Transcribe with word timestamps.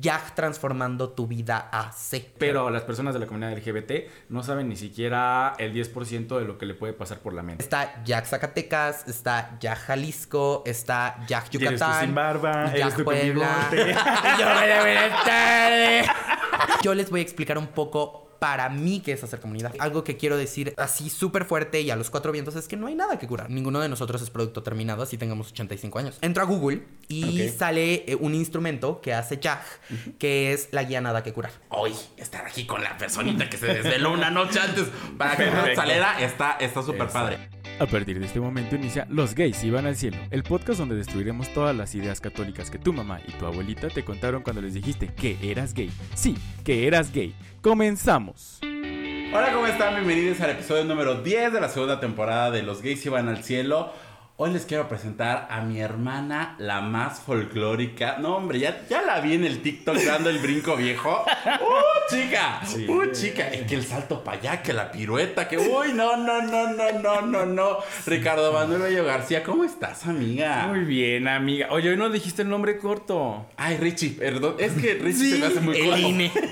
Jack 0.00 0.36
transformando 0.36 1.10
tu 1.10 1.26
vida 1.26 1.68
a 1.72 1.90
C. 1.90 2.32
Pero 2.38 2.70
las 2.70 2.82
personas 2.82 3.14
de 3.14 3.20
la 3.20 3.26
comunidad 3.26 3.52
LGBT 3.52 4.08
no 4.28 4.44
saben 4.44 4.68
ni 4.68 4.76
siquiera 4.76 5.54
el 5.58 5.74
10% 5.74 6.38
de 6.38 6.44
lo 6.44 6.56
que 6.56 6.66
le 6.66 6.74
puede 6.74 6.92
pasar 6.92 7.18
por 7.18 7.32
la 7.32 7.42
mente. 7.42 7.64
Está 7.64 8.04
Jack 8.04 8.26
Zacatecas, 8.26 9.08
está 9.08 9.58
Jack 9.58 9.78
Jalisco, 9.78 10.62
está 10.66 11.18
Jack 11.26 11.48
Y 11.52 11.56
eres 11.56 11.70
tú 11.70 11.74
Yucatán. 11.74 12.04
sin 12.04 12.14
barba, 12.14 12.66
Jack 12.66 12.76
eres 12.76 12.94
tú 12.94 13.04
Puebla. 13.04 13.68
Yo 14.38 14.44
voy 14.46 14.70
a 14.70 14.82
ver 14.84 15.10
tarde. 15.24 16.04
Yo 16.82 16.94
les 16.94 17.10
voy 17.10 17.18
a 17.18 17.22
explicar 17.24 17.58
un 17.58 17.66
poco 17.66 18.27
para 18.38 18.68
mí 18.68 19.00
qué 19.04 19.12
es 19.12 19.24
hacer 19.24 19.40
comunidad. 19.40 19.74
Algo 19.78 20.04
que 20.04 20.16
quiero 20.16 20.36
decir 20.36 20.74
así 20.76 21.10
súper 21.10 21.44
fuerte 21.44 21.80
y 21.80 21.90
a 21.90 21.96
los 21.96 22.10
cuatro 22.10 22.32
vientos 22.32 22.56
es 22.56 22.68
que 22.68 22.76
no 22.76 22.86
hay 22.86 22.94
nada 22.94 23.18
que 23.18 23.26
curar. 23.26 23.50
Ninguno 23.50 23.80
de 23.80 23.88
nosotros 23.88 24.22
es 24.22 24.30
producto 24.30 24.62
terminado, 24.62 25.02
así 25.02 25.18
tengamos 25.18 25.50
85 25.52 25.98
años. 25.98 26.18
Entro 26.20 26.42
a 26.42 26.46
Google 26.46 26.82
y 27.08 27.48
sale 27.48 28.04
eh, 28.06 28.16
un 28.18 28.34
instrumento 28.34 29.00
que 29.00 29.14
hace 29.14 29.38
Jack, 29.38 29.62
que 30.18 30.52
es 30.52 30.68
la 30.72 30.84
guía 30.84 31.00
nada 31.00 31.22
que 31.22 31.32
curar. 31.32 31.52
Hoy 31.68 31.94
estar 32.16 32.46
aquí 32.46 32.64
con 32.66 32.82
la 32.82 32.96
personita 32.96 33.48
que 33.48 33.56
se 33.56 33.66
desveló 33.66 34.12
una 34.12 34.30
noche 34.30 34.60
antes 34.60 34.86
para 35.16 35.36
que 35.36 35.46
no 35.46 35.52
Perfecto. 35.52 35.80
saliera 35.80 36.20
está 36.20 36.52
está 36.60 36.82
súper 36.82 37.08
padre. 37.08 37.48
A 37.80 37.86
partir 37.86 38.18
de 38.18 38.26
este 38.26 38.40
momento 38.40 38.74
inicia 38.74 39.06
Los 39.08 39.36
gays 39.36 39.62
iban 39.62 39.86
al 39.86 39.94
cielo, 39.94 40.16
el 40.32 40.42
podcast 40.42 40.80
donde 40.80 40.96
destruiremos 40.96 41.52
todas 41.54 41.76
las 41.76 41.94
ideas 41.94 42.20
católicas 42.20 42.72
que 42.72 42.78
tu 42.78 42.92
mamá 42.92 43.20
y 43.24 43.30
tu 43.32 43.46
abuelita 43.46 43.88
te 43.88 44.04
contaron 44.04 44.42
cuando 44.42 44.60
les 44.60 44.74
dijiste 44.74 45.14
que 45.14 45.38
eras 45.40 45.74
gay. 45.74 45.88
Sí, 46.16 46.36
que 46.64 46.88
eras 46.88 47.12
gay. 47.12 47.36
Comenzamos. 47.62 48.58
Hola, 48.62 49.52
¿cómo 49.52 49.68
están? 49.68 49.94
Bienvenidos 49.94 50.40
al 50.40 50.50
episodio 50.50 50.86
número 50.86 51.22
10 51.22 51.52
de 51.52 51.60
la 51.60 51.68
segunda 51.68 52.00
temporada 52.00 52.50
de 52.50 52.64
Los 52.64 52.82
gays 52.82 53.06
iban 53.06 53.28
al 53.28 53.44
cielo. 53.44 53.92
Hoy 54.40 54.52
les 54.52 54.66
quiero 54.66 54.88
presentar 54.88 55.48
a 55.50 55.62
mi 55.62 55.80
hermana, 55.80 56.54
la 56.58 56.80
más 56.80 57.18
folclórica. 57.18 58.18
No, 58.20 58.36
hombre, 58.36 58.60
ya, 58.60 58.86
ya 58.88 59.02
la 59.02 59.20
vi 59.20 59.34
en 59.34 59.42
el 59.42 59.62
TikTok 59.62 59.96
dando 59.96 60.30
el 60.30 60.38
brinco 60.38 60.76
viejo. 60.76 61.24
¡Uh, 61.60 62.08
chica! 62.08 62.60
Sí. 62.64 62.86
¡Uh, 62.88 63.10
chica! 63.10 63.48
Es 63.48 63.66
que 63.66 63.74
el 63.74 63.84
salto 63.84 64.22
para 64.22 64.38
allá, 64.38 64.62
que 64.62 64.72
la 64.72 64.92
pirueta, 64.92 65.48
que... 65.48 65.58
¡Uy, 65.58 65.92
no, 65.92 66.16
no, 66.16 66.40
no, 66.40 66.72
no, 66.72 66.92
no, 66.92 67.20
no, 67.20 67.46
no! 67.46 67.78
Ricardo 68.06 68.52
Manuel 68.52 68.82
Bello 68.82 69.04
García, 69.04 69.42
¿cómo 69.42 69.64
estás, 69.64 70.06
amiga? 70.06 70.68
Muy 70.68 70.84
bien, 70.84 71.26
amiga. 71.26 71.66
Oye, 71.72 71.90
hoy 71.90 71.96
no 71.96 72.08
dijiste 72.08 72.42
el 72.42 72.48
nombre 72.48 72.78
corto. 72.78 73.44
Ay, 73.56 73.76
Richie, 73.76 74.10
perdón. 74.10 74.54
Es 74.60 74.74
que 74.74 74.94
Richie 74.94 75.32
se 75.32 75.38
me 75.38 75.46
hace 75.46 75.60
muy 75.60 75.76
el 75.78 75.90
corto. 75.90 75.98
INE. 75.98 76.32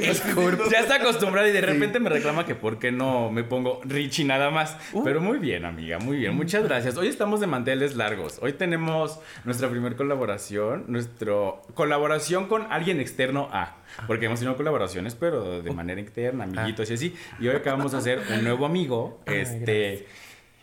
Es 0.00 0.22
Ya 0.70 0.80
está 0.80 0.96
acostumbrada 0.96 1.48
y 1.48 1.52
de 1.52 1.60
repente 1.60 1.98
me 1.98 2.10
reclama 2.10 2.44
que 2.44 2.54
por 2.54 2.78
qué 2.78 2.92
no 2.92 3.30
me 3.30 3.42
pongo 3.42 3.80
Richie 3.84 4.24
nada 4.24 4.50
más. 4.50 4.76
Pero 5.04 5.20
muy 5.20 5.38
bien, 5.38 5.64
amiga, 5.64 5.98
muy 5.98 6.18
bien. 6.18 6.36
Muchas 6.36 6.67
gracias. 6.68 6.98
Hoy 6.98 7.08
estamos 7.08 7.40
de 7.40 7.46
manteles 7.46 7.96
largos. 7.96 8.38
Hoy 8.42 8.52
tenemos 8.52 9.18
nuestra 9.44 9.70
primera 9.70 9.96
colaboración, 9.96 10.84
nuestra 10.86 11.34
colaboración 11.72 12.46
con 12.46 12.70
alguien 12.70 13.00
externo 13.00 13.48
a. 13.52 13.76
Porque 14.06 14.26
hemos 14.26 14.38
tenido 14.38 14.56
colaboraciones, 14.56 15.14
pero 15.14 15.62
de 15.62 15.70
manera 15.72 15.98
interna, 15.98 16.44
amiguitos 16.44 16.90
y 16.90 16.94
así. 16.94 17.16
Y 17.40 17.48
hoy 17.48 17.56
acabamos 17.56 17.92
de 17.92 17.98
hacer 17.98 18.22
un 18.34 18.44
nuevo 18.44 18.66
amigo. 18.66 19.18
Ay, 19.26 19.38
este. 19.38 20.06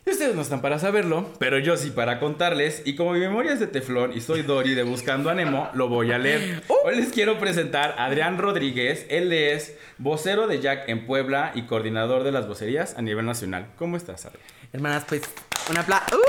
Ustedes 0.05 0.35
no 0.35 0.43
están 0.43 0.61
para 0.61 0.77
saberlo, 0.77 1.27
pero 1.39 1.57
yo 1.57 1.75
sí 1.75 1.89
para 1.89 2.19
contarles. 2.19 2.83
Y 2.85 2.95
como 2.95 3.13
mi 3.13 3.19
memoria 3.19 3.53
es 3.53 3.59
de 3.59 3.65
teflón 3.65 4.13
y 4.15 4.21
soy 4.21 4.43
Dory 4.43 4.75
de 4.75 4.83
Buscando 4.83 5.31
a 5.31 5.33
Nemo, 5.33 5.69
lo 5.73 5.89
voy 5.89 6.11
a 6.11 6.19
leer. 6.19 6.61
Hoy 6.85 6.97
les 6.97 7.11
quiero 7.11 7.39
presentar 7.39 7.95
a 7.97 8.05
Adrián 8.05 8.37
Rodríguez. 8.37 9.07
Él 9.09 9.33
es 9.33 9.75
vocero 9.97 10.45
de 10.45 10.61
Jack 10.61 10.87
en 10.87 11.07
Puebla 11.07 11.51
y 11.55 11.63
coordinador 11.63 12.23
de 12.23 12.31
las 12.31 12.47
vocerías 12.47 12.95
a 12.95 13.01
nivel 13.01 13.25
nacional. 13.25 13.69
¿Cómo 13.79 13.97
estás, 13.97 14.27
Adrián? 14.27 14.45
Hermanas, 14.71 15.05
pues, 15.07 15.23
un 15.69 15.77
aplauso. 15.77 16.19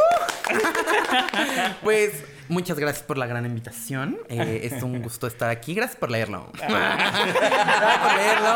pues, 1.83 2.13
muchas 2.49 2.79
gracias 2.79 3.05
por 3.05 3.19
la 3.19 3.27
gran 3.27 3.45
invitación. 3.47 4.19
Eh, 4.29 4.69
es 4.73 4.83
un 4.83 5.03
gusto 5.03 5.27
estar 5.27 5.51
aquí. 5.51 5.75
Gracias 5.75 5.97
por 5.99 6.11
leerlo. 6.11 6.51
gracias 6.59 7.99
por 7.99 8.15
leerlo. 8.17 8.55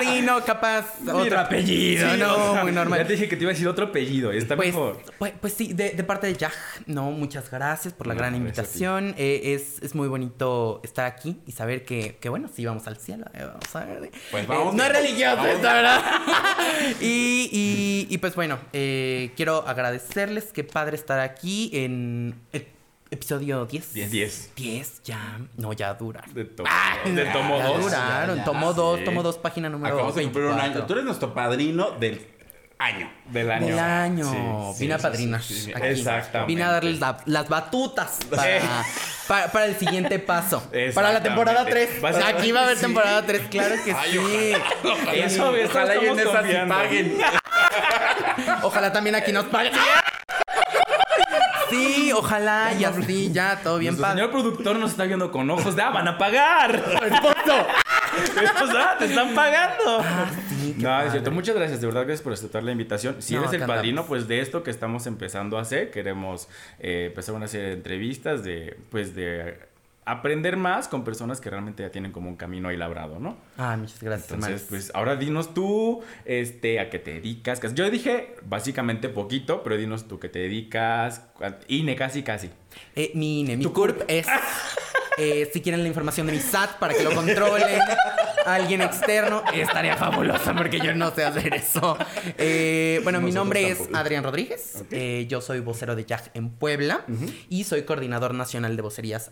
Sí, 0.00 0.22
no, 0.22 0.44
capaz 0.44 0.86
otro 1.12 1.38
apellido, 1.40 2.10
Sí, 2.10 2.18
no, 2.18 2.34
o 2.50 2.52
sea, 2.54 2.62
muy 2.62 2.72
Ya 2.72 2.78
normal. 2.80 3.06
te 3.06 3.12
dije 3.14 3.28
que 3.28 3.36
te 3.36 3.42
iba 3.42 3.50
a 3.50 3.54
decir 3.54 3.68
otro 3.68 3.86
apellido. 3.86 4.32
Está 4.32 4.56
Pues, 4.56 4.68
mejor. 4.68 5.00
pues, 5.18 5.32
pues 5.40 5.52
sí, 5.54 5.72
de, 5.72 5.90
de 5.90 6.04
parte 6.04 6.26
de 6.26 6.34
Jack, 6.34 6.54
no, 6.86 7.10
muchas 7.10 7.50
gracias 7.50 7.94
por 7.94 8.06
la 8.06 8.14
No, 8.14 8.18
gran 8.18 8.34
invitación. 8.34 9.14
Eh, 9.18 9.54
es, 9.54 9.82
es 9.82 9.94
muy 9.94 10.08
bonito 10.08 10.80
estar 10.84 11.06
aquí 11.06 11.40
y 11.46 11.52
saber 11.52 11.84
que, 11.84 12.16
que 12.20 12.28
bueno, 12.28 12.48
sí 12.54 12.64
vamos 12.64 12.86
al 12.86 12.96
cielo. 12.96 13.26
eh, 13.34 13.44
vamos 13.44 13.76
a 13.76 13.84
ver. 13.84 14.10
Pues 14.30 14.46
vamos. 14.46 14.74
no 14.74 14.82
es 14.84 14.92
religioso 14.92 15.46
esto, 15.46 15.62
¿verdad? 15.62 16.02
y, 17.00 17.48
y, 17.52 18.06
y 18.14 18.18
pues 18.18 18.34
bueno, 18.34 18.58
eh, 18.72 19.32
quiero 19.36 19.66
agradecerles. 19.66 20.52
Qué 20.52 20.64
padre 20.64 20.96
estar 20.96 21.20
aquí 21.20 21.70
en 21.72 22.34
el 22.52 22.66
episodio 23.10 23.64
10. 23.66 23.92
Diez. 23.94 24.10
Diez. 24.10 24.50
10, 24.56 25.02
ya. 25.04 25.38
No, 25.56 25.72
ya 25.72 25.94
dura. 25.94 26.22
De, 26.32 26.44
to- 26.44 26.64
de 27.04 27.24
tomo 27.26 27.58
Ya 27.58 27.64
dos. 27.66 27.82
duraron. 27.82 28.36
ya, 28.38 28.44
tomo 28.44 28.72
2, 28.72 28.98
sí. 28.98 29.04
tomo 29.04 29.22
2, 29.22 29.38
página 29.38 29.68
número 29.68 29.94
Acabamos 29.94 30.14
de 30.16 30.22
cumplir 30.24 30.44
un 30.46 30.50
24. 30.52 30.78
año. 30.80 30.86
Tú 30.86 30.92
eres 30.94 31.04
nuestro 31.04 31.34
padrino 31.34 31.90
del 31.92 32.26
año. 32.78 33.10
Del 33.26 33.50
año. 33.50 33.66
Del 33.66 33.78
año. 33.78 34.24
Sí, 34.24 34.76
sí, 34.78 34.82
Vine 34.84 34.94
a 34.94 34.98
padrinar. 34.98 35.42
sí, 35.42 35.54
sí. 35.54 35.72
aquí. 35.72 35.86
Exactamente. 35.86 36.52
Vine 36.52 36.64
a 36.64 36.70
darles 36.72 36.98
la- 37.00 37.18
las 37.26 37.48
batutas 37.48 38.18
para, 38.30 38.84
para, 39.28 39.52
para 39.52 39.64
el 39.66 39.76
siguiente 39.76 40.18
paso. 40.18 40.62
Para 40.94 41.12
la 41.12 41.22
temporada 41.22 41.64
3. 41.64 42.00
Vas 42.00 42.16
Aquí 42.16 42.50
va 42.52 42.60
a 42.60 42.64
haber 42.64 42.76
sí. 42.76 42.82
temporada 42.82 43.22
3, 43.24 43.42
claro 43.48 43.74
que 43.84 43.92
Ay, 43.92 44.10
sí. 44.12 44.52
Eso, 45.14 45.54
eso 45.54 45.70
Ojalá 45.70 45.96
y 45.96 46.06
en 46.56 46.68
paguen. 46.68 47.18
Ojalá 48.62 48.92
también 48.92 49.14
aquí 49.14 49.30
nos 49.32 49.44
paguen. 49.46 49.72
Sí, 51.74 52.12
ojalá 52.16 52.72
y 52.78 52.84
así, 52.84 53.30
ya, 53.32 53.60
todo 53.62 53.78
bien 53.78 53.96
padre. 53.96 54.14
señor 54.20 54.30
productor 54.30 54.76
nos 54.78 54.92
está 54.92 55.04
viendo 55.04 55.30
con 55.30 55.50
ojos 55.50 55.74
de 55.76 55.82
¡ah, 55.82 55.90
van 55.90 56.08
a 56.08 56.18
pagar! 56.18 56.74
¡Esposo! 57.04 57.66
Esposa, 58.42 58.96
te 58.98 59.06
están 59.06 59.34
pagando. 59.34 59.98
Ah, 60.00 60.26
sí, 60.48 60.74
no, 60.78 60.84
padre. 60.84 61.06
es 61.06 61.12
cierto. 61.12 61.30
Muchas 61.32 61.56
gracias, 61.56 61.80
de 61.80 61.86
verdad, 61.88 62.02
gracias 62.02 62.22
por 62.22 62.32
aceptar 62.32 62.62
la 62.62 62.70
invitación. 62.72 63.16
Si 63.20 63.34
No, 63.34 63.40
eres 63.40 63.52
el 63.54 63.60
padrino, 63.66 64.00
andamos. 64.02 64.06
pues 64.08 64.28
de 64.28 64.40
esto 64.40 64.62
que 64.62 64.70
estamos 64.70 65.06
empezando 65.06 65.58
a 65.58 65.62
hacer, 65.62 65.90
queremos 65.90 66.48
eh, 66.78 67.06
empezar 67.08 67.34
una 67.34 67.48
serie 67.48 67.66
de 67.68 67.72
entrevistas 67.74 68.44
de, 68.44 68.76
pues 68.90 69.14
de 69.16 69.58
aprender 70.06 70.56
más 70.56 70.88
con 70.88 71.02
personas 71.04 71.40
que 71.40 71.48
realmente 71.50 71.82
ya 71.82 71.90
tienen 71.90 72.12
como 72.12 72.28
un 72.28 72.36
camino 72.36 72.68
ahí 72.68 72.76
labrado, 72.76 73.18
¿no? 73.18 73.36
Ah, 73.56 73.76
muchas 73.76 74.02
gracias, 74.02 74.30
Entonces, 74.32 74.66
pues 74.68 74.90
ahora 74.94 75.16
dinos 75.16 75.54
tú, 75.54 76.02
este, 76.24 76.80
a 76.80 76.90
qué 76.90 76.98
te 76.98 77.14
dedicas. 77.14 77.60
Yo 77.74 77.88
dije 77.90 78.36
básicamente 78.46 79.08
poquito, 79.08 79.62
pero 79.62 79.76
dinos 79.76 80.06
tú 80.08 80.18
qué 80.18 80.28
te 80.28 80.40
dedicas. 80.40 81.22
INE, 81.68 81.96
casi, 81.96 82.22
casi. 82.22 82.50
Eh, 82.94 83.12
mi 83.14 83.40
INE, 83.40 83.56
mi 83.56 83.62
Tu 83.62 83.72
CURP 83.72 84.02
es. 84.08 84.26
eh, 85.18 85.48
si 85.52 85.60
quieren 85.60 85.82
la 85.82 85.88
información 85.88 86.26
de 86.26 86.32
mi 86.34 86.40
SAT 86.40 86.78
para 86.78 86.92
que 86.94 87.02
lo 87.02 87.10
controlen, 87.14 87.80
alguien 88.46 88.80
externo, 88.82 89.42
estaría 89.52 89.96
fabuloso 89.96 90.54
porque 90.56 90.78
yo 90.80 90.94
no 90.94 91.10
sé 91.14 91.24
hacer 91.24 91.54
eso. 91.54 91.96
Eh, 92.38 93.00
bueno, 93.04 93.20
mi 93.20 93.30
nombre 93.32 93.70
es. 93.70 93.80
Adrián 93.92 94.24
Rodríguez. 94.24 94.84
eh, 94.90 95.26
yo 95.28 95.40
soy 95.40 95.60
vocero 95.60 95.94
de 95.96 96.04
Jack 96.04 96.30
en 96.34 96.50
Puebla 96.50 97.04
y 97.48 97.64
soy 97.64 97.82
coordinador 97.82 98.34
nacional 98.34 98.76
de 98.76 98.82
vocerías. 98.82 99.30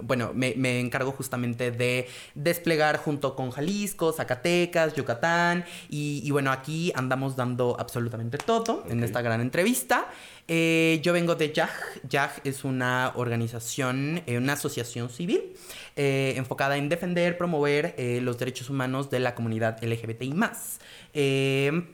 bueno, 0.00 0.32
me, 0.34 0.54
me 0.56 0.80
encargo 0.80 1.12
justamente 1.12 1.70
de 1.70 2.08
desplegar 2.34 2.96
junto 2.98 3.34
con 3.36 3.50
Jalisco, 3.50 4.12
Zacatecas, 4.12 4.94
Yucatán. 4.94 5.64
Y, 5.88 6.22
y 6.24 6.30
bueno, 6.30 6.52
aquí 6.52 6.92
andamos 6.94 7.36
dando 7.36 7.76
absolutamente 7.78 8.38
todo 8.38 8.84
en 8.88 9.02
esta 9.04 9.22
gran 9.22 9.40
entrevista. 9.40 10.06
Eh, 10.52 10.98
yo 11.04 11.12
vengo 11.12 11.36
de 11.36 11.52
YAG. 11.52 11.70
YAG 12.08 12.40
es 12.42 12.64
una 12.64 13.12
organización, 13.14 14.20
eh, 14.26 14.36
una 14.36 14.54
asociación 14.54 15.08
civil 15.08 15.52
eh, 15.94 16.34
enfocada 16.36 16.76
en 16.76 16.88
defender, 16.88 17.38
promover 17.38 17.94
los 18.20 18.36
derechos 18.36 18.68
humanos 18.68 19.10
de 19.10 19.20
la 19.20 19.36
comunidad 19.36 19.78
LGBTI, 19.80 20.34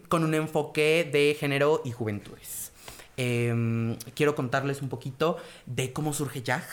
con 0.09 0.25
un 0.25 0.34
enfoque 0.34 1.06
de 1.12 1.37
género 1.39 1.83
y 1.84 1.93
juventudes. 1.93 2.72
Eh, 3.19 3.95
quiero 4.15 4.34
contarles 4.34 4.81
un 4.81 4.89
poquito 4.89 5.37
de 5.66 5.93
cómo 5.93 6.15
surge 6.15 6.43
YAG. 6.43 6.65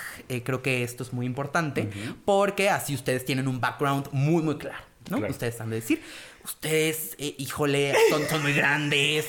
Creo 0.45 0.61
que 0.61 0.83
esto 0.83 1.03
es 1.03 1.11
muy 1.11 1.25
importante 1.25 1.89
porque 2.23 2.69
así 2.69 2.95
ustedes 2.95 3.25
tienen 3.25 3.49
un 3.49 3.59
background 3.59 4.07
muy, 4.13 4.41
muy 4.41 4.55
claro. 4.55 4.85
¿no? 5.09 5.17
Claro. 5.17 5.31
Ustedes 5.31 5.59
han 5.59 5.69
de 5.69 5.75
decir, 5.77 6.01
ustedes, 6.43 7.15
eh, 7.17 7.35
híjole, 7.37 7.93
son, 8.09 8.23
son 8.29 8.41
muy 8.41 8.53
grandes. 8.53 9.25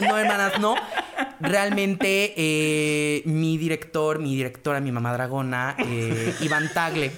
No, 0.00 0.16
hermanas, 0.18 0.58
no. 0.60 0.74
Realmente, 1.40 2.34
eh, 2.36 3.22
mi 3.26 3.58
director, 3.58 4.18
mi 4.18 4.36
directora, 4.36 4.80
mi 4.80 4.92
mamá 4.92 5.12
dragona, 5.12 5.76
eh, 5.78 6.34
Iván 6.40 6.72
Tagle, 6.72 7.10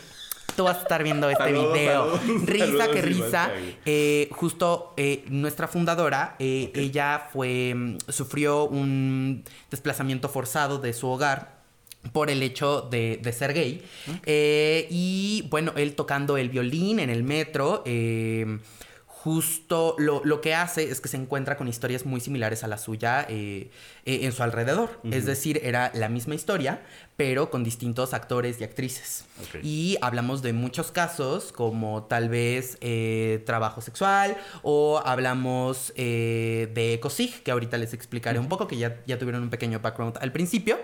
tú 0.56 0.64
vas 0.64 0.78
a 0.78 0.82
estar 0.82 1.02
viendo 1.02 1.28
este 1.28 1.44
Saludos, 1.44 1.72
video. 1.74 2.16
saludos, 2.18 2.46
risa 2.46 2.66
saludos, 2.66 2.88
que 2.88 3.02
risa. 3.02 3.50
Eh, 3.84 4.28
justo 4.32 4.94
eh, 4.96 5.24
nuestra 5.28 5.68
fundadora, 5.68 6.36
eh, 6.38 6.70
ella 6.74 7.28
fue, 7.32 7.74
mm, 7.74 7.98
sufrió 8.08 8.64
un 8.64 9.44
desplazamiento 9.70 10.28
forzado 10.28 10.78
de 10.78 10.92
su 10.92 11.08
hogar 11.08 11.54
por 12.12 12.30
el 12.30 12.42
hecho 12.42 12.82
de, 12.82 13.18
de 13.22 13.32
ser 13.32 13.52
gay. 13.54 13.82
Y 14.90 15.46
bueno, 15.50 15.72
él 15.76 15.94
tocando 15.94 16.36
el 16.36 16.50
violín 16.50 16.98
en 17.00 17.10
el 17.10 17.24
metro. 17.24 17.82
Justo 19.24 19.96
lo, 19.98 20.20
lo, 20.22 20.42
que 20.42 20.54
hace 20.54 20.90
es 20.90 21.00
que 21.00 21.08
se 21.08 21.16
encuentra 21.16 21.56
con 21.56 21.66
historias 21.66 22.04
muy 22.04 22.20
similares 22.20 22.62
a 22.62 22.68
la 22.68 22.76
suya 22.76 23.24
eh, 23.30 23.70
eh, 24.04 24.18
en 24.24 24.32
su 24.32 24.42
alrededor. 24.42 25.00
Es 25.10 25.24
decir, 25.24 25.62
era 25.64 25.90
la 25.94 26.10
misma 26.10 26.34
historia, 26.34 26.82
pero 27.16 27.50
con 27.50 27.64
distintos 27.64 28.12
actores 28.12 28.60
y 28.60 28.64
actrices. 28.64 29.24
Y 29.62 29.96
hablamos 30.02 30.42
de 30.42 30.52
muchos 30.52 30.92
casos, 30.92 31.52
como 31.52 32.04
tal 32.04 32.28
vez 32.28 32.76
eh, 32.82 33.42
trabajo 33.46 33.80
sexual, 33.80 34.36
o 34.62 35.00
hablamos 35.02 35.94
de 35.96 36.98
COSIG, 37.00 37.42
que 37.42 37.50
ahorita 37.50 37.78
les 37.78 37.94
explicaré 37.94 38.38
un 38.38 38.48
poco, 38.50 38.68
que 38.68 38.76
ya, 38.76 39.00
ya 39.06 39.18
tuvieron 39.18 39.42
un 39.42 39.48
pequeño 39.48 39.80
background 39.80 40.18
al 40.20 40.32
principio. 40.32 40.78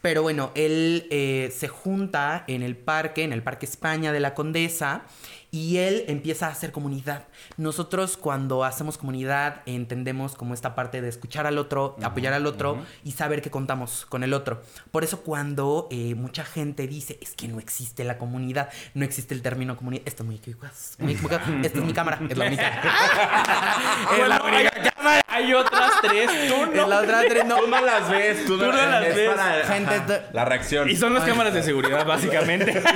Pero 0.00 0.22
bueno, 0.22 0.50
él 0.54 1.06
se 1.54 1.68
junta 1.68 2.44
en 2.48 2.62
el 2.62 2.74
parque, 2.74 3.22
en 3.22 3.34
el 3.34 3.42
Parque 3.42 3.66
España 3.66 4.12
de 4.12 4.20
la 4.20 4.32
Condesa, 4.32 5.04
y 5.54 5.76
él 5.76 6.04
empieza 6.08 6.46
a 6.46 6.50
hacer 6.50 6.72
comunidad. 6.72 7.26
Nosotros 7.58 8.16
cuando 8.16 8.64
hacemos 8.64 8.96
comunidad 8.96 9.60
entendemos 9.66 10.34
como 10.34 10.54
esta 10.54 10.74
parte 10.74 11.02
de 11.02 11.10
escuchar 11.10 11.46
al 11.46 11.58
otro, 11.58 11.94
apoyar 12.02 12.32
al 12.32 12.46
otro 12.46 12.82
y 13.04 13.12
saber 13.12 13.42
que 13.42 13.50
contamos 13.50 14.06
con 14.08 14.24
el 14.24 14.32
otro. 14.32 14.62
Por 14.90 15.04
eso 15.04 15.20
cuando 15.20 15.88
eh, 15.90 16.14
mucha 16.14 16.44
gente 16.44 16.86
dice, 16.86 17.18
es 17.20 17.34
que 17.34 17.48
no 17.48 17.60
existe 17.60 18.02
la 18.02 18.16
comunidad, 18.16 18.70
no 18.94 19.04
existe 19.04 19.34
el 19.34 19.42
término 19.42 19.76
comunidad, 19.76 20.02
esto 20.06 20.22
es 20.22 20.26
muy 20.26 20.36
esta 21.62 21.78
es 21.78 21.84
mi 21.84 21.92
cámara, 21.92 22.18
es 22.28 22.38
la 22.38 22.46
única. 22.46 22.68
es 24.18 24.28
la 24.28 24.42
única 24.42 24.70
cámara. 24.70 25.22
Hay 25.28 25.52
otras 25.52 25.92
tres, 26.00 26.30
tú 26.48 26.66
no. 26.74 26.88
las 26.88 27.06
tres 27.26 27.44
no. 27.44 27.56
Tú 27.56 27.66
no 27.66 27.80
las 27.80 28.08
ves, 28.08 28.44
tú, 28.46 28.56
no, 28.56 28.72
las 28.72 29.00
ves. 29.02 29.30
gente, 29.66 30.22
la 30.32 30.44
reacción. 30.46 30.88
Y 30.88 30.96
son 30.96 31.12
las 31.12 31.24
cámaras 31.24 31.52
de 31.52 31.62
seguridad, 31.62 32.06
básicamente. 32.06 32.82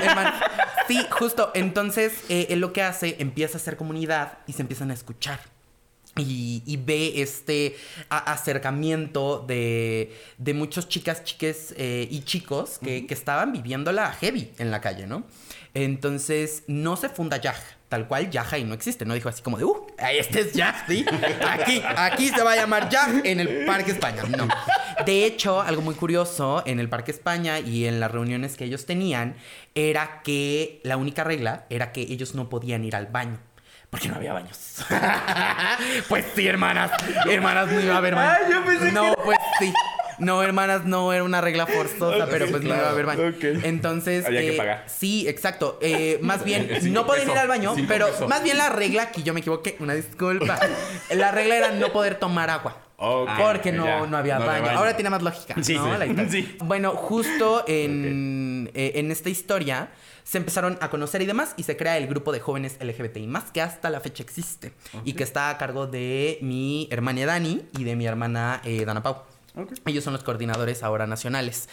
Sí, 0.86 1.04
justo. 1.10 1.50
Entonces, 1.54 2.12
eh, 2.28 2.45
él 2.50 2.60
lo 2.60 2.72
que 2.72 2.82
hace, 2.82 3.16
empieza 3.19 3.58
a 3.58 3.60
hacer 3.60 3.76
comunidad 3.76 4.38
y 4.46 4.52
se 4.52 4.62
empiezan 4.62 4.90
a 4.90 4.94
escuchar. 4.94 5.40
Y, 6.19 6.78
ve 6.87 7.20
este 7.20 7.76
acercamiento 8.08 9.44
de, 9.46 10.16
de 10.38 10.54
muchos 10.54 10.88
chicas, 10.88 11.25
chiques 11.25 11.75
eh, 11.76 12.08
y 12.10 12.22
chicos 12.22 12.78
que, 12.78 13.06
que, 13.06 13.12
estaban 13.12 13.52
viviéndola 13.52 14.10
heavy 14.12 14.50
en 14.56 14.70
la 14.70 14.81
calle, 14.81 15.06
¿no? 15.06 15.26
Entonces, 15.75 16.62
no 16.69 16.96
se 16.96 17.10
funda 17.10 17.37
Yaj, 17.37 17.58
tal 17.88 18.08
cual 18.08 18.30
Yaj 18.30 18.58
y 18.58 18.64
no 18.64 18.74
existe, 18.74 19.04
no 19.04 19.14
dijo 19.14 19.28
así 19.28 19.42
como 19.42 19.58
de, 19.58 19.64
uh, 19.64 19.86
este 20.12 20.40
es 20.40 20.52
Yaj, 20.52 20.86
¿sí? 20.88 21.04
Aquí, 21.48 21.82
aquí 21.96 22.28
se 22.28 22.42
va 22.42 22.52
a 22.52 22.56
llamar 22.56 22.88
Yaj 22.88 23.20
en 23.24 23.40
el 23.40 23.64
Parque 23.64 23.92
España, 23.92 24.22
no. 24.24 24.48
De 25.04 25.24
hecho, 25.24 25.60
algo 25.60 25.82
muy 25.82 25.94
curioso 25.94 26.62
en 26.66 26.80
el 26.80 26.88
Parque 26.88 27.10
España 27.10 27.60
y 27.60 27.86
en 27.86 28.00
las 28.00 28.10
reuniones 28.10 28.56
que 28.56 28.64
ellos 28.64 28.86
tenían 28.86 29.36
era 29.74 30.22
que 30.22 30.80
la 30.82 30.96
única 30.96 31.22
regla 31.22 31.66
era 31.70 31.92
que 31.92 32.00
ellos 32.00 32.34
no 32.34 32.48
podían 32.48 32.84
ir 32.84 32.96
al 32.96 33.06
baño. 33.06 33.38
Porque 33.90 34.08
no 34.08 34.16
había 34.16 34.32
baños. 34.32 34.84
pues 36.08 36.24
sí, 36.34 36.46
hermanas. 36.46 36.90
Hermanas, 37.30 37.70
no 37.70 37.80
iba 37.80 37.94
a 37.94 37.98
haber 37.98 38.14
baños. 38.16 38.36
Ay, 38.44 38.52
yo 38.52 38.64
pensé 38.64 38.92
no, 38.92 39.14
pues 39.24 39.38
sí. 39.60 39.72
No, 40.18 40.42
hermanas, 40.42 40.84
no 40.84 41.12
era 41.12 41.24
una 41.24 41.40
regla 41.40 41.66
forzosa, 41.66 42.26
pero 42.30 42.46
pues 42.48 42.62
no 42.62 42.74
iba 42.74 42.86
a 42.86 42.90
haber 42.90 43.06
baño. 43.06 43.34
Entonces. 43.62 44.26
Había 44.26 44.40
que 44.40 44.54
eh, 44.54 44.56
pagar. 44.56 44.84
Sí, 44.86 45.28
exacto. 45.28 45.78
Eh, 45.80 46.18
más 46.22 46.44
bien, 46.44 46.68
no 46.92 47.06
podían 47.06 47.30
ir 47.30 47.38
al 47.38 47.48
baño, 47.48 47.74
pero 47.88 48.08
más 48.28 48.42
bien 48.42 48.58
la 48.58 48.68
regla, 48.68 49.04
aquí 49.04 49.22
yo 49.22 49.34
me 49.34 49.40
equivoqué, 49.40 49.76
una 49.80 49.94
disculpa. 49.94 50.58
la 51.14 51.30
regla 51.30 51.56
era 51.56 51.70
no 51.72 51.92
poder 51.92 52.16
tomar 52.16 52.50
agua. 52.50 52.82
porque 53.38 53.72
no, 53.72 54.06
no, 54.06 54.16
había 54.16 54.38
baño. 54.38 54.70
Ahora 54.70 54.94
tiene 54.96 55.10
más 55.10 55.22
lógica. 55.22 55.54
Sí, 55.62 55.78
sí. 56.30 56.56
Bueno, 56.64 56.92
justo 56.92 57.64
en, 57.66 58.70
eh, 58.74 58.92
en 58.96 59.10
esta 59.10 59.28
historia 59.28 59.90
se 60.24 60.38
empezaron 60.38 60.76
a 60.80 60.90
conocer 60.90 61.22
y 61.22 61.26
demás 61.26 61.54
y 61.56 61.62
se 61.62 61.76
crea 61.76 61.98
el 61.98 62.08
grupo 62.08 62.32
de 62.32 62.40
jóvenes 62.40 62.78
LGBTI 62.80 63.28
más 63.28 63.52
que 63.52 63.62
hasta 63.62 63.90
la 63.90 64.00
fecha 64.00 64.24
existe 64.24 64.72
y 65.04 65.12
que 65.12 65.22
está 65.22 65.50
a 65.50 65.58
cargo 65.58 65.86
de 65.86 66.38
mi 66.42 66.88
hermana 66.90 67.24
Dani 67.26 67.62
y 67.78 67.84
de 67.84 67.94
mi 67.94 68.06
hermana 68.06 68.60
Dana 68.84 69.04
Pau. 69.04 69.35
Ellos 69.86 70.04
son 70.04 70.12
los 70.12 70.22
coordinadores 70.22 70.82
ahora 70.82 71.06
nacionales. 71.06 71.68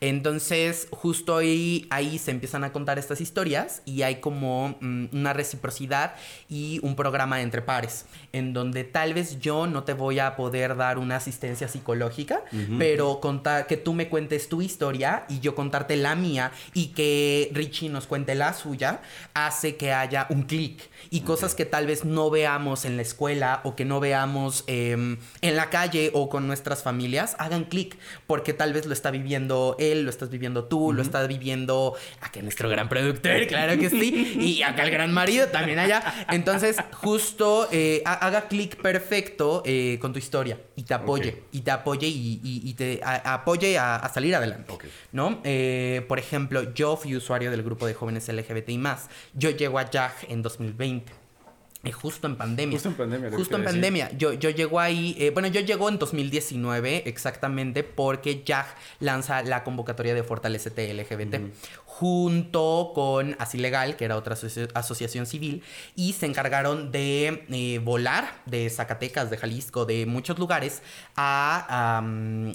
Entonces, 0.00 0.86
justo 0.90 1.36
ahí, 1.36 1.86
ahí 1.90 2.18
se 2.18 2.30
empiezan 2.30 2.62
a 2.64 2.72
contar 2.72 2.98
estas 2.98 3.20
historias 3.20 3.82
y 3.84 4.02
hay 4.02 4.16
como 4.16 4.76
mm, 4.80 5.06
una 5.12 5.32
reciprocidad 5.32 6.14
y 6.48 6.78
un 6.82 6.94
programa 6.94 7.42
entre 7.42 7.62
pares, 7.62 8.06
en 8.32 8.52
donde 8.52 8.84
tal 8.84 9.14
vez 9.14 9.40
yo 9.40 9.66
no 9.66 9.84
te 9.84 9.94
voy 9.94 10.20
a 10.20 10.36
poder 10.36 10.76
dar 10.76 10.98
una 10.98 11.16
asistencia 11.16 11.68
psicológica, 11.68 12.42
pero 12.78 13.20
contar, 13.20 13.66
que 13.66 13.76
tú 13.76 13.94
me 13.94 14.08
cuentes 14.08 14.48
tu 14.48 14.62
historia 14.62 15.24
y 15.28 15.40
yo 15.40 15.54
contarte 15.54 15.96
la 15.96 16.14
mía 16.14 16.52
y 16.74 16.88
que 16.88 17.50
Richie 17.52 17.88
nos 17.88 18.06
cuente 18.06 18.34
la 18.34 18.52
suya, 18.52 19.00
hace 19.34 19.76
que 19.76 19.92
haya 19.92 20.26
un 20.30 20.42
clic 20.42 20.90
y 21.10 21.20
cosas 21.20 21.54
que 21.54 21.64
tal 21.64 21.86
vez 21.86 22.04
no 22.04 22.30
veamos 22.30 22.84
en 22.84 22.96
la 22.96 23.02
escuela 23.02 23.60
o 23.64 23.74
que 23.74 23.84
no 23.84 24.00
veamos 24.00 24.64
em, 24.66 25.18
en 25.40 25.56
la 25.56 25.70
calle 25.70 26.10
o 26.14 26.28
con 26.28 26.46
nuestras 26.46 26.82
familias, 26.82 27.34
hagan 27.38 27.64
clic 27.64 27.96
porque 28.26 28.52
tal 28.52 28.72
vez 28.72 28.86
lo 28.86 28.92
está 28.92 29.10
viviendo 29.10 29.76
él, 29.78 29.87
lo 29.94 30.10
estás 30.10 30.30
viviendo 30.30 30.64
tú, 30.64 30.92
lo 30.92 31.02
está 31.02 31.26
viviendo 31.26 31.94
acá 32.20 32.40
nuestro 32.42 32.68
gran 32.68 32.88
productor, 32.88 33.46
claro 33.46 33.78
que 33.78 33.90
sí, 33.90 34.36
y 34.40 34.62
acá 34.62 34.84
el 34.84 34.90
gran 34.90 35.12
marido 35.12 35.48
también 35.48 35.78
allá. 35.78 36.26
Entonces, 36.30 36.76
justo 36.92 37.68
eh, 37.72 38.02
haga 38.04 38.48
clic 38.48 38.76
perfecto 38.80 39.62
eh, 39.64 39.98
con 40.00 40.12
tu 40.12 40.18
historia 40.18 40.58
y 40.76 40.82
te 40.82 40.94
apoye, 40.94 41.42
y 41.52 41.60
te 41.60 41.70
apoye 41.70 42.06
y, 42.06 42.74
te 42.74 43.00
apoye 43.02 43.78
a, 43.78 44.08
salir 44.12 44.34
adelante. 44.34 44.72
¿No? 45.12 45.40
Eh, 45.44 46.04
por 46.08 46.18
ejemplo, 46.18 46.72
yo 46.74 46.96
fui 46.96 47.16
usuario 47.16 47.50
del 47.50 47.62
grupo 47.62 47.86
de 47.86 47.94
jóvenes 47.94 48.28
LGBTI. 48.28 48.78
Yo 49.34 49.50
llego 49.50 49.78
a 49.78 49.90
JAG 49.90 50.26
en 50.28 50.42
2020. 50.42 51.27
Eh, 51.84 51.92
justo 51.92 52.26
en 52.26 52.36
pandemia. 52.36 52.74
Justo 52.76 52.88
en 52.88 52.94
pandemia. 52.96 53.30
Justo 53.30 53.56
en 53.56 53.64
pandemia. 53.64 54.10
Yo, 54.18 54.32
yo 54.32 54.50
llego 54.50 54.80
ahí, 54.80 55.14
eh, 55.18 55.30
bueno, 55.30 55.46
yo 55.46 55.60
llego 55.60 55.88
en 55.88 55.98
2019 55.98 57.04
exactamente 57.06 57.84
porque 57.84 58.42
JAG 58.44 58.66
lanza 58.98 59.42
la 59.42 59.62
convocatoria 59.62 60.12
de 60.12 60.24
Fortalecete 60.24 60.92
LGBT 60.92 61.36
junto 61.98 62.92
con 62.94 63.34
Así 63.40 63.58
Legal, 63.58 63.96
que 63.96 64.04
era 64.04 64.16
otra 64.16 64.36
asociación 64.74 65.26
civil, 65.26 65.64
y 65.96 66.12
se 66.12 66.26
encargaron 66.26 66.92
de 66.92 67.44
eh, 67.48 67.80
volar 67.82 68.40
de 68.46 68.70
Zacatecas, 68.70 69.30
de 69.30 69.36
Jalisco, 69.36 69.84
de 69.84 70.06
muchos 70.06 70.38
lugares 70.38 70.82
a 71.16 72.00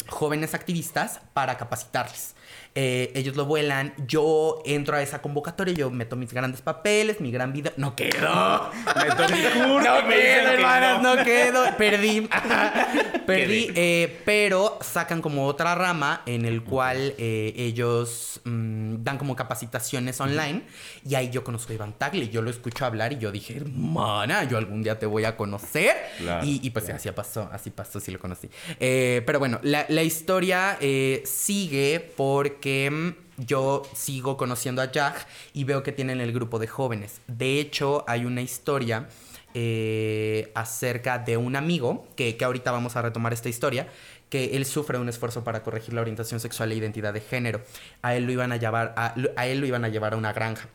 jóvenes 0.07 0.53
activistas 0.53 1.19
para 1.33 1.57
capacitarles. 1.57 2.35
Eh, 2.75 3.11
ellos 3.13 3.35
lo 3.35 3.45
vuelan, 3.45 3.93
yo 4.07 4.63
entro 4.65 4.95
a 4.95 5.01
esa 5.03 5.21
convocatoria, 5.21 5.75
yo 5.75 5.91
meto 5.91 6.15
mis 6.15 6.33
grandes 6.33 6.61
papeles, 6.61 7.21
mi 7.21 7.31
gran 7.31 7.53
vida. 7.53 7.71
No 7.77 7.95
quedo. 7.95 8.71
meto 8.95 9.29
mi 9.31 9.43
curso. 9.53 10.01
No 10.01 10.07
quedo, 10.07 10.49
hermanas, 10.49 11.01
no. 11.03 11.23
quedo. 11.23 11.65
Perdí. 11.77 12.27
Perdí. 13.27 13.71
Eh, 13.75 14.21
pero 14.25 14.79
sacan 14.81 15.21
como 15.21 15.45
otra 15.45 15.75
rama 15.75 16.23
en 16.25 16.45
el 16.45 16.63
cual 16.63 17.13
eh, 17.19 17.53
ellos 17.55 18.41
mm, 18.43 19.03
dan 19.03 19.19
como 19.19 19.35
capacitaciones 19.35 20.19
online. 20.19 20.63
Y 21.07 21.13
ahí 21.13 21.29
yo 21.29 21.43
conozco 21.43 21.73
a 21.73 21.75
Iván 21.75 21.93
Tagle. 21.93 22.29
Yo 22.29 22.41
lo 22.41 22.49
escucho 22.49 22.85
hablar 22.85 23.13
y 23.13 23.19
yo 23.19 23.31
dije, 23.31 23.57
hermana, 23.57 24.45
yo 24.45 24.57
algún 24.57 24.81
día 24.81 24.97
te 24.97 25.05
voy 25.05 25.25
a 25.25 25.37
conocer. 25.37 25.95
y, 26.41 26.67
pues 26.71 26.89
así 26.89 27.11
pasó, 27.11 27.49
así 27.51 27.69
pasó, 27.69 27.99
sí 27.99 28.11
lo 28.11 28.17
conocí. 28.17 28.49
pero 28.79 29.37
bueno, 29.37 29.59
la, 29.61 29.85
la 29.89 30.01
historia 30.01 30.79
sigue 31.23 32.13
porque 32.15 32.62
que 32.63 32.89
mm, 32.89 33.43
yo 33.45 33.81
sigo 33.93 34.37
conociendo 34.37 34.81
a 34.81 34.89
Jack 34.89 35.27
y 35.51 35.65
veo 35.65 35.83
que 35.83 35.91
tienen 35.91 36.21
el 36.21 36.31
grupo 36.31 36.59
de 36.59 36.67
jóvenes. 36.67 37.19
De 37.27 37.59
hecho, 37.59 38.05
hay 38.07 38.23
una 38.23 38.41
historia 38.41 39.09
eh, 39.53 40.49
acerca 40.55 41.19
de 41.19 41.35
un 41.35 41.57
amigo, 41.57 42.07
que, 42.15 42.37
ahorita 42.41 42.71
vamos 42.71 42.95
a 42.95 43.01
retomar 43.01 43.33
esta 43.33 43.49
historia, 43.49 43.89
que 44.29 44.55
él 44.55 44.65
sufre 44.65 44.97
un 44.97 45.09
esfuerzo 45.09 45.43
para 45.43 45.61
corregir 45.61 45.93
la 45.93 45.99
orientación 45.99 46.39
sexual 46.39 46.71
e 46.71 46.75
identidad 46.75 47.13
de 47.13 47.19
género. 47.19 47.61
A 48.01 48.15
él 48.15 48.23
lo 48.23 48.31
iban 48.31 48.53
a 48.53 48.55
llevar 48.55 48.93
a, 48.95 49.13
él 49.45 49.59
lo 49.59 49.65
iban 49.65 49.83
a, 49.83 49.89
llevar 49.89 50.13
a 50.13 50.15
una 50.15 50.31
granja. 50.31 50.69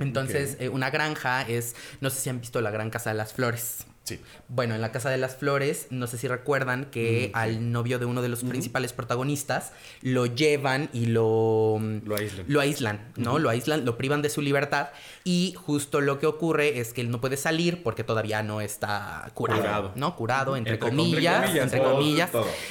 Entonces, 0.00 0.58
eh, 0.60 0.68
una 0.68 0.90
granja 0.90 1.40
es, 1.48 1.76
no 2.02 2.10
sé 2.10 2.20
si 2.20 2.28
han 2.28 2.40
visto 2.42 2.60
la 2.60 2.70
Gran 2.70 2.90
Casa 2.90 3.08
de 3.08 3.16
las 3.16 3.32
Flores. 3.32 3.86
Sí. 4.04 4.18
Bueno, 4.48 4.74
en 4.74 4.80
la 4.80 4.90
Casa 4.90 5.10
de 5.10 5.16
las 5.16 5.36
Flores, 5.36 5.86
no 5.90 6.08
sé 6.08 6.18
si 6.18 6.26
recuerdan 6.26 6.86
que 6.86 7.30
al 7.34 7.70
novio 7.70 8.00
de 8.00 8.04
uno 8.04 8.20
de 8.20 8.28
los 8.28 8.42
principales 8.42 8.92
protagonistas 8.92 9.72
lo 10.02 10.26
llevan 10.26 10.90
y 10.92 11.06
lo... 11.06 11.80
Lo 12.04 12.16
aíslan. 12.16 12.46
Lo 12.48 12.60
aíslan, 12.60 13.12
¿no? 13.16 13.38
Lo 13.38 13.48
aíslan, 13.48 13.84
lo 13.84 13.96
privan 13.96 14.20
de 14.20 14.28
su 14.28 14.42
libertad 14.42 14.88
y 15.22 15.54
justo 15.56 16.00
lo 16.00 16.18
que 16.18 16.26
ocurre 16.26 16.80
es 16.80 16.92
que 16.92 17.00
él 17.00 17.10
no 17.10 17.20
puede 17.20 17.36
salir 17.36 17.82
porque 17.84 18.02
todavía 18.02 18.42
no 18.42 18.60
está 18.60 19.30
curado, 19.34 19.92
¿no? 19.94 20.16
Curado, 20.16 20.56
entre, 20.56 20.80
comillas, 20.80 21.54
entre 21.54 21.80
comillas. 21.80 22.30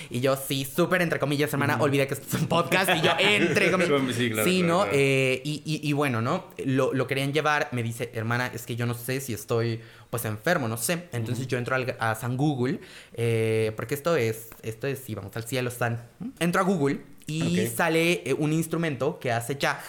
Y 0.10 0.20
yo, 0.20 0.36
sí, 0.36 0.66
súper 0.66 1.02
entre 1.02 1.18
comillas, 1.20 1.54
hermana, 1.54 1.78
olvidé 1.80 2.08
que 2.08 2.16
esto 2.16 2.28
es 2.28 2.42
un 2.42 2.48
podcast 2.48 2.90
y 2.96 3.02
yo, 3.02 3.12
entre 3.18 3.72
comillas. 3.72 4.16
sí, 4.16 4.30
claro, 4.32 4.50
sí 4.50 4.64
¿no? 4.64 4.86
Eh, 4.92 5.42
y, 5.46 5.62
y, 5.66 5.94
bueno, 5.94 6.22
¿no? 6.22 6.48
Lo, 6.66 6.94
lo 6.94 7.08
querían 7.08 7.32
llevar, 7.32 7.70
me 7.72 7.84
dice, 7.84 8.12
hermana, 8.14 8.52
es 8.54 8.66
que 8.66 8.76
yo 8.76 8.86
no 8.86 8.94
sé 8.94 9.22
si 9.22 9.34
estoy 9.34 9.82
pues 10.12 10.26
enfermo, 10.26 10.68
no 10.68 10.78
sé. 10.78 11.08
Entonces 11.14 11.48
yo 11.48 11.58
entro 11.58 11.76
a 11.98 12.16
San 12.16 12.38
Google, 12.38 12.82
eh, 13.14 13.72
porque 13.76 13.96
esto 13.96 14.16
es, 14.16 14.50
esto 14.62 14.86
es, 14.86 15.00
si 15.00 15.16
vamos 15.16 15.36
al 15.36 15.46
cielo, 15.46 15.72
San. 15.72 16.08
Entro 16.40 16.62
a 16.62 16.64
Google 16.64 17.02
y 17.26 17.66
sale 17.68 18.22
eh, 18.26 18.36
un 18.38 18.54
instrumento 18.54 19.20
que 19.20 19.32
hace 19.32 19.56
Jack, 19.58 19.82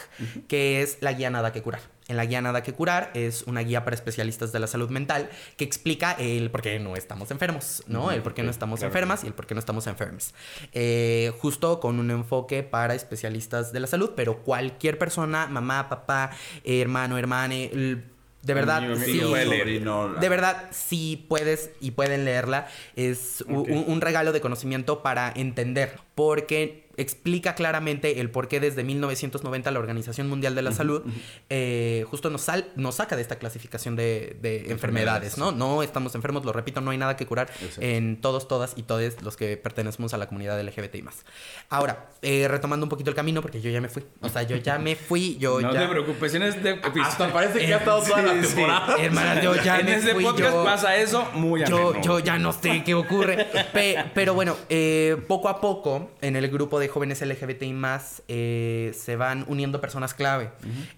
que 0.48 0.80
es 0.80 0.98
la 1.00 1.12
guía 1.12 1.28
nada 1.28 1.52
que 1.52 1.60
curar. 1.60 1.80
En 2.08 2.16
la 2.16 2.26
guía 2.26 2.42
Nada 2.42 2.62
que 2.62 2.74
Curar 2.74 3.10
es 3.14 3.44
una 3.44 3.60
guía 3.60 3.84
para 3.84 3.94
especialistas 3.94 4.52
de 4.52 4.58
la 4.58 4.66
salud 4.66 4.90
mental 4.90 5.30
que 5.56 5.64
explica 5.64 6.12
el 6.12 6.50
por 6.50 6.60
qué 6.60 6.78
no 6.80 6.96
estamos 6.96 7.30
enfermos, 7.30 7.84
¿no? 7.86 8.10
El 8.10 8.22
por 8.22 8.34
qué 8.34 8.42
no 8.42 8.50
estamos 8.50 8.80
claro. 8.80 8.90
enfermas 8.90 9.22
y 9.24 9.28
el 9.28 9.34
por 9.34 9.46
qué 9.46 9.54
no 9.54 9.60
estamos 9.60 9.86
enfermos. 9.86 10.34
Eh, 10.72 11.32
justo 11.38 11.78
con 11.80 12.00
un 12.00 12.10
enfoque 12.10 12.64
para 12.64 12.94
especialistas 12.94 13.72
de 13.72 13.80
la 13.80 13.86
salud, 13.86 14.10
pero 14.16 14.42
cualquier 14.42 14.98
persona, 14.98 15.46
mamá, 15.46 15.88
papá, 15.88 16.30
hermano, 16.64 17.16
hermane, 17.16 18.02
de 18.42 18.54
verdad, 18.54 18.82
sí, 19.04 19.20
sobrino, 19.20 20.14
de 20.14 20.28
verdad, 20.28 20.68
si 20.72 21.24
puedes 21.28 21.70
y 21.80 21.92
pueden 21.92 22.24
leerla, 22.24 22.66
es 22.96 23.44
un, 23.46 23.84
un 23.86 24.00
regalo 24.00 24.32
de 24.32 24.40
conocimiento 24.40 25.02
para 25.02 25.32
entender, 25.34 25.98
porque 26.14 26.81
explica 26.96 27.54
claramente 27.54 28.20
el 28.20 28.30
por 28.30 28.48
qué 28.48 28.60
desde 28.60 28.84
1990 28.84 29.70
la 29.70 29.78
Organización 29.78 30.28
Mundial 30.28 30.54
de 30.54 30.62
la 30.62 30.72
Salud 30.72 31.02
eh, 31.50 32.04
justo 32.08 32.30
nos, 32.30 32.42
sal- 32.42 32.66
nos 32.76 32.96
saca 32.96 33.16
de 33.16 33.22
esta 33.22 33.36
clasificación 33.36 33.96
de, 33.96 34.36
de 34.40 34.70
enfermedades, 34.70 35.38
¿no? 35.38 35.52
No 35.52 35.82
estamos 35.82 36.14
enfermos, 36.14 36.44
lo 36.44 36.52
repito, 36.52 36.80
no 36.80 36.90
hay 36.90 36.98
nada 36.98 37.16
que 37.16 37.26
curar 37.26 37.48
Exacto. 37.60 37.80
en 37.82 38.20
todos, 38.20 38.48
todas 38.48 38.74
y 38.76 38.82
todos 38.82 39.22
los 39.22 39.36
que 39.36 39.56
pertenecemos 39.56 40.14
a 40.14 40.18
la 40.18 40.26
comunidad 40.26 40.60
LGBT 40.62 40.94
y 40.96 41.02
más. 41.02 41.24
Ahora, 41.68 42.10
eh, 42.22 42.46
retomando 42.48 42.84
un 42.86 42.90
poquito 42.90 43.10
el 43.10 43.16
camino, 43.16 43.42
porque 43.42 43.60
yo 43.60 43.70
ya 43.70 43.80
me 43.80 43.88
fui. 43.88 44.04
O 44.20 44.28
sea, 44.28 44.42
yo 44.42 44.56
ya 44.56 44.78
me 44.78 44.94
fui, 44.96 45.36
yo 45.38 45.60
No 45.60 45.72
ya... 45.72 45.80
te 45.80 45.88
preocupes, 45.88 46.34
en 46.34 46.42
este. 46.42 46.80
Hasta 47.02 47.32
parece 47.32 47.60
que 47.66 47.74
ha 47.74 47.78
estado 47.82 48.02
toda 48.02 48.22
la 48.22 48.34
Sí, 48.34 48.40
sí. 48.48 48.54
temporada. 48.54 48.96
Hermanas, 48.98 49.42
yo 49.42 49.54
ya 49.56 49.78
en 49.80 49.86
me 49.86 49.94
este 49.96 50.14
fui, 50.14 50.24
podcast 50.24 50.54
yo- 50.54 50.64
pasa 50.64 50.96
eso 50.96 51.28
muy 51.34 51.60
yo, 51.66 51.88
ameno. 51.88 52.02
yo 52.02 52.18
ya 52.20 52.38
no 52.38 52.52
sé 52.52 52.82
qué 52.84 52.94
ocurre. 52.94 53.46
Pe- 53.72 54.04
pero 54.14 54.34
bueno, 54.34 54.56
eh, 54.68 55.16
poco 55.28 55.48
a 55.48 55.60
poco, 55.60 56.10
en 56.20 56.36
el 56.36 56.48
grupo 56.48 56.78
de 56.78 56.81
jóvenes 56.88 57.20
LGBTI 57.22 57.72
más, 57.72 58.22
eh, 58.28 58.92
se 58.98 59.16
van 59.16 59.44
uniendo 59.48 59.80
personas 59.80 60.14
clave. 60.14 60.50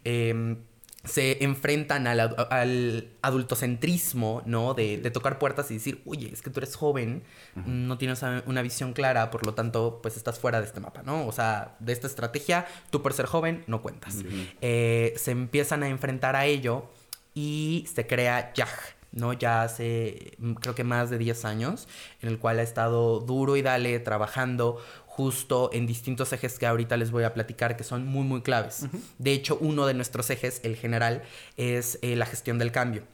Eh, 0.04 0.56
se 1.04 1.44
enfrentan 1.44 2.06
al, 2.06 2.18
adu- 2.18 2.46
al 2.50 3.08
adultocentrismo, 3.20 4.42
¿no? 4.46 4.74
De, 4.74 4.98
de 4.98 5.10
tocar 5.10 5.38
puertas 5.38 5.70
y 5.70 5.74
decir, 5.74 6.02
oye, 6.06 6.30
es 6.32 6.42
que 6.42 6.50
tú 6.50 6.60
eres 6.60 6.74
joven, 6.76 7.22
no 7.66 7.98
tienes 7.98 8.22
una 8.46 8.62
visión 8.62 8.92
clara, 8.94 9.30
por 9.30 9.44
lo 9.46 9.52
tanto, 9.54 10.00
pues 10.02 10.16
estás 10.16 10.38
fuera 10.38 10.60
de 10.60 10.66
este 10.66 10.80
mapa, 10.80 11.02
¿no? 11.02 11.26
O 11.26 11.32
sea, 11.32 11.76
de 11.78 11.92
esta 11.92 12.06
estrategia, 12.06 12.66
tú 12.90 13.02
por 13.02 13.12
ser 13.12 13.26
joven 13.26 13.64
no 13.66 13.82
cuentas. 13.82 14.22
Eh, 14.62 15.12
se 15.16 15.30
empiezan 15.32 15.82
a 15.82 15.88
enfrentar 15.88 16.36
a 16.36 16.46
ello 16.46 16.86
y 17.34 17.86
se 17.92 18.06
crea 18.06 18.52
YAG, 18.54 18.68
¿no? 19.12 19.32
Ya 19.32 19.62
hace 19.62 20.32
mm, 20.38 20.54
creo 20.54 20.74
que 20.74 20.84
más 20.84 21.10
de 21.10 21.18
10 21.18 21.44
años, 21.44 21.86
en 22.22 22.28
el 22.30 22.38
cual 22.38 22.58
ha 22.58 22.62
estado 22.62 23.20
duro 23.20 23.56
y 23.56 23.62
dale 23.62 23.98
trabajando 24.00 24.82
justo 25.16 25.70
en 25.72 25.86
distintos 25.86 26.32
ejes 26.32 26.58
que 26.58 26.66
ahorita 26.66 26.96
les 26.96 27.12
voy 27.12 27.22
a 27.22 27.32
platicar 27.34 27.76
que 27.76 27.84
son 27.84 28.04
muy 28.06 28.24
muy 28.24 28.42
claves. 28.42 28.86
De 29.18 29.32
hecho, 29.32 29.56
uno 29.60 29.86
de 29.86 29.94
nuestros 29.94 30.28
ejes, 30.30 30.60
el 30.64 30.74
general, 30.74 31.22
es 31.56 32.00
eh, 32.02 32.16
la 32.16 32.26
gestión 32.26 32.58
del 32.58 32.72
cambio. 32.72 33.04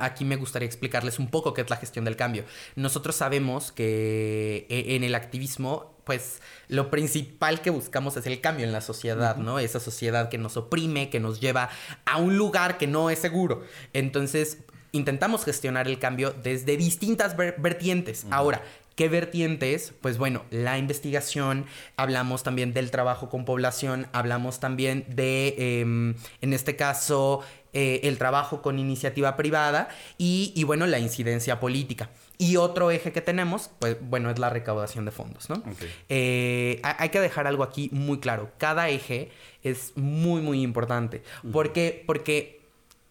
Aquí 0.00 0.24
me 0.24 0.36
gustaría 0.36 0.66
explicarles 0.66 1.18
un 1.18 1.28
poco 1.28 1.52
qué 1.54 1.62
es 1.62 1.70
la 1.70 1.76
gestión 1.76 2.04
del 2.04 2.14
cambio. 2.16 2.44
Nosotros 2.76 3.14
sabemos 3.16 3.72
que 3.72 4.66
e- 4.68 4.94
en 4.96 5.02
el 5.04 5.14
activismo, 5.16 5.94
pues 6.04 6.40
lo 6.68 6.90
principal 6.90 7.60
que 7.60 7.70
buscamos 7.70 8.16
es 8.16 8.26
el 8.26 8.40
cambio 8.40 8.64
en 8.64 8.72
la 8.72 8.80
sociedad, 8.80 9.36
¿no? 9.36 9.58
Esa 9.58 9.80
sociedad 9.80 10.28
que 10.28 10.38
nos 10.38 10.56
oprime, 10.56 11.10
que 11.10 11.18
nos 11.20 11.40
lleva 11.40 11.70
a 12.04 12.18
un 12.18 12.36
lugar 12.36 12.78
que 12.78 12.86
no 12.86 13.10
es 13.10 13.18
seguro. 13.18 13.62
Entonces, 13.92 14.58
intentamos 14.92 15.44
gestionar 15.44 15.86
el 15.88 15.98
cambio 15.98 16.34
desde 16.42 16.76
distintas 16.76 17.36
ver- 17.36 17.56
vertientes. 17.58 18.26
Ahora, 18.30 18.62
¿Qué 18.96 19.08
vertientes? 19.08 19.92
Pues 20.00 20.16
bueno, 20.18 20.44
la 20.50 20.78
investigación, 20.78 21.66
hablamos 21.96 22.42
también 22.42 22.72
del 22.72 22.90
trabajo 22.90 23.28
con 23.28 23.44
población, 23.44 24.08
hablamos 24.12 24.58
también 24.58 25.04
de, 25.08 25.80
em, 25.82 26.14
en 26.40 26.52
este 26.54 26.76
caso, 26.76 27.42
eh, 27.74 28.00
el 28.04 28.16
trabajo 28.16 28.62
con 28.62 28.78
iniciativa 28.78 29.36
privada 29.36 29.88
y, 30.16 30.50
y, 30.56 30.64
bueno, 30.64 30.86
la 30.86 30.98
incidencia 30.98 31.60
política. 31.60 32.08
Y 32.38 32.56
otro 32.56 32.90
eje 32.90 33.12
que 33.12 33.20
tenemos, 33.20 33.68
pues 33.78 33.98
bueno, 34.00 34.30
es 34.30 34.38
la 34.38 34.48
recaudación 34.48 35.04
de 35.04 35.10
fondos, 35.10 35.50
¿no? 35.50 35.62
Eh, 36.08 36.80
ha- 36.82 36.96
hay 37.02 37.10
que 37.10 37.20
dejar 37.20 37.46
algo 37.46 37.64
aquí 37.64 37.90
muy 37.92 38.18
claro. 38.18 38.50
Cada 38.56 38.88
eje 38.88 39.30
es 39.62 39.92
muy, 39.96 40.40
muy 40.40 40.62
importante. 40.62 41.22
¿Por 41.52 41.74
qué? 41.74 42.02
Porque 42.06 42.62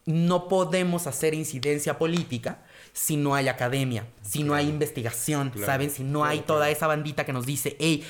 no 0.08 0.48
podemos 0.48 1.06
hacer 1.06 1.36
incidencia 1.36 2.00
política 2.00 2.65
si 2.96 3.18
no 3.18 3.36
hay 3.36 3.50
academia, 3.50 4.08
si 4.22 4.44
no 4.44 4.56
hay 4.56 4.70
investigación, 4.70 5.50
Claro, 5.50 5.66
¿saben? 5.66 5.92
Si 5.92 6.02
no 6.04 6.24
hay 6.24 6.40
toda 6.40 6.70
esa 6.70 6.88
bandita 6.88 7.26
que 7.26 7.34
nos 7.34 7.46
dice, 7.46 7.76
hey, 7.78 8.06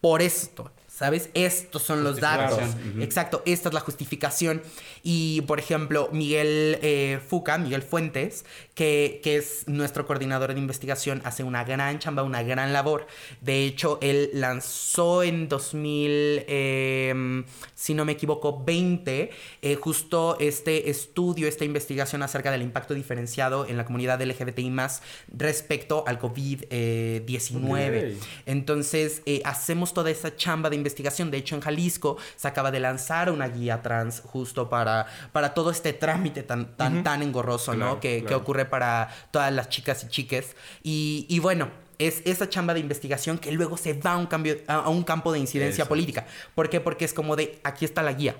por 0.00 0.22
esto, 0.22 0.72
¿sabes? 0.88 1.30
Estos 1.34 1.82
son 1.82 2.02
los 2.02 2.18
datos. 2.18 2.58
Exacto, 3.00 3.42
esta 3.46 3.68
es 3.68 3.74
la 3.74 3.80
justificación. 3.80 4.60
Y, 5.04 5.42
por 5.42 5.60
ejemplo, 5.60 6.08
Miguel 6.12 6.78
eh, 6.82 7.20
Fuca, 7.26 7.58
Miguel 7.58 7.82
Fuentes, 7.82 8.44
que, 8.74 9.20
que 9.22 9.36
es 9.36 9.64
nuestro 9.68 10.06
coordinador 10.06 10.52
de 10.52 10.60
investigación, 10.60 11.22
hace 11.24 11.44
una 11.44 11.64
gran 11.64 11.98
chamba, 11.98 12.22
una 12.22 12.42
gran 12.42 12.72
labor. 12.72 13.06
De 13.40 13.64
hecho, 13.64 13.98
él 14.02 14.30
lanzó 14.32 15.22
en 15.22 15.48
2000, 15.48 16.44
eh, 16.48 17.44
si 17.74 17.94
no 17.94 18.04
me 18.04 18.12
equivoco, 18.12 18.64
20, 18.64 19.30
eh, 19.62 19.74
justo 19.76 20.36
este 20.40 20.90
estudio, 20.90 21.46
esta 21.46 21.64
investigación 21.64 22.22
acerca 22.22 22.50
del 22.50 22.62
impacto 22.62 22.94
diferenciado 22.94 23.66
en 23.66 23.76
la 23.76 23.84
comunidad 23.84 24.20
LGBTI 24.20 24.70
más 24.70 25.02
respecto 25.28 26.04
al 26.06 26.18
COVID-19. 26.18 28.16
Ok. 28.16 28.22
Entonces, 28.46 29.22
eh, 29.26 29.40
hacemos 29.44 29.94
toda 29.94 30.10
esa 30.10 30.34
chamba 30.34 30.68
de 30.68 30.76
investigación. 30.76 31.30
De 31.30 31.38
hecho, 31.38 31.54
en 31.54 31.60
Jalisco 31.60 32.16
se 32.34 32.48
acaba 32.48 32.72
de 32.72 32.80
lanzar 32.80 33.30
una 33.30 33.48
guía 33.48 33.82
trans 33.82 34.20
justo 34.20 34.68
para, 34.68 35.06
para 35.32 35.54
todo 35.54 35.70
este 35.70 35.92
trámite 35.92 36.42
tan, 36.42 36.76
tan, 36.76 37.04
tan 37.04 37.22
engorroso, 37.22 37.72
Claro, 37.72 37.94
¿no? 37.94 38.00
Que, 38.00 38.20
que 38.20 38.26
claro. 38.26 38.44
Para 38.64 39.08
todas 39.30 39.52
las 39.52 39.68
chicas 39.68 40.04
y 40.04 40.08
chiques. 40.08 40.56
Y, 40.82 41.26
y 41.28 41.38
bueno. 41.38 41.82
Es 41.96 42.22
esa 42.24 42.48
chamba 42.48 42.74
de 42.74 42.80
investigación 42.80 43.38
que 43.38 43.52
luego 43.52 43.76
se 43.76 43.92
va 43.92 44.14
a 44.14 44.16
un, 44.16 44.26
cambio, 44.26 44.58
a, 44.66 44.74
a 44.74 44.88
un 44.88 45.04
campo 45.04 45.30
de 45.32 45.38
incidencia 45.38 45.82
Eso. 45.82 45.88
política. 45.88 46.26
¿Por 46.56 46.68
qué? 46.68 46.80
Porque 46.80 47.04
es 47.04 47.14
como 47.14 47.36
de, 47.36 47.60
aquí 47.62 47.84
está 47.84 48.02
la 48.02 48.12
guía. 48.12 48.34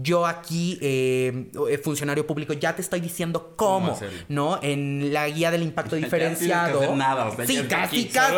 Yo 0.00 0.26
aquí, 0.26 0.78
eh, 0.80 1.50
eh, 1.70 1.78
funcionario 1.78 2.24
público, 2.24 2.52
ya 2.52 2.72
te 2.76 2.82
estoy 2.82 3.00
diciendo 3.00 3.54
¿Cómo? 3.56 3.98
¿no? 4.28 4.60
En 4.62 5.12
la 5.12 5.28
guía 5.28 5.50
del 5.50 5.62
impacto 5.64 5.96
Ya 5.98 6.04
diferenciado. 6.04 6.78
hacer 6.78 6.94
nada, 6.96 7.26
o 7.26 7.34
sea, 7.34 7.44
sí, 7.46 7.56
ya 7.56 7.66
casi, 7.68 8.06
casi, 8.06 8.36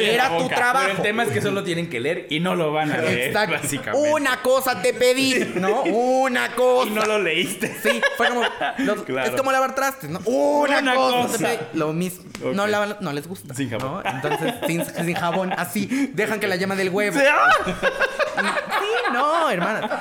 Era 0.00 0.36
tu 0.38 0.48
trabajo. 0.48 0.86
Pero 0.86 0.96
el 0.96 1.02
tema 1.02 1.22
es 1.22 1.30
que 1.30 1.40
solo 1.40 1.62
tienen 1.62 1.88
que 1.88 2.00
leer 2.00 2.26
y 2.30 2.40
no 2.40 2.56
lo 2.56 2.72
van 2.72 2.90
a 2.90 2.96
leer, 2.98 3.28
Exacto. 3.28 3.54
básicamente. 3.62 4.10
Una 4.12 4.42
cosa 4.42 4.82
te 4.82 4.92
pedí, 4.92 5.52
¿no? 5.54 5.82
Una 5.84 6.52
cosa. 6.56 6.90
Y 6.90 6.94
no 6.94 7.04
lo 7.06 7.18
leíste. 7.20 7.72
Sí, 7.80 8.00
fue 8.16 8.28
como. 8.28 8.42
los- 8.78 9.02
Claro. 9.12 9.30
Es 9.30 9.36
como 9.36 9.52
lavar 9.52 9.74
trastes, 9.76 10.10
¿no? 10.10 10.18
Una, 10.24 10.78
Una 10.80 10.94
cosa. 10.94 11.16
cosa. 11.22 11.38
te 11.38 11.44
pedí. 11.44 11.58
Lo 11.74 11.92
mismo. 11.92 12.24
No 12.54 12.66
lavan, 12.66 12.96
no 13.00 13.12
les 13.12 13.28
gusta. 13.28 13.54
Sin 13.54 13.70
jabón. 13.70 14.02
¿no? 14.04 14.10
Entonces, 14.10 14.54
sin, 14.66 14.84
sin 14.84 15.14
jabón, 15.14 15.52
así. 15.56 16.10
Dejan 16.14 16.40
que 16.40 16.48
la 16.48 16.56
llama 16.56 16.74
del 16.74 16.90
huevo. 16.90 17.16
Sí, 18.34 19.12
no, 19.12 19.50
hermana. 19.50 19.98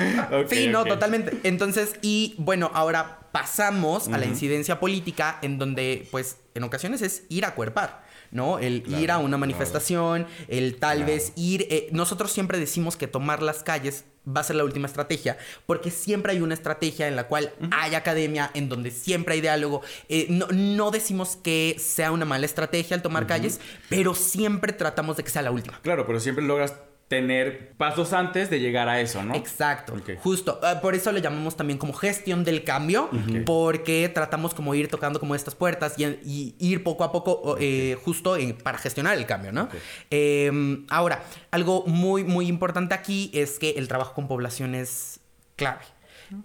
Sí, 0.49 0.67
no, 0.71 0.85
totalmente. 0.85 1.37
Entonces, 1.43 1.93
y 2.01 2.35
bueno, 2.37 2.71
ahora 2.73 3.19
pasamos 3.31 4.07
a 4.09 4.17
la 4.17 4.25
incidencia 4.25 4.79
política, 4.79 5.37
en 5.41 5.57
donde, 5.57 6.07
pues, 6.11 6.37
en 6.53 6.63
ocasiones 6.63 7.01
es 7.01 7.23
ir 7.29 7.45
a 7.45 7.55
cuerpar. 7.55 8.09
¿No? 8.31 8.59
El 8.59 8.83
Claro, 8.83 9.03
ir 9.03 9.11
a 9.11 9.17
una 9.17 9.27
claro. 9.27 9.39
manifestación, 9.39 10.25
el 10.47 10.77
tal 10.77 10.99
Claro. 10.99 11.11
vez 11.11 11.33
ir. 11.35 11.67
eh, 11.69 11.89
nosotros 11.91 12.31
siempre 12.31 12.59
decimos 12.59 12.95
que 12.95 13.07
tomar 13.07 13.41
las 13.43 13.61
calles 13.61 14.05
va 14.25 14.39
a 14.39 14.43
ser 14.45 14.55
la 14.55 14.63
última 14.63 14.87
estrategia, 14.87 15.37
porque 15.65 15.91
siempre 15.91 16.31
hay 16.31 16.39
una 16.39 16.53
estrategia 16.53 17.09
en 17.09 17.17
la 17.17 17.27
cual 17.27 17.51
hay 17.71 17.93
academia, 17.93 18.49
en 18.53 18.69
donde 18.69 18.89
siempre 18.91 19.33
hay 19.33 19.41
diálogo. 19.41 19.81
Eh, 20.07 20.27
no, 20.29 20.47
no 20.49 20.91
decimos 20.91 21.35
que 21.35 21.75
sea 21.77 22.13
una 22.13 22.23
mala 22.23 22.45
estrategia 22.45 22.95
el 22.95 23.01
tomar 23.01 23.27
calles, 23.27 23.59
pero 23.89 24.15
siempre 24.15 24.71
tratamos 24.71 25.17
de 25.17 25.23
que 25.25 25.29
sea 25.29 25.41
la 25.41 25.51
última. 25.51 25.81
Claro, 25.81 26.07
pero 26.07 26.21
siempre 26.21 26.45
logras 26.45 26.75
tener 27.11 27.73
pasos 27.75 28.13
antes 28.13 28.49
de 28.49 28.61
llegar 28.61 28.87
a 28.87 29.01
eso, 29.01 29.21
¿no? 29.21 29.35
Exacto, 29.35 29.93
justo. 30.23 30.61
Ah, 30.63 30.79
por 30.81 30.95
eso 30.95 31.11
le 31.11 31.19
llamamos 31.21 31.57
también 31.57 31.77
como 31.77 31.91
gestión 31.91 32.45
del 32.45 32.63
cambio, 32.63 33.09
porque 33.45 34.07
tratamos 34.07 34.53
como 34.53 34.73
ir 34.75 34.87
tocando 34.87 35.19
como 35.19 35.35
estas 35.35 35.53
puertas 35.53 35.95
y, 35.99 36.05
y 36.05 36.55
ir 36.57 36.83
poco 36.83 37.03
a 37.03 37.11
poco 37.11 37.57
eh, 37.59 37.97
justo 38.01 38.37
en- 38.37 38.55
para 38.57 38.77
gestionar 38.77 39.17
el 39.17 39.25
cambio, 39.25 39.51
¿no? 39.51 39.67
Eh, 40.09 40.85
ahora, 40.89 41.21
algo 41.51 41.83
muy, 41.85 42.23
muy 42.23 42.47
importante 42.47 42.95
aquí 42.95 43.29
es 43.33 43.59
que 43.59 43.71
el 43.71 43.89
trabajo 43.89 44.13
con 44.13 44.29
población 44.29 44.73
es 44.73 45.19
clave. 45.57 45.83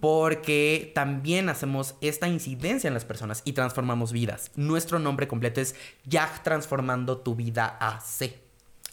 Porque 0.01 0.91
también 0.93 1.47
hacemos 1.47 1.95
esta 2.01 2.27
incidencia 2.27 2.89
en 2.89 2.93
las 2.93 3.05
personas 3.05 3.41
y 3.45 3.53
transformamos 3.53 4.11
vidas. 4.11 4.51
Nuestro 4.57 4.99
nombre 4.99 5.29
completo 5.29 5.61
es 5.61 5.75
YAG 6.03 6.43
Transformando 6.43 7.19
tu 7.19 7.35
Vida 7.35 7.77
AC. 7.79 8.33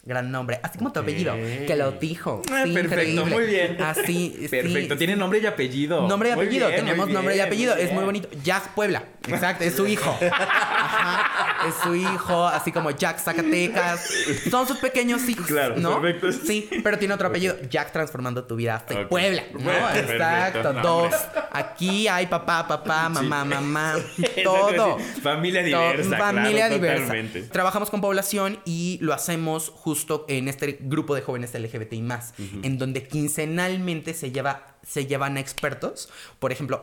Gran 0.07 0.31
nombre. 0.31 0.61
Así 0.63 0.77
como 0.77 0.93
tu 0.93 1.01
apellido, 1.01 1.35
que 1.35 1.75
lo 1.77 1.93
dijo. 1.93 2.43
Ah, 2.51 2.65
perfecto, 2.65 2.81
increíble. 3.03 3.25
muy 3.25 3.45
bien. 3.47 3.81
Así, 3.83 4.37
sí. 4.41 4.49
Perfecto, 4.49 4.99
tiene 4.99 5.17
nombre 5.17 5.39
y 5.39 5.47
apellido. 5.47 6.07
Nombre 6.07 6.29
y 6.29 6.33
apellido, 6.33 6.69
bien, 6.69 6.81
tenemos 6.81 7.09
nombre 7.09 7.35
y 7.37 7.41
apellido, 7.41 7.75
es 7.75 7.91
muy 7.91 8.05
bonito. 8.05 8.29
Jack 8.45 8.75
Puebla, 8.75 9.05
exacto, 9.27 9.65
es 9.65 9.75
su 9.75 9.87
hijo. 9.89 10.15
Ajá. 10.31 11.67
es 11.69 11.75
su 11.83 11.95
hijo, 11.95 12.47
así 12.47 12.71
como 12.71 12.91
Jack 12.91 13.19
Zacatecas. 13.19 14.07
Son 14.51 14.69
sus 14.69 14.77
pequeños 14.77 15.27
hijos, 15.27 15.47
Claro, 15.47 15.77
¿no? 15.79 16.03
perfecto. 16.03 16.33
Sí, 16.47 16.69
pero 16.83 16.99
tiene 16.99 17.15
otro 17.15 17.29
apellido. 17.29 17.57
Jack 17.71 17.91
transformando 17.93 18.45
tu 18.45 18.57
vida 18.57 18.75
hasta 18.77 19.01
Ok. 19.01 19.09
Puebla, 19.09 19.43
¿no? 19.59 19.71
Exacto, 19.97 20.73
dos. 20.75 21.15
Aquí 21.51 22.09
hay 22.09 22.27
papá, 22.27 22.69
papá, 22.69 23.09
mamá, 23.09 23.45
mamá, 23.47 23.95
todo. 24.45 24.99
Familia 25.23 25.63
diversa, 25.63 26.19
Familia 26.19 26.67
claro, 26.67 26.75
diversa. 26.75 27.03
totalmente. 27.05 27.43
Trabajamos 27.45 27.89
con 27.89 28.03
población 28.03 28.59
y 28.67 28.99
lo 29.01 29.15
hacemos 29.15 29.71
justo 29.75 29.94
en 30.29 30.49
este 30.49 30.79
grupo 30.81 31.15
de 31.15 31.23
jóvenes 31.23 31.55
LGBTI 31.55 32.03
más, 32.03 32.35
en 32.63 32.79
donde 32.79 33.07
quincenalmente 33.07 34.15
se 34.15 34.31
lleva 34.31 34.74
se 34.87 35.07
llevan 35.07 35.37
a 35.37 35.41
expertos. 35.41 36.09
Por 36.39 36.53
ejemplo, 36.53 36.83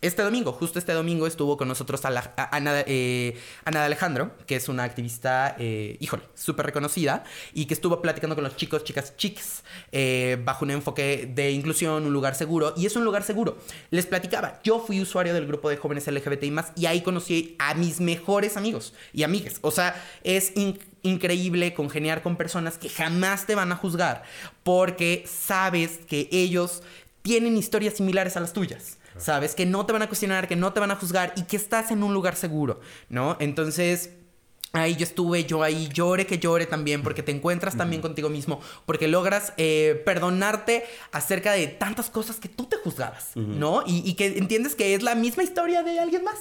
este 0.00 0.22
domingo, 0.22 0.52
justo 0.52 0.78
este 0.78 0.92
domingo 0.92 1.26
estuvo 1.26 1.56
con 1.56 1.68
nosotros 1.68 2.04
a 2.04 2.08
Ana, 2.52 2.82
eh, 2.86 3.38
de 3.70 3.78
Alejandro, 3.78 4.32
que 4.46 4.56
es 4.56 4.68
una 4.68 4.84
activista, 4.84 5.56
eh, 5.58 5.96
híjole, 6.00 6.22
súper 6.34 6.66
reconocida, 6.66 7.24
y 7.52 7.66
que 7.66 7.74
estuvo 7.74 8.00
platicando 8.00 8.34
con 8.34 8.44
los 8.44 8.56
chicos, 8.56 8.84
chicas, 8.84 9.16
chics, 9.16 9.64
eh, 9.92 10.38
bajo 10.44 10.64
un 10.64 10.70
enfoque 10.70 11.30
de 11.34 11.50
inclusión, 11.50 12.06
un 12.06 12.12
lugar 12.12 12.34
seguro, 12.34 12.74
y 12.76 12.86
es 12.86 12.96
un 12.96 13.04
lugar 13.04 13.22
seguro. 13.22 13.58
Les 13.90 14.06
platicaba, 14.06 14.60
yo 14.62 14.80
fui 14.80 15.00
usuario 15.00 15.34
del 15.34 15.46
grupo 15.46 15.68
de 15.68 15.76
jóvenes 15.76 16.06
LGBTI 16.06 16.50
más, 16.50 16.72
y 16.76 16.86
ahí 16.86 17.02
conocí 17.02 17.56
a 17.58 17.74
mis 17.74 18.00
mejores 18.00 18.56
amigos 18.56 18.94
y 19.12 19.22
amigas. 19.22 19.58
O 19.62 19.70
sea, 19.70 20.02
es 20.22 20.52
in- 20.56 20.78
increíble 21.02 21.72
congeniar 21.74 22.22
con 22.22 22.36
personas 22.36 22.78
que 22.78 22.88
jamás 22.88 23.46
te 23.46 23.54
van 23.54 23.70
a 23.72 23.76
juzgar, 23.76 24.24
porque 24.66 25.24
sabes 25.28 26.00
que 26.08 26.28
ellos 26.32 26.82
tienen 27.22 27.56
historias 27.56 27.94
similares 27.94 28.36
a 28.36 28.40
las 28.40 28.52
tuyas. 28.52 28.98
Sabes 29.16 29.54
que 29.54 29.64
no 29.64 29.86
te 29.86 29.92
van 29.92 30.02
a 30.02 30.08
cuestionar, 30.08 30.48
que 30.48 30.56
no 30.56 30.72
te 30.72 30.80
van 30.80 30.90
a 30.90 30.96
juzgar 30.96 31.32
y 31.36 31.44
que 31.44 31.56
estás 31.56 31.92
en 31.92 32.02
un 32.02 32.12
lugar 32.12 32.34
seguro, 32.34 32.80
¿no? 33.08 33.36
Entonces, 33.38 34.10
ahí 34.72 34.96
yo 34.96 35.04
estuve, 35.04 35.44
yo 35.44 35.62
ahí 35.62 35.88
llore 35.92 36.26
que 36.26 36.40
llore 36.40 36.66
también, 36.66 37.04
porque 37.04 37.22
te 37.22 37.30
encuentras 37.30 37.76
también 37.76 38.02
contigo 38.02 38.28
mismo, 38.28 38.60
porque 38.86 39.06
logras 39.06 39.52
eh, 39.56 40.02
perdonarte 40.04 40.84
acerca 41.12 41.52
de 41.52 41.68
tantas 41.68 42.10
cosas 42.10 42.40
que 42.40 42.48
tú 42.48 42.66
te 42.66 42.76
juzgabas, 42.76 43.36
¿no? 43.36 43.84
Y, 43.86 44.02
y 44.04 44.14
que 44.14 44.36
entiendes 44.36 44.74
que 44.74 44.96
es 44.96 45.02
la 45.04 45.14
misma 45.14 45.44
historia 45.44 45.84
de 45.84 46.00
alguien 46.00 46.24
más. 46.24 46.40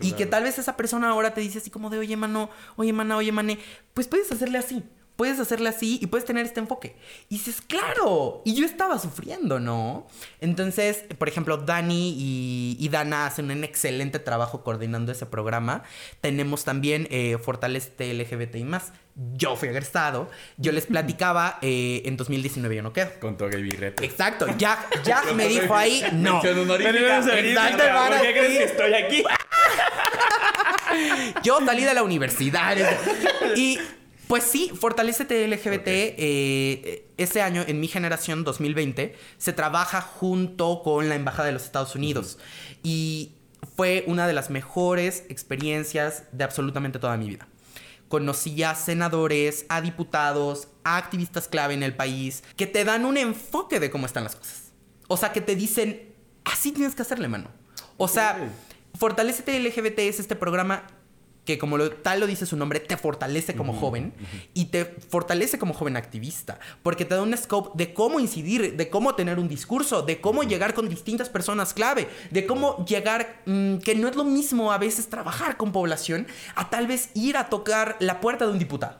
Y 0.00 0.12
que 0.12 0.26
tal 0.26 0.44
vez 0.44 0.60
esa 0.60 0.76
persona 0.76 1.08
ahora 1.08 1.34
te 1.34 1.40
dice 1.40 1.58
así 1.58 1.70
como 1.70 1.90
de, 1.90 1.98
oye, 1.98 2.16
mano, 2.16 2.50
oye, 2.76 2.92
mana, 2.92 3.16
oye, 3.16 3.32
mané, 3.32 3.58
pues 3.94 4.06
puedes 4.06 4.30
hacerle 4.30 4.58
así. 4.58 4.84
Puedes 5.16 5.38
hacerle 5.38 5.68
así 5.68 5.98
y 6.02 6.06
puedes 6.08 6.24
tener 6.24 6.44
este 6.44 6.60
enfoque. 6.60 6.96
Y 7.28 7.36
dices, 7.36 7.60
claro. 7.60 8.42
Y 8.44 8.54
yo 8.54 8.66
estaba 8.66 8.98
sufriendo, 8.98 9.60
¿no? 9.60 10.06
Entonces, 10.40 11.04
por 11.18 11.28
ejemplo, 11.28 11.56
Dani 11.56 12.14
y, 12.18 12.76
y 12.80 12.88
Dana 12.88 13.26
hacen 13.26 13.50
un 13.50 13.62
excelente 13.62 14.18
trabajo 14.18 14.64
coordinando 14.64 15.12
ese 15.12 15.26
programa. 15.26 15.84
Tenemos 16.20 16.64
también 16.64 17.06
eh, 17.10 17.38
Fortalece 17.38 18.12
LGBTI 18.12 18.64
más. 18.64 18.92
Yo 19.34 19.54
fui 19.54 19.68
egresado. 19.68 20.28
Yo 20.56 20.72
les 20.72 20.86
platicaba 20.86 21.58
eh, 21.62 22.02
en 22.04 22.16
2019 22.16 22.74
yo 22.74 22.82
no 22.82 22.92
quedo. 22.92 23.10
Con 23.20 23.36
toga 23.36 23.56
y 23.58 23.62
birrete. 23.62 24.04
Exacto. 24.04 24.46
Jack, 24.58 25.04
Jack 25.04 25.32
me 25.34 25.46
dijo 25.46 25.74
ahí, 25.76 26.02
no. 26.12 26.42
Exacto, 26.44 26.66
¿Por 26.66 26.78
qué 26.78 28.32
crees 28.32 28.58
que 28.58 28.64
estoy 28.64 28.94
aquí? 28.94 29.24
Yo 31.42 31.64
salí 31.64 31.84
de 31.84 31.94
la 31.94 32.02
universidad. 32.02 32.76
Y 33.56 33.78
pues 34.28 34.44
sí, 34.44 34.70
Fortalecete 34.74 35.46
LGBT. 35.46 35.86
eh, 35.86 37.06
ese 37.16 37.42
año, 37.42 37.62
en 37.66 37.80
mi 37.80 37.88
generación 37.88 38.44
2020, 38.44 39.14
se 39.38 39.52
trabaja 39.52 40.00
junto 40.00 40.82
con 40.82 41.08
la 41.08 41.14
Embajada 41.14 41.46
de 41.46 41.52
los 41.52 41.64
Estados 41.64 41.94
Unidos. 41.94 42.38
Y 42.82 43.32
fue 43.76 44.04
una 44.06 44.26
de 44.26 44.32
las 44.32 44.50
mejores 44.50 45.24
experiencias 45.28 46.24
de 46.32 46.44
absolutamente 46.44 46.98
toda 46.98 47.16
mi 47.16 47.28
vida. 47.28 47.48
Conocí 48.08 48.62
a 48.62 48.74
senadores, 48.74 49.66
a 49.68 49.80
diputados, 49.80 50.68
a 50.84 50.96
activistas 50.96 51.48
clave 51.48 51.74
en 51.74 51.82
el 51.82 51.96
país 51.96 52.44
que 52.56 52.66
te 52.66 52.84
dan 52.84 53.04
un 53.04 53.16
enfoque 53.16 53.80
de 53.80 53.90
cómo 53.90 54.06
están 54.06 54.24
las 54.24 54.36
cosas. 54.36 54.72
O 55.08 55.16
sea, 55.16 55.32
que 55.32 55.40
te 55.40 55.56
dicen, 55.56 56.14
así 56.44 56.72
tienes 56.72 56.94
que 56.94 57.02
hacerle, 57.02 57.28
mano. 57.28 57.50
O 57.96 58.08
sea, 58.08 58.50
Fortalecete 58.98 59.58
LGBT 59.58 60.00
es 60.00 60.20
este 60.20 60.36
programa 60.36 60.86
que 61.44 61.58
como 61.58 61.76
lo, 61.76 61.90
tal 61.90 62.20
lo 62.20 62.26
dice 62.26 62.46
su 62.46 62.56
nombre, 62.56 62.80
te 62.80 62.96
fortalece 62.96 63.54
como 63.54 63.74
joven 63.74 64.12
y 64.54 64.66
te 64.66 64.84
fortalece 64.84 65.58
como 65.58 65.74
joven 65.74 65.96
activista, 65.96 66.58
porque 66.82 67.04
te 67.04 67.14
da 67.14 67.22
un 67.22 67.36
scope 67.36 67.70
de 67.74 67.92
cómo 67.92 68.20
incidir, 68.20 68.76
de 68.76 68.90
cómo 68.90 69.14
tener 69.14 69.38
un 69.38 69.48
discurso, 69.48 70.02
de 70.02 70.20
cómo 70.20 70.42
llegar 70.42 70.74
con 70.74 70.88
distintas 70.88 71.28
personas 71.28 71.74
clave, 71.74 72.08
de 72.30 72.46
cómo 72.46 72.84
llegar, 72.86 73.42
mm, 73.46 73.78
que 73.78 73.94
no 73.94 74.08
es 74.08 74.16
lo 74.16 74.24
mismo 74.24 74.72
a 74.72 74.78
veces 74.78 75.08
trabajar 75.08 75.56
con 75.56 75.72
población, 75.72 76.26
a 76.54 76.70
tal 76.70 76.86
vez 76.86 77.10
ir 77.14 77.36
a 77.36 77.48
tocar 77.48 77.96
la 78.00 78.20
puerta 78.20 78.46
de 78.46 78.52
un 78.52 78.58
diputado, 78.58 78.98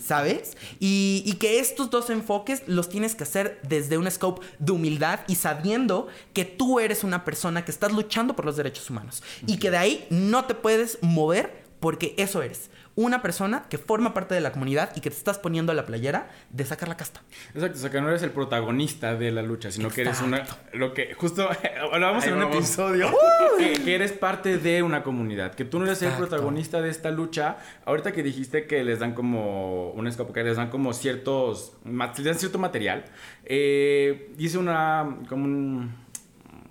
¿sabes? 0.00 0.56
Y, 0.80 1.22
y 1.26 1.34
que 1.34 1.60
estos 1.60 1.90
dos 1.90 2.10
enfoques 2.10 2.62
los 2.66 2.88
tienes 2.88 3.14
que 3.14 3.24
hacer 3.24 3.60
desde 3.62 3.98
un 3.98 4.10
scope 4.10 4.44
de 4.58 4.72
humildad 4.72 5.20
y 5.28 5.36
sabiendo 5.36 6.08
que 6.32 6.44
tú 6.44 6.80
eres 6.80 7.04
una 7.04 7.24
persona 7.24 7.64
que 7.64 7.70
estás 7.70 7.92
luchando 7.92 8.34
por 8.34 8.44
los 8.44 8.56
derechos 8.56 8.88
humanos 8.90 9.22
y 9.46 9.58
que 9.58 9.70
de 9.70 9.76
ahí 9.76 10.06
no 10.10 10.44
te 10.44 10.54
puedes 10.54 10.98
mover 11.02 11.61
porque 11.82 12.14
eso 12.16 12.42
eres. 12.42 12.70
Una 12.94 13.22
persona 13.22 13.64
que 13.70 13.78
forma 13.78 14.12
parte 14.14 14.34
de 14.34 14.40
la 14.42 14.52
comunidad 14.52 14.92
y 14.96 15.00
que 15.00 15.08
te 15.10 15.16
estás 15.16 15.38
poniendo 15.38 15.72
a 15.72 15.74
la 15.74 15.84
playera 15.86 16.30
de 16.50 16.64
sacar 16.66 16.88
la 16.90 16.96
casta. 16.96 17.22
Exacto, 17.54 17.78
o 17.78 17.80
sea 17.80 17.90
que 17.90 18.00
no 18.02 18.08
eres 18.08 18.22
el 18.22 18.30
protagonista 18.30 19.14
de 19.16 19.30
la 19.32 19.42
lucha, 19.42 19.70
sino 19.70 19.88
que 19.90 20.02
eres 20.02 20.20
una. 20.20 20.44
Lo 20.74 20.92
que 20.94 21.12
justo 21.14 21.48
hablábamos 21.92 22.24
en 22.26 22.34
un 22.34 22.38
vamos. 22.40 22.56
episodio. 22.56 23.10
Que, 23.58 23.74
que 23.74 23.94
eres 23.94 24.12
parte 24.12 24.56
de 24.58 24.82
una 24.82 25.02
comunidad, 25.02 25.54
que 25.54 25.64
tú 25.64 25.78
no 25.78 25.84
eres 25.84 26.00
Exacto. 26.02 26.24
el 26.24 26.28
protagonista 26.30 26.80
de 26.80 26.88
esta 26.90 27.10
lucha. 27.10 27.58
Ahorita 27.84 28.12
que 28.12 28.22
dijiste 28.22 28.66
que 28.66 28.82
les 28.84 28.98
dan 28.98 29.14
como 29.14 29.90
un 29.90 30.06
escape, 30.06 30.32
que 30.32 30.42
les 30.44 30.56
dan 30.56 30.70
como 30.70 30.92
ciertos. 30.94 31.72
Les 31.84 32.24
dan 32.24 32.38
cierto 32.38 32.58
material. 32.58 33.04
Eh, 33.44 34.32
hice 34.38 34.58
una. 34.58 35.18
como 35.28 35.44
un- 35.44 35.94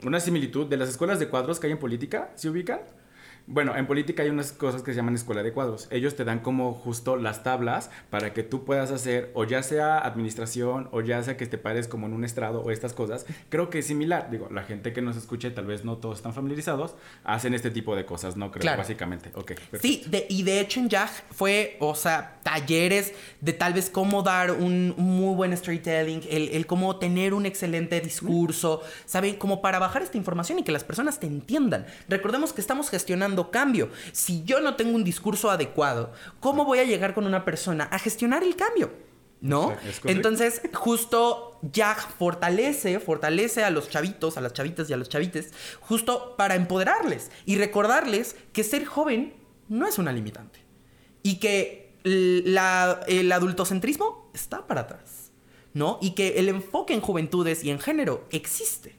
una 0.04 0.20
similitud 0.20 0.66
de 0.68 0.78
las 0.78 0.90
escuelas 0.90 1.20
de 1.20 1.28
cuadros 1.30 1.60
que 1.60 1.68
hay 1.68 1.74
en 1.74 1.80
política, 1.80 2.32
¿se 2.36 2.50
ubican? 2.50 2.80
Bueno, 3.54 3.76
en 3.76 3.86
política 3.86 4.24
hay 4.24 4.30
unas 4.30 4.54
cosas 4.54 4.82
que 4.82 4.92
se 4.92 4.96
llaman 4.96 5.16
escuela 5.16 5.44
de 5.44 5.52
cuadros. 5.52 5.90
Ellos 5.92 6.16
te 6.16 6.24
dan 6.24 6.40
como 6.40 6.74
justo 6.74 7.18
las 7.18 7.44
tablas 7.44 7.90
para 8.10 8.34
que 8.34 8.44
tú 8.44 8.64
puedas 8.64 8.92
hacer 8.92 9.30
o 9.34 9.44
ya 9.44 9.62
sea 9.62 9.98
administración 10.00 10.88
o 10.94 11.02
ya 11.02 11.22
sea 11.22 11.36
que 11.36 11.46
te 11.48 11.58
pares 11.58 11.90
como 11.90 12.08
en 12.08 12.14
un 12.14 12.24
estrado 12.24 12.62
o 12.62 12.72
estas 12.72 12.94
cosas. 12.94 13.26
Creo 13.50 13.70
que 13.70 13.80
es 13.80 13.88
similar. 13.88 14.30
Digo, 14.32 14.48
la 14.52 14.64
gente 14.64 14.94
que 14.94 15.02
nos 15.02 15.18
escuche, 15.18 15.52
tal 15.52 15.66
vez 15.66 15.84
no 15.84 15.98
todos 15.98 16.20
están 16.20 16.34
familiarizados, 16.34 16.96
hacen 17.26 17.54
este 17.54 17.72
tipo 17.72 17.94
de 17.96 18.06
cosas, 18.06 18.38
¿no? 18.38 18.52
Creo, 18.52 18.62
Claro. 18.62 18.78
básicamente. 18.78 19.32
Ok. 19.36 19.48
perfecto. 19.48 19.80
Sí, 19.82 20.04
de- 20.08 20.28
y 20.30 20.44
de 20.44 20.62
hecho 20.62 20.80
en 20.80 20.88
YAG 20.88 21.10
fue, 21.32 21.76
o 21.82 21.94
sea, 21.94 22.40
talleres 22.44 23.14
de 23.42 23.52
tal 23.52 23.74
vez 23.74 23.90
cómo 23.90 24.24
dar 24.24 24.52
un, 24.52 24.94
un 24.98 25.06
muy 25.18 25.36
buen 25.36 25.56
storytelling, 25.58 26.22
el, 26.30 26.48
el 26.50 26.66
cómo 26.68 26.96
tener 26.98 27.34
un 27.34 27.46
excelente 27.46 28.00
discurso, 28.00 28.82
¿saben? 29.06 29.36
Como 29.36 29.62
para 29.62 29.78
bajar 29.80 30.04
esta 30.04 30.18
información 30.18 30.60
y 30.60 30.64
que 30.64 30.72
las 30.72 30.86
personas 30.86 31.20
te 31.20 31.28
entiendan. 31.28 31.86
Recordemos 32.08 32.54
que 32.54 32.62
estamos 32.62 32.90
gestionando 32.90 33.41
cambio. 33.50 33.90
Si 34.12 34.44
yo 34.44 34.60
no 34.62 34.76
tengo 34.76 34.96
un 34.96 35.04
discurso 35.04 35.50
adecuado, 35.50 36.12
¿cómo 36.40 36.66
voy 36.66 36.80
a 36.80 36.84
llegar 36.84 37.14
con 37.16 37.26
una 37.26 37.44
persona 37.46 37.86
a 37.86 37.98
gestionar 37.98 38.44
el 38.44 38.56
cambio? 38.56 38.92
¿No? 39.42 39.70
Entonces, 40.12 40.62
justo 40.74 41.58
YAG 41.74 41.98
fortalece, 42.20 43.00
fortalece 43.00 43.64
a 43.64 43.72
los 43.72 43.90
chavitos, 43.90 44.38
a 44.38 44.42
las 44.42 44.54
chavitas 44.54 44.88
y 44.88 44.94
a 44.94 44.98
los 44.98 45.10
chavites, 45.10 45.52
justo 45.80 46.36
para 46.38 46.54
empoderarles 46.54 47.32
y 47.48 47.56
recordarles 47.58 48.36
que 48.54 48.64
ser 48.64 48.86
joven 48.86 49.34
no 49.68 49.88
es 49.88 49.98
una 49.98 50.12
limitante. 50.12 50.60
Y 51.24 51.38
que 51.38 51.96
la- 52.04 53.00
el 53.08 53.32
adultocentrismo 53.32 54.30
está 54.36 54.68
para 54.68 54.82
atrás, 54.82 55.32
¿no? 55.74 55.98
Y 56.02 56.12
que 56.12 56.38
el 56.40 56.48
enfoque 56.50 56.94
en 56.94 57.02
juventudes 57.02 57.64
y 57.64 57.72
en 57.72 57.80
género 57.80 58.28
existe. 58.32 58.96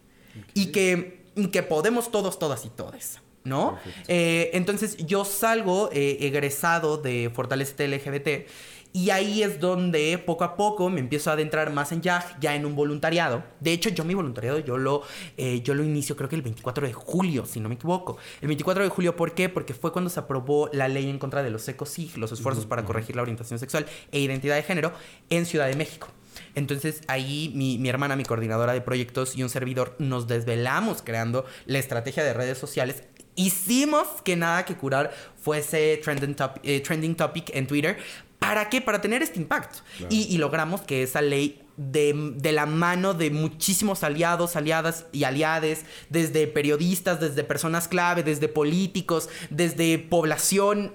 Y 0.55 0.72
que, 0.72 1.24
y 1.37 1.48
que 1.48 1.62
podemos 1.62 2.11
todos, 2.11 2.38
todas 2.38 2.64
y 2.64 2.68
todes, 2.70 3.20
¿no? 3.44 3.78
Eh, 4.09 4.50
entonces 4.55 4.96
yo 4.98 5.24
salgo 5.24 5.90
eh, 5.92 6.18
egresado 6.20 6.96
de 6.96 7.31
Fortalecete 7.35 7.88
LGBT 7.88 8.48
y 8.94 9.09
ahí 9.09 9.42
es 9.42 9.59
donde 9.59 10.18
poco 10.18 10.44
a 10.44 10.55
poco 10.55 10.90
me 10.90 11.00
empiezo 11.00 11.31
a 11.31 11.33
adentrar 11.33 11.72
más 11.72 11.92
en 11.92 12.02
YAG, 12.02 12.38
ya 12.40 12.55
en 12.55 12.66
un 12.66 12.76
voluntariado. 12.76 13.42
De 13.61 13.72
hecho, 13.72 13.88
yo 13.88 14.05
mi 14.05 14.12
voluntariado 14.12 14.59
yo 14.59 14.76
lo, 14.76 15.02
eh, 15.38 15.62
yo 15.62 15.72
lo 15.74 15.83
inicio 15.83 16.14
creo 16.14 16.28
que 16.28 16.37
el 16.37 16.42
24 16.42 16.87
de 16.87 16.92
julio, 16.92 17.46
si 17.46 17.59
no 17.61 17.70
me 17.70 17.76
equivoco. 17.76 18.18
El 18.42 18.48
24 18.48 18.85
de 18.85 18.90
julio, 18.90 19.16
¿por 19.16 19.35
qué? 19.35 19.48
Porque 19.48 19.72
fue 19.72 19.92
cuando 19.92 20.11
se 20.11 20.20
aprobó 20.20 20.68
la 20.74 20.88
ley 20.88 21.09
en 21.09 21.18
contra 21.18 21.42
de 21.42 21.50
los 21.50 21.66
ECOSIG, 21.66 22.18
los 22.18 22.33
esfuerzos 22.33 22.66
para 22.66 22.85
corregir 22.85 23.16
la 23.16 23.22
orientación 23.22 23.59
sexual 23.59 23.87
e 24.11 24.20
identidad 24.20 24.57
de 24.57 24.62
género 24.62 24.92
en 25.31 25.46
Ciudad 25.46 25.68
de 25.68 25.76
México. 25.76 26.09
Entonces 26.55 27.00
ahí 27.09 27.50
mi, 27.55 27.78
mi 27.78 27.88
hermana, 27.88 28.16
mi 28.16 28.24
coordinadora 28.24 28.72
de 28.72 28.81
proyectos 28.81 29.37
y 29.37 29.42
un 29.42 29.48
servidor 29.48 29.96
nos 29.98 30.26
desvelamos 30.26 31.02
creando 31.02 31.44
la 31.66 31.78
estrategia 31.78 32.24
de 32.24 32.35
redes 32.35 32.59
sociales. 32.59 33.05
Hicimos 33.35 34.07
que 34.25 34.37
nada 34.37 34.64
que 34.64 34.77
curar 34.77 35.12
fuese 35.42 35.99
trending, 36.03 36.35
top- 36.35 36.61
eh, 36.62 36.81
trending 36.81 37.14
topic 37.14 37.51
en 37.55 37.66
Twitter. 37.66 37.97
¿Para 38.38 38.68
qué? 38.68 38.81
Para 38.81 39.01
tener 39.01 39.23
este 39.23 39.38
impacto. 39.40 39.79
Y, 40.11 40.23
y 40.35 40.38
logramos 40.38 40.81
que 40.81 41.03
esa 41.05 41.23
ley 41.23 41.62
de, 41.77 42.33
de 42.37 42.53
la 42.53 42.66
mano 42.66 43.14
de 43.14 43.31
muchísimos 43.31 44.03
aliados, 44.03 44.57
aliadas 44.57 45.07
y 45.12 45.25
aliades, 45.25 45.85
desde 46.11 46.47
periodistas, 46.49 47.21
desde 47.21 47.45
personas 47.45 47.88
clave, 47.88 48.23
desde 48.23 48.49
políticos, 48.49 49.29
desde 49.51 49.99
población, 49.99 50.92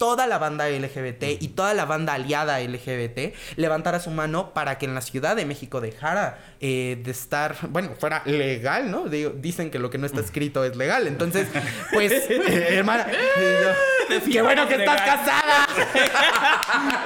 toda 0.00 0.26
la 0.26 0.38
banda 0.38 0.66
LGBT 0.66 1.24
y 1.40 1.48
toda 1.48 1.74
la 1.74 1.84
banda 1.84 2.14
aliada 2.14 2.58
LGBT 2.58 3.34
levantara 3.56 4.00
su 4.00 4.08
mano 4.10 4.54
para 4.54 4.78
que 4.78 4.86
en 4.86 4.94
la 4.94 5.02
Ciudad 5.02 5.36
de 5.36 5.44
México 5.44 5.82
dejara 5.82 6.38
eh, 6.58 6.98
de 7.04 7.10
estar, 7.10 7.54
bueno, 7.68 7.90
fuera 8.00 8.22
legal, 8.24 8.90
¿no? 8.90 9.04
Digo, 9.10 9.28
dicen 9.36 9.70
que 9.70 9.78
lo 9.78 9.90
que 9.90 9.98
no 9.98 10.06
está 10.06 10.20
escrito 10.22 10.64
es 10.64 10.74
legal. 10.74 11.06
Entonces, 11.06 11.48
pues, 11.92 12.10
eh, 12.30 12.68
hermana, 12.70 13.08
eh, 13.10 13.74
qué 14.32 14.40
bueno 14.40 14.66
que 14.66 14.76
estás 14.76 15.02
casada. 15.02 15.66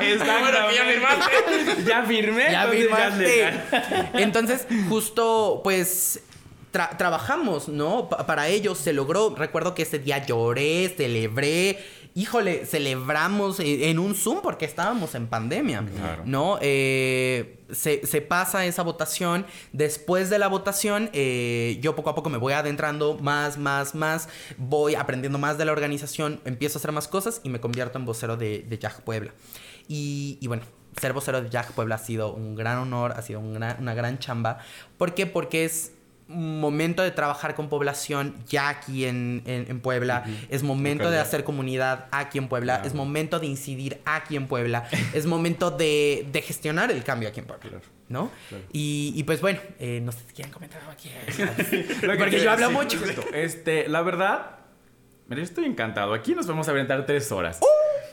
Exactamente. 0.00 0.74
ya 0.76 0.84
firmaste. 0.84 1.84
Ya 1.84 2.02
firmé. 2.04 2.44
Ya 2.52 2.66
firmaste. 2.68 3.52
Entonces, 4.14 4.66
justo, 4.88 5.60
pues. 5.64 6.20
tra- 6.72 6.96
trabajamos, 6.96 7.68
¿no? 7.68 8.08
Pa- 8.08 8.24
para 8.24 8.46
ello 8.46 8.76
se 8.76 8.92
logró. 8.92 9.34
Recuerdo 9.36 9.74
que 9.74 9.82
ese 9.82 9.98
día 9.98 10.24
lloré, 10.24 10.94
celebré. 10.96 11.78
Híjole, 12.16 12.64
celebramos 12.64 13.58
eh, 13.58 13.90
en 13.90 13.98
un 13.98 14.14
Zoom 14.14 14.40
porque 14.40 14.64
estábamos 14.64 15.16
en 15.16 15.26
pandemia. 15.26 15.84
Claro. 15.96 16.22
¿No? 16.24 16.58
Eh, 16.60 17.64
se, 17.72 18.06
se 18.06 18.20
pasa 18.20 18.64
esa 18.66 18.82
votación. 18.84 19.44
Después 19.72 20.30
de 20.30 20.38
la 20.38 20.46
votación, 20.46 21.10
eh, 21.12 21.78
yo 21.82 21.96
poco 21.96 22.10
a 22.10 22.14
poco 22.14 22.30
me 22.30 22.38
voy 22.38 22.52
adentrando 22.52 23.18
más, 23.18 23.58
más, 23.58 23.96
más. 23.96 24.28
Voy 24.58 24.94
aprendiendo 24.94 25.38
más 25.40 25.58
de 25.58 25.64
la 25.64 25.72
organización. 25.72 26.40
Empiezo 26.44 26.78
a 26.78 26.80
hacer 26.80 26.92
más 26.92 27.08
cosas 27.08 27.40
y 27.42 27.48
me 27.48 27.60
convierto 27.60 27.98
en 27.98 28.04
vocero 28.04 28.36
de, 28.36 28.60
de 28.68 28.78
YAG 28.78 29.02
Puebla. 29.02 29.32
Y, 29.88 30.38
y 30.40 30.46
bueno, 30.46 30.62
ser 31.00 31.12
vocero 31.14 31.42
de 31.42 31.50
Jack 31.50 31.72
Puebla 31.72 31.96
ha 31.96 31.98
sido 31.98 32.32
un 32.32 32.54
gran 32.54 32.78
honor, 32.78 33.12
ha 33.16 33.22
sido 33.22 33.40
un 33.40 33.54
gran- 33.54 33.76
una 33.80 33.92
gran 33.94 34.20
chamba. 34.20 34.60
¿Por 34.96 35.14
qué? 35.14 35.26
Porque 35.26 35.64
es 35.64 35.93
momento 36.26 37.02
de 37.02 37.10
trabajar 37.10 37.54
con 37.54 37.68
población 37.68 38.34
ya 38.48 38.68
aquí 38.70 39.04
en, 39.04 39.42
en- 39.46 39.66
en 39.68 39.80
Puebla. 39.80 40.24
Es 40.48 40.62
momento 40.62 41.10
de 41.10 41.18
hacer 41.18 41.44
comunidad 41.44 42.06
aquí 42.12 42.38
en 42.38 42.48
Puebla. 42.48 42.82
Es 42.84 42.94
momento 42.94 43.38
de 43.40 43.46
incidir 43.46 44.00
aquí 44.04 44.36
en 44.36 44.46
Puebla. 44.46 44.88
es 45.12 45.26
momento 45.26 45.70
de, 45.70 46.26
de 46.32 46.42
gestionar 46.42 46.90
el 46.90 47.04
cambio 47.04 47.28
aquí 47.28 47.40
en 47.40 47.46
Puebla. 47.46 47.68
Claro. 47.68 47.84
¿No? 48.08 48.30
Y, 48.72 49.12
y 49.16 49.22
pues 49.24 49.40
bueno, 49.40 49.60
eh, 49.78 50.00
no 50.02 50.12
sé 50.12 50.18
si 50.28 50.34
quieren 50.34 50.52
comentar 50.52 50.80
algo 50.80 50.92
aquí. 50.92 51.10
Porque 52.18 52.40
yo 52.42 52.50
hablo 52.50 52.68
sí, 52.68 52.72
mucho. 52.74 52.98
Este, 53.32 53.88
la 53.88 54.02
verdad, 54.02 54.58
yo 55.28 55.36
estoy 55.42 55.64
encantado. 55.64 56.14
Aquí 56.14 56.34
nos 56.34 56.46
vamos 56.46 56.68
a 56.68 56.70
aventar 56.70 57.04
tres 57.06 57.30
horas. 57.32 57.60
¡Uh! 57.62 58.03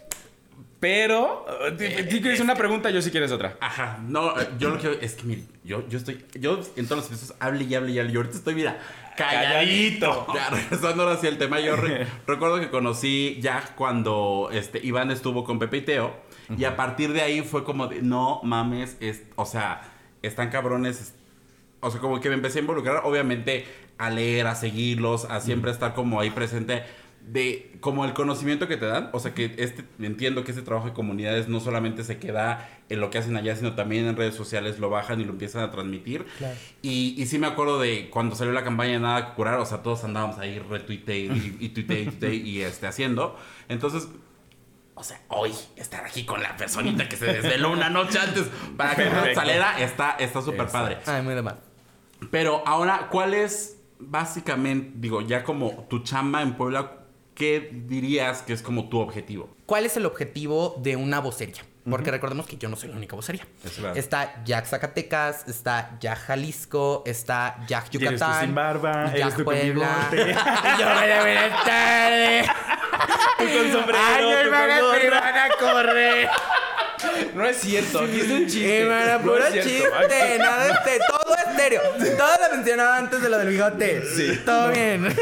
Pero, 0.81 1.45
ti- 1.77 1.87
ti 2.09 2.21
quieres 2.21 2.39
una 2.39 2.55
pregunta, 2.55 2.89
yo 2.89 3.01
sí 3.03 3.11
quieres 3.11 3.31
otra. 3.31 3.55
Ajá, 3.61 3.99
no, 4.05 4.31
eh, 4.41 4.47
yo 4.57 4.69
lo 4.71 4.79
que 4.79 4.97
es 5.05 5.13
que 5.13 5.23
mire, 5.25 5.43
yo, 5.63 5.87
yo 5.87 5.99
estoy, 5.99 6.25
yo 6.33 6.59
en 6.75 6.85
todos 6.87 7.03
los 7.03 7.07
episodios 7.07 7.35
hable 7.39 7.63
y 7.65 7.75
hable 7.75 7.91
y 7.91 7.99
hable, 7.99 8.11
y 8.11 8.15
ahorita 8.15 8.35
estoy, 8.37 8.55
mira, 8.55 8.79
calladito. 9.15 10.25
Ya, 10.33 10.49
regresando 10.51 11.03
ahora 11.03 11.17
sí 11.17 11.27
al 11.27 11.37
tema, 11.37 11.59
yo 11.59 11.75
re- 11.75 12.07
recuerdo 12.27 12.59
que 12.59 12.69
conocí 12.69 13.37
ya 13.41 13.63
cuando 13.75 14.49
este, 14.51 14.79
Iván 14.83 15.11
estuvo 15.11 15.43
con 15.43 15.59
Pepe 15.59 15.77
y 15.77 15.81
Teo, 15.81 16.15
y 16.57 16.65
a 16.65 16.75
partir 16.75 17.13
de 17.13 17.21
ahí 17.21 17.41
fue 17.43 17.63
como 17.63 17.87
de, 17.87 18.01
no 18.01 18.41
mames, 18.43 18.97
es, 18.99 19.21
o 19.35 19.45
sea, 19.45 19.83
están 20.21 20.49
cabrones, 20.49 20.99
es- 20.99 21.13
o 21.79 21.89
sea, 21.91 22.01
como 22.01 22.19
que 22.19 22.29
me 22.29 22.35
empecé 22.35 22.59
a 22.59 22.61
involucrar, 22.61 23.01
obviamente, 23.05 23.65
a 23.97 24.09
leer, 24.09 24.47
a 24.47 24.55
seguirlos, 24.55 25.25
a 25.25 25.41
siempre 25.41 25.69
estar 25.71 25.93
como 25.93 26.19
ahí 26.19 26.29
presente 26.31 26.83
de 27.27 27.77
como 27.79 28.05
el 28.05 28.13
conocimiento 28.13 28.67
que 28.67 28.77
te 28.77 28.86
dan, 28.86 29.10
o 29.13 29.19
sea 29.19 29.34
que 29.34 29.55
este 29.57 29.86
entiendo 29.99 30.43
que 30.43 30.51
este 30.51 30.63
trabajo 30.63 30.88
de 30.88 30.93
comunidades 30.93 31.47
no 31.47 31.60
solamente 31.60 32.03
se 32.03 32.17
queda 32.17 32.69
en 32.89 32.99
lo 32.99 33.10
que 33.10 33.19
hacen 33.19 33.38
allá, 33.38 33.55
sino 33.55 33.73
también 33.73 34.05
en 34.07 34.17
redes 34.17 34.36
sociales 34.36 34.79
lo 34.79 34.89
bajan 34.89 35.21
y 35.21 35.25
lo 35.25 35.31
empiezan 35.31 35.63
a 35.63 35.71
transmitir. 35.71 36.25
Claro. 36.38 36.55
Y, 36.81 37.15
y 37.17 37.25
sí 37.27 37.39
me 37.39 37.47
acuerdo 37.47 37.79
de 37.79 38.10
cuando 38.10 38.36
salió 38.36 38.51
la 38.51 38.63
campaña 38.63 38.93
de 38.93 38.99
Nada 38.99 39.29
que 39.29 39.34
Curar, 39.36 39.60
o 39.60 39.65
sea, 39.65 39.81
todos 39.81 40.03
andábamos 40.03 40.38
ahí 40.39 40.60
retuite 40.60 41.19
y, 41.19 41.57
y 41.60 41.69
tuite 41.69 42.01
y 42.01 42.05
tuite 42.05 42.34
y 42.36 42.62
este, 42.62 42.88
haciendo. 42.88 43.38
Entonces, 43.69 44.10
o 44.95 45.03
sea, 45.03 45.21
hoy 45.29 45.51
estar 45.77 46.05
aquí 46.05 46.25
con 46.25 46.43
la 46.43 46.57
personita 46.57 47.07
que 47.07 47.15
se 47.15 47.25
desveló 47.25 47.71
una 47.71 47.89
noche 47.89 48.19
antes 48.19 48.47
para 48.75 48.95
que 48.95 49.05
no 49.05 49.12
Perfecto. 49.12 49.39
saliera 49.39 49.79
está 49.79 50.12
está 50.19 50.41
súper 50.41 50.67
padre. 50.67 50.97
Ay, 51.05 51.21
muy 51.21 51.34
de 51.34 51.41
mal. 51.41 51.60
Pero 52.29 52.62
ahora, 52.67 53.07
¿cuál 53.10 53.34
es 53.34 53.77
básicamente, 53.99 54.91
digo, 54.95 55.21
ya 55.21 55.43
como 55.43 55.86
tu 55.89 55.99
chamba 55.99 56.41
en 56.41 56.53
Puebla, 56.55 57.00
qué 57.41 57.71
dirías 57.88 58.43
que 58.43 58.54
es 58.54 58.62
como 58.62 58.88
tu 58.88 58.99
objetivo? 58.99 59.49
¿Cuál 59.65 59.88
es 59.88 59.97
el 59.97 60.06
objetivo 60.06 60.75
de 60.77 60.95
una 60.95 61.19
vocería? 61.19 61.63
Porque 61.89 62.12
recordemos 62.12 62.45
que 62.45 62.56
yo 62.56 62.69
no 62.69 62.75
soy 62.75 62.89
la 62.89 62.97
única 62.97 63.15
vocería. 63.15 63.47
Es 63.65 63.82
verdad. 63.82 63.97
Está 63.97 64.43
Jack 64.45 64.67
Zacatecas, 64.67 65.47
está 65.47 65.97
Jack 65.99 66.19
Jalisco, 66.19 67.01
está 67.08 67.58
Jack 67.67 67.86
Y 67.93 67.97
eres 67.97 68.10
tú 68.10 68.13
Yucatán. 68.17 68.45
sin 68.45 68.54
barba, 68.54 69.06
Jack 69.08 69.15
eres 69.15 69.36
tú 69.38 69.43
con 69.43 69.56
Puebla. 69.56 70.10
yo 70.80 70.86
voy 70.86 71.10
a 71.10 71.23
ver 71.23 71.51
tarde. 71.65 72.45
Tú 73.39 73.43
con 73.45 73.71
sombrero, 73.71 73.99
Ay, 74.08 74.25
mi 74.25 74.32
hermana, 74.34 74.82
me 75.01 75.10
van 75.10 75.38
a 75.38 75.49
correr. 75.60 76.30
No 77.34 77.45
es 77.45 77.58
cierto, 77.58 78.01
aquí 78.01 78.19
es 78.19 78.30
un 78.30 78.45
chiste. 78.45 78.82
Hermana, 78.82 79.17
No 79.17 79.23
puro 79.23 79.43
chiste. 79.51 80.38
Nada 80.38 80.67
de 80.67 80.73
este, 81.67 82.12
todo 82.15 82.30
lo 82.50 82.56
mencionaba 82.56 82.97
antes 82.97 83.21
de 83.21 83.30
lo 83.30 83.38
del 83.38 83.50
bigote. 83.50 84.04
Sí. 84.06 84.39
Todo 84.45 84.71
bien. 84.71 85.08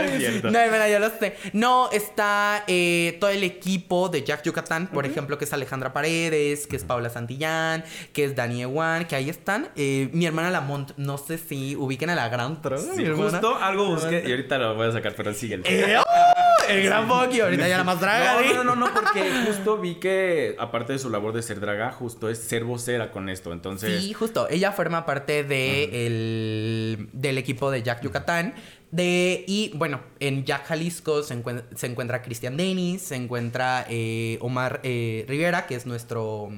Es. 0.00 0.42
No, 0.42 0.58
hermana, 0.58 0.88
yo 0.88 0.98
lo 0.98 1.10
sé. 1.10 1.36
No, 1.52 1.90
está 1.90 2.64
eh, 2.66 3.18
todo 3.20 3.30
el 3.30 3.42
equipo 3.44 4.08
de 4.08 4.22
Jack 4.22 4.42
Yucatán, 4.44 4.86
por 4.86 5.04
ejemplo, 5.04 5.36
que 5.36 5.44
es 5.44 5.52
Alejandra 5.52 5.92
Paredes, 5.92 6.66
que 6.66 6.76
es 6.76 6.84
Paula 6.84 7.10
Santillán, 7.10 7.84
que 8.12 8.24
es 8.24 8.34
Dani 8.34 8.62
Ewan, 8.62 9.06
que 9.06 9.16
ahí 9.16 9.28
están. 9.28 9.68
Eh, 9.76 10.08
mi 10.12 10.24
hermana 10.24 10.50
Lamont, 10.50 10.92
no 10.96 11.18
sé 11.18 11.36
si 11.36 11.76
ubiquen 11.76 12.08
a 12.08 12.14
la 12.14 12.28
gran 12.28 12.62
tro. 12.62 12.78
Sí, 12.78 13.06
justo 13.14 13.56
algo 13.56 13.86
busqué 13.86 14.22
y 14.26 14.30
ahorita 14.30 14.58
lo 14.58 14.74
voy 14.74 14.88
a 14.88 14.92
sacar, 14.92 15.14
pero 15.14 15.34
síguele. 15.34 15.64
Eh, 15.66 15.98
¡oh! 15.98 16.40
el 16.70 16.84
gran 16.84 17.08
Pocky, 17.08 17.40
ahorita 17.40 17.68
ya 17.68 17.78
la 17.78 17.84
más 17.84 18.00
draga. 18.00 18.34
No, 18.34 18.48
¿sí? 18.48 18.54
no, 18.54 18.64
no, 18.64 18.76
no, 18.76 18.94
porque 18.94 19.30
justo 19.46 19.78
vi 19.78 19.96
que, 19.96 20.56
aparte 20.58 20.92
de 20.94 20.98
su 20.98 21.10
labor 21.10 21.32
de 21.32 21.42
ser 21.42 21.60
draga, 21.60 21.92
justo 21.92 22.28
es 22.28 22.38
ser 22.38 22.64
vocera 22.64 23.10
con 23.10 23.28
esto. 23.28 23.52
Entonces, 23.52 24.02
Sí, 24.02 24.12
justo. 24.12 24.48
Ella 24.48 24.72
forma 24.72 25.04
parte 25.04 25.44
de 25.50 26.06
el- 26.06 27.08
del 27.12 27.36
equipo 27.36 27.70
de 27.70 27.82
Jack 27.82 28.02
Yucatán. 28.02 28.54
De, 28.92 29.44
y 29.46 29.70
bueno, 29.76 30.00
en 30.18 30.44
Jack 30.44 30.66
Jalisco 30.66 31.22
se, 31.22 31.36
encuent- 31.40 31.62
se 31.76 31.86
encuentra 31.86 32.22
Cristian 32.22 32.56
Denis, 32.56 33.02
se 33.02 33.14
encuentra 33.14 33.86
eh, 33.88 34.36
Omar 34.40 34.80
eh, 34.82 35.24
Rivera, 35.28 35.68
que 35.68 35.76
es 35.76 35.86
nuestro 35.86 36.50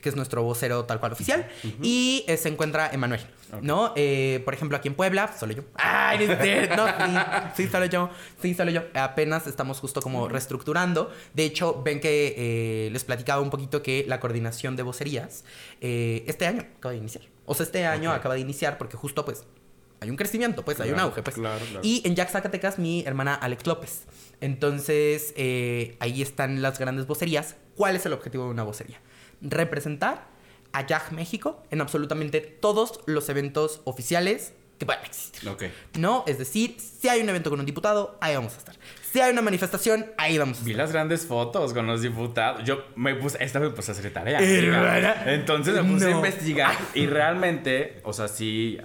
que 0.00 0.08
es 0.08 0.14
nuestro 0.16 0.42
vocero 0.44 0.84
tal 0.86 0.98
cual 1.00 1.12
oficial, 1.12 1.46
y 1.82 2.24
eh, 2.28 2.36
se 2.38 2.48
encuentra 2.48 2.88
Emanuel, 2.90 3.20
¿no? 3.60 3.92
Por 4.44 4.54
ejemplo, 4.54 4.76
aquí 4.78 4.88
en 4.88 4.94
Puebla, 4.94 5.34
solo 5.38 5.52
yo. 5.52 5.62
¡Ay, 5.74 6.26
no 6.26 6.36
sí, 6.42 7.64
sí, 7.64 7.68
solo 7.68 7.84
yo. 7.86 8.08
Sí, 8.40 8.54
solo 8.54 8.70
yo. 8.70 8.82
Apenas 8.94 9.46
estamos 9.48 9.78
justo 9.80 10.00
como 10.00 10.26
reestructurando. 10.28 11.10
De 11.34 11.44
hecho, 11.44 11.82
ven 11.82 11.98
que 12.00 12.88
les 12.92 13.04
platicaba 13.04 13.42
un 13.42 13.50
poquito 13.50 13.82
que 13.82 14.04
la 14.08 14.20
coordinación 14.20 14.74
de 14.76 14.84
vocerías 14.84 15.44
este 15.80 16.46
año 16.46 16.64
acaba 16.78 16.92
de 16.92 16.98
iniciar. 16.98 17.24
O 17.50 17.54
sea, 17.54 17.66
este 17.66 17.84
año 17.84 18.12
acaba 18.12 18.34
de 18.36 18.40
iniciar 18.42 18.78
porque 18.78 18.96
justo 18.96 19.24
pues 19.24 19.42
hay 19.98 20.08
un 20.08 20.14
crecimiento, 20.16 20.64
pues 20.64 20.78
hay 20.78 20.92
un 20.92 21.00
auge, 21.00 21.20
pues. 21.20 21.34
claro, 21.34 21.64
claro. 21.66 21.80
Y 21.82 22.00
en 22.06 22.14
Jack 22.14 22.30
Zacatecas, 22.30 22.78
mi 22.78 23.02
hermana 23.04 23.34
Alex 23.34 23.66
López. 23.66 24.04
Entonces, 24.40 25.34
eh, 25.36 25.96
ahí 25.98 26.22
están 26.22 26.62
las 26.62 26.78
grandes 26.78 27.08
vocerías. 27.08 27.56
¿Cuál 27.74 27.96
es 27.96 28.06
el 28.06 28.12
objetivo 28.12 28.44
de 28.44 28.50
una 28.50 28.62
vocería? 28.62 29.00
Representar 29.40 30.28
a 30.70 30.86
Jack 30.86 31.10
México 31.10 31.64
en 31.72 31.80
absolutamente 31.80 32.40
todos 32.40 33.00
los 33.06 33.28
eventos 33.28 33.80
oficiales 33.82 34.52
que 34.78 34.86
puedan 34.86 35.04
existir. 35.04 35.42
¿No? 35.98 36.22
Es 36.28 36.38
decir, 36.38 36.76
si 36.78 37.08
hay 37.08 37.20
un 37.20 37.28
evento 37.30 37.50
con 37.50 37.58
un 37.58 37.66
diputado, 37.66 38.16
ahí 38.20 38.36
vamos 38.36 38.54
a 38.54 38.58
estar. 38.58 38.76
Si 39.12 39.20
hay 39.20 39.32
una 39.32 39.42
manifestación, 39.42 40.06
ahí 40.16 40.38
vamos 40.38 40.60
a 40.60 40.64
vi 40.64 40.72
las 40.72 40.92
grandes 40.92 41.26
fotos 41.26 41.74
con 41.74 41.86
los 41.86 42.00
diputados. 42.02 42.62
Yo 42.64 42.84
me 42.94 43.14
puse, 43.16 43.42
esta 43.42 43.58
vez 43.58 43.70
me 43.70 43.74
puse 43.76 43.90
a 43.90 43.94
hacer 43.94 44.12
tarea. 44.12 44.38
Entonces 45.26 45.74
me 45.74 45.82
puse 45.82 46.06
a 46.06 46.10
investigar. 46.12 46.76
Y 46.94 47.06
realmente, 47.06 48.00
o 48.04 48.12
sea, 48.12 48.28
sí, 48.28 48.78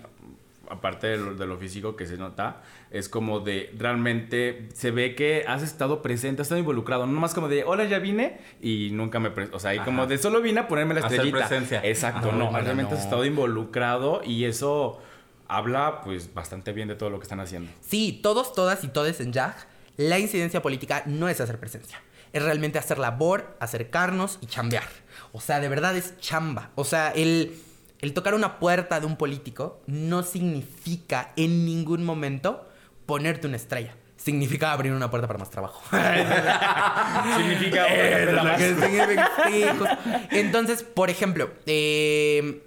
aparte 0.69 1.07
de 1.07 1.17
lo, 1.17 1.35
de 1.35 1.45
lo 1.45 1.57
físico 1.57 1.95
que 1.95 2.07
se 2.07 2.17
nota, 2.17 2.61
es 2.89 3.07
como 3.07 3.39
de 3.41 3.71
realmente 3.77 4.67
se 4.73 4.89
ve 4.89 5.13
que 5.13 5.45
has 5.47 5.61
estado 5.61 6.01
presente, 6.01 6.41
has 6.41 6.47
estado 6.47 6.59
involucrado. 6.59 7.05
No 7.05 7.19
más 7.19 7.33
como 7.35 7.47
de, 7.47 7.63
hola, 7.63 7.83
ya 7.85 7.99
vine 7.99 8.39
y 8.61 8.89
nunca 8.93 9.19
me. 9.19 9.29
O 9.51 9.59
sea, 9.59 9.75
y 9.75 9.79
como 9.79 10.07
de 10.07 10.17
solo 10.17 10.41
vine 10.41 10.61
a 10.61 10.67
ponerme 10.67 10.95
la 10.95 11.01
Hacer 11.01 11.19
estrellita. 11.19 11.47
presencia. 11.47 11.81
Exacto, 11.83 12.29
Ajá. 12.29 12.37
no. 12.37 12.51
Realmente 12.51 12.93
no. 12.93 12.97
has 12.97 13.03
estado 13.03 13.25
involucrado 13.25 14.21
y 14.25 14.45
eso 14.45 14.99
habla, 15.47 16.01
pues, 16.03 16.33
bastante 16.33 16.71
bien 16.73 16.87
de 16.87 16.95
todo 16.95 17.11
lo 17.11 17.19
que 17.19 17.23
están 17.23 17.39
haciendo. 17.39 17.71
Sí, 17.81 18.19
todos, 18.23 18.53
todas 18.53 18.83
y 18.83 18.87
todes 18.87 19.19
en 19.19 19.31
Jack, 19.31 19.67
la 19.97 20.19
incidencia 20.19 20.61
política 20.61 21.03
no 21.05 21.29
es 21.29 21.39
hacer 21.41 21.59
presencia. 21.59 22.01
Es 22.33 22.43
realmente 22.43 22.77
hacer 22.77 22.97
labor, 22.97 23.55
acercarnos 23.59 24.39
y 24.41 24.47
chambear. 24.47 24.87
O 25.31 25.39
sea, 25.39 25.59
de 25.59 25.69
verdad 25.69 25.95
es 25.95 26.17
chamba. 26.19 26.71
O 26.75 26.83
sea, 26.83 27.11
el, 27.11 27.57
el 28.01 28.13
tocar 28.13 28.33
una 28.33 28.59
puerta 28.59 28.99
de 28.99 29.05
un 29.05 29.15
político 29.15 29.81
no 29.87 30.23
significa 30.23 31.31
en 31.37 31.65
ningún 31.65 32.03
momento 32.03 32.67
ponerte 33.05 33.47
una 33.47 33.55
estrella. 33.55 33.95
Significa 34.17 34.71
abrir 34.71 34.91
una 34.91 35.09
puerta 35.09 35.27
para 35.27 35.39
más 35.39 35.49
trabajo. 35.51 35.81
Significa. 37.37 37.85
Que 38.57 38.75
significa, 38.75 39.31
sí. 39.45 39.65
Entonces, 40.31 40.83
por 40.83 41.09
ejemplo, 41.09 41.51
eh, 41.65 42.64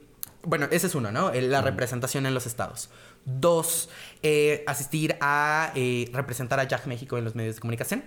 bueno, 0.48 0.66
ese 0.70 0.87
es 0.87 0.94
uno, 0.94 1.12
¿no? 1.12 1.30
El- 1.30 1.50
La 1.50 1.61
representación 1.61 2.24
en 2.24 2.32
los 2.32 2.46
estados. 2.46 2.88
Dos, 3.26 3.90
eh, 4.22 4.64
asistir 4.66 5.16
a 5.20 5.72
eh, 5.74 6.11
representar 6.14 6.58
a 6.58 6.64
Jack 6.64 6.87
México 6.87 7.18
en 7.18 7.24
los 7.24 7.34
medios 7.34 7.56
de 7.56 7.61
comunicación. 7.61 8.02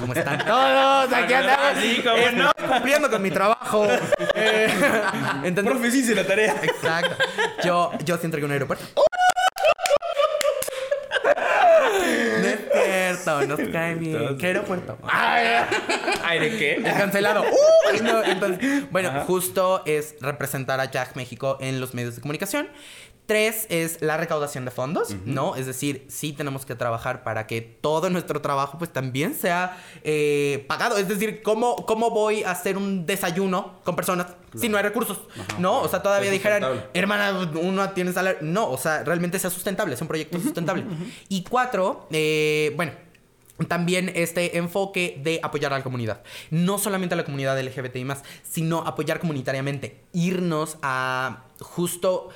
¿Cómo 0.00 0.12
están 0.14 0.38
todos? 0.46 1.12
Aquí 1.12 1.32
andamos. 1.32 1.64
Eh, 1.84 2.30
no, 2.34 2.50
cumpliendo 2.68 3.08
con 3.08 3.22
mi 3.22 3.30
trabajo. 3.30 3.86
Eh, 4.34 5.52
Profe, 5.64 5.90
sí 5.92 6.00
hice 6.00 6.14
la 6.16 6.26
tarea. 6.26 6.56
Exacto. 6.62 7.16
Yo, 7.64 7.92
yo 8.04 8.16
sí 8.18 8.24
entregué 8.24 8.46
un 8.46 8.52
aeropuerto. 8.52 8.84
Cierto, 13.24 13.46
nos 13.46 13.68
cae 13.70 13.94
bien. 13.94 14.38
¿Qué 14.38 14.46
aeropuerto? 14.46 14.98
Ay, 15.02 15.46
¿Ay, 16.24 16.38
de 16.40 16.58
qué? 16.58 16.74
el 16.76 16.84
cancelado. 16.84 17.42
Uy, 17.92 18.00
no, 18.00 18.22
entonces, 18.22 18.90
bueno, 18.90 19.10
justo 19.26 19.82
es 19.86 20.16
representar 20.20 20.80
a 20.80 20.90
Jack 20.90 21.16
México 21.16 21.58
en 21.60 21.80
los 21.80 21.94
medios 21.94 22.16
de 22.16 22.22
comunicación. 22.22 22.68
Tres 23.26 23.66
es 23.70 24.02
la 24.02 24.18
recaudación 24.18 24.66
de 24.66 24.70
fondos, 24.70 25.16
¿no? 25.24 25.56
Es 25.56 25.64
decir, 25.64 26.04
sí 26.08 26.34
tenemos 26.34 26.66
que 26.66 26.74
trabajar 26.74 27.22
para 27.24 27.46
que 27.46 27.62
todo 27.62 28.10
nuestro 28.10 28.42
trabajo 28.42 28.76
pues 28.76 28.92
también 28.92 29.34
sea 29.34 29.78
eh, 30.02 30.66
pagado. 30.68 30.98
Es 30.98 31.08
decir, 31.08 31.42
¿cómo, 31.42 31.74
¿cómo 31.86 32.10
voy 32.10 32.42
a 32.42 32.50
hacer 32.50 32.76
un 32.76 33.06
desayuno 33.06 33.80
con 33.82 33.96
personas 33.96 34.26
si 34.54 34.68
no 34.68 34.76
hay 34.76 34.82
recursos? 34.82 35.22
¿No? 35.58 35.80
O 35.80 35.88
sea, 35.88 36.02
todavía 36.02 36.28
Es 36.28 36.34
dijeran, 36.34 36.84
hermana, 36.92 37.50
uno 37.54 37.88
tiene 37.92 38.12
salario. 38.12 38.40
No, 38.42 38.68
o 38.68 38.76
sea, 38.76 39.04
realmente 39.04 39.38
sea 39.38 39.48
sustentable, 39.48 39.94
es 39.94 40.02
un 40.02 40.08
proyecto 40.08 40.38
sustentable. 40.38 40.84
Y 41.30 41.44
cuatro, 41.44 42.06
eh, 42.10 42.74
bueno, 42.76 42.92
también 43.68 44.10
este 44.14 44.58
enfoque 44.58 45.20
de 45.22 45.40
apoyar 45.42 45.72
a 45.72 45.78
la 45.78 45.84
comunidad. 45.84 46.22
No 46.50 46.78
solamente 46.78 47.14
a 47.14 47.16
la 47.16 47.24
comunidad 47.24 47.60
LGBTI 47.60 48.04
más, 48.04 48.22
sino 48.42 48.78
apoyar 48.78 49.20
comunitariamente. 49.20 50.00
Irnos 50.12 50.76
a 50.82 51.44
justo 51.60 52.30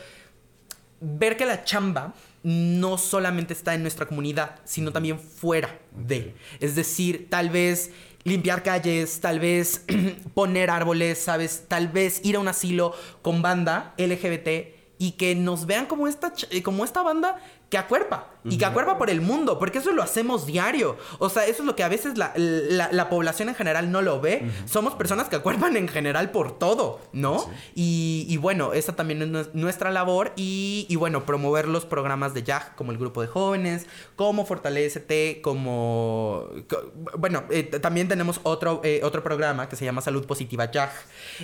ver 1.01 1.37
que 1.37 1.47
la 1.47 1.65
chamba 1.65 2.15
no 2.43 2.99
solamente 2.99 3.53
está 3.53 3.75
en 3.75 3.83
nuestra 3.83 4.07
comunidad, 4.07 4.61
sino 4.65 4.93
también 4.93 5.19
fuera 5.19 5.79
de. 5.91 6.35
Es 6.61 6.77
decir, 6.77 7.29
tal 7.29 7.51
vez 7.51 7.91
limpiar 8.25 8.63
calles, 8.63 9.21
tal 9.21 9.41
vez 9.41 9.85
poner 10.35 10.71
árboles, 10.71 11.19
¿sabes? 11.19 11.65
Tal 11.69 11.89
vez 11.89 12.21
ir 12.25 12.37
a 12.37 12.39
un 12.39 12.49
asilo 12.49 12.95
con 13.23 13.43
banda 13.43 13.95
LGBT 13.99 14.77
y 14.99 15.13
que 15.13 15.35
nos 15.35 15.67
vean 15.67 15.87
como 15.87 16.09
esta, 16.09 16.33
como 16.63 16.85
esta 16.85 17.03
banda 17.03 17.41
que 17.71 17.79
acuerpa 17.79 18.31
y 18.51 18.59
que 18.59 18.65
acuerpa 18.65 18.99
por 18.99 19.11
el 19.11 19.21
mundo, 19.21 19.59
porque 19.59 19.79
eso 19.79 19.93
lo 19.93 20.03
hacemos 20.03 20.47
diario. 20.47 20.97
O 21.19 21.29
sea, 21.29 21.45
eso 21.47 21.63
es 21.63 21.67
lo 21.67 21.77
que 21.77 21.83
a 21.85 21.89
veces 21.89 22.19
la, 22.19 22.33
la- 22.37 22.91
la 22.93 23.09
población 23.09 23.49
en 23.49 23.55
general 23.55 23.91
no 23.91 24.03
lo 24.03 24.21
ve. 24.21 24.51
Somos 24.67 24.95
personas 24.95 25.29
que 25.29 25.37
acuerpan 25.37 25.77
en 25.77 25.89
general 25.89 26.31
por 26.31 26.59
todo, 26.59 27.01
¿no? 27.13 27.49
Y, 27.75 28.27
y 28.29 28.37
bueno, 28.37 28.73
esa 28.73 28.95
también 28.95 29.23
es 29.23 29.29
nues- 29.29 29.51
nuestra 29.53 29.91
labor 29.91 30.33
y, 30.37 30.87
y 30.89 30.97
bueno, 30.97 31.25
promover 31.25 31.69
los 31.69 31.85
programas 31.85 32.35
de 32.35 32.43
YAG 32.43 32.75
como 32.77 32.93
el 32.93 32.99
grupo 32.99 33.21
de 33.23 33.29
jóvenes, 33.29 33.87
como 34.17 34.45
Fortalecete, 34.47 35.41
como... 35.43 36.49
co- 36.69 36.93
Bueno, 37.17 37.45
eh, 37.51 37.63
también 37.65 38.09
tenemos 38.09 38.41
otro, 38.43 38.81
eh, 38.85 39.01
otro 39.03 39.23
programa 39.23 39.69
que 39.69 39.77
se 39.77 39.85
llama 39.85 40.01
Salud 40.01 40.27
Positiva 40.27 40.71
YAG. 40.71 40.91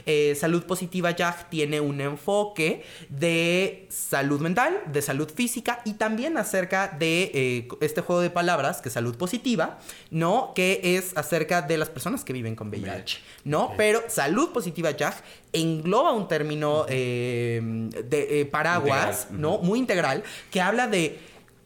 Eh, 0.06 0.34
salud 0.38 0.64
Positiva 0.64 1.10
YAG 1.10 1.48
tiene 1.50 1.80
un 1.80 2.00
enfoque 2.00 2.84
de 3.08 3.86
salud 3.90 4.40
mental, 4.40 4.80
de 4.86 5.02
salud 5.02 5.30
física 5.34 5.80
y 5.84 5.94
también 5.94 6.36
acerca 6.36 6.88
de 6.98 7.30
eh, 7.34 7.68
este 7.80 8.00
juego 8.00 8.20
de 8.20 8.30
palabras, 8.30 8.80
que 8.80 8.88
es 8.88 8.92
salud 8.92 9.16
positiva, 9.16 9.78
¿no? 10.10 10.52
Que 10.54 10.80
es 10.96 11.16
acerca 11.16 11.62
de 11.62 11.78
las 11.78 11.88
personas 11.90 12.24
que 12.24 12.32
viven 12.32 12.56
con 12.56 12.68
VIH, 12.68 13.20
¿no? 13.44 13.72
Pero 13.76 14.02
salud 14.08 14.50
positiva 14.52 14.90
YAG 14.90 15.14
engloba 15.52 16.12
un 16.12 16.28
término 16.28 16.86
eh, 16.88 17.60
de 18.04 18.40
eh, 18.40 18.46
paraguas, 18.46 19.22
Integral. 19.30 19.40
¿no? 19.40 19.58
Muy 19.58 19.78
integral, 19.78 20.24
que 20.50 20.60
habla 20.60 20.86
de 20.86 21.18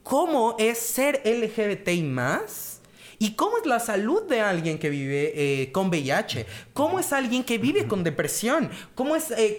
cómo 0.02 0.56
es 0.58 0.78
ser 0.78 1.22
LGBTI 1.24 2.02
más. 2.02 2.80
¿Y 3.20 3.32
cómo 3.32 3.58
es 3.58 3.66
la 3.66 3.80
salud 3.80 4.22
de 4.28 4.40
alguien 4.40 4.78
que 4.78 4.90
vive 4.90 5.32
eh, 5.34 5.72
con 5.72 5.88
VIH? 5.88 6.46
¿Cómo 6.72 7.00
es 7.00 7.12
alguien 7.12 7.42
que 7.42 7.58
vive 7.58 7.88
con 7.88 8.04
depresión? 8.04 8.70
¿Cómo 8.94 9.16
es... 9.16 9.32
eh, 9.32 9.58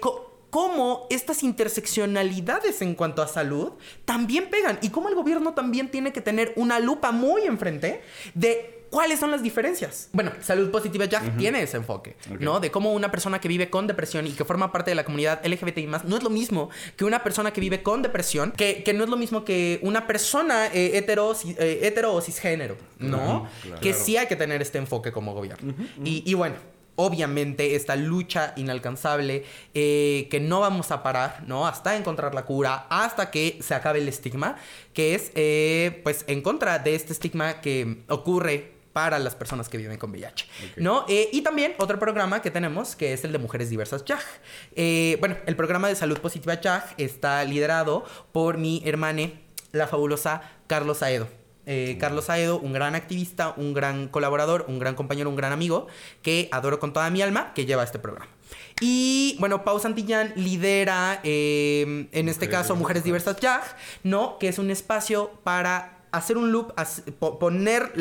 cómo 0.49 1.07
estas 1.09 1.43
interseccionalidades 1.43 2.81
en 2.81 2.95
cuanto 2.95 3.21
a 3.21 3.27
salud 3.27 3.73
también 4.05 4.49
pegan 4.49 4.79
y 4.81 4.89
cómo 4.89 5.09
el 5.09 5.15
gobierno 5.15 5.53
también 5.53 5.89
tiene 5.89 6.11
que 6.13 6.21
tener 6.21 6.53
una 6.55 6.79
lupa 6.79 7.11
muy 7.11 7.43
enfrente 7.43 8.01
de 8.33 8.79
cuáles 8.89 9.19
son 9.19 9.31
las 9.31 9.43
diferencias. 9.43 10.09
Bueno, 10.13 10.31
Salud 10.41 10.71
Positiva 10.71 11.05
ya 11.05 11.21
tiene 11.37 11.61
ese 11.61 11.77
enfoque. 11.77 12.15
¿no? 12.39 12.59
De 12.59 12.71
cómo 12.71 12.93
una 12.93 13.11
persona 13.11 13.39
que 13.39 13.47
vive 13.47 13.69
con 13.69 13.87
depresión 13.87 14.27
y 14.27 14.31
que 14.31 14.45
forma 14.45 14.71
parte 14.71 14.91
de 14.91 14.95
la 14.95 15.03
comunidad 15.03 15.45
LGBTI 15.45 15.87
más 15.87 16.05
no 16.05 16.17
es 16.17 16.23
lo 16.23 16.29
mismo 16.29 16.69
que 16.95 17.05
una 17.05 17.23
persona 17.23 17.51
que 17.51 17.61
vive 17.61 17.83
con 17.83 18.01
depresión, 18.01 18.51
que, 18.51 18.83
que 18.83 18.93
no 18.93 19.03
es 19.03 19.09
lo 19.09 19.17
mismo 19.17 19.45
que 19.45 19.79
una 19.83 20.07
persona 20.07 20.67
eh, 20.67 20.97
hetero, 20.97 21.35
eh, 21.45 21.79
hetero 21.83 22.13
o 22.13 22.21
cisgénero, 22.21 22.77
¿no? 22.97 23.47
Claro. 23.61 23.81
Que 23.81 23.93
sí 23.93 24.17
hay 24.17 24.27
que 24.27 24.35
tener 24.35 24.61
este 24.61 24.77
enfoque 24.77 25.11
como 25.11 25.33
gobierno. 25.33 25.73
Y, 26.03 26.23
y 26.25 26.33
bueno, 26.33 26.55
obviamente 26.99 27.75
esta 27.75 27.95
lucha 27.95 28.51
inalcanzable 28.57 29.45
eh, 29.73 30.27
que 30.29 30.41
no 30.41 30.59
vamos 30.59 30.91
a 30.91 31.01
parar, 31.01 31.43
¿no? 31.47 31.65
Hasta 31.65 31.95
encontrar 31.95 32.35
la 32.35 32.43
cura, 32.43 32.87
hasta 32.89 33.31
que 33.31 33.57
se 33.61 33.73
acabe 33.73 33.99
el 33.99 34.09
estigma, 34.09 34.57
que 34.93 35.15
es 35.15 35.31
eh, 35.35 36.01
pues 36.03 36.25
en 36.27 36.41
contra 36.41 36.77
de 36.77 36.95
este 36.95 37.13
estigma 37.13 37.61
que 37.61 38.03
ocurre 38.09 38.73
para 38.91 39.17
las 39.17 39.33
personas 39.33 39.69
que 39.69 39.77
viven 39.77 39.97
con 39.97 40.11
VIH. 40.11 40.45
¿no? 40.75 41.05
Eh, 41.07 41.29
y 41.31 41.41
también 41.41 41.73
otro 41.77 41.97
programa 41.99 42.41
que 42.41 42.51
tenemos 42.51 42.97
que 42.97 43.13
es 43.13 43.23
el 43.23 43.31
de 43.31 43.37
Mujeres 43.37 43.69
Diversas 43.69 44.03
YAG. 44.03 45.19
Bueno, 45.21 45.37
el 45.45 45.55
programa 45.55 45.87
de 45.87 45.95
Salud 45.95 46.17
Positiva 46.17 46.59
YAG 46.59 46.95
está 46.97 47.41
liderado 47.45 48.03
por 48.33 48.57
mi 48.57 48.81
hermane, 48.83 49.39
la 49.71 49.87
fabulosa 49.87 50.41
Carlos 50.67 51.01
Aedo. 51.01 51.38
Eh, 51.71 51.97
Carlos 51.99 52.31
Aedo, 52.31 52.57
un 52.59 52.73
gran 52.73 52.95
activista, 52.95 53.53
un 53.55 53.75
gran 53.75 54.07
colaborador, 54.07 54.65
un 54.67 54.79
gran 54.79 54.95
compañero, 54.95 55.29
un 55.29 55.35
gran 55.35 55.51
amigo, 55.51 55.85
que 56.23 56.49
adoro 56.51 56.79
con 56.79 56.93
toda 56.93 57.07
mi 57.11 57.21
alma, 57.21 57.53
que 57.53 57.67
lleva 57.67 57.83
este 57.83 57.99
programa. 57.99 58.27
Y 58.81 59.35
bueno, 59.39 59.63
Pau 59.63 59.79
Santillán 59.79 60.33
lidera, 60.35 61.19
eh, 61.23 62.07
en 62.11 62.27
este 62.27 62.47
Mujeres 62.47 62.49
caso, 62.49 62.75
Mujeres 62.75 63.03
Diversas 63.03 63.37
YAG, 63.39 63.61
¿no? 64.03 64.39
Que 64.39 64.47
es 64.47 64.57
un 64.57 64.71
espacio 64.71 65.29
para 65.43 65.99
hacer 66.11 66.37
un 66.37 66.51
loop, 66.51 66.73
po- 67.19 67.37
poner 67.37 67.91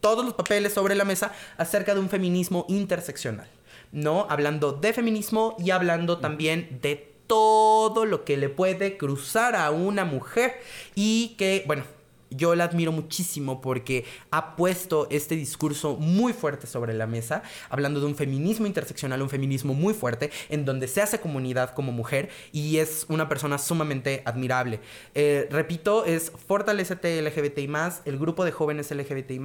todos 0.00 0.22
los 0.22 0.34
papeles 0.34 0.74
sobre 0.74 0.94
la 0.94 1.04
mesa 1.06 1.32
acerca 1.56 1.94
de 1.94 2.00
un 2.00 2.10
feminismo 2.10 2.66
interseccional, 2.68 3.48
¿no? 3.92 4.26
Hablando 4.28 4.72
de 4.72 4.92
feminismo 4.92 5.56
y 5.58 5.70
hablando 5.70 6.18
también 6.18 6.80
de 6.82 7.08
todo 7.26 8.04
lo 8.04 8.24
que 8.24 8.36
le 8.36 8.48
puede 8.50 8.98
cruzar 8.98 9.56
a 9.56 9.70
una 9.70 10.04
mujer 10.04 10.60
y 10.94 11.36
que, 11.38 11.62
bueno, 11.66 11.84
yo 12.30 12.54
la 12.54 12.64
admiro 12.64 12.92
muchísimo 12.92 13.60
porque 13.60 14.04
ha 14.30 14.56
puesto 14.56 15.06
este 15.10 15.36
discurso 15.36 15.96
muy 15.96 16.32
fuerte 16.32 16.66
sobre 16.66 16.94
la 16.94 17.06
mesa, 17.06 17.42
hablando 17.68 18.00
de 18.00 18.06
un 18.06 18.16
feminismo 18.16 18.66
interseccional, 18.66 19.20
un 19.22 19.28
feminismo 19.30 19.74
muy 19.74 19.94
fuerte, 19.94 20.30
en 20.48 20.64
donde 20.64 20.88
se 20.88 21.02
hace 21.02 21.20
comunidad 21.20 21.74
como 21.74 21.92
mujer 21.92 22.30
y 22.52 22.78
es 22.78 23.06
una 23.08 23.28
persona 23.28 23.58
sumamente 23.58 24.22
admirable. 24.24 24.80
Eh, 25.14 25.48
repito, 25.50 26.04
es 26.04 26.30
Fortalecete 26.46 27.20
LGBTI, 27.22 27.68
el 28.04 28.18
grupo 28.18 28.44
de 28.44 28.52
jóvenes 28.52 28.90
LGBTI, 28.90 29.40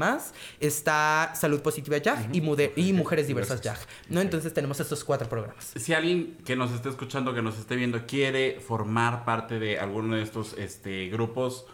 está 0.60 1.34
Salud 1.36 1.62
Positiva 1.62 1.98
YAG 1.98 2.30
y, 2.34 2.41
Mude- 2.41 2.71
y 2.76 2.93
Mujeres 2.93 3.28
Diversas 3.28 3.62
YAG. 3.62 3.80
¿no? 4.10 4.21
Entonces 4.21 4.54
tenemos 4.54 4.80
estos 4.80 5.04
cuatro 5.04 5.28
programas. 5.30 5.74
Si 5.76 5.93
alguien 5.93 6.38
que 6.45 6.56
nos 6.56 6.71
esté 6.71 6.89
escuchando, 6.89 7.34
que 7.34 7.41
nos 7.41 7.58
esté 7.58 7.76
viendo, 7.76 8.06
quiere 8.06 8.60
formar 8.60 9.26
parte 9.26 9.60
de 9.60 9.80
alguno 9.80 10.15
de 10.15 10.24
estos 10.24 10.54
este, 10.58 11.08
grupos, 11.10 11.65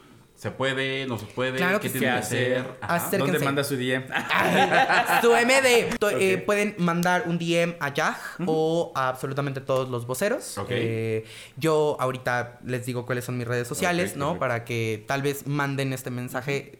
¿se 0.41 0.49
puede? 0.49 1.05
¿No 1.05 1.19
se 1.19 1.27
puede? 1.27 1.57
Claro 1.57 1.79
¿Qué 1.79 1.87
que 1.91 1.99
tiene 1.99 2.07
sí. 2.07 2.13
que 2.13 2.17
hacer? 2.57 2.65
Ajá. 2.81 3.15
¿Dónde 3.15 3.37
manda 3.37 3.63
su 3.63 3.75
DM? 3.75 4.05
Su 5.21 5.29
MD. 5.29 5.95
Eh, 6.19 6.37
pueden 6.43 6.73
mandar 6.79 7.25
un 7.27 7.37
DM 7.37 7.75
a 7.79 7.93
YAG 7.93 8.17
o 8.47 8.91
a 8.95 9.09
absolutamente 9.09 9.61
todos 9.61 9.87
los 9.89 10.07
voceros. 10.07 10.57
Ok. 10.57 10.69
Eh, 10.71 11.25
yo 11.57 11.95
ahorita 11.99 12.59
les 12.65 12.87
digo 12.87 13.05
cuáles 13.05 13.23
son 13.23 13.37
mis 13.37 13.47
redes 13.47 13.67
sociales, 13.67 14.15
¿no? 14.15 14.29
perfecto. 14.29 14.39
Para 14.39 14.65
que 14.65 15.03
tal 15.07 15.21
vez 15.21 15.45
manden 15.45 15.93
este 15.93 16.09
mensaje 16.09 16.79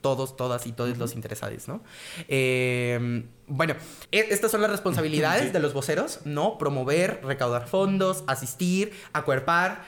todos, 0.00 0.36
todas 0.36 0.66
y 0.66 0.72
todos 0.72 0.96
los 0.98 1.14
interesados, 1.14 1.68
¿no? 1.68 1.82
Eh, 2.28 3.24
bueno, 3.46 3.74
e- 4.12 4.26
estas 4.30 4.50
son 4.50 4.60
las 4.60 4.70
responsabilidades 4.70 5.42
Sí. 5.46 5.50
de 5.50 5.60
los 5.60 5.72
voceros, 5.72 6.20
¿no? 6.24 6.58
Promover, 6.58 7.20
recaudar 7.24 7.68
fondos, 7.68 8.24
asistir, 8.26 8.92
acuerpar. 9.12 9.84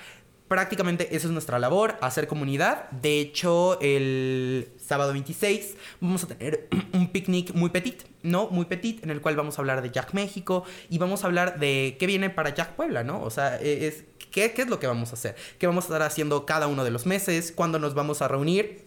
Prácticamente 0.50 1.14
esa 1.14 1.28
es 1.28 1.32
nuestra 1.32 1.60
labor, 1.60 1.96
hacer 2.00 2.26
comunidad. 2.26 2.90
De 2.90 3.20
hecho, 3.20 3.78
el 3.80 4.72
sábado 4.84 5.12
26 5.12 5.76
vamos 6.00 6.24
a 6.24 6.26
tener 6.26 6.68
un 6.92 7.12
picnic 7.12 7.54
muy 7.54 7.70
petit, 7.70 8.02
¿no? 8.24 8.48
Muy 8.48 8.64
petit, 8.64 9.00
en 9.04 9.10
el 9.10 9.20
cual 9.20 9.36
vamos 9.36 9.56
a 9.56 9.62
hablar 9.62 9.80
de 9.80 9.92
Jack 9.92 10.12
México 10.12 10.64
y 10.88 10.98
vamos 10.98 11.22
a 11.22 11.28
hablar 11.28 11.60
de 11.60 11.96
qué 12.00 12.06
viene 12.08 12.30
para 12.30 12.52
Jack 12.52 12.72
Puebla, 12.72 13.04
¿no? 13.04 13.22
O 13.22 13.30
sea, 13.30 13.60
e- 13.62 13.86
es, 13.86 14.02
¿qué, 14.32 14.50
qué 14.50 14.62
es 14.62 14.68
lo 14.68 14.80
que 14.80 14.88
vamos 14.88 15.10
a 15.10 15.12
hacer? 15.12 15.36
¿Qué 15.60 15.68
vamos 15.68 15.84
a 15.84 15.86
estar 15.86 16.02
haciendo 16.02 16.44
cada 16.46 16.66
uno 16.66 16.82
de 16.82 16.90
los 16.90 17.06
meses? 17.06 17.52
¿Cuándo 17.52 17.78
nos 17.78 17.94
vamos 17.94 18.20
a 18.20 18.26
reunir? 18.26 18.86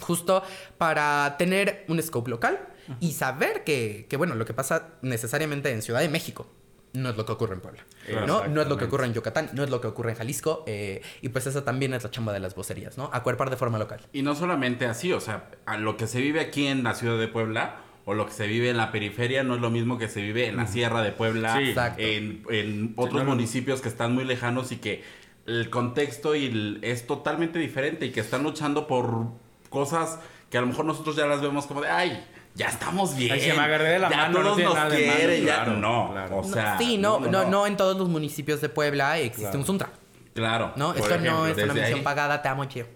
Justo 0.00 0.42
para 0.78 1.36
tener 1.36 1.84
un 1.88 2.02
scope 2.02 2.30
local 2.30 2.58
y 3.00 3.12
saber 3.12 3.64
que, 3.64 4.06
que, 4.08 4.16
bueno, 4.16 4.34
lo 4.34 4.46
que 4.46 4.54
pasa 4.54 4.94
necesariamente 5.02 5.70
en 5.72 5.82
Ciudad 5.82 6.00
de 6.00 6.08
México 6.08 6.46
no 6.94 7.08
es 7.10 7.16
lo 7.16 7.24
que 7.24 7.32
ocurre 7.32 7.54
en 7.54 7.60
Puebla, 7.60 7.84
¿no? 8.26 8.46
No 8.48 8.60
es 8.62 8.68
lo 8.68 8.76
que 8.76 8.84
ocurre 8.84 9.06
en 9.06 9.14
Yucatán, 9.14 9.50
no 9.54 9.62
es 9.64 9.70
lo 9.70 9.80
que 9.80 9.86
ocurre 9.86 10.10
en 10.10 10.16
Jalisco, 10.16 10.62
eh, 10.66 11.00
y 11.22 11.30
pues 11.30 11.46
esa 11.46 11.64
también 11.64 11.94
es 11.94 12.04
la 12.04 12.10
chamba 12.10 12.32
de 12.32 12.40
las 12.40 12.54
vocerías, 12.54 12.98
¿no? 12.98 13.08
Acuerpar 13.12 13.48
de 13.50 13.56
forma 13.56 13.78
local. 13.78 14.00
Y 14.12 14.22
no 14.22 14.34
solamente 14.34 14.86
así, 14.86 15.12
o 15.12 15.20
sea, 15.20 15.48
a 15.66 15.78
lo 15.78 15.96
que 15.96 16.06
se 16.06 16.20
vive 16.20 16.40
aquí 16.40 16.66
en 16.66 16.82
la 16.84 16.94
ciudad 16.94 17.18
de 17.18 17.28
Puebla, 17.28 17.76
o 18.04 18.14
lo 18.14 18.26
que 18.26 18.32
se 18.32 18.46
vive 18.46 18.68
en 18.68 18.76
la 18.76 18.90
periferia 18.92 19.42
no 19.44 19.54
es 19.54 19.60
lo 19.60 19.70
mismo 19.70 19.96
que 19.96 20.08
se 20.08 20.20
vive 20.20 20.46
en 20.48 20.56
la 20.56 20.66
Sierra 20.66 21.02
de 21.02 21.12
Puebla, 21.12 21.56
Sí. 21.56 21.72
En, 21.98 22.42
en 22.50 22.92
otros 22.96 23.24
municipios 23.24 23.80
que 23.80 23.88
están 23.88 24.12
muy 24.12 24.24
lejanos 24.24 24.72
y 24.72 24.76
que 24.78 25.02
el 25.46 25.70
contexto 25.70 26.34
y 26.34 26.46
el- 26.46 26.78
es 26.82 27.06
totalmente 27.06 27.58
diferente 27.58 28.06
y 28.06 28.10
que 28.10 28.20
están 28.20 28.42
luchando 28.42 28.86
por 28.86 29.26
cosas 29.70 30.18
que 30.50 30.58
a 30.58 30.60
lo 30.60 30.66
mejor 30.66 30.84
nosotros 30.84 31.16
ya 31.16 31.26
las 31.26 31.40
vemos 31.40 31.66
como 31.66 31.80
de, 31.80 31.88
ay, 31.88 32.24
ya 32.54 32.66
estamos 32.68 33.16
bien. 33.16 33.32
Ay, 33.32 33.40
se 33.40 33.52
me 33.54 33.60
agarré 33.60 33.88
de 33.90 33.98
la 33.98 34.10
ya 34.10 34.16
mano, 34.16 34.38
no 34.38 34.44
todos 34.44 34.56
tiene 34.56 34.68
nos 34.70 34.78
nada 34.78 34.90
de 34.90 35.06
malo, 35.06 35.18
quieren, 35.18 35.44
ya 35.46 35.54
claro, 35.64 35.72
no, 35.78 36.10
claro. 36.12 36.38
o 36.38 36.44
sea, 36.44 36.76
sí, 36.78 36.98
no 36.98 37.20
no, 37.20 37.44
no, 37.46 37.66
en 37.66 37.76
todos 37.76 37.96
los 37.96 38.08
municipios 38.08 38.60
de 38.60 38.68
Puebla 38.68 39.18
existe 39.18 39.42
Claro. 39.42 39.58
un 39.60 39.66
Suntra. 39.66 39.90
Claro. 40.34 40.72
¿No? 40.76 40.94
Esto 40.94 41.06
ejemplo, 41.08 41.30
no 41.32 41.46
es 41.46 41.56
una 41.58 41.84
ahí. 41.84 42.00
pagada, 42.02 42.40
te 42.42 42.48
amo, 42.48 42.64
chido. 42.66 42.86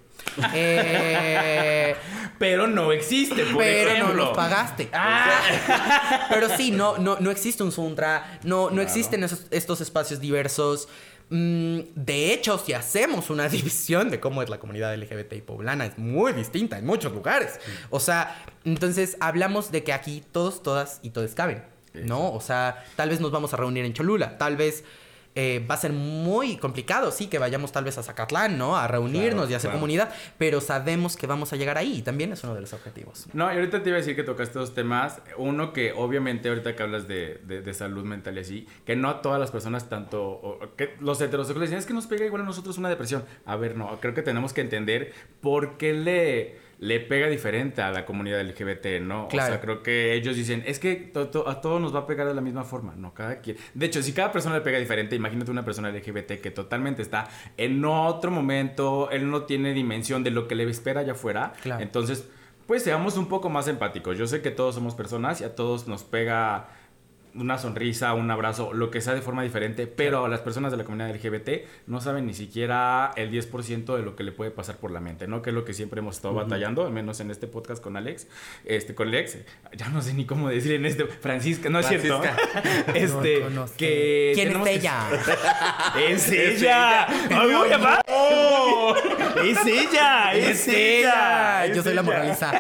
Eh, 0.55 1.95
Pero 2.39 2.67
no 2.67 2.93
existe, 2.93 3.45
por 3.45 3.63
pero 3.63 3.91
ejemplo. 3.91 4.15
no 4.15 4.25
nos 4.27 4.37
pagaste. 4.37 4.91
pero 6.29 6.49
sí, 6.57 6.71
no, 6.71 6.99
no, 6.99 7.17
no 7.19 7.31
existe 7.31 7.63
un 7.63 7.73
Suntra, 7.73 8.39
no, 8.43 8.69
no 8.71 8.83
existen 8.83 9.23
esos- 9.25 9.47
estos 9.51 9.81
espacios 9.81 10.21
diversos. 10.21 10.89
Mm, 11.29 11.81
de 11.95 12.33
hecho, 12.33 12.59
si 12.59 12.73
hacemos 12.73 13.31
una 13.31 13.49
división 13.49 14.11
de 14.11 14.21
cómo 14.21 14.43
es 14.43 14.49
la 14.49 14.59
comunidad 14.59 14.95
LGBTI 14.95 15.43
poblana, 15.43 15.87
es 15.87 15.99
muy 15.99 16.33
distinta 16.33 16.79
en 16.79 16.87
muchos 16.87 17.13
lugares. 17.13 17.59
O 17.91 18.01
sea, 18.01 18.45
entonces 18.65 19.17
hablamos 19.21 19.73
de 19.73 19.83
que 19.85 19.93
aquí 19.93 20.23
todos, 20.33 20.63
todas 20.63 21.01
y 21.03 21.11
todos 21.11 21.35
caben, 21.35 21.65
¿no? 21.95 22.33
O 22.33 22.41
sea, 22.41 22.85
tal 22.97 23.11
vez 23.11 23.21
nos 23.21 23.33
vamos 23.33 23.53
a 23.55 23.57
reunir 23.57 23.85
en 23.85 23.93
Cholula, 23.93 24.39
tal 24.39 24.57
vez 24.57 24.85
eh, 25.37 25.65
va 25.71 25.75
a 25.77 25.79
ser 25.79 25.93
muy 25.93 26.57
complicado, 26.57 27.13
sí, 27.13 27.29
que 27.29 27.39
vayamos 27.39 27.71
tal 27.71 27.85
vez 27.85 27.97
a 27.99 28.03
Zacatlán, 28.03 28.59
¿no? 28.59 28.77
A 28.77 28.89
reunirnos 28.89 29.33
Claro, 29.43 29.51
y 29.51 29.55
hacer 29.55 29.69
claro. 29.69 29.77
comunidad, 29.79 30.15
pero 30.39 30.61
sabemos 30.61 31.17
que 31.17 31.27
vamos 31.29 31.53
a 31.53 31.57
llegar 31.57 31.79
ahí 31.79 31.99
y 31.99 32.03
también 32.03 32.33
es 32.33 32.43
uno 32.43 32.55
de 32.55 32.63
los 32.63 32.73
objetivos. 32.73 33.27
No, 33.35 33.53
y 33.53 33.57
ahorita 33.57 33.83
te 33.83 33.91
iba 33.91 33.97
a 33.99 34.01
decir 34.01 34.17
que 34.17 34.23
tocaste 34.25 34.59
dos 34.59 34.75
temas. 34.75 35.21
Uno 35.37 35.73
que 35.73 35.93
obviamente 35.93 36.49
ahorita 36.49 36.75
que 36.75 36.83
hablas 36.83 37.07
de, 37.07 37.41
de- 37.45 37.61
de 37.61 37.75
salud 37.75 38.05
mental 38.05 38.37
y 38.39 38.41
así, 38.41 38.67
que 38.85 38.97
no 38.97 39.09
a 39.11 39.23
todas 39.23 39.39
las 39.39 39.51
personas 39.51 39.89
tanto, 39.89 40.23
o- 40.27 40.59
que 40.77 40.97
los 41.01 41.21
heterosexuales 41.21 41.69
dicen, 41.71 41.79
es 41.81 41.87
que 41.87 41.93
nos 41.95 42.07
pega 42.07 42.25
igual 42.25 42.43
a 42.43 42.45
nosotros 42.47 42.79
una 42.79 42.89
depresión. 42.89 43.23
A 43.45 43.57
ver, 43.57 43.77
no, 43.77 44.01
creo 44.01 44.15
que 44.15 44.23
tenemos 44.23 44.53
que 44.55 44.63
entender 44.63 45.13
por 45.43 45.77
qué 45.77 45.93
le, 45.93 46.59
le 46.79 47.01
pega 47.01 47.29
diferente 47.29 47.81
a 47.81 47.91
la 47.91 48.05
comunidad 48.05 48.41
LGBT, 48.43 49.01
¿no? 49.01 49.29
Claro. 49.29 49.49
O 49.49 49.53
sea, 49.53 49.61
creo 49.63 49.83
que 49.83 50.13
ellos 50.15 50.37
dicen, 50.37 50.63
es 50.67 50.79
que 50.79 50.95
to- 50.97 51.29
to- 51.31 51.49
a 51.49 51.61
todos 51.63 51.81
nos 51.81 51.95
va 51.95 52.01
a 52.01 52.07
pegar 52.07 52.27
de 52.29 52.35
la 52.35 52.43
misma 52.43 52.65
forma. 52.65 52.95
No, 52.97 53.15
cada 53.15 53.41
quien. 53.41 53.57
De 53.73 53.87
hecho, 53.87 54.03
si 54.03 54.13
cada 54.13 54.31
persona 54.31 54.57
le 54.57 54.61
pega 54.61 54.79
diferente, 54.79 55.17
imagínate 55.17 55.51
una 55.51 55.65
persona 55.65 55.89
LGBT 55.91 56.41
que 56.41 56.51
totalmente 56.51 57.01
está 57.01 57.29
en 57.57 57.83
otro 57.85 58.31
momento, 58.31 59.11
él 59.11 59.31
no 59.31 59.45
tiene 59.45 59.73
dimensión 59.73 60.23
de 60.23 60.31
lo 60.31 60.47
que 60.49 60.55
le 60.55 60.65
espera 60.71 61.01
allá 61.01 61.13
afuera. 61.13 61.55
Claro. 61.63 61.83
Entonces, 61.83 62.29
pues 62.67 62.83
seamos 62.83 63.17
un 63.17 63.29
poco 63.29 63.49
más 63.49 63.69
empáticos. 63.69 64.19
Yo 64.19 64.27
sé 64.27 64.43
que 64.43 64.51
todos 64.51 64.75
somos 64.75 64.95
personas 64.95 65.41
y 65.41 65.45
a 65.45 65.55
todos 65.55 65.87
nos 65.89 66.03
pega 66.05 66.69
una 67.39 67.59
sonrisa, 67.59 68.15
un 68.15 68.31
abrazo, 68.31 68.73
lo 68.73 68.91
que 68.91 69.01
sea 69.01 69.15
de 69.15 69.23
forma 69.23 69.43
diferente, 69.43 69.87
pero 69.87 70.29
las 70.29 70.41
personas 70.41 70.71
de 70.73 70.79
la 70.79 70.85
comunidad 70.85 71.11
LGBT 71.15 71.67
no 71.87 72.01
saben 72.01 72.27
ni 72.27 72.35
siquiera 72.35 73.13
el 73.17 73.31
10% 73.31 73.97
de 73.97 74.03
lo 74.03 74.17
que 74.17 74.25
le 74.25 74.33
puede 74.33 74.51
pasar 74.51 74.77
por 74.77 74.91
la 74.91 75.01
mente, 75.01 75.27
¿no? 75.29 75.43
Que 75.43 75.51
es 75.51 75.55
lo 75.55 75.65
que 75.65 75.75
siempre 75.75 76.01
hemos 76.01 76.17
estado 76.17 76.35
batallando, 76.35 76.85
al 76.87 76.93
menos 76.93 77.21
en 77.21 77.31
este 77.31 77.47
podcast 77.47 77.83
con 77.83 77.97
Alex, 77.97 78.27
este, 78.65 78.95
con 78.95 79.09
Alex, 79.09 79.39
ya 79.75 79.89
no 79.89 80.03
sé 80.03 80.15
ni 80.15 80.25
cómo 80.27 80.49
decir 80.49 80.73
en 80.73 80.87
este, 80.87 81.05
Francisca, 81.07 81.69
no 81.69 81.79
es 81.81 81.87
cierto, 81.89 82.23
este, 82.95 83.41
No, 83.41 83.51
no 83.51 83.67
sé. 83.69 83.75
que 83.77 84.33
¿Quién 84.35 84.49
es 84.57 84.63
que- 84.63 84.75
ella? 84.75 85.01
es 86.09 86.31
ella. 86.31 87.07
¡Ay, 87.07 87.53
voy 87.53 87.71
a 87.73 88.01
¡Oh! 88.09 88.95
Es 89.45 89.59
ella. 89.67 90.35
Es 90.35 90.67
ella. 90.69 91.67
Yo 91.67 91.75
es 91.75 91.83
soy 91.85 91.95
la 91.95 92.03
moraliza. 92.03 92.53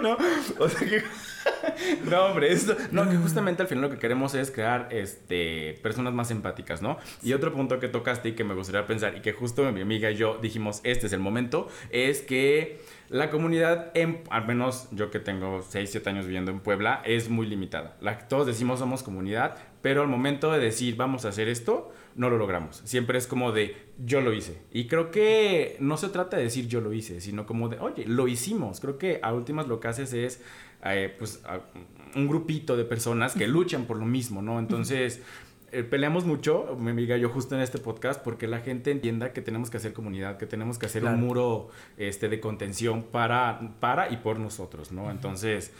No, 0.00 0.16
o 0.58 0.68
sea 0.68 0.88
que. 0.88 1.02
No, 2.10 2.26
hombre, 2.26 2.52
esto. 2.52 2.76
No, 2.90 3.08
que 3.08 3.16
justamente 3.16 3.62
al 3.62 3.68
final 3.68 3.82
lo 3.82 3.90
que 3.90 3.98
queremos 3.98 4.34
es 4.34 4.50
crear 4.50 4.88
este, 4.90 5.78
personas 5.82 6.12
más 6.12 6.30
empáticas, 6.30 6.82
¿no? 6.82 6.98
Y 7.22 7.32
otro 7.32 7.52
punto 7.52 7.78
que 7.78 7.88
tocaste 7.88 8.30
y 8.30 8.32
que 8.32 8.44
me 8.44 8.54
gustaría 8.54 8.86
pensar, 8.86 9.16
y 9.16 9.20
que 9.20 9.32
justo 9.32 9.70
mi 9.72 9.80
amiga 9.80 10.10
y 10.10 10.16
yo 10.16 10.38
dijimos, 10.40 10.80
este 10.84 11.06
es 11.06 11.12
el 11.12 11.20
momento, 11.20 11.68
es 11.90 12.20
que 12.22 12.80
la 13.08 13.30
comunidad, 13.30 13.90
en, 13.94 14.22
al 14.30 14.46
menos 14.46 14.88
yo 14.90 15.10
que 15.10 15.18
tengo 15.18 15.62
6, 15.62 15.90
7 15.90 16.10
años 16.10 16.26
viviendo 16.26 16.50
en 16.50 16.60
Puebla, 16.60 17.02
es 17.04 17.28
muy 17.28 17.46
limitada. 17.46 17.96
La, 18.00 18.18
todos 18.26 18.46
decimos 18.46 18.78
somos 18.78 19.02
comunidad, 19.02 19.56
pero 19.82 20.02
al 20.02 20.08
momento 20.08 20.50
de 20.52 20.58
decir 20.58 20.96
vamos 20.96 21.24
a 21.24 21.28
hacer 21.28 21.48
esto, 21.48 21.92
no 22.14 22.30
lo 22.30 22.38
logramos. 22.38 22.82
Siempre 22.84 23.18
es 23.18 23.26
como 23.26 23.52
de 23.52 23.76
yo 24.04 24.20
lo 24.20 24.32
hice. 24.32 24.62
Y 24.72 24.86
creo 24.86 25.10
que 25.10 25.76
no 25.80 25.96
se 25.96 26.08
trata 26.08 26.36
de 26.36 26.44
decir 26.44 26.68
yo 26.68 26.80
lo 26.80 26.92
hice, 26.92 27.20
sino 27.20 27.46
como 27.46 27.68
de, 27.68 27.78
oye, 27.78 28.04
lo 28.06 28.28
hicimos. 28.28 28.80
Creo 28.80 28.98
que 28.98 29.20
a 29.22 29.32
últimas 29.32 29.66
lo 29.68 29.80
que 29.80 29.88
haces 29.88 30.12
es, 30.12 30.42
eh, 30.84 31.14
pues, 31.18 31.40
a- 31.44 31.60
un 32.14 32.28
grupito 32.28 32.76
de 32.76 32.84
personas 32.84 33.34
que 33.34 33.46
luchan 33.48 33.86
por 33.86 33.96
lo 33.98 34.04
mismo, 34.04 34.42
¿no? 34.42 34.58
Entonces, 34.58 35.22
eh, 35.70 35.82
peleamos 35.82 36.26
mucho, 36.26 36.76
mi 36.78 36.90
amiga 36.90 37.16
yo, 37.16 37.30
justo 37.30 37.54
en 37.54 37.62
este 37.62 37.78
podcast, 37.78 38.22
porque 38.22 38.46
la 38.46 38.60
gente 38.60 38.90
entienda 38.90 39.32
que 39.32 39.40
tenemos 39.40 39.70
que 39.70 39.78
hacer 39.78 39.94
comunidad, 39.94 40.36
que 40.36 40.46
tenemos 40.46 40.78
que 40.78 40.84
hacer 40.86 41.00
Claro. 41.02 41.16
un 41.16 41.22
muro 41.24 41.68
este, 41.96 42.28
de 42.28 42.38
contención 42.40 43.02
para, 43.02 43.74
para 43.80 44.12
y 44.12 44.18
por 44.18 44.38
nosotros, 44.38 44.92
¿no? 44.92 45.10
Entonces... 45.10 45.72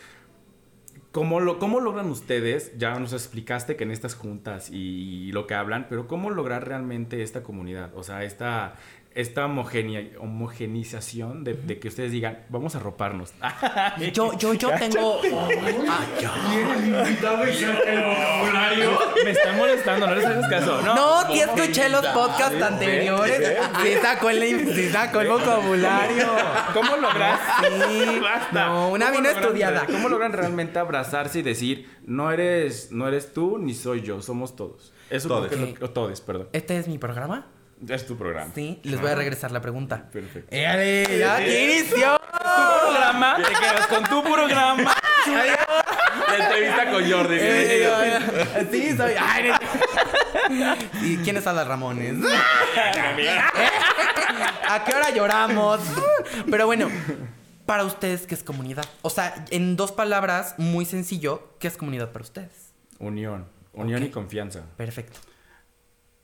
¿Cómo, 1.11 1.41
lo, 1.41 1.59
¿Cómo 1.59 1.81
logran 1.81 2.09
ustedes? 2.09 2.73
Ya 2.79 2.99
nos 2.99 3.13
explicaste 3.13 3.77
que 3.77 3.85
en 3.85 3.91
estas 3.91 4.15
juntas 4.15 4.71
y, 4.71 5.31
lo 5.33 5.47
que 5.47 5.53
hablan, 5.53 5.87
pero 5.91 6.07
¿cómo 6.09 6.31
lograr 6.31 6.67
realmente 6.67 7.23
esta 7.23 7.43
comunidad? 7.43 7.91
O 7.95 8.03
sea, 8.03 8.25
esta, 8.25 8.77
esta 9.15 9.45
homogenización 9.47 11.45
de, 11.45 11.55
de 11.55 11.79
que 11.79 11.89
ustedes 11.89 12.13
digan, 12.13 12.45
vamos 12.49 12.75
a 12.75 12.79
roparnos. 12.79 13.33
Yo, 14.13 14.37
yo, 14.39 14.55
yo 14.55 14.71
tengo. 14.79 15.21
Yo. 16.21 16.31
Me 19.25 19.31
está 19.31 19.53
molestando, 19.53 20.07
no 20.07 20.15
les 20.15 20.25
hagas 20.25 20.49
caso. 20.49 20.83
No, 20.83 20.95
No, 20.95 21.29
escuché 21.29 21.89
los 21.89 22.05
podcasts 22.09 22.61
anteriores. 22.63 23.59
Sí 23.83 23.95
sacó 24.01 24.31
el, 24.31 24.75
sí 24.75 24.89
sacó 24.89 25.21
el 25.21 25.29
vocabulario. 25.29 26.27
¿Cómo 26.73 26.97
logras? 26.97 27.41
Sí. 27.89 28.19
Basta. 28.23 28.67
No, 28.67 28.89
una 28.91 29.07
¿Cómo 29.07 29.19
vino 29.19 29.31
logran- 29.31 29.41
estudiada. 29.43 29.87
¿Cómo 29.87 30.09
logran 30.09 30.33
realmente 30.33 30.79
abrazarse 30.79 31.41
y 31.41 31.43
decir, 31.43 31.89
no 32.05 32.31
eres, 32.33 32.91
no 32.93 33.09
eres 33.09 33.33
tú 33.33 33.59
ni 33.59 33.75
soy 33.75 34.03
yo, 34.03 34.23
somos 34.23 34.57
todos? 34.57 34.93
Eso 35.11 35.29
creo 35.29 35.49
que 35.49 35.73
es 35.73 35.81
lo 35.81 35.91
todes, 35.91 36.21
perdón. 36.21 36.49
¿Este 36.53 36.79
es 36.79 36.89
mi 36.89 36.99
programa? 36.99 37.47
Es 37.89 38.07
tu 38.07 38.17
programa. 38.17 38.53
Sí, 38.55 38.81
les 38.85 39.01
voy 39.01 39.11
a 39.11 39.15
regresar 39.15 39.51
la 39.51 39.61
pregunta. 39.61 40.09
Perfecto. 40.13 40.55
¡Éale! 40.55 41.19
¡Ya 41.19 41.39
que 41.39 41.81
inició! 41.81 42.19
Tu 42.19 42.87
programa, 42.89 43.37
te 43.37 43.53
quedas 43.53 43.87
con 43.89 44.05
tu 44.05 44.23
programa. 44.23 44.95
La 45.27 46.45
entrevista 46.45 46.91
con 46.91 47.11
Jordi. 47.11 47.37
Eh. 47.39 48.69
Sí, 48.71 48.97
soy. 48.97 49.15
Ay, 49.19 49.51
no. 50.51 50.75
¿Y 51.03 51.17
quién 51.19 51.37
es 51.37 51.47
Ada 51.47 51.65
Ramones? 51.65 52.17
¿A 54.69 54.85
qué 54.85 54.95
hora 54.95 55.11
lloramos? 55.11 55.81
Pero 56.51 56.67
bueno, 56.67 56.89
para 57.67 57.85
ustedes, 57.85 58.27
¿qué 58.27 58.35
es 58.35 58.43
comunidad? 58.43 58.85
O 59.03 59.11
sea, 59.11 59.45
en 59.51 59.77
dos 59.77 59.93
palabras, 59.93 60.55
muy 60.59 60.85
sencillo, 60.85 61.55
¿qué 61.59 61.69
es 61.69 61.77
comunidad 61.77 62.13
para 62.13 62.25
ustedes? 62.25 62.73
Unión. 62.99 63.47
Unión 63.73 64.03
y 64.03 64.11
confianza. 64.11 64.65
Perfecto. 64.77 65.19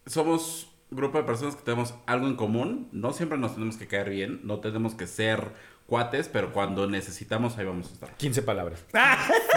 Somos 0.07 0.67
grupo 0.90 1.18
de 1.18 1.24
personas 1.24 1.57
que 1.57 1.62
tenemos 1.62 1.94
algo 2.07 2.27
en 2.27 2.37
común. 2.37 2.88
No 2.92 3.12
siempre 3.12 3.38
nos 3.38 3.55
tenemos 3.55 3.77
que 3.77 3.87
caer 3.87 4.11
bien. 4.11 4.40
No 4.44 4.61
tenemos 4.61 4.94
que 4.94 5.07
ser 5.07 5.53
cuates, 5.87 6.29
pero 6.29 6.53
cuando 6.53 6.87
necesitamos, 6.87 7.57
ahí 7.57 7.64
vamos 7.64 7.88
a 7.88 7.92
estar. 7.94 8.16
15 8.16 8.42
palabras. 8.42 8.85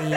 Sí, 0.02 0.10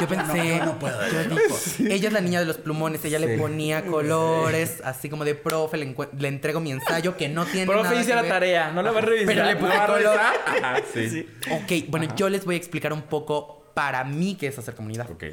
yo 0.00 0.06
pensé, 0.08 0.58
yo 0.58 1.34
digo, 1.36 1.58
ella 1.90 2.06
es 2.08 2.12
la 2.12 2.20
niña 2.20 2.38
de 2.40 2.46
los 2.46 2.58
plumones, 2.58 3.04
ella 3.04 3.18
le 3.18 3.38
ponía 3.38 3.84
colores, 3.84 4.80
así 4.84 5.08
como 5.08 5.24
de 5.24 5.34
profe, 5.34 5.78
le, 5.78 5.96
le 6.18 6.28
entrego 6.28 6.60
mi 6.60 6.70
ensayo 6.70 7.16
que 7.16 7.28
no 7.28 7.44
tiene 7.44 7.66
nada 7.66 7.80
Profe, 7.80 7.96
hice 8.00 8.10
que 8.10 8.14
la 8.14 8.22
ver. 8.22 8.30
tarea. 8.30 8.70
No 8.70 8.82
la 8.82 8.92
va 8.92 8.98
a 8.98 9.02
revisar. 9.02 9.26
Pero 9.26 9.44
le 9.46 9.54
¿No 9.54 9.60
puse 9.60 9.78
color. 9.86 10.18
Ajá, 10.18 10.80
sí. 10.92 11.28
Ok, 11.50 11.88
bueno, 11.88 12.14
yo 12.14 12.28
les 12.28 12.44
voy 12.44 12.54
a 12.54 12.58
explicar 12.58 12.92
un 12.92 13.02
poco 13.02 13.64
para 13.74 14.04
mí 14.04 14.36
qué 14.38 14.46
es 14.48 14.58
hacer 14.58 14.74
comunidad. 14.76 15.10
Ok. 15.10 15.24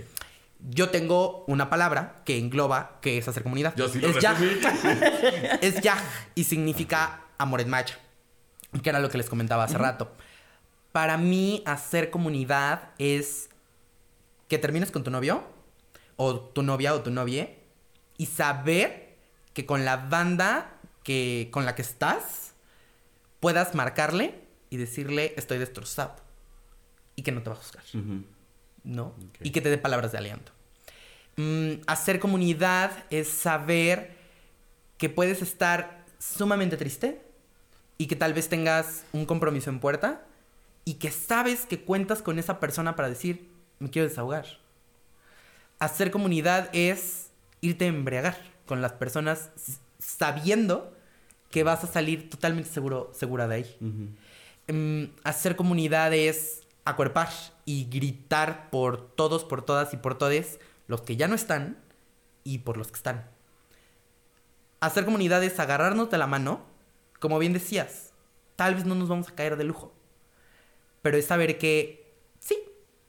Yo 0.59 0.89
tengo 0.89 1.45
una 1.47 1.69
palabra 1.69 2.21
que 2.25 2.37
engloba 2.37 2.99
qué 3.01 3.17
es 3.17 3.27
hacer 3.27 3.43
comunidad. 3.43 3.73
Yo 3.75 3.87
sí 3.87 3.99
lo 3.99 4.09
es 4.09 4.19
yaj. 4.19 4.39
resumí. 4.39 4.59
es 5.61 5.81
yaj 5.81 5.99
y 6.35 6.43
significa 6.43 7.21
amor 7.37 7.61
en 7.61 7.69
maya, 7.69 7.97
que 8.83 8.89
era 8.89 8.99
lo 8.99 9.09
que 9.09 9.17
les 9.17 9.29
comentaba 9.29 9.63
hace 9.63 9.77
rato. 9.77 10.11
Para 10.91 11.17
mí, 11.17 11.63
hacer 11.65 12.09
comunidad 12.09 12.89
es 12.97 13.49
que 14.47 14.57
termines 14.57 14.91
con 14.91 15.03
tu 15.03 15.11
novio, 15.11 15.43
o 16.17 16.39
tu 16.39 16.63
novia 16.63 16.93
o 16.93 17.01
tu 17.01 17.11
novie, 17.11 17.59
y 18.17 18.25
saber 18.25 19.17
que 19.53 19.65
con 19.65 19.85
la 19.85 19.97
banda 19.97 20.73
que, 21.03 21.49
con 21.51 21.65
la 21.65 21.75
que 21.75 21.81
estás, 21.81 22.53
puedas 23.39 23.75
marcarle 23.75 24.41
y 24.69 24.77
decirle 24.77 25.33
estoy 25.37 25.57
destrozado. 25.57 26.15
Y 27.15 27.21
que 27.21 27.31
no 27.31 27.41
te 27.41 27.49
va 27.49 27.55
a 27.55 27.59
juzgar. 27.59 27.83
¿No? 28.89 29.13
Y 29.41 29.51
que 29.51 29.61
te 29.61 29.69
dé 29.69 29.77
palabras 29.77 30.11
de 30.11 30.17
aliento. 30.17 30.51
Mm, 31.37 31.81
hacer 31.87 32.19
comunidad 32.19 32.91
es 33.09 33.29
saber 33.29 34.17
que 34.97 35.09
puedes 35.09 35.41
estar 35.41 36.03
sumamente 36.17 36.75
triste 36.75 37.21
y 37.97 38.07
que 38.07 38.15
tal 38.15 38.33
vez 38.33 38.49
tengas 38.49 39.05
un 39.13 39.25
compromiso 39.25 39.69
en 39.69 39.79
puerta 39.79 40.25
y 40.85 40.95
que 40.95 41.11
sabes 41.11 41.65
que 41.65 41.81
cuentas 41.81 42.21
con 42.21 42.39
esa 42.39 42.59
persona 42.59 42.95
para 42.95 43.09
decir, 43.09 43.49
me 43.79 43.89
quiero 43.89 44.07
desahogar. 44.07 44.45
Hacer 45.79 46.11
comunidad 46.11 46.69
es 46.73 47.29
irte 47.61 47.85
a 47.85 47.89
embriagar 47.89 48.37
con 48.65 48.81
las 48.81 48.93
personas 48.93 49.51
sabiendo 49.99 50.93
que 51.51 51.63
vas 51.63 51.83
a 51.83 51.87
salir 51.87 52.29
totalmente 52.29 52.69
seguro, 52.69 53.11
segura 53.13 53.47
de 53.47 53.55
ahí. 53.55 53.77
Em, 54.67 55.11
hacer 55.23 55.55
comunidad 55.55 56.13
es 56.13 56.63
acuerpar 56.89 57.29
y 57.65 57.85
gritar 57.85 58.69
por 58.69 59.15
todos, 59.15 59.43
por 59.43 59.63
todas 59.63 59.93
y 59.93 59.97
por 59.97 60.17
todes 60.17 60.59
los 60.87 61.01
que 61.01 61.15
ya 61.15 61.27
no 61.27 61.35
están 61.35 61.77
y 62.43 62.59
por 62.59 62.77
los 62.77 62.87
que 62.87 62.97
están. 62.97 63.29
Hacer 64.79 65.05
comunidad 65.05 65.43
es 65.43 65.59
agarrarnos 65.59 66.09
de 66.09 66.17
la 66.17 66.27
mano, 66.27 66.61
como 67.19 67.37
bien 67.39 67.53
decías, 67.53 68.13
tal 68.55 68.75
vez 68.75 68.85
no 68.85 68.95
nos 68.95 69.09
vamos 69.09 69.29
a 69.29 69.35
caer 69.35 69.57
de 69.57 69.63
lujo, 69.65 69.93
pero 71.01 71.17
es 71.17 71.25
saber 71.25 71.57
que 71.57 72.13
sí, 72.39 72.57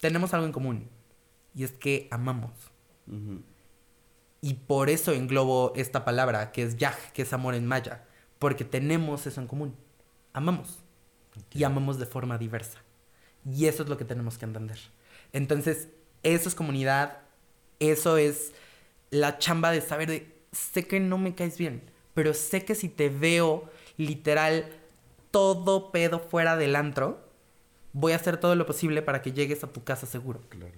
tenemos 0.00 0.34
algo 0.34 0.46
en 0.46 0.52
común 0.52 0.90
y 1.54 1.64
es 1.64 1.72
que 1.72 2.08
amamos. 2.10 2.52
Y 4.40 4.54
por 4.54 4.88
eso 4.88 5.12
englobo 5.12 5.72
esta 5.76 6.04
palabra 6.04 6.52
que 6.52 6.62
es 6.62 6.76
yaj, 6.76 7.12
que 7.12 7.22
es 7.22 7.32
amor 7.32 7.54
en 7.54 7.66
maya, 7.66 8.04
porque 8.38 8.64
tenemos 8.64 9.26
eso 9.26 9.40
en 9.40 9.46
común. 9.46 9.76
Amamos. 10.32 10.78
Y 11.52 11.64
amamos 11.64 11.98
de 11.98 12.06
forma 12.06 12.38
diversa. 12.38 12.78
Y 13.48 13.66
eso 13.66 13.82
es 13.82 13.88
lo 13.88 13.96
que 13.96 14.04
tenemos 14.04 14.38
que 14.38 14.44
entender. 14.44 14.78
Entonces, 15.32 15.88
eso 16.22 16.48
es 16.48 16.54
comunidad, 16.54 17.18
eso 17.78 18.16
es 18.16 18.52
la 19.10 19.38
chamba 19.38 19.70
de 19.70 19.80
saber 19.80 20.08
de, 20.08 20.42
sé 20.52 20.86
que 20.86 21.00
no 21.00 21.18
me 21.18 21.34
caes 21.34 21.58
bien, 21.58 21.82
pero 22.14 22.34
sé 22.34 22.64
que 22.64 22.74
si 22.74 22.88
te 22.88 23.08
veo 23.08 23.70
literal 23.96 24.70
todo 25.30 25.90
pedo 25.90 26.18
fuera 26.20 26.56
del 26.56 26.76
antro, 26.76 27.20
voy 27.92 28.12
a 28.12 28.16
hacer 28.16 28.38
todo 28.38 28.54
lo 28.54 28.66
posible 28.66 29.02
para 29.02 29.22
que 29.22 29.32
llegues 29.32 29.64
a 29.64 29.68
tu 29.68 29.84
casa 29.84 30.06
seguro. 30.06 30.40
Claro. 30.48 30.74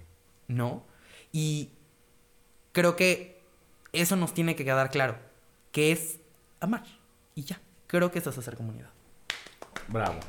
¿No? 0.47 0.83
Y 1.31 1.69
creo 2.71 2.95
que 2.95 3.41
eso 3.91 4.15
nos 4.15 4.33
tiene 4.33 4.55
que 4.55 4.65
quedar 4.65 4.89
claro, 4.89 5.17
que 5.71 5.91
es 5.91 6.19
amar. 6.59 6.83
Y 7.35 7.43
ya, 7.43 7.59
creo 7.87 8.11
que 8.11 8.19
eso 8.19 8.29
es 8.29 8.37
hacer 8.37 8.55
comunidad. 8.55 8.89
Bravo. 9.87 10.19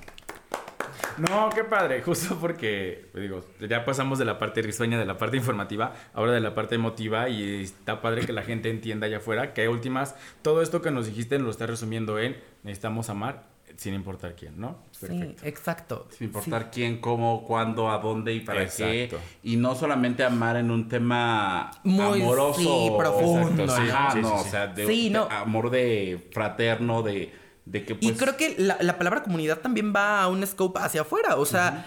No, 1.18 1.50
qué 1.50 1.64
padre, 1.64 2.02
justo 2.02 2.36
porque, 2.40 3.07
digo, 3.14 3.44
ya 3.61 3.84
pasamos 3.84 4.18
de 4.18 4.24
la 4.24 4.38
parte 4.38 4.62
risueña, 4.62 4.98
de 4.98 5.07
la 5.07 5.16
parte 5.18 5.36
informativa, 5.36 5.92
ahora 6.12 6.32
de 6.32 6.40
la 6.40 6.55
parte 6.55 6.74
emotiva 6.74 7.28
y 7.28 7.62
está 7.62 8.00
padre 8.00 8.26
que 8.26 8.32
la 8.32 8.42
gente 8.42 8.70
entienda 8.70 9.07
allá 9.07 9.18
afuera 9.18 9.52
que 9.52 9.68
últimas, 9.68 10.14
todo 10.42 10.62
esto 10.62 10.82
que 10.82 10.90
nos 10.90 11.07
dijiste 11.07 11.38
lo 11.38 11.50
está 11.50 11.66
resumiendo 11.66 12.18
en 12.18 12.36
necesitamos 12.62 13.11
amar 13.11 13.55
sin 13.76 13.94
importar 13.94 14.34
quién, 14.36 14.61
¿no? 14.61 14.78
Sí, 14.92 15.34
exacto. 15.42 16.07
Sin 16.16 16.28
importar 16.28 16.70
quién, 16.70 17.00
cómo, 17.00 17.44
cuándo, 17.44 17.90
a 17.90 17.98
dónde 17.98 18.32
y 18.32 18.40
para 18.40 18.66
qué. 18.68 19.11
Y 19.42 19.57
no 19.57 19.74
solamente 19.74 20.22
amar 20.22 20.57
en 20.57 20.70
un 20.70 20.88
tema 20.88 21.70
Muy 21.82 22.22
amoroso. 22.22 22.61
sí, 22.61 22.90
profundo, 22.96 23.64
Exacto, 23.64 23.82
sí, 23.82 23.88
¿no? 23.88 23.96
ah, 23.96 24.11
Sí, 24.12 24.20
no, 24.20 24.28
sí, 24.28 24.34
o 24.46 24.50
sea, 24.50 24.66
de, 24.68 24.86
Sí, 24.86 25.11
no. 25.11 25.26
de 25.26 25.34
amor 25.34 25.70
de 25.70 26.28
fraterno, 26.32 27.02
de, 27.02 27.32
de 27.64 27.84
que 27.84 27.94
pues... 27.94 28.12
Y 28.12 28.14
creo 28.16 28.36
que 28.36 28.54
la, 28.58 28.76
la 28.80 28.98
palabra 28.98 29.22
comunidad 29.22 29.58
también 29.58 29.92
va 29.94 30.22
a 30.22 30.28
un 30.28 30.46
scope 30.46 30.80
hacia 30.80 31.02
afuera. 31.02 31.36
O 31.36 31.46
sea, 31.46 31.86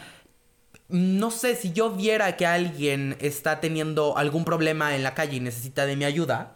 no 0.89 1.31
sé, 1.31 1.55
si 1.55 1.73
yo 1.73 1.91
viera 1.91 2.35
que 2.37 2.45
alguien 2.45 3.17
está 3.19 3.59
teniendo 3.59 4.17
algún 4.17 4.45
problema 4.45 4.95
en 4.95 5.03
la 5.03 5.13
calle 5.13 5.37
y 5.37 5.39
necesita 5.39 5.85
de 5.85 5.95
mi 5.95 6.05
ayuda, 6.05 6.55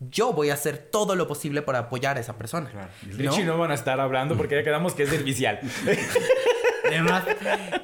yo 0.00 0.32
voy 0.32 0.50
a 0.50 0.54
hacer 0.54 0.78
todo 0.78 1.16
lo 1.16 1.26
posible 1.26 1.62
para 1.62 1.80
apoyar 1.80 2.16
a 2.16 2.20
esa 2.20 2.36
persona. 2.36 2.70
Claro. 2.70 2.88
Richie 3.02 3.44
no 3.44 3.58
van 3.58 3.70
a 3.70 3.74
estar 3.74 4.00
hablando 4.00 4.36
porque 4.36 4.56
ya 4.56 4.62
quedamos 4.62 4.94
que 4.94 5.04
es 5.04 5.10
servicial. 5.10 5.60
Además, 6.86 7.24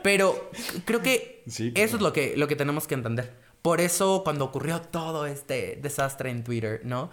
pero 0.03 0.51
creo 0.85 1.03
que 1.03 1.43
Sí, 1.47 1.73
claro. 1.73 1.87
eso 1.87 1.97
es 1.97 2.03
lo 2.03 2.13
que, 2.13 2.35
lo 2.37 2.49
que 2.49 2.57
tenemos 2.57 2.87
que 2.87 2.95
entender. 2.95 3.33
Por 3.63 3.81
eso 3.81 4.23
cuando 4.25 4.45
ocurrió 4.45 4.81
todo 4.81 5.27
este 5.27 5.79
desastre 5.81 6.31
en 6.31 6.45
Twitter, 6.45 6.81
¿no? 6.85 7.11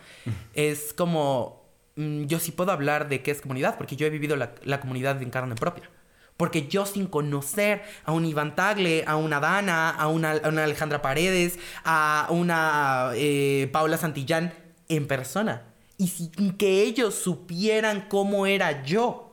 Es 0.53 0.93
como, 0.93 1.60
yo 1.95 2.39
sí 2.39 2.51
puedo 2.51 2.71
hablar 2.71 3.09
de 3.09 3.21
qué 3.21 3.31
es 3.31 3.41
comunidad, 3.41 3.77
porque 3.77 3.95
yo 3.95 4.05
he 4.05 4.09
vivido 4.09 4.35
la, 4.35 4.53
la 4.63 4.79
comunidad 4.79 5.21
en 5.21 5.29
carne 5.29 5.55
propia. 5.55 5.89
Porque 6.37 6.67
yo 6.67 6.85
sin 6.85 7.05
conocer 7.05 7.83
a 8.03 8.13
un 8.13 8.25
Iván 8.25 8.55
Tagle, 8.55 9.03
a 9.05 9.15
una 9.15 9.39
Dana, 9.39 9.91
a 9.91 10.07
una, 10.07 10.31
a 10.31 10.49
una 10.49 10.63
Alejandra 10.63 11.01
Paredes, 11.01 11.59
a 11.83 12.27
una 12.31 13.11
eh, 13.13 13.69
Paula 13.71 13.97
Santillán 13.97 14.53
en 14.87 15.07
persona, 15.07 15.63
y 15.97 16.07
sin 16.07 16.57
que 16.57 16.81
ellos 16.81 17.13
supieran 17.13 18.07
cómo 18.09 18.47
era 18.47 18.83
yo, 18.83 19.31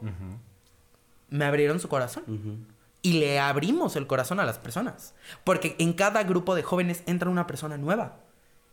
me 1.30 1.46
abrieron 1.46 1.80
su 1.80 1.88
corazón. 1.88 2.66
Y 3.00 3.14
le 3.14 3.38
abrimos 3.38 3.96
el 3.96 4.06
corazón 4.06 4.38
a 4.38 4.44
las 4.44 4.58
personas. 4.58 5.14
Porque 5.44 5.76
en 5.78 5.94
cada 5.94 6.24
grupo 6.24 6.54
de 6.54 6.62
jóvenes 6.62 7.04
entra 7.06 7.30
una 7.30 7.46
persona 7.46 7.78
nueva. 7.78 8.18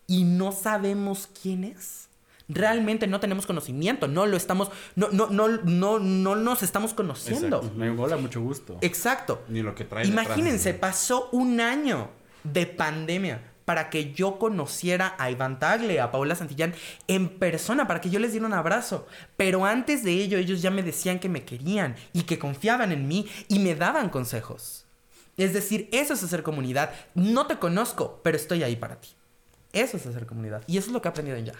Y 0.07 0.25
no 0.25 0.51
sabemos 0.51 1.29
quién 1.41 1.63
es. 1.63 2.09
Realmente 2.47 3.07
no 3.07 3.19
tenemos 3.19 3.45
conocimiento. 3.45 4.07
No 4.07 4.25
lo 4.25 4.37
estamos. 4.37 4.69
No, 4.95 5.09
no, 5.09 5.27
no, 5.29 5.47
no, 5.47 5.99
no 5.99 6.35
nos 6.35 6.63
estamos 6.63 6.93
conociendo. 6.93 7.57
Exacto. 7.57 7.77
Me 7.77 7.89
hola, 7.89 8.17
mucho 8.17 8.41
gusto. 8.41 8.77
Exacto. 8.81 9.43
Ni 9.47 9.61
lo 9.61 9.73
que 9.73 9.83
trae 9.83 10.05
detrás. 10.05 10.25
Imagínense, 10.25 10.73
pasó 10.73 11.29
un 11.31 11.59
año 11.59 12.09
de 12.43 12.67
pandemia 12.67 13.41
para 13.65 13.89
que 13.89 14.13
yo 14.13 14.37
conociera 14.37 15.15
a 15.17 15.31
Iván 15.31 15.57
Tagle, 15.57 15.99
a 15.99 16.11
Paula 16.11 16.35
Santillán 16.35 16.75
en 17.07 17.29
persona, 17.29 17.87
para 17.87 17.99
que 17.99 18.11
yo 18.11 18.19
les 18.19 18.31
diera 18.31 18.45
un 18.45 18.53
abrazo. 18.53 19.07
Pero 19.35 19.65
antes 19.65 20.03
de 20.03 20.11
ello, 20.11 20.37
ellos 20.37 20.61
ya 20.61 20.69
me 20.69 20.83
decían 20.83 21.19
que 21.19 21.29
me 21.29 21.43
querían 21.43 21.95
y 22.13 22.23
que 22.23 22.39
confiaban 22.39 22.91
en 22.91 23.07
mí 23.07 23.27
y 23.47 23.59
me 23.59 23.75
daban 23.75 24.09
consejos. 24.09 24.85
Es 25.35 25.53
decir, 25.53 25.89
eso 25.91 26.13
es 26.13 26.23
hacer 26.23 26.43
comunidad. 26.43 26.91
No 27.15 27.47
te 27.47 27.57
conozco, 27.57 28.21
pero 28.23 28.37
estoy 28.37 28.63
ahí 28.63 28.75
para 28.75 29.01
ti. 29.01 29.09
Eso 29.73 29.97
es 29.97 30.05
hacer 30.05 30.25
comunidad. 30.25 30.63
Y 30.67 30.77
eso 30.77 30.87
es 30.87 30.93
lo 30.93 31.01
que 31.01 31.09
he 31.09 31.11
aprendido 31.11 31.35
en 31.35 31.47
Yaj. 31.47 31.57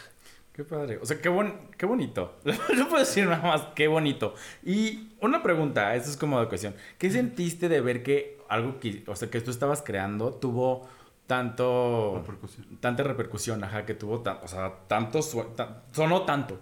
Qué 0.56 0.64
padre. 0.64 1.00
O 1.02 1.06
sea, 1.06 1.20
qué, 1.22 1.28
bon- 1.28 1.54
qué 1.78 1.86
bonito. 1.86 2.38
No 2.46 2.88
puedo 2.88 3.00
decir 3.00 3.28
nada 3.28 3.44
más, 3.46 3.62
qué 3.76 3.88
bonito. 3.90 4.36
Y 4.64 5.10
una 5.20 5.44
pregunta, 5.44 5.94
esto 5.96 6.10
es 6.10 6.16
como 6.18 6.40
de 6.40 6.48
cuestión. 6.48 6.74
¿Qué 6.98 7.12
sentiste 7.12 7.68
de 7.68 7.82
ver 7.82 8.04
que 8.04 8.38
algo 8.48 8.80
que, 8.80 9.04
o 9.08 9.16
sea, 9.18 9.30
que 9.30 9.42
tú 9.42 9.52
estabas 9.52 9.82
creando 9.82 10.34
tuvo 10.34 10.88
tanto... 11.28 12.16
Repercusión. 12.26 12.78
Tanta 12.80 13.04
repercusión, 13.04 13.64
ajá, 13.66 13.86
que 13.86 13.96
tuvo, 13.96 14.22
tan- 14.22 14.38
o 14.44 14.48
sea, 14.48 14.74
tanto, 14.88 15.20
tan- 15.58 15.82
sonó 15.92 16.22
tanto. 16.22 16.60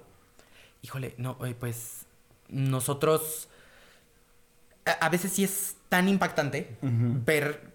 Híjole, 0.82 1.14
no, 1.18 1.36
oye, 1.40 1.54
pues 1.54 2.06
nosotros 2.50 3.48
a, 4.86 4.92
a 5.06 5.10
veces 5.10 5.32
sí 5.34 5.44
es 5.44 5.76
tan 5.90 6.10
impactante 6.10 6.78
ver 6.82 7.73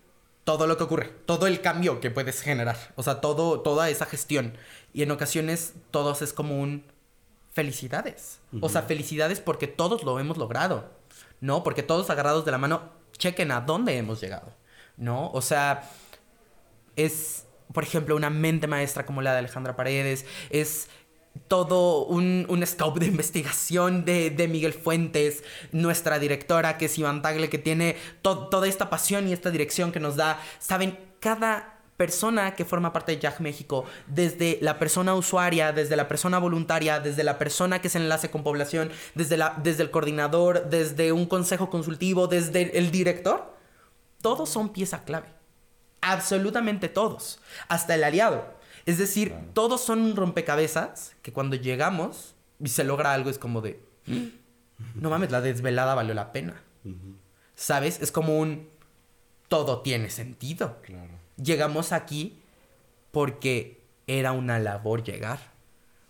todo 0.48 0.66
lo 0.66 0.78
que 0.78 0.84
ocurre, 0.84 1.12
todo 1.26 1.46
el 1.46 1.60
cambio 1.60 2.00
que 2.00 2.10
puedes 2.10 2.40
generar, 2.40 2.78
o 2.96 3.02
sea, 3.02 3.20
todo, 3.20 3.60
toda 3.60 3.90
esa 3.90 4.06
gestión. 4.06 4.56
Y 4.94 5.02
en 5.02 5.10
ocasiones 5.10 5.74
todos 5.90 6.22
es 6.22 6.32
como 6.32 6.58
un 6.58 6.84
felicidades. 7.52 8.40
O 8.62 8.70
sea, 8.70 8.80
felicidades 8.80 9.40
porque 9.40 9.66
todos 9.66 10.04
lo 10.04 10.18
hemos 10.18 10.38
logrado, 10.38 10.90
¿no? 11.42 11.62
Porque 11.62 11.82
todos 11.82 12.08
agarrados 12.08 12.46
de 12.46 12.52
la 12.52 12.56
mano, 12.56 12.80
chequen 13.18 13.52
a 13.52 13.60
dónde 13.60 13.98
hemos 13.98 14.22
llegado, 14.22 14.54
¿no? 14.96 15.30
O 15.32 15.42
sea, 15.42 15.82
es, 16.96 17.44
por 17.74 17.82
ejemplo, 17.82 18.16
una 18.16 18.30
mente 18.30 18.66
maestra 18.66 19.04
como 19.04 19.20
la 19.20 19.32
de 19.32 19.40
Alejandra 19.40 19.76
Paredes, 19.76 20.24
es 20.48 20.88
todo 21.46 22.04
un, 22.06 22.46
un 22.48 22.66
scope 22.66 23.00
de 23.00 23.06
investigación 23.06 24.04
de, 24.04 24.30
de 24.30 24.48
Miguel 24.48 24.72
Fuentes, 24.72 25.44
nuestra 25.72 26.18
directora 26.18 26.78
que 26.78 26.86
es 26.86 26.98
Iván 26.98 27.22
Tagle, 27.22 27.48
que 27.48 27.58
tiene 27.58 27.96
to- 28.22 28.48
toda 28.48 28.66
esta 28.66 28.90
pasión 28.90 29.28
y 29.28 29.32
esta 29.32 29.50
dirección 29.50 29.92
que 29.92 30.00
nos 30.00 30.16
da, 30.16 30.40
saben, 30.58 30.98
cada 31.20 31.74
persona 31.96 32.54
que 32.54 32.64
forma 32.64 32.92
parte 32.92 33.12
de 33.12 33.18
Yag 33.18 33.40
México, 33.40 33.84
desde 34.06 34.58
la 34.62 34.78
persona 34.78 35.14
usuaria, 35.14 35.72
desde 35.72 35.96
la 35.96 36.06
persona 36.06 36.38
voluntaria, 36.38 37.00
desde 37.00 37.24
la 37.24 37.38
persona 37.38 37.80
que 37.80 37.88
se 37.88 37.98
enlace 37.98 38.30
con 38.30 38.44
población, 38.44 38.90
desde, 39.16 39.36
la, 39.36 39.54
desde 39.62 39.82
el 39.82 39.90
coordinador, 39.90 40.70
desde 40.70 41.10
un 41.10 41.26
consejo 41.26 41.70
consultivo, 41.70 42.28
desde 42.28 42.78
el 42.78 42.92
director, 42.92 43.52
todos 44.22 44.48
son 44.48 44.68
pieza 44.72 45.02
clave. 45.04 45.28
Absolutamente 46.00 46.88
todos. 46.88 47.40
Hasta 47.66 47.96
el 47.96 48.04
aliado. 48.04 48.57
Es 48.86 48.98
decir, 48.98 49.34
todos 49.54 49.80
son 49.84 50.00
un 50.00 50.16
rompecabezas 50.16 51.14
que 51.22 51.32
cuando 51.32 51.56
llegamos 51.56 52.34
y 52.60 52.68
se 52.68 52.84
logra 52.84 53.12
algo 53.12 53.30
es 53.30 53.38
como 53.38 53.60
de... 53.60 53.80
"Mm, 54.06 54.26
No 55.00 55.10
mames, 55.10 55.30
la 55.30 55.40
desvelada 55.40 55.94
valió 55.94 56.14
la 56.14 56.30
pena. 56.32 56.62
¿Sabes? 57.54 58.00
Es 58.00 58.12
como 58.12 58.38
un... 58.38 58.68
Todo 59.48 59.80
tiene 59.82 60.10
sentido. 60.10 60.78
Claro. 60.82 61.10
Llegamos 61.36 61.92
aquí 61.92 62.38
porque 63.10 63.80
era 64.06 64.32
una 64.32 64.58
labor 64.58 65.02
llegar. 65.02 65.38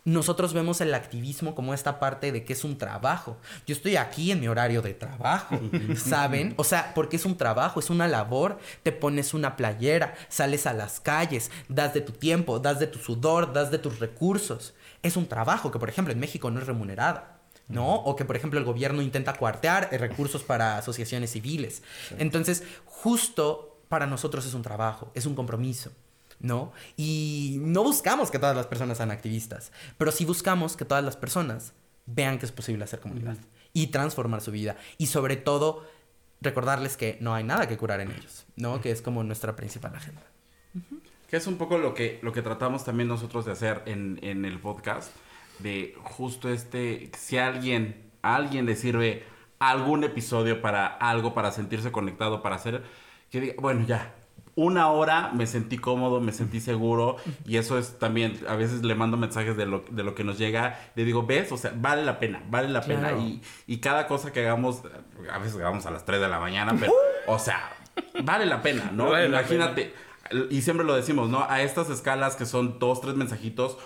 Nosotros 0.09 0.53
vemos 0.53 0.81
el 0.81 0.95
activismo 0.95 1.53
como 1.53 1.75
esta 1.75 1.99
parte 1.99 2.31
de 2.31 2.43
que 2.43 2.53
es 2.53 2.63
un 2.63 2.79
trabajo. 2.79 3.37
Yo 3.67 3.75
estoy 3.75 3.95
aquí 3.95 4.31
en 4.31 4.39
mi 4.39 4.47
horario 4.47 4.81
de 4.81 4.95
trabajo, 4.95 5.59
¿saben? 5.95 6.55
O 6.57 6.63
sea, 6.63 6.93
porque 6.95 7.17
es 7.17 7.25
un 7.25 7.37
trabajo, 7.37 7.79
es 7.79 7.91
una 7.91 8.07
labor. 8.07 8.57
Te 8.81 8.91
pones 8.91 9.35
una 9.35 9.55
playera, 9.55 10.15
sales 10.27 10.65
a 10.65 10.73
las 10.73 10.99
calles, 10.99 11.51
das 11.67 11.93
de 11.93 12.01
tu 12.01 12.11
tiempo, 12.11 12.57
das 12.57 12.79
de 12.79 12.87
tu 12.87 12.97
sudor, 12.97 13.53
das 13.53 13.69
de 13.69 13.77
tus 13.77 13.99
recursos. 13.99 14.73
Es 15.03 15.15
un 15.15 15.27
trabajo 15.27 15.69
que, 15.69 15.77
por 15.77 15.89
ejemplo, 15.89 16.11
en 16.11 16.19
México 16.19 16.49
no 16.49 16.59
es 16.59 16.65
remunerada. 16.65 17.35
¿no? 17.67 17.93
O 17.93 18.15
que, 18.15 18.25
por 18.25 18.35
ejemplo, 18.35 18.57
el 18.57 18.65
gobierno 18.65 19.03
intenta 19.03 19.33
cuartear 19.33 19.89
recursos 19.91 20.41
para 20.41 20.79
asociaciones 20.79 21.33
civiles. 21.33 21.83
Entonces, 22.17 22.63
justo 22.85 23.83
para 23.89 24.07
nosotros 24.07 24.43
es 24.47 24.55
un 24.55 24.63
trabajo, 24.63 25.11
es 25.13 25.27
un 25.27 25.35
compromiso. 25.35 25.91
¿No? 26.39 26.71
Y 26.97 27.57
no 27.61 27.83
buscamos 27.83 28.31
que 28.31 28.39
todas 28.39 28.55
las 28.55 28.67
personas 28.67 28.97
sean 28.97 29.11
activistas, 29.11 29.71
pero 29.97 30.11
sí 30.11 30.25
buscamos 30.25 30.75
que 30.75 30.85
todas 30.85 31.03
las 31.03 31.17
personas 31.17 31.73
vean 32.05 32.39
que 32.39 32.45
es 32.45 32.51
posible 32.51 32.83
hacer 32.83 32.99
comunidad 32.99 33.37
y 33.73 33.87
transformar 33.87 34.41
su 34.41 34.51
vida. 34.51 34.77
Y 34.97 35.07
sobre 35.07 35.35
todo, 35.35 35.85
recordarles 36.41 36.97
que 36.97 37.17
no 37.21 37.33
hay 37.33 37.43
nada 37.43 37.67
que 37.67 37.77
curar 37.77 38.01
en 38.01 38.11
ellos, 38.11 38.45
¿no? 38.55 38.81
Que 38.81 38.91
es 38.91 39.01
como 39.01 39.23
nuestra 39.23 39.55
principal 39.55 39.95
agenda. 39.95 40.23
Que 41.29 41.37
es 41.37 41.47
un 41.47 41.57
poco 41.57 41.77
lo 41.77 41.93
que, 41.93 42.19
lo 42.23 42.31
que 42.31 42.41
tratamos 42.41 42.85
también 42.85 43.07
nosotros 43.07 43.45
de 43.45 43.51
hacer 43.51 43.83
en, 43.85 44.19
en 44.23 44.45
el 44.45 44.59
podcast, 44.59 45.11
de 45.59 45.95
justo 46.03 46.49
este, 46.49 47.11
si 47.17 47.37
a 47.37 47.47
alguien, 47.47 48.11
a 48.21 48.35
alguien 48.35 48.65
le 48.65 48.75
sirve 48.75 49.23
algún 49.59 50.03
episodio 50.03 50.61
para 50.61 50.87
algo, 50.87 51.33
para 51.33 51.51
sentirse 51.51 51.91
conectado, 51.91 52.41
para 52.41 52.55
hacer, 52.55 52.83
que 53.29 53.41
diga, 53.41 53.53
bueno, 53.59 53.85
ya, 53.85 54.15
una 54.59 54.89
hora 54.91 55.31
me 55.33 55.47
sentí 55.47 55.77
cómodo, 55.77 56.19
me 56.19 56.33
sentí 56.33 56.59
seguro 56.59 57.15
y 57.45 57.55
eso 57.55 57.79
es 57.79 57.97
también, 57.97 58.37
a 58.47 58.55
veces 58.55 58.83
le 58.83 58.93
mando 58.93 59.15
mensajes 59.15 59.55
de 59.55 59.65
lo, 59.65 59.85
de 59.89 60.03
lo 60.03 60.15
que 60.15 60.25
nos 60.25 60.37
llega, 60.37 60.77
le 60.95 61.05
digo, 61.05 61.25
ves, 61.25 61.49
o 61.53 61.57
sea, 61.57 61.71
vale 61.75 62.03
la 62.03 62.19
pena, 62.19 62.43
vale 62.49 62.67
la 62.67 62.81
pena 62.81 63.13
y, 63.13 63.41
y, 63.67 63.77
cada 63.77 64.05
cosa 64.05 64.33
que 64.33 64.41
hagamos, 64.41 64.81
a 65.31 65.37
veces 65.37 65.55
hagamos 65.55 65.85
a 65.85 65.91
las 65.91 66.03
3 66.03 66.19
de 66.19 66.27
la 66.27 66.39
mañana, 66.41 66.75
pero, 66.77 66.91
o 67.27 67.39
sea, 67.39 67.71
vale 68.23 68.45
la 68.45 68.61
pena, 68.61 68.91
¿no? 68.93 69.23
Imagínate, 69.23 69.93
y 70.49 70.61
siempre 70.61 70.85
lo 70.85 70.93
decimos, 70.93 71.29
¿no? 71.29 71.45
A 71.49 71.61
estas 71.61 71.89
escalas 71.89 72.35
que 72.35 72.45
son 72.45 72.79
dos, 72.79 72.99
tres 72.99 73.15
mensajitos, 73.15 73.77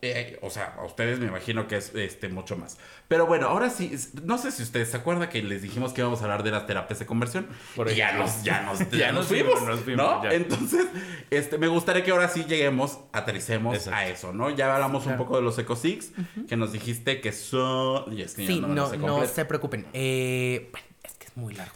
eh, 0.00 0.38
o 0.42 0.50
sea, 0.50 0.76
a 0.78 0.84
ustedes 0.84 1.18
me 1.18 1.26
imagino 1.26 1.66
que 1.66 1.76
es 1.76 1.92
este 1.94 2.28
mucho 2.28 2.56
más. 2.56 2.78
Pero 3.08 3.26
bueno, 3.26 3.48
ahora 3.48 3.68
sí, 3.68 3.92
no 4.22 4.38
sé 4.38 4.52
si 4.52 4.62
ustedes 4.62 4.90
se 4.90 4.96
acuerdan 4.96 5.28
que 5.28 5.42
les 5.42 5.62
dijimos 5.62 5.92
que 5.92 6.02
íbamos 6.02 6.20
a 6.20 6.24
hablar 6.24 6.42
de 6.44 6.50
las 6.52 6.66
terapias 6.66 6.98
de 7.00 7.06
conversión. 7.06 7.48
Por 7.74 7.92
ya 7.92 8.12
nos, 8.12 8.44
ya 8.44 8.62
nos, 8.62 8.78
ya 8.90 9.12
nos 9.12 9.26
fuimos, 9.26 9.60
¿no? 9.88 10.30
Entonces, 10.30 10.86
este, 11.30 11.58
me 11.58 11.66
gustaría 11.66 12.04
que 12.04 12.12
ahora 12.12 12.28
sí 12.28 12.44
lleguemos, 12.44 12.98
aterricemos 13.12 13.88
a 13.88 14.06
eso, 14.06 14.32
¿no? 14.32 14.50
Ya 14.50 14.72
hablamos 14.72 15.06
un 15.06 15.16
poco 15.16 15.36
de 15.36 15.42
los 15.42 15.58
EcoSix, 15.58 16.12
que 16.48 16.56
nos 16.56 16.72
dijiste 16.72 17.20
que 17.20 17.32
son... 17.32 18.14
sí, 18.28 18.60
no, 18.60 18.68
no, 18.68 19.26
se 19.26 19.44
preocupen. 19.44 19.86
Eh, 19.94 20.68
bueno, 20.70 20.86
es 21.02 21.14
que 21.14 21.26
es 21.26 21.36
muy 21.36 21.54
largo. 21.54 21.74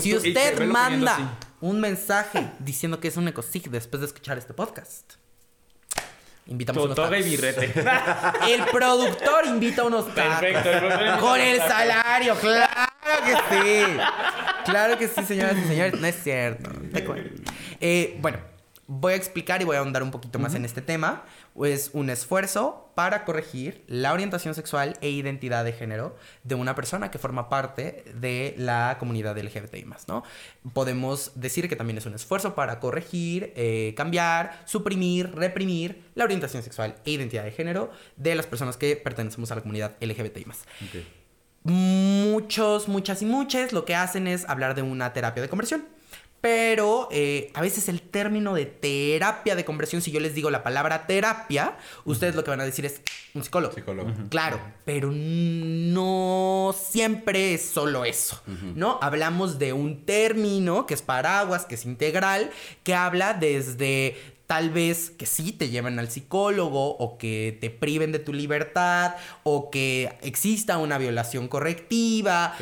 Si 0.00 0.16
usted 0.16 0.66
manda 0.66 1.38
un 1.60 1.80
mensaje 1.80 2.48
diciendo 2.60 3.00
que 3.00 3.08
es 3.08 3.16
un 3.16 3.28
EcoSig 3.28 3.68
después 3.70 4.00
de 4.00 4.06
escuchar 4.06 4.38
este 4.38 4.54
podcast 4.54 5.14
Invitamos 6.48 6.84
unos 6.84 6.96
tacos. 6.96 7.18
y 7.18 7.22
birrete. 7.22 7.66
El 8.48 8.64
productor 8.72 9.46
invita 9.46 9.84
unos 9.84 10.12
tacos. 10.14 10.40
Perfecto. 10.40 11.20
Con 11.20 11.40
el 11.40 11.58
salario, 11.58 12.34
claro 12.36 12.92
que 13.24 13.34
sí. 13.34 13.84
Claro 14.64 14.98
que 14.98 15.08
sí, 15.08 15.22
señoras 15.24 15.56
y 15.58 15.68
señores. 15.68 16.00
No 16.00 16.06
es 16.06 16.22
cierto. 16.22 16.70
Eh, 17.80 18.16
bueno, 18.20 18.38
voy 18.90 19.12
a 19.12 19.16
explicar 19.16 19.60
y 19.60 19.66
voy 19.66 19.76
a 19.76 19.80
ahondar 19.80 20.02
un 20.02 20.10
poquito 20.10 20.38
más 20.38 20.54
en 20.54 20.64
este 20.64 20.80
tema 20.80 21.24
es 21.62 21.90
un 21.92 22.08
esfuerzo 22.08 22.90
para 22.94 23.26
corregir 23.26 23.84
la 23.86 24.14
orientación 24.14 24.54
sexual 24.54 24.96
e 25.02 25.10
identidad 25.10 25.62
de 25.62 25.74
género 25.74 26.16
de 26.42 26.54
una 26.54 26.74
persona 26.74 27.10
que 27.10 27.18
forma 27.18 27.50
parte 27.50 28.02
de 28.14 28.54
la 28.56 28.96
comunidad 28.98 29.36
LGBTI+, 29.36 29.84
¿no? 30.08 30.24
Podemos 30.72 31.32
decir 31.34 31.68
que 31.68 31.76
también 31.76 31.98
es 31.98 32.06
un 32.06 32.14
esfuerzo 32.14 32.54
para 32.54 32.80
corregir, 32.80 33.52
eh, 33.56 33.92
cambiar, 33.94 34.62
suprimir, 34.64 35.34
reprimir 35.34 36.04
la 36.14 36.24
orientación 36.24 36.62
sexual 36.62 36.96
e 37.04 37.10
identidad 37.10 37.44
de 37.44 37.52
género 37.52 37.90
de 38.16 38.34
las 38.34 38.46
personas 38.46 38.78
que 38.78 38.96
pertenecemos 38.96 39.52
a 39.52 39.56
la 39.56 39.60
comunidad 39.60 39.96
LGBTI+. 40.00 40.46
Muchos, 41.62 42.88
muchas 42.88 43.20
y 43.20 43.26
muchas 43.26 43.74
lo 43.74 43.84
que 43.84 43.94
hacen 43.94 44.26
es 44.26 44.48
hablar 44.48 44.74
de 44.74 44.80
una 44.80 45.12
terapia 45.12 45.42
de 45.42 45.50
conversión 45.50 45.97
pero 46.40 47.08
eh, 47.10 47.50
a 47.54 47.60
veces 47.60 47.88
el 47.88 48.00
término 48.00 48.54
de 48.54 48.66
terapia 48.66 49.56
de 49.56 49.64
conversión, 49.64 50.02
si 50.02 50.10
yo 50.10 50.20
les 50.20 50.34
digo 50.34 50.50
la 50.50 50.62
palabra 50.62 51.06
terapia, 51.06 51.76
ustedes 52.04 52.34
lo 52.34 52.44
que 52.44 52.50
van 52.50 52.60
a 52.60 52.64
decir 52.64 52.86
es 52.86 53.00
un 53.34 53.42
psicólogo. 53.42 53.74
Psicólogo. 53.74 54.12
Claro, 54.30 54.60
pero 54.84 55.10
no 55.12 56.74
siempre 56.78 57.54
es 57.54 57.68
solo 57.68 58.04
eso, 58.04 58.40
¿no? 58.74 58.98
Hablamos 59.02 59.58
de 59.58 59.72
un 59.72 60.04
término 60.04 60.86
que 60.86 60.94
es 60.94 61.02
paraguas, 61.02 61.64
que 61.64 61.74
es 61.74 61.84
integral, 61.84 62.50
que 62.84 62.94
habla 62.94 63.34
desde 63.34 64.16
tal 64.46 64.70
vez 64.70 65.10
que 65.10 65.26
sí 65.26 65.52
te 65.52 65.68
lleven 65.68 65.98
al 65.98 66.10
psicólogo 66.10 66.96
o 66.96 67.18
que 67.18 67.58
te 67.60 67.68
priven 67.68 68.12
de 68.12 68.18
tu 68.18 68.32
libertad 68.32 69.14
o 69.42 69.70
que 69.70 70.16
exista 70.22 70.78
una 70.78 70.96
violación 70.96 71.48
correctiva. 71.48 72.56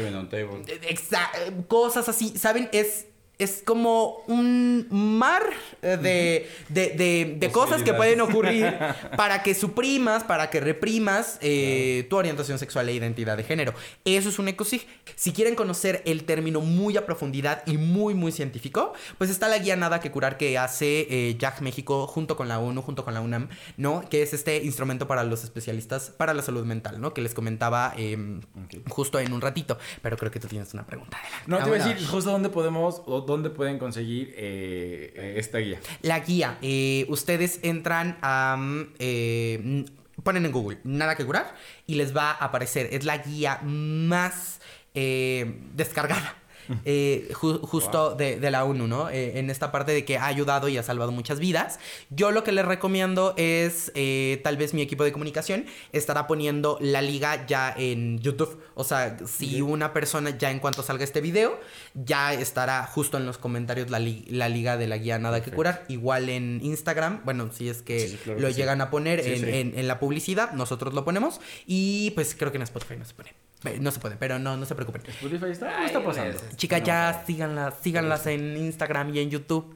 Cosas 1.69 2.09
así, 2.09 2.37
¿saben? 2.37 2.69
Es 2.73 3.07
es 3.39 3.63
como 3.65 4.23
un 4.29 4.87
mar 4.91 5.43
eh, 5.83 6.49
de, 6.69 7.51
cosas 7.53 7.83
que 7.83 7.93
pueden 7.93 8.21
ocurrir 8.23 8.75
para 9.17 9.43
que 9.43 9.55
suprimas, 9.55 10.25
para 10.25 10.49
que 10.49 10.61
reprimas 10.61 11.39
eh, 11.43 12.07
tu 12.09 12.17
orientación 12.17 12.59
sexual 12.59 12.89
e 12.89 12.95
identidad 12.95 13.37
de 13.37 13.45
género. 13.45 13.75
Eso 14.05 14.31
es 14.31 14.39
un 14.39 14.49
ecosig. 14.49 14.87
Si 15.17 15.33
quieren 15.33 15.55
conocer 15.55 16.03
el 16.07 16.25
término 16.25 16.61
muy 16.61 16.97
a 16.97 17.05
profundidad 17.05 17.63
y 17.67 17.77
muy, 17.77 18.15
muy 18.15 18.33
científico, 18.33 18.95
pues 19.19 19.29
está 19.29 19.49
la 19.49 19.59
guía 19.59 19.77
Nada 19.77 20.01
que 20.01 20.11
Curar 20.11 20.39
que 20.39 20.57
hace 20.57 21.07
eh, 21.11 21.37
Jack 21.39 21.61
México 21.61 22.07
junto 22.07 22.37
con 22.37 22.49
la 22.49 22.59
ONU, 22.59 22.81
junto 22.81 23.05
con 23.05 23.13
la 23.13 23.21
UNAM, 23.21 23.49
¿no? 23.77 24.03
Que 24.09 24.23
es 24.23 24.33
este 24.33 24.65
instrumento 24.65 25.07
para 25.07 25.25
los 25.25 25.45
especialistas 25.45 26.11
para 26.11 26.33
la 26.33 26.43
salud 26.43 26.65
mental, 26.65 27.01
¿no? 27.01 27.13
Que 27.13 27.21
les 27.21 27.35
comentaba 27.35 27.93
em, 27.99 28.41
justo 28.89 29.19
en 29.19 29.35
un 29.35 29.43
ratito. 29.43 29.79
Pero 30.01 30.17
creo 30.17 30.31
que 30.31 30.41
tú 30.41 30.49
tienes 30.49 30.73
una 30.73 30.87
pregunta. 30.87 31.19
No, 31.47 31.59
te 31.59 31.69
voy 31.69 31.79
a 31.79 31.85
decir 31.85 32.07
justo 32.07 32.31
dónde 32.31 32.49
podemos 32.49 33.03
¿dónde 33.27 33.51
pueden 33.51 33.79
conseguir 33.79 34.33
eh, 34.37 35.13
eh, 35.15 35.35
esta 35.37 35.59
guía? 35.59 35.81
La 36.03 36.21
guía. 36.21 36.59
Eh, 36.63 37.07
ustedes 37.09 37.61
entran 37.63 38.17
a... 38.23 38.57
Mm, 38.59 39.85
ponen 40.23 40.47
en 40.47 40.53
Google, 40.53 40.79
nada 40.85 41.15
que 41.15 41.25
curar, 41.25 41.55
y 41.87 41.97
les 41.97 42.17
va 42.17 42.31
a 42.31 42.45
aparecer. 42.47 42.89
Es 42.91 43.05
la 43.05 43.19
guía 43.19 43.61
más 43.63 44.61
descargada 44.95 46.37
eh, 46.85 47.29
justo 47.33 48.15
de, 48.15 48.51
la 48.51 48.65
ONU, 48.65 48.87
¿no? 48.87 49.11
Eh, 49.11 49.39
en 49.39 49.51
esta 49.51 49.73
parte 49.73 49.93
de 49.93 50.05
que 50.05 50.19
ha 50.19 50.27
ayudado 50.27 50.69
y 50.69 50.79
ha 50.79 50.83
salvado 50.83 51.13
muchas 51.13 51.39
vidas. 51.39 51.79
Yo 52.11 52.31
lo 52.31 52.45
que 52.45 52.53
les 52.53 52.65
recomiendo 52.65 53.35
es, 53.37 53.93
eh, 53.95 54.41
tal 54.45 54.57
vez 54.57 54.75
mi 54.75 54.83
equipo 54.83 55.05
de 55.05 55.13
comunicación 55.13 55.67
estará 55.93 56.27
poniendo 56.27 56.79
la 56.81 57.03
liga 57.03 57.47
ya 57.47 57.75
en 57.77 58.19
YouTube. 58.19 58.61
O 58.75 58.85
sea, 58.85 59.17
si 59.27 59.63
una 59.63 59.93
persona 59.93 60.31
ya 60.31 60.51
en 60.51 60.59
cuanto 60.59 60.83
salga 60.83 61.05
este 61.05 61.21
video, 61.21 61.59
ya 61.95 62.33
estará 62.33 62.87
justo 62.87 63.17
en 63.17 63.27
los 63.27 63.39
comentarios 63.39 63.91
la, 63.91 63.99
liga 63.99 64.77
de 64.77 64.87
la 64.87 64.99
guía 64.99 65.19
Nada 65.19 65.43
que 65.43 65.51
Curar. 65.51 65.85
Igual 65.89 66.29
en 66.29 66.61
Instagram, 66.63 67.23
bueno, 67.25 67.51
si 67.53 67.69
es 67.69 67.83
que 67.83 68.19
lo 68.39 68.51
llegan 68.51 68.81
a 68.81 68.91
poner 68.91 69.21
en, 69.21 69.79
en 69.79 69.89
la 69.89 69.99
publicidad, 69.99 70.53
nosotros 70.53 70.95
lo 70.95 71.05
ponemos. 71.05 71.41
Y 71.67 72.11
pues 72.13 72.35
creo 72.35 72.51
que 72.51 72.57
en 72.57 72.63
Spotify 72.63 72.97
no 72.97 73.05
se 73.05 73.15
pone. 73.15 73.46
No 73.81 73.91
se 73.91 73.99
puede, 73.99 74.17
pero 74.17 74.39
no, 74.39 74.57
no 74.57 74.67
se 74.67 74.75
preocupen. 74.75 75.03
Spotify 75.09 75.47
está, 75.51 75.85
está 75.87 76.05
pasando. 76.05 76.39
Chicas, 76.57 76.83
ya 76.85 77.25
síganlas, 77.27 77.75
síganlas 77.81 78.27
en 78.27 78.57
Instagram 78.57 79.15
y 79.15 79.21
en 79.21 79.31
YouTube. 79.31 79.75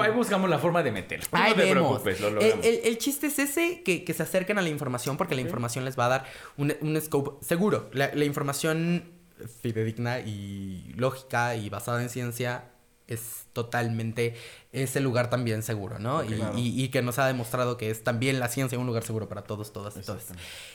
ahí, 0.00 0.10
buscamos 0.12 0.48
la 0.48 0.58
forma 0.58 0.82
de 0.82 0.92
meter. 0.92 1.20
no 1.32 1.54
te 1.54 1.70
preocupes, 1.70 2.20
lo 2.20 2.40
el, 2.40 2.80
el, 2.84 2.98
chiste 2.98 3.28
es 3.28 3.38
ese, 3.38 3.82
que, 3.82 4.04
que, 4.04 4.14
se 4.14 4.22
acerquen 4.22 4.58
a 4.58 4.62
la 4.62 4.68
información, 4.68 5.16
porque 5.16 5.34
la 5.34 5.40
información 5.40 5.84
les 5.84 5.98
va 5.98 6.06
a 6.06 6.08
dar 6.08 6.24
un, 6.56 6.74
un 6.80 7.00
scope 7.00 7.44
seguro. 7.44 7.90
La, 7.92 8.10
la 8.14 8.24
información 8.24 9.04
fidedigna 9.62 10.20
y 10.20 10.92
lógica 10.96 11.56
y 11.56 11.70
basada 11.70 12.02
en 12.02 12.10
ciencia 12.10 12.64
es 13.14 13.46
totalmente 13.52 14.34
ese 14.72 15.00
lugar 15.00 15.30
también 15.30 15.62
seguro, 15.62 15.98
¿no? 15.98 16.22
Y, 16.56 16.88
que 16.88 17.02
nos 17.02 17.18
ha 17.18 17.26
demostrado 17.26 17.76
que 17.76 17.90
es 17.90 18.04
también 18.04 18.38
la 18.38 18.48
ciencia 18.48 18.78
un 18.78 18.86
lugar 18.86 19.02
seguro 19.02 19.28
para 19.28 19.42
todos, 19.42 19.72
todas 19.72 19.96
y 19.96 20.00
todos. 20.00 20.22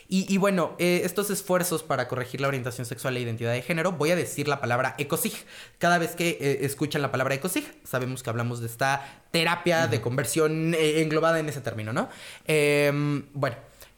Y, 0.08 0.38
bueno, 0.38 0.76
eh, 0.80 1.02
estos 1.04 1.30
esfuerzos 1.30 1.84
para 1.84 2.08
corregir 2.08 2.42
la 2.42 2.48
orientación 2.48 2.86
sexual 2.86 3.16
e 3.18 3.22
identidad 3.22 3.54
de 3.54 3.62
género, 3.62 3.94
voy 3.94 4.12
a 4.12 4.16
decir 4.16 4.48
la 4.48 4.60
palabra 4.60 4.96
ecosig. 4.98 5.34
Cada 5.78 5.98
vez 5.98 6.16
que 6.16 6.38
eh, 6.42 6.60
escuchan 6.62 7.02
la 7.02 7.12
palabra 7.12 7.36
ecosig, 7.36 7.66
sabemos 7.84 8.22
que 8.22 8.30
hablamos 8.30 8.60
de 8.60 8.68
esta 8.68 9.24
terapia 9.32 9.88
de 9.88 10.02
conversión 10.02 10.74
eh, 10.74 11.02
englobada 11.02 11.40
en 11.40 11.50
ese 11.50 11.62
término, 11.62 11.94
¿no? 11.94 12.10
Em, 12.46 13.24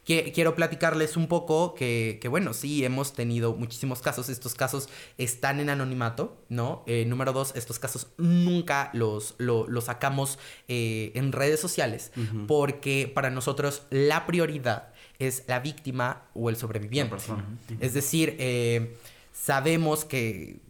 bueno 0.08 0.32
quiero 0.32 0.56
platicarles 0.56 1.18
un 1.18 1.28
poco 1.28 1.76
que, 1.76 2.26
bueno, 2.30 2.54
sí, 2.54 2.86
hemos 2.86 3.12
tenido 3.12 3.54
muchísimos 3.54 4.02
casos. 4.02 4.30
Estos 4.30 4.56
casos 4.56 4.88
están 5.18 5.60
en 5.60 5.70
anonimato, 5.70 6.38
¿no? 6.48 6.86
Eh, 6.88 7.04
número 7.06 7.34
dos, 7.34 7.52
estos 7.58 7.78
casos 7.78 8.08
nunca 8.18 8.90
los, 8.94 9.36
los 9.38 9.84
sacamos 9.84 10.40
eh, 10.70 11.12
en 11.14 11.34
redes 11.34 11.60
sociales 11.60 12.14
porque 12.48 13.12
para 13.14 13.30
nosotros 13.30 13.84
la 13.90 14.26
prioridad 14.26 14.94
es 15.20 15.44
la 15.48 15.60
víctima 15.60 16.24
o 16.34 16.50
el 16.50 16.56
sobreviviente. 16.56 17.18
Es 17.82 17.94
decir, 17.94 18.38
eh, 18.40 18.96
sabemos 19.34 20.06
que 20.06 20.62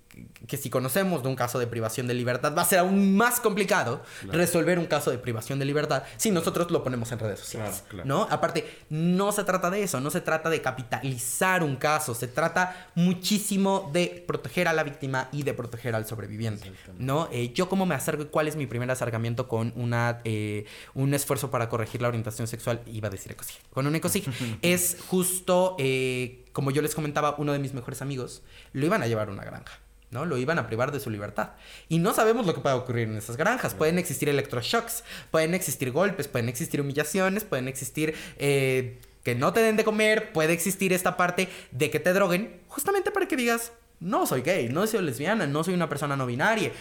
que 0.47 0.57
si 0.57 0.69
conocemos 0.69 1.23
de 1.23 1.29
un 1.29 1.35
caso 1.35 1.59
de 1.59 1.67
privación 1.67 2.07
de 2.07 2.13
libertad, 2.13 2.55
va 2.55 2.61
a 2.61 2.65
ser 2.65 2.79
aún 2.79 3.15
más 3.15 3.39
complicado 3.39 4.01
resolver 4.29 4.79
un 4.79 4.85
caso 4.85 5.11
de 5.11 5.17
privación 5.17 5.59
de 5.59 5.65
libertad 5.65 6.03
si 6.17 6.31
nosotros 6.31 6.71
lo 6.71 6.83
ponemos 6.83 7.11
en 7.11 7.19
redes 7.19 7.39
sociales. 7.39 7.83
Claro, 7.89 7.89
claro. 7.89 8.07
¿No? 8.07 8.27
Aparte, 8.29 8.65
no 8.89 9.31
se 9.31 9.43
trata 9.43 9.69
de 9.69 9.83
eso, 9.83 9.99
no 9.99 10.09
se 10.09 10.21
trata 10.21 10.49
de 10.49 10.61
capitalizar 10.61 11.63
un 11.63 11.75
caso, 11.75 12.13
se 12.13 12.27
trata 12.27 12.89
muchísimo 12.95 13.89
de 13.93 14.23
proteger 14.27 14.67
a 14.67 14.73
la 14.73 14.83
víctima 14.83 15.29
y 15.31 15.43
de 15.43 15.53
proteger 15.53 15.95
al 15.95 16.05
sobreviviente. 16.05 16.71
¿No? 16.97 17.29
Eh, 17.31 17.53
yo 17.53 17.69
cómo 17.69 17.85
me 17.85 17.95
acerco 17.95 18.23
y 18.23 18.25
cuál 18.27 18.47
es 18.47 18.55
mi 18.55 18.67
primer 18.67 18.89
acercamiento 18.91 19.47
con 19.47 19.73
una, 19.75 20.21
eh, 20.23 20.65
un 20.93 21.13
esfuerzo 21.13 21.51
para 21.51 21.69
corregir 21.69 22.01
la 22.01 22.07
orientación 22.07 22.47
sexual, 22.47 22.81
iba 22.87 23.07
a 23.07 23.11
decir 23.11 23.31
ecosig, 23.31 23.57
con 23.71 23.87
un 23.87 23.95
ecosig, 23.95 24.25
es 24.61 24.97
justo, 25.07 25.75
eh, 25.79 26.45
como 26.53 26.71
yo 26.71 26.81
les 26.81 26.95
comentaba, 26.95 27.35
uno 27.37 27.53
de 27.53 27.59
mis 27.59 27.73
mejores 27.73 28.01
amigos, 28.01 28.43
lo 28.73 28.85
iban 28.85 29.01
a 29.01 29.07
llevar 29.07 29.29
a 29.29 29.31
una 29.31 29.43
granja. 29.43 29.79
¿No? 30.11 30.25
Lo 30.25 30.37
iban 30.37 30.59
a 30.59 30.67
privar 30.67 30.91
de 30.91 30.99
su 30.99 31.09
libertad. 31.09 31.51
Y 31.89 31.99
no 31.99 32.13
sabemos 32.13 32.45
lo 32.45 32.53
que 32.53 32.61
puede 32.61 32.75
ocurrir 32.75 33.07
en 33.07 33.17
esas 33.17 33.37
granjas. 33.37 33.73
Pueden 33.73 33.99
existir 33.99 34.29
electroshocks, 34.29 35.03
pueden 35.31 35.53
existir 35.53 35.91
golpes, 35.91 36.27
pueden 36.27 36.49
existir 36.49 36.81
humillaciones, 36.81 37.43
pueden 37.43 37.67
existir 37.67 38.15
eh, 38.37 38.99
que 39.23 39.35
no 39.35 39.51
te 39.53 39.61
den 39.61 39.75
de 39.75 39.83
comer, 39.83 40.31
puede 40.31 40.53
existir 40.53 40.93
esta 40.93 41.17
parte 41.17 41.49
de 41.71 41.89
que 41.89 41.99
te 41.99 42.13
droguen, 42.13 42.61
justamente 42.67 43.11
para 43.11 43.27
que 43.27 43.35
digas, 43.35 43.73
no 43.99 44.25
soy 44.25 44.41
gay, 44.41 44.69
no 44.69 44.87
soy 44.87 45.01
lesbiana, 45.01 45.47
no 45.47 45.63
soy 45.63 45.73
una 45.73 45.89
persona 45.89 46.15
no 46.15 46.25
binaria, 46.25 46.71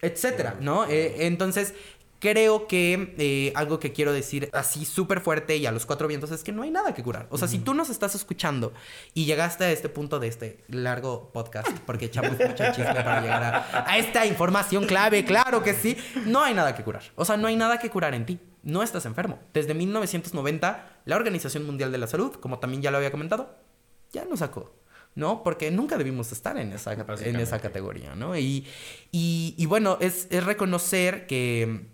etcétera, 0.00 0.56
¿no? 0.60 0.86
Eh, 0.88 1.26
entonces, 1.26 1.74
creo 2.22 2.68
que 2.68 3.16
eh, 3.18 3.52
algo 3.56 3.80
que 3.80 3.92
quiero 3.92 4.12
decir 4.12 4.48
así 4.52 4.84
súper 4.84 5.20
fuerte 5.20 5.56
y 5.56 5.66
a 5.66 5.72
los 5.72 5.86
cuatro 5.86 6.06
vientos 6.06 6.30
es 6.30 6.44
que 6.44 6.52
no 6.52 6.62
hay 6.62 6.70
nada 6.70 6.94
que 6.94 7.02
curar. 7.02 7.26
O 7.30 7.36
sea, 7.36 7.48
si 7.48 7.58
tú 7.58 7.74
nos 7.74 7.90
estás 7.90 8.14
escuchando 8.14 8.72
y 9.12 9.24
llegaste 9.24 9.64
a 9.64 9.72
este 9.72 9.88
punto 9.88 10.20
de 10.20 10.28
este 10.28 10.62
largo 10.68 11.32
podcast, 11.32 11.68
porque 11.84 12.04
echamos 12.04 12.38
mucho 12.38 12.64
chisme 12.70 12.94
para 12.94 13.20
llegar 13.20 13.42
a, 13.42 13.90
a 13.90 13.98
esta 13.98 14.24
información 14.24 14.86
clave, 14.86 15.24
claro 15.24 15.64
que 15.64 15.74
sí, 15.74 15.96
no 16.24 16.44
hay 16.44 16.54
nada 16.54 16.76
que 16.76 16.84
curar. 16.84 17.02
O 17.16 17.24
sea, 17.24 17.36
no 17.36 17.48
hay 17.48 17.56
nada 17.56 17.80
que 17.80 17.90
curar 17.90 18.14
en 18.14 18.24
ti. 18.24 18.38
No 18.62 18.84
estás 18.84 19.04
enfermo. 19.04 19.40
Desde 19.52 19.74
1990, 19.74 21.00
la 21.04 21.16
Organización 21.16 21.66
Mundial 21.66 21.90
de 21.90 21.98
la 21.98 22.06
Salud, 22.06 22.36
como 22.36 22.60
también 22.60 22.82
ya 22.82 22.92
lo 22.92 22.98
había 22.98 23.10
comentado, 23.10 23.58
ya 24.12 24.24
nos 24.26 24.38
sacó. 24.38 24.72
¿no? 25.16 25.42
Porque 25.42 25.70
nunca 25.72 25.98
debimos 25.98 26.30
estar 26.32 26.56
en 26.56 26.72
esa, 26.72 26.92
en 26.94 27.36
esa 27.36 27.58
categoría, 27.58 28.14
¿no? 28.14 28.34
Y, 28.34 28.66
y, 29.10 29.54
y 29.58 29.66
bueno, 29.66 29.98
es, 30.00 30.26
es 30.30 30.42
reconocer 30.42 31.26
que, 31.26 31.91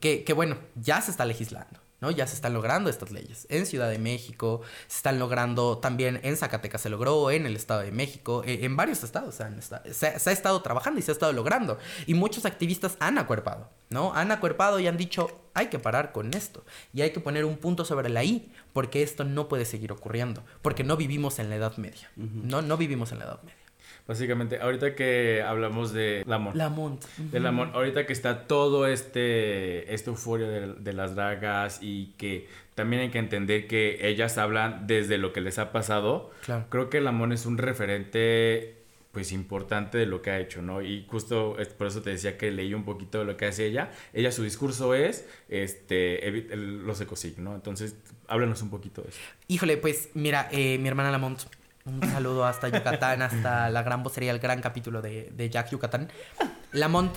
que, 0.00 0.24
que, 0.24 0.32
bueno, 0.32 0.58
ya 0.74 1.00
se 1.00 1.10
está 1.10 1.24
legislando. 1.24 1.80
¿no? 2.00 2.10
Ya 2.10 2.26
se 2.26 2.34
están 2.34 2.52
logrando 2.52 2.90
estas 2.90 3.10
leyes. 3.10 3.46
En 3.50 3.66
Ciudad 3.66 3.88
de 3.88 3.98
México, 3.98 4.62
se 4.86 4.98
están 4.98 5.18
logrando 5.18 5.78
también 5.78 6.20
en 6.22 6.36
Zacatecas 6.36 6.82
se 6.82 6.90
logró, 6.90 7.30
en 7.30 7.46
el 7.46 7.56
Estado 7.56 7.80
de 7.80 7.92
México, 7.92 8.42
eh, 8.44 8.60
en 8.62 8.76
varios 8.76 9.02
estados 9.02 9.40
han 9.40 9.60
se 9.62 10.06
ha 10.06 10.32
estado 10.32 10.60
trabajando 10.62 11.00
y 11.00 11.02
se 11.02 11.10
ha 11.10 11.14
estado 11.14 11.32
logrando. 11.32 11.78
Y 12.06 12.14
muchos 12.14 12.44
activistas 12.44 12.96
han 13.00 13.18
acuerpado, 13.18 13.70
¿no? 13.88 14.12
Han 14.14 14.30
acuerpado 14.30 14.78
y 14.78 14.86
han 14.86 14.96
dicho, 14.96 15.28
hay 15.54 15.68
que 15.68 15.78
parar 15.78 16.12
con 16.12 16.34
esto. 16.34 16.64
Y 16.92 17.00
hay 17.00 17.10
que 17.10 17.20
poner 17.20 17.44
un 17.44 17.56
punto 17.56 17.84
sobre 17.84 18.08
la 18.08 18.24
I, 18.24 18.52
porque 18.72 19.02
esto 19.02 19.24
no 19.24 19.48
puede 19.48 19.64
seguir 19.64 19.92
ocurriendo. 19.92 20.44
Porque 20.62 20.84
no 20.84 20.96
vivimos 20.96 21.38
en 21.38 21.48
la 21.48 21.56
Edad 21.56 21.76
Media. 21.76 22.10
No, 22.16 22.62
no 22.62 22.76
vivimos 22.76 23.12
en 23.12 23.20
la 23.20 23.24
Edad 23.24 23.42
Media. 23.42 23.65
Básicamente, 24.06 24.60
ahorita 24.60 24.94
que 24.94 25.42
hablamos 25.42 25.92
de 25.92 26.22
Lamont. 26.26 26.54
Lamont. 26.56 27.04
De 27.18 27.40
Lamont, 27.40 27.74
ahorita 27.74 28.06
que 28.06 28.12
está 28.12 28.46
todo 28.46 28.86
este, 28.86 29.92
esta 29.92 30.10
euforia 30.10 30.46
de, 30.48 30.74
de 30.74 30.92
las 30.92 31.16
dragas 31.16 31.80
y 31.82 32.12
que 32.16 32.46
también 32.74 33.02
hay 33.02 33.10
que 33.10 33.18
entender 33.18 33.66
que 33.66 34.06
ellas 34.08 34.38
hablan 34.38 34.86
desde 34.86 35.18
lo 35.18 35.32
que 35.32 35.40
les 35.40 35.58
ha 35.58 35.72
pasado. 35.72 36.30
Claro. 36.44 36.66
Creo 36.68 36.88
que 36.90 37.00
Lamont 37.00 37.32
es 37.32 37.46
un 37.46 37.58
referente 37.58 38.74
pues 39.10 39.32
importante 39.32 39.96
de 39.96 40.04
lo 40.04 40.20
que 40.20 40.30
ha 40.30 40.38
hecho, 40.38 40.60
¿no? 40.60 40.82
Y 40.82 41.06
justo 41.08 41.56
por 41.78 41.86
eso 41.86 42.02
te 42.02 42.10
decía 42.10 42.36
que 42.36 42.50
leí 42.50 42.74
un 42.74 42.84
poquito 42.84 43.18
de 43.20 43.24
lo 43.24 43.34
que 43.38 43.46
hace 43.46 43.64
ella. 43.64 43.90
Ella 44.12 44.30
su 44.30 44.42
discurso 44.42 44.94
es 44.94 45.26
este 45.48 46.28
el- 46.28 46.84
los 46.86 47.00
ecosig, 47.00 47.38
¿no? 47.38 47.54
Entonces, 47.54 47.96
háblanos 48.28 48.60
un 48.60 48.68
poquito 48.68 49.00
de 49.00 49.08
eso. 49.08 49.18
Híjole, 49.48 49.78
pues 49.78 50.10
mira, 50.12 50.50
eh, 50.52 50.76
mi 50.78 50.88
hermana 50.88 51.10
Lamont, 51.10 51.40
un 51.86 52.02
saludo 52.10 52.44
hasta 52.44 52.68
Yucatán, 52.68 53.22
hasta 53.22 53.70
la 53.70 53.82
gran 53.82 54.02
vocería, 54.02 54.32
el 54.32 54.38
gran 54.38 54.60
capítulo 54.60 55.00
de, 55.00 55.30
de 55.32 55.50
Jack 55.50 55.70
Yucatán. 55.70 56.10
Lamont, 56.72 57.16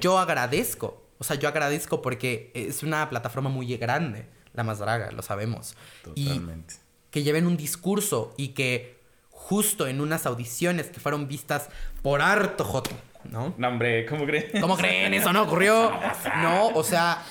yo 0.00 0.18
agradezco, 0.18 1.06
o 1.18 1.24
sea, 1.24 1.36
yo 1.36 1.48
agradezco 1.48 2.02
porque 2.02 2.50
es 2.54 2.82
una 2.82 3.08
plataforma 3.08 3.50
muy 3.50 3.76
grande, 3.76 4.26
la 4.54 4.64
más 4.64 4.78
draga, 4.78 5.10
lo 5.12 5.22
sabemos. 5.22 5.76
Totalmente. 6.02 6.74
Y 6.74 7.10
que 7.10 7.22
lleven 7.22 7.46
un 7.46 7.56
discurso 7.56 8.34
y 8.36 8.48
que 8.48 8.96
justo 9.30 9.86
en 9.86 10.00
unas 10.00 10.26
audiciones 10.26 10.88
que 10.88 10.98
fueron 10.98 11.28
vistas 11.28 11.68
por 12.02 12.20
harto 12.20 12.64
joto, 12.64 12.90
¿no? 13.24 13.54
No, 13.56 13.68
hombre, 13.68 14.06
¿cómo 14.06 14.26
crees? 14.26 14.60
¿Cómo 14.60 14.76
creen? 14.76 15.14
Eso 15.14 15.32
no 15.32 15.42
ocurrió. 15.42 15.92
No, 16.42 16.68
o 16.68 16.82
sea, 16.82 17.22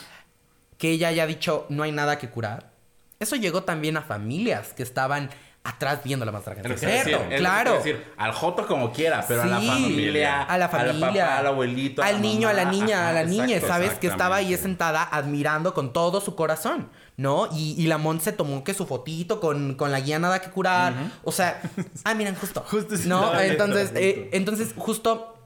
que 0.77 0.91
ella 0.91 1.09
haya 1.09 1.25
dicho 1.25 1.65
no 1.69 1.83
hay 1.83 1.91
nada 1.91 2.17
que 2.17 2.29
curar. 2.29 2.71
Eso 3.19 3.35
llegó 3.35 3.63
también 3.63 3.97
a 3.97 4.01
familias 4.01 4.73
que 4.73 4.83
estaban 4.83 5.29
atrás 5.65 6.01
viendo 6.03 6.25
la 6.25 6.31
en 6.31 6.71
Es 6.71 6.81
decir, 6.81 6.89
es 6.89 7.03
que 7.03 7.35
claro. 7.37 7.81
quiero 7.81 7.97
decir, 7.97 8.13
al 8.17 8.31
Joto 8.31 8.67
como 8.67 8.91
quiera, 8.91 9.25
pero 9.27 9.41
a 9.41 9.45
la 9.45 9.59
familia. 9.59 10.43
A 10.43 10.57
la 10.57 10.69
familia. 10.69 11.01
Al 11.01 11.13
papá, 11.13 11.37
al 11.39 11.47
abuelito. 11.47 12.03
Al 12.03 12.21
niño, 12.21 12.47
a 12.47 12.53
la 12.53 12.65
niña, 12.65 13.09
a 13.09 13.13
la 13.13 13.23
niña, 13.23 13.59
¿sabes? 13.59 13.93
Que 13.93 14.07
estaba 14.07 14.37
ahí 14.37 14.55
sentada 14.57 15.03
admirando 15.03 15.73
con 15.73 15.91
todo 15.91 16.21
su 16.21 16.35
corazón, 16.35 16.89
¿no? 17.17 17.49
Y, 17.51 17.75
y 17.81 17.87
la 17.87 17.97
Mont 17.97 18.21
se 18.21 18.31
tomó 18.31 18.63
que 18.63 18.73
su 18.75 18.85
fotito 18.85 19.39
con, 19.39 19.73
con 19.73 19.91
la 19.91 19.99
guía 19.99 20.19
nada 20.19 20.39
que 20.39 20.51
curar. 20.51 20.93
O 21.23 21.31
sea, 21.31 21.59
ah, 22.03 22.13
miren, 22.13 22.35
justo. 22.35 22.63
Justo 22.69 22.95
¿No? 23.05 23.37
entonces, 23.39 23.85
justo. 23.89 23.99
eh, 23.99 24.29
entonces, 24.33 24.73
justo 24.77 25.37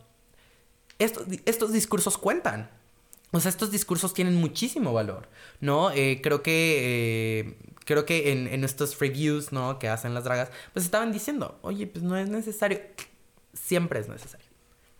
estos, 0.99 1.25
estos 1.45 1.71
discursos 1.71 2.17
cuentan. 2.17 2.69
O 3.31 3.39
sea, 3.39 3.49
estos 3.49 3.71
discursos 3.71 4.13
tienen 4.13 4.35
muchísimo 4.35 4.91
valor, 4.91 5.29
¿no? 5.61 5.91
Eh, 5.91 6.19
creo 6.21 6.41
que... 6.43 7.45
eh, 7.45 7.57
creo 7.85 8.05
que 8.05 8.31
en, 8.31 8.47
en 8.47 8.63
estos 8.63 8.99
reviews, 8.99 9.51
¿no? 9.51 9.79
Que 9.79 9.87
hacen 9.87 10.13
las 10.13 10.23
dragas, 10.23 10.51
pues 10.73 10.85
estaban 10.85 11.11
diciendo, 11.11 11.57
oye, 11.61 11.87
pues 11.87 12.03
no 12.03 12.17
es 12.17 12.29
necesario. 12.29 12.79
Siempre 13.53 13.99
es 13.99 14.07
necesario. 14.07 14.47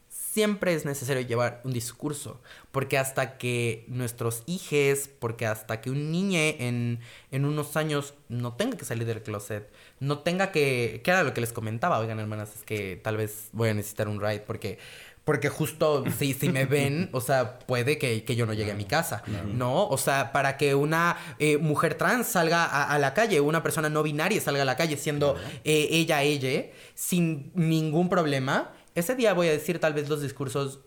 Siempre 0.10 0.74
es 0.74 0.86
necesario 0.86 1.22
llevar 1.24 1.62
un 1.64 1.74
discurso. 1.74 2.42
Porque 2.72 2.98
hasta 2.98 3.38
que 3.38 3.86
nuestros 3.88 4.44
hijes, 4.46 5.10
porque 5.20 5.46
hasta 5.46 5.82
que 5.82 5.90
un 5.90 6.12
niño 6.12 6.40
en, 6.40 7.00
en 7.32 7.46
unos 7.46 7.76
años 7.78 8.14
no 8.28 8.54
tenga 8.54 8.78
que 8.78 8.86
salir 8.86 9.06
del 9.06 9.24
closet, 9.24 9.70
no 10.00 10.20
tenga 10.20 10.52
que... 10.52 11.02
¿Qué 11.04 11.12
era 11.12 11.24
lo 11.24 11.34
que 11.34 11.42
les 11.42 11.54
comentaba? 11.54 12.00
Oigan, 12.00 12.20
hermanas, 12.20 12.56
es 12.56 12.64
que 12.64 12.96
tal 12.96 13.18
vez 13.18 13.50
voy 13.52 13.70
a 13.70 13.74
necesitar 13.74 14.08
un 14.08 14.22
ride 14.22 14.42
porque... 14.42 14.78
Porque 15.24 15.49
justo 15.49 16.03
si, 16.17 16.34
si 16.34 16.49
me 16.49 16.65
ven, 16.65 17.09
o 17.11 17.22
sea, 17.22 17.59
puede 17.59 17.97
que, 17.97 18.24
que 18.24 18.36
yo 18.36 18.45
no 18.45 18.53
llegue 18.53 18.72
a 18.72 18.76
mi 18.76 18.86
casa, 18.86 19.24
¿no? 19.45 19.88
O 19.88 19.97
sea, 19.97 20.32
para 20.32 20.57
que 20.57 20.74
una 20.76 21.17
eh, 21.38 21.57
mujer 21.57 21.95
trans 21.95 22.28
salga 22.28 22.65
a, 22.65 22.91
a 22.91 22.99
la 22.99 23.13
calle, 23.13 23.39
una 23.39 23.61
persona 23.61 23.89
no 23.89 24.01
binaria 24.01 24.41
salga 24.41 24.63
a 24.63 24.65
la 24.65 24.76
calle 24.76 24.97
siendo 24.97 25.36
eh, 25.63 25.88
ella, 25.91 26.24
ella, 26.24 26.65
sin 26.95 27.51
ningún 27.53 28.09
problema, 28.09 28.74
ese 28.95 29.15
día 29.15 29.34
voy 29.34 29.47
a 29.47 29.51
decir 29.51 29.80
tal 29.80 29.93
vez 29.93 30.09
los 30.09 30.22
discursos 30.22 30.80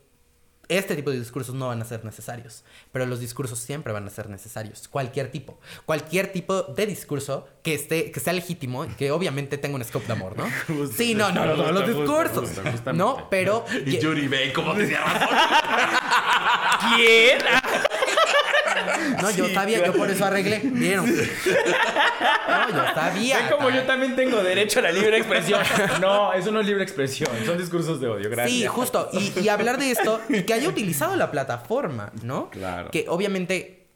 este 0.68 0.96
tipo 0.96 1.10
de 1.10 1.18
discursos 1.18 1.54
no 1.54 1.68
van 1.68 1.82
a 1.82 1.84
ser 1.84 2.04
necesarios, 2.04 2.64
pero 2.92 3.06
los 3.06 3.20
discursos 3.20 3.58
siempre 3.58 3.92
van 3.92 4.06
a 4.06 4.10
ser 4.10 4.28
necesarios, 4.28 4.88
cualquier 4.88 5.30
tipo, 5.30 5.58
cualquier 5.84 6.32
tipo 6.32 6.62
de 6.62 6.86
discurso 6.86 7.48
que 7.62 7.74
esté, 7.74 8.10
que 8.10 8.20
sea 8.20 8.32
legítimo 8.32 8.84
y 8.84 8.88
que 8.88 9.10
obviamente 9.10 9.58
tenga 9.58 9.76
un 9.76 9.84
scope 9.84 10.06
de 10.06 10.12
amor, 10.12 10.36
¿no? 10.36 10.44
Justo, 10.66 10.96
sí, 10.96 11.14
no, 11.14 11.30
no, 11.32 11.44
no, 11.44 11.56
no, 11.56 11.72
los 11.72 11.86
discursos, 11.86 12.50
justo, 12.70 12.92
no, 12.92 13.28
pero 13.30 13.64
Y 13.84 13.98
Yuri 13.98 14.28
ve 14.28 14.52
cómo 14.52 14.74
te 14.74 14.86
razón. 14.90 15.28
¿Quién? 16.96 17.38
No, 19.20 19.30
yo 19.30 19.46
Sí, 19.46 19.54
sabía, 19.54 19.84
yo 19.84 19.92
por 19.92 20.10
eso 20.10 20.24
arreglé, 20.24 20.60
vieron, 20.64 21.06
no, 21.06 22.68
yo 22.70 22.94
sabía, 22.94 23.38
Ven 23.38 23.46
como 23.50 23.70
yo 23.70 23.82
también 23.84 24.16
tengo 24.16 24.42
derecho 24.42 24.78
a 24.80 24.82
la 24.82 24.92
libre 24.92 25.18
expresión. 25.18 25.60
No, 26.00 26.32
eso 26.32 26.50
no 26.50 26.60
es 26.60 26.66
libre 26.66 26.82
expresión, 26.82 27.30
son 27.44 27.58
discursos 27.58 28.00
de 28.00 28.08
odio, 28.08 28.30
gracias. 28.30 28.58
Sí, 28.58 28.66
justo. 28.66 29.08
Y, 29.12 29.32
y 29.40 29.48
hablar 29.48 29.78
de 29.78 29.90
esto 29.90 30.20
y 30.28 30.42
que 30.42 30.54
haya 30.54 30.68
utilizado 30.68 31.16
la 31.16 31.30
plataforma, 31.30 32.12
¿no? 32.22 32.50
Claro. 32.50 32.90
Que 32.90 33.06
obviamente, 33.08 33.86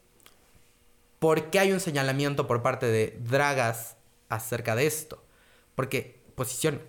¿por 1.19 1.49
qué 1.49 1.59
hay 1.59 1.71
un 1.71 1.79
señalamiento 1.79 2.47
por 2.47 2.61
parte 2.61 2.85
de 2.85 3.17
Dragas 3.21 3.97
acerca 4.29 4.75
de 4.75 4.87
esto? 4.87 5.23
Porque 5.75 6.19
posiciona. 6.35 6.79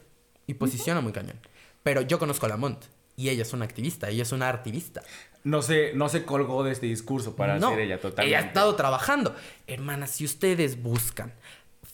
Y 0.46 0.54
posiciona 0.54 1.00
muy 1.00 1.12
cañón. 1.12 1.38
Pero 1.82 2.00
yo 2.00 2.18
conozco 2.18 2.46
a 2.46 2.48
Lamont. 2.48 2.82
Y 3.16 3.30
ella 3.30 3.42
es 3.42 3.52
una 3.52 3.64
activista, 3.64 4.08
ella 4.08 4.22
es 4.22 4.30
una 4.32 4.48
activista. 4.48 5.02
No 5.44 5.62
se, 5.62 5.92
no 5.94 6.08
se 6.08 6.24
colgó 6.24 6.64
de 6.64 6.72
este 6.72 6.86
discurso 6.86 7.36
para 7.36 7.58
no, 7.58 7.70
ser 7.70 7.80
ella 7.80 8.00
totalmente. 8.00 8.28
Ella 8.28 8.44
ha 8.44 8.48
estado 8.48 8.74
trabajando. 8.74 9.34
Hermanas, 9.66 10.10
si 10.10 10.24
ustedes 10.24 10.82
buscan 10.82 11.32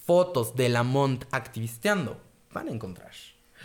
fotos 0.07 0.57
de 0.57 0.69
Lamont 0.69 1.25
activisteando, 1.31 2.21
van 2.53 2.69
a 2.69 2.71
encontrar. 2.71 3.13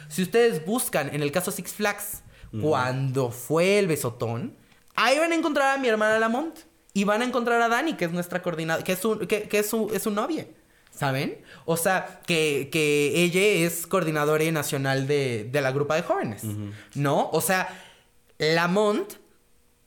Si 0.08 0.22
ustedes 0.22 0.66
buscan, 0.66 1.14
en 1.14 1.22
el 1.22 1.32
caso 1.32 1.52
Six 1.52 1.74
Flags, 1.74 2.24
cuando 2.62 3.32
fue 3.32 3.80
el 3.80 3.88
besotón, 3.88 4.56
ahí 4.96 5.18
van 5.18 5.32
a 5.32 5.36
encontrar 5.36 5.78
a 5.78 5.82
mi 5.82 5.88
hermana 5.88 6.20
Lamont. 6.20 6.58
Y 6.92 7.04
van 7.04 7.22
a 7.22 7.26
encontrar 7.26 7.62
a 7.62 7.70
Dani, 7.70 7.94
que 7.94 8.06
es 8.06 8.12
nuestra 8.12 8.42
coordinadora, 8.42 8.84
que 8.84 8.94
es 8.94 9.00
su, 9.00 9.20
que, 9.20 9.44
que 9.44 9.60
es 9.60 9.70
su, 9.70 9.92
es 9.94 10.04
su 10.04 10.12
novia. 10.12 10.48
¿Saben? 10.92 11.40
O 11.66 11.78
sea, 11.78 12.20
que, 12.26 12.70
que 12.72 13.24
ella 13.24 13.42
es 13.42 13.86
coordinadora 13.86 14.44
nacional 14.52 15.08
de, 15.08 15.48
de 15.50 15.62
la 15.62 15.72
grupa 15.72 15.96
de 15.96 16.02
jóvenes. 16.02 16.44
¿No? 16.96 17.30
O 17.32 17.42
sea, 17.42 17.70
Lamont 18.40 19.14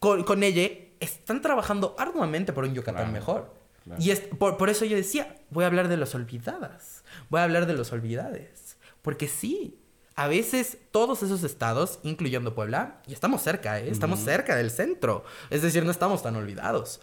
con, 0.02 0.24
con 0.24 0.42
ella 0.42 0.68
están 0.98 1.40
trabajando 1.40 1.94
arduamente 1.96 2.52
por 2.52 2.64
un 2.64 2.74
Yucatán 2.74 3.04
Claro, 3.04 3.12
mejor. 3.12 3.54
claro. 3.84 4.02
Y 4.02 4.10
es, 4.10 4.18
por, 4.20 4.56
por 4.56 4.68
eso 4.68 4.84
yo 4.84 4.96
decía, 4.96 5.36
voy 5.50 5.62
a 5.62 5.68
hablar 5.68 5.86
de 5.86 5.96
los 5.96 6.14
olvidadas. 6.16 7.04
Voy 7.30 7.38
a 7.40 7.44
hablar 7.44 7.66
de 7.66 7.74
los 7.74 7.92
olvidades. 7.92 8.76
Porque 9.00 9.28
sí, 9.28 9.78
a 10.16 10.26
veces 10.26 10.78
todos 10.90 11.22
esos 11.22 11.44
estados, 11.44 12.00
incluyendo 12.02 12.52
Puebla, 12.54 13.00
y 13.06 13.12
estamos 13.12 13.42
cerca, 13.42 13.78
¿eh? 13.78 13.88
estamos 13.90 14.18
cerca 14.18 14.56
del 14.56 14.72
centro. 14.72 15.24
Es 15.50 15.62
decir, 15.62 15.84
no 15.84 15.92
estamos 15.92 16.20
tan 16.22 16.34
olvidados. 16.34 17.00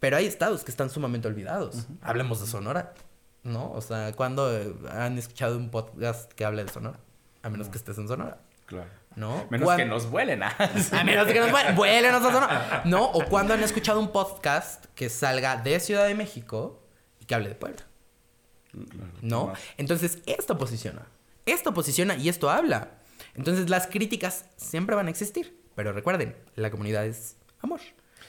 Pero 0.00 0.16
hay 0.16 0.26
estados 0.26 0.64
que 0.64 0.72
están 0.72 0.90
sumamente 0.90 1.28
olvidados. 1.28 1.86
Hablemos 2.02 2.40
de 2.40 2.48
Sonora, 2.48 2.92
¿no? 3.44 3.70
O 3.70 3.80
sea, 3.80 4.12
¿cuándo 4.14 4.52
eh, 4.56 4.74
han 4.90 5.16
escuchado 5.16 5.56
un 5.56 5.70
podcast 5.70 6.32
que 6.32 6.44
hable 6.44 6.64
de 6.64 6.70
Sonora? 6.72 6.98
A 7.42 7.50
menos 7.50 7.68
que 7.68 7.78
estés 7.78 7.96
en 7.98 8.08
Sonora, 8.08 8.40
Claro. 8.66 8.90
¿no? 9.16 9.46
Menos 9.50 9.64
¿Cuán- 9.64 9.78
que 9.78 9.84
nos 9.86 10.10
vuelen. 10.10 10.42
¿ah? 10.42 10.54
a 10.92 11.04
menos 11.04 11.26
que 11.26 11.40
nos 11.40 11.74
vuelen, 11.74 12.14
a 12.14 12.20
Sonora. 12.20 12.82
No, 12.84 13.04
o 13.04 13.24
cuando 13.24 13.54
han 13.54 13.62
escuchado 13.62 13.98
un 13.98 14.12
podcast 14.12 14.84
que 14.94 15.08
salga 15.08 15.56
de 15.56 15.80
Ciudad 15.80 16.06
de 16.06 16.14
México 16.14 16.82
y 17.20 17.24
que 17.24 17.34
hable 17.34 17.48
de 17.48 17.54
Puebla. 17.54 17.82
¿No? 19.22 19.52
Entonces, 19.78 20.18
esto 20.26 20.58
posiciona. 20.58 21.06
Esto 21.46 21.72
posiciona 21.72 22.14
y 22.16 22.28
esto 22.28 22.50
habla. 22.50 22.90
Entonces, 23.34 23.70
las 23.70 23.86
críticas 23.86 24.44
siempre 24.56 24.96
van 24.96 25.06
a 25.06 25.10
existir. 25.10 25.58
Pero 25.74 25.92
recuerden, 25.92 26.36
la 26.54 26.70
comunidad 26.70 27.06
es 27.06 27.36
amor. 27.60 27.80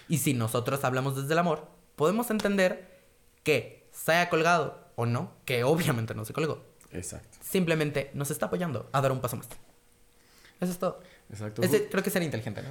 Y 0.07 0.19
si 0.19 0.33
nosotros 0.33 0.83
hablamos 0.83 1.15
desde 1.15 1.33
el 1.33 1.39
amor, 1.39 1.67
podemos 1.95 2.29
entender 2.29 2.97
que 3.43 3.89
se 3.91 4.13
haya 4.13 4.29
colgado 4.29 4.87
o 4.95 5.05
no, 5.05 5.31
que 5.45 5.63
obviamente 5.63 6.13
no 6.13 6.23
se 6.25 6.33
colgó. 6.33 6.63
Exacto. 6.91 7.37
Simplemente 7.41 8.11
nos 8.13 8.31
está 8.31 8.45
apoyando 8.47 8.89
a 8.93 9.01
dar 9.01 9.11
un 9.11 9.19
paso 9.19 9.35
más. 9.37 9.47
Eso 10.61 10.71
es 10.71 10.79
todo. 10.79 10.99
Exacto. 11.29 11.61
Creo 11.89 12.03
que 12.03 12.09
ser 12.09 12.23
inteligente, 12.23 12.61
¿no? 12.61 12.69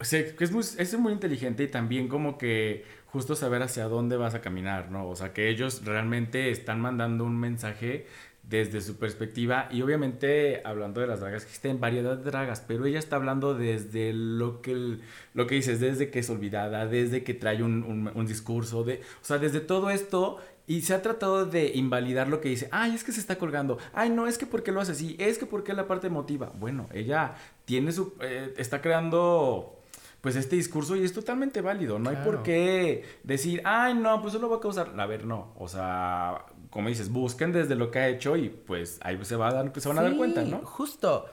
O 0.00 0.04
sea, 0.04 0.34
que 0.34 0.42
es 0.44 0.50
muy, 0.50 0.64
es 0.78 0.98
muy 0.98 1.12
inteligente 1.12 1.62
y 1.62 1.68
también 1.68 2.08
como 2.08 2.36
que 2.36 2.84
justo 3.06 3.36
saber 3.36 3.62
hacia 3.62 3.84
dónde 3.84 4.16
vas 4.16 4.34
a 4.34 4.40
caminar, 4.40 4.90
¿no? 4.90 5.08
O 5.08 5.14
sea, 5.16 5.32
que 5.32 5.48
ellos 5.48 5.84
realmente 5.84 6.50
están 6.50 6.80
mandando 6.80 7.24
un 7.24 7.38
mensaje 7.38 8.06
desde 8.42 8.80
su 8.80 8.96
perspectiva 8.98 9.68
y 9.70 9.82
obviamente 9.82 10.62
hablando 10.64 11.00
de 11.00 11.06
las 11.06 11.20
dragas, 11.20 11.44
existen 11.44 11.78
variedad 11.78 12.16
de 12.16 12.24
dragas, 12.24 12.60
pero 12.66 12.84
ella 12.86 12.98
está 12.98 13.14
hablando 13.14 13.54
desde 13.54 14.12
lo 14.12 14.60
que, 14.60 14.72
el- 14.72 15.02
lo 15.34 15.46
que 15.46 15.54
dices, 15.54 15.78
desde 15.78 16.10
que 16.10 16.18
es 16.18 16.28
olvidada, 16.30 16.86
desde 16.86 17.22
que 17.22 17.34
trae 17.34 17.62
un, 17.62 17.84
un- 17.84 18.10
un 18.12 18.26
discurso, 18.26 18.82
de, 18.82 18.94
o 18.94 19.24
sea, 19.24 19.38
desde 19.38 19.60
todo 19.60 19.90
esto 19.90 20.38
y 20.72 20.80
se 20.80 20.94
ha 20.94 21.02
tratado 21.02 21.44
de 21.44 21.72
invalidar 21.74 22.28
lo 22.28 22.40
que 22.40 22.48
dice, 22.48 22.66
ay, 22.72 22.94
es 22.94 23.04
que 23.04 23.12
se 23.12 23.20
está 23.20 23.36
colgando, 23.36 23.76
ay, 23.92 24.08
no, 24.08 24.26
es 24.26 24.38
que 24.38 24.46
por 24.46 24.62
qué 24.62 24.72
lo 24.72 24.80
hace 24.80 24.92
así, 24.92 25.16
es 25.18 25.36
que 25.36 25.44
por 25.44 25.64
qué 25.64 25.74
la 25.74 25.86
parte 25.86 26.06
emotiva. 26.06 26.50
Bueno, 26.58 26.88
ella 26.94 27.34
tiene 27.66 27.92
su, 27.92 28.14
eh, 28.22 28.54
está 28.56 28.80
creando 28.80 29.78
pues 30.22 30.34
este 30.34 30.56
discurso 30.56 30.96
y 30.96 31.04
es 31.04 31.12
totalmente 31.12 31.60
válido. 31.60 31.98
No 31.98 32.08
hay 32.08 32.16
por 32.24 32.42
qué 32.42 33.04
decir, 33.22 33.60
ay, 33.66 33.92
no, 33.92 34.22
pues 34.22 34.32
eso 34.32 34.40
lo 34.40 34.48
va 34.48 34.56
a 34.56 34.60
causar. 34.60 34.98
A 34.98 35.04
ver, 35.04 35.26
no. 35.26 35.52
O 35.58 35.68
sea, 35.68 36.46
como 36.70 36.88
dices, 36.88 37.10
busquen 37.10 37.52
desde 37.52 37.74
lo 37.74 37.90
que 37.90 37.98
ha 37.98 38.08
hecho 38.08 38.34
y 38.38 38.48
pues 38.48 38.98
ahí 39.02 39.22
se, 39.24 39.36
va 39.36 39.48
a 39.48 39.52
dar, 39.52 39.72
se 39.78 39.88
van 39.88 39.98
a 39.98 40.02
dar 40.02 40.16
cuenta, 40.16 40.42
¿no? 40.42 40.60
Justo. 40.64 41.26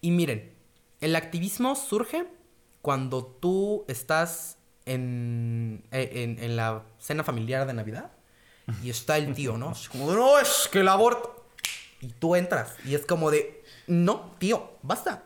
Y 0.00 0.10
miren, 0.10 0.50
el 1.00 1.14
activismo 1.14 1.76
surge 1.76 2.26
cuando 2.82 3.24
tú 3.24 3.84
estás 3.86 4.58
en, 4.84 5.84
eh, 5.92 6.10
en, 6.24 6.42
en 6.42 6.56
la 6.56 6.82
cena 6.98 7.22
familiar 7.22 7.68
de 7.68 7.74
Navidad 7.74 8.10
y 8.82 8.90
está 8.90 9.16
el 9.18 9.34
tío, 9.34 9.56
¿no? 9.56 9.70
Así 9.70 9.88
como, 9.88 10.12
no, 10.12 10.38
es 10.38 10.68
que 10.70 10.80
el 10.80 10.88
aborto. 10.88 11.44
Y 12.00 12.08
tú 12.08 12.36
entras 12.36 12.74
y 12.84 12.94
es 12.94 13.06
como 13.06 13.30
de, 13.30 13.62
no, 13.86 14.32
tío, 14.38 14.72
basta. 14.82 15.24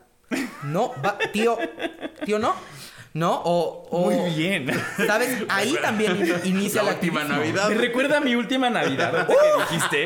No, 0.63 0.93
va, 1.03 1.19
tío, 1.33 1.57
tío, 2.25 2.39
no. 2.39 2.55
¿No? 3.15 3.41
O, 3.45 3.89
o- 3.91 4.11
Muy 4.11 4.35
bien. 4.35 4.67
¿Sabes? 5.07 5.45
Ahí 5.49 5.75
también 5.83 6.17
in- 6.17 6.57
inicia 6.57 6.83
La 6.83 6.93
última 6.93 7.23
activismo. 7.23 7.43
Navidad. 7.43 7.69
Me 7.71 7.75
recuerda 7.77 8.19
a 8.19 8.21
mi 8.21 8.35
última 8.35 8.71
Navidad, 8.71 9.15
ahorita 9.17 9.35
que 9.35 9.63
dijiste. 9.75 10.05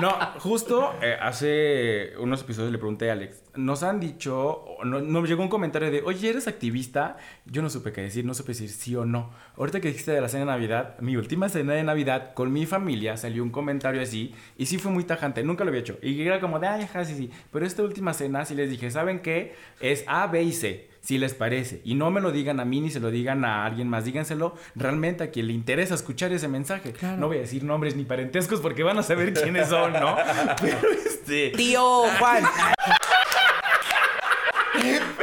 No, 0.00 0.10
justo 0.40 0.94
eh, 1.00 1.16
hace 1.20 2.12
unos 2.18 2.42
episodios 2.42 2.72
le 2.72 2.78
pregunté 2.78 3.08
a 3.08 3.14
Alex. 3.14 3.42
Nos 3.54 3.82
han 3.82 3.98
dicho, 4.00 4.64
no, 4.84 5.00
nos 5.00 5.28
llegó 5.28 5.42
un 5.42 5.48
comentario 5.48 5.90
de, 5.90 6.02
oye, 6.02 6.28
¿eres 6.30 6.48
activista? 6.48 7.16
Yo 7.46 7.62
no 7.62 7.70
supe 7.70 7.92
qué 7.92 8.02
decir, 8.02 8.24
no 8.24 8.34
supe 8.34 8.48
decir 8.52 8.68
sí 8.68 8.94
o 8.96 9.04
no. 9.04 9.30
Ahorita 9.56 9.80
que 9.80 9.88
dijiste 9.88 10.12
de 10.12 10.20
la 10.20 10.28
cena 10.28 10.40
de 10.44 10.50
Navidad, 10.50 10.96
mi 11.00 11.16
última 11.16 11.48
cena 11.48 11.72
de 11.74 11.82
Navidad 11.82 12.34
con 12.34 12.52
mi 12.52 12.66
familia 12.66 13.16
salió 13.16 13.42
un 13.42 13.50
comentario 13.50 14.02
así 14.02 14.34
y 14.58 14.66
sí 14.66 14.78
fue 14.78 14.90
muy 14.92 15.04
tajante, 15.04 15.42
nunca 15.42 15.64
lo 15.64 15.70
había 15.70 15.80
hecho. 15.80 15.98
Y 16.02 16.20
era 16.22 16.40
como 16.40 16.58
de, 16.58 16.66
ay, 16.66 16.82
ajá, 16.82 17.04
sí, 17.04 17.14
sí. 17.16 17.30
Pero 17.52 17.64
esta 17.66 17.82
última 17.82 18.12
cena 18.14 18.44
sí 18.44 18.54
les 18.54 18.70
dije, 18.70 18.90
¿saben 18.90 19.20
qué? 19.20 19.54
Es 19.80 20.04
A, 20.06 20.26
B 20.26 20.42
y 20.42 20.52
C 20.52 20.89
si 21.00 21.18
les 21.18 21.34
parece. 21.34 21.80
Y 21.84 21.94
no 21.94 22.10
me 22.10 22.20
lo 22.20 22.30
digan 22.32 22.60
a 22.60 22.64
mí 22.64 22.80
ni 22.80 22.90
se 22.90 23.00
lo 23.00 23.10
digan 23.10 23.44
a 23.44 23.64
alguien 23.64 23.88
más. 23.88 24.04
Díganselo 24.04 24.54
realmente 24.74 25.24
a 25.24 25.30
quien 25.30 25.46
le 25.46 25.52
interesa 25.52 25.94
escuchar 25.94 26.32
ese 26.32 26.48
mensaje. 26.48 26.94
No 27.18 27.28
voy 27.28 27.38
a 27.38 27.40
decir 27.40 27.64
nombres 27.64 27.96
ni 27.96 28.04
parentescos 28.04 28.60
porque 28.60 28.82
van 28.82 28.98
a 28.98 29.02
saber 29.02 29.32
quiénes 29.32 29.68
son, 29.68 29.92
¿no? 29.94 30.16
Pero 30.60 30.78
este. 31.06 31.50
Tío 31.50 32.02
Juan. 32.18 32.44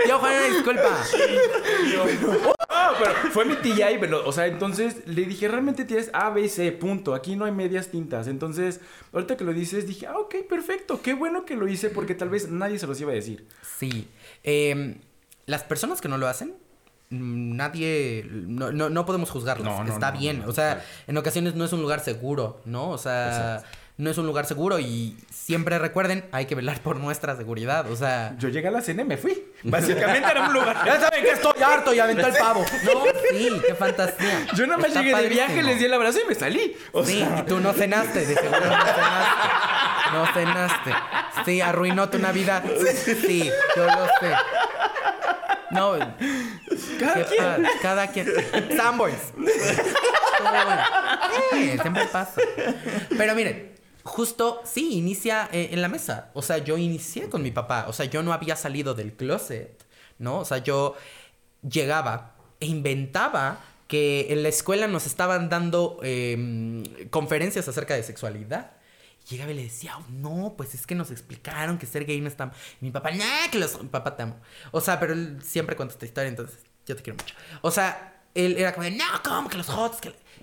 Tío 0.06 0.20
Juan, 0.20 0.34
disculpa. 0.54 0.98
Pero 3.00 3.12
fue 3.32 3.46
mi 3.46 3.56
tía 3.58 3.92
y 3.92 4.00
me 4.00 4.08
lo- 4.08 4.28
o 4.28 4.32
sea, 4.32 4.48
entonces 4.48 4.98
le 5.08 5.26
dije, 5.26 5.48
realmente 5.48 5.86
tienes 5.86 6.10
A, 6.14 6.30
B 6.30 6.42
y 6.42 6.50
C, 6.50 6.72
punto. 6.72 7.14
Aquí 7.14 7.36
no 7.36 7.46
hay 7.46 7.52
medias 7.52 7.90
tintas. 7.90 8.28
Entonces, 8.28 8.80
ahorita 9.14 9.38
que 9.38 9.44
lo 9.44 9.54
dices, 9.54 9.88
dije, 9.88 10.08
ah, 10.08 10.18
ok, 10.18 10.36
perfecto. 10.50 11.02
Qué 11.02 11.14
bueno 11.14 11.46
que 11.46 11.56
lo 11.56 11.68
hice 11.68 11.90
porque 11.90 12.16
tal 12.16 12.30
vez 12.30 12.50
nadie 12.50 12.80
se 12.80 12.88
los 12.88 13.00
iba 13.02 13.12
a 13.12 13.16
decir. 13.16 13.46
Sí. 13.78 14.08
Eh, 14.44 14.98
las 15.48 15.64
personas 15.64 16.00
que 16.02 16.08
no 16.08 16.18
lo 16.18 16.28
hacen, 16.28 16.54
mm, 17.10 17.56
nadie. 17.56 18.26
No, 18.32 18.72
no, 18.72 18.89
no 18.89 19.06
podemos. 19.06 19.34
No, 19.34 19.84
no, 19.84 19.91
Está 19.91 20.12
bien. 20.12 20.43
o 20.48 20.52
sea, 20.54 20.84
en 21.08 21.18
ocasiones 21.18 21.56
no 21.56 21.66
es 21.66 21.74
un 21.74 21.82
lugar 21.82 22.02
seguro, 22.02 22.62
¿no? 22.66 22.89
O 22.89 22.98
sea, 23.00 23.64
no 23.98 24.12
es 24.12 24.18
un 24.20 24.28
lugar 24.28 24.45
seguro 24.45 24.78
y 24.78 25.18
siempre 25.32 25.80
recuerden, 25.80 26.24
hay 26.32 26.45
que 26.45 26.54
velar 26.54 26.82
por 26.82 26.98
nuestra 26.98 27.36
seguridad. 27.36 27.89
O 27.89 27.95
sea. 27.95 28.36
Yo 28.38 28.50
llegué 28.50 28.68
a 28.68 28.72
la 28.72 28.82
cena 28.82 29.02
y 29.02 29.06
me 29.06 29.18
fui. 29.18 29.43
Básicamente 29.64 30.30
era 30.30 30.43
un 30.48 30.54
lugar. 30.54 30.78
Ya 30.86 31.00
saben 31.00 31.24
que 31.24 31.32
estoy 31.32 31.64
harto 31.64 31.93
y 31.93 32.00
aventó 32.00 32.28
el 32.28 32.36
pavo. 32.36 32.64
No, 32.84 33.04
sí, 33.32 33.50
qué 33.66 33.74
fantasía. 33.74 34.45
Yo 34.56 34.68
nada 34.68 34.78
más 34.78 34.89
Está 34.89 35.02
llegué 35.02 35.16
de 35.16 35.30
viaje, 35.30 35.48
padrísimo. 35.48 35.68
les 35.70 35.80
di 35.80 35.86
el 35.86 35.93
abrazo 35.93 36.20
y 36.24 36.28
me 36.28 36.36
salí. 36.36 36.78
O 36.91 37.04
Sí, 37.04 37.20
sea, 37.20 37.39
y 37.39 37.41
tú 37.43 37.60
no 37.60 37.74
cenaste, 37.74 38.20
de 38.26 38.36
seguro 38.36 38.60
no 38.60 38.86
cenaste. 38.86 39.48
No 40.14 40.26
cenaste. 40.34 40.91
Sí, 41.45 41.62
arruinó 41.62 42.08
tu 42.10 42.20
Navidad. 42.20 42.64
Sí, 43.04 43.50
yo 43.76 43.86
lo 43.86 44.06
sé. 44.20 44.34
No, 45.72 45.97
cada 46.99 47.26
quien. 47.26 47.68
cada 47.82 48.07
quien. 48.07 48.28
Siempre 51.82 52.05
pasa. 52.11 52.41
Pero 53.18 53.36
miren, 53.36 53.76
justo, 54.03 54.61
sí, 54.65 54.97
inicia 54.97 55.49
eh, 55.51 55.70
en 55.72 55.82
la 55.82 55.89
mesa. 55.89 56.32
O 56.34 56.41
sea, 56.41 56.57
yo 56.59 56.78
inicié 56.78 57.30
con 57.30 57.41
mi 57.41 57.51
papá. 57.51 57.86
O 57.88 57.93
sea, 57.93 58.05
yo 58.05 58.24
no 58.24 58.34
había 58.34 58.55
salido 58.55 58.93
del 58.93 59.13
closet, 59.13 59.84
¿no? 60.20 60.39
O 60.39 60.45
sea, 60.45 60.59
yo 60.59 60.95
llegaba 61.68 62.36
e 62.59 62.68
inventaba 62.68 63.59
que 63.88 64.28
en 64.30 64.43
la 64.43 64.49
escuela 64.49 64.88
nos 64.88 65.05
estaban 65.05 65.49
dando 65.49 65.99
eh, 66.03 66.84
conferencias 67.09 67.68
acerca 67.68 67.95
de 67.95 68.03
sexualidad. 68.03 68.72
Llegaba 69.30 69.52
y 69.52 69.56
le 69.56 69.64
decía, 69.64 69.98
"Oh, 69.98 70.06
no, 70.10 70.54
pues 70.56 70.74
es 70.74 70.88
que 70.88 70.96
nos 70.96 71.12
explicaron 71.12 71.78
que 71.78 71.86
ser 71.86 72.06
gay 72.06 72.22
no 72.22 72.28
está... 72.28 72.52
Y 72.82 72.86
mi 72.86 72.92
papá, 72.92 73.12
nah, 73.12 73.50
que 73.52 73.60
los... 73.60 73.72
Papá, 73.92 74.16
te 74.16 74.24
amo. 74.24 74.40
O 74.72 74.80
sea, 74.80 75.00
pero 75.00 75.14
él 75.14 75.40
siempre 75.44 75.76
cuenta 75.76 75.94
esta 75.94 76.06
historia, 76.06 76.30
entonces 76.30 76.60
yo 76.86 76.96
te 76.96 77.04
quiero 77.04 77.18
mucho. 77.18 77.36
O 77.62 77.72
sea, 77.72 78.24
él 78.34 78.58
era 78.58 78.74
como 78.74 78.86
de, 78.86 78.92
no, 78.92 79.06
¿cómo 79.24 79.50
que 79.50 79.58
los 79.58 79.70
hots? 79.70 80.00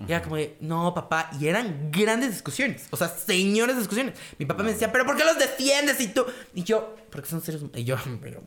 Era 0.07 0.21
como 0.21 0.35
de, 0.35 0.57
no, 0.59 0.93
papá. 0.93 1.29
Y 1.39 1.47
eran 1.47 1.89
grandes 1.91 2.31
discusiones. 2.31 2.87
O 2.91 2.97
sea, 2.97 3.07
señores 3.07 3.77
discusiones. 3.77 4.15
Mi 4.37 4.45
papá 4.45 4.63
me 4.63 4.73
decía, 4.73 4.91
¿pero 4.91 5.05
por 5.05 5.15
qué 5.17 5.23
los 5.23 5.39
defiendes? 5.39 5.99
Y 6.01 6.09
tú... 6.09 6.25
Y 6.53 6.63
yo, 6.63 6.95
porque 7.09 7.29
son 7.29 7.41
seres. 7.41 7.61
Y 7.73 7.83
yo, 7.85 7.97
pero... 8.21 8.43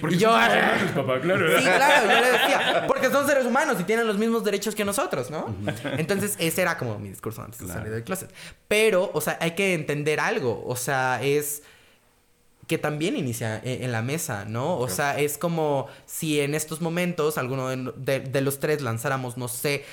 Porque 0.00 0.16
y 0.16 0.18
yo, 0.18 0.28
son 0.30 0.38
humanos, 0.40 0.92
papá, 0.94 1.20
claro. 1.20 1.58
Sí, 1.58 1.64
claro, 1.64 2.06
yo 2.12 2.20
le 2.20 2.32
decía, 2.32 2.84
porque 2.86 3.10
son 3.10 3.26
seres 3.26 3.46
humanos 3.46 3.76
y 3.80 3.84
tienen 3.84 4.06
los 4.06 4.18
mismos 4.18 4.44
derechos 4.44 4.74
que 4.74 4.84
nosotros, 4.84 5.30
¿no? 5.30 5.54
Entonces, 5.96 6.36
ese 6.38 6.62
era 6.62 6.76
como 6.78 6.98
mi 6.98 7.08
discurso 7.08 7.42
antes 7.42 7.60
de 7.60 7.66
salir 7.72 7.90
del 7.92 8.04
closet. 8.04 8.30
Pero, 8.68 9.10
o 9.14 9.20
sea, 9.20 9.36
hay 9.40 9.52
que 9.52 9.74
entender 9.74 10.20
algo, 10.20 10.62
o 10.66 10.76
sea, 10.76 11.20
es 11.22 11.62
que 12.66 12.78
también 12.78 13.16
inicia 13.16 13.56
en, 13.64 13.82
en 13.84 13.90
la 13.92 14.00
mesa, 14.02 14.44
¿no? 14.44 14.76
O 14.78 14.88
sea, 14.88 15.18
es 15.18 15.38
como 15.38 15.88
si 16.06 16.40
en 16.40 16.54
estos 16.54 16.80
momentos 16.80 17.36
alguno 17.36 17.68
de, 17.68 17.92
de- 17.96 18.20
de 18.20 18.40
los 18.42 18.60
tres 18.60 18.80
lanzáramos, 18.82 19.36
no 19.36 19.48
sé, 19.48 19.84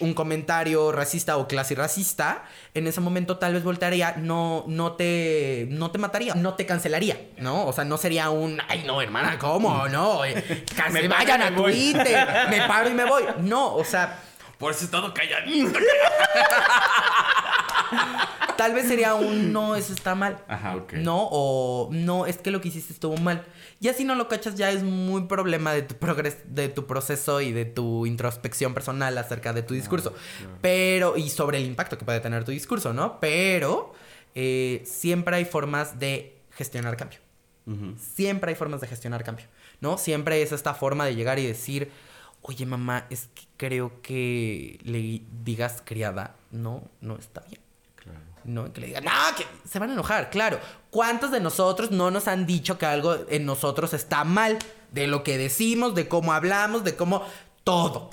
un 0.00 0.14
comentario 0.14 0.90
racista 0.90 1.36
o 1.36 1.46
clase 1.46 1.74
racista, 1.74 2.44
en 2.74 2.86
ese 2.86 3.00
momento 3.00 3.38
tal 3.38 3.52
vez 3.54 3.62
voltaría, 3.62 4.14
no, 4.18 4.64
no 4.66 4.92
te, 4.94 5.66
no 5.70 5.90
te 5.90 5.98
mataría, 5.98 6.34
no 6.34 6.54
te 6.54 6.66
cancelaría, 6.66 7.20
¿no? 7.38 7.66
O 7.66 7.72
sea, 7.72 7.84
no 7.84 7.96
sería 7.98 8.30
un, 8.30 8.60
ay 8.68 8.82
no, 8.84 9.00
hermana, 9.00 9.38
¿cómo? 9.38 9.86
No, 9.88 10.24
eh, 10.24 10.64
Me 10.90 11.06
vayan 11.08 11.42
a 11.42 11.50
me 11.50 11.56
voy". 11.56 11.72
Twitter, 11.92 12.26
me 12.50 12.62
paro 12.66 12.88
y 12.90 12.94
me 12.94 13.04
voy. 13.04 13.24
No, 13.40 13.74
o 13.74 13.84
sea, 13.84 14.18
Por 14.58 14.72
eso 14.72 14.82
he 14.82 14.84
estado 14.86 15.12
calladito. 15.14 15.78
tal 18.56 18.74
vez 18.74 18.88
sería 18.88 19.14
un 19.14 19.52
no, 19.52 19.74
eso 19.76 19.92
está 19.92 20.14
mal. 20.14 20.38
Ajá, 20.48 20.76
ok. 20.76 20.94
No, 20.94 21.28
o 21.30 21.88
no, 21.92 22.26
es 22.26 22.38
que 22.38 22.50
lo 22.50 22.60
que 22.60 22.68
hiciste 22.68 22.92
estuvo 22.92 23.16
mal. 23.16 23.44
Ya 23.80 23.94
si 23.94 24.04
no 24.04 24.14
lo 24.14 24.28
cachas, 24.28 24.54
ya 24.54 24.70
es 24.70 24.82
muy 24.82 25.22
problema 25.26 25.72
de 25.72 25.82
tu 25.82 25.96
progres 25.96 26.38
de 26.54 26.68
tu 26.68 26.86
proceso 26.86 27.40
y 27.40 27.52
de 27.52 27.64
tu 27.64 28.06
introspección 28.06 28.74
personal 28.74 29.16
acerca 29.18 29.52
de 29.52 29.62
tu 29.62 29.74
discurso. 29.74 30.14
Pero, 30.60 31.16
y 31.16 31.30
sobre 31.30 31.58
el 31.58 31.66
impacto 31.66 31.98
que 31.98 32.04
puede 32.04 32.20
tener 32.20 32.44
tu 32.44 32.52
discurso, 32.52 32.92
¿no? 32.92 33.18
Pero 33.20 33.92
eh, 34.34 34.82
siempre 34.84 35.36
hay 35.36 35.44
formas 35.44 35.98
de 35.98 36.38
gestionar 36.50 36.96
cambio. 36.96 37.18
Siempre 37.96 38.50
hay 38.50 38.56
formas 38.56 38.80
de 38.80 38.88
gestionar 38.88 39.22
cambio, 39.22 39.46
¿no? 39.80 39.96
Siempre 39.96 40.42
es 40.42 40.50
esta 40.50 40.74
forma 40.74 41.06
de 41.06 41.14
llegar 41.14 41.38
y 41.38 41.46
decir, 41.46 41.92
oye 42.42 42.66
mamá, 42.66 43.06
es 43.08 43.28
que 43.34 43.42
creo 43.56 44.02
que 44.02 44.80
le 44.82 45.22
digas 45.44 45.80
criada, 45.84 46.34
no, 46.50 46.82
no 47.00 47.16
está 47.16 47.40
bien. 47.42 47.61
No, 48.44 48.72
que 48.72 48.80
le 48.80 48.86
digan, 48.88 49.04
no, 49.04 49.10
que 49.36 49.46
se 49.68 49.78
van 49.78 49.90
a 49.90 49.92
enojar, 49.92 50.30
claro. 50.30 50.58
¿Cuántos 50.90 51.30
de 51.30 51.40
nosotros 51.40 51.90
no 51.90 52.10
nos 52.10 52.28
han 52.28 52.46
dicho 52.46 52.78
que 52.78 52.86
algo 52.86 53.16
en 53.28 53.46
nosotros 53.46 53.94
está 53.94 54.24
mal? 54.24 54.58
De 54.90 55.06
lo 55.06 55.22
que 55.22 55.38
decimos, 55.38 55.94
de 55.94 56.08
cómo 56.08 56.32
hablamos, 56.32 56.84
de 56.84 56.96
cómo 56.96 57.26
todo. 57.64 58.10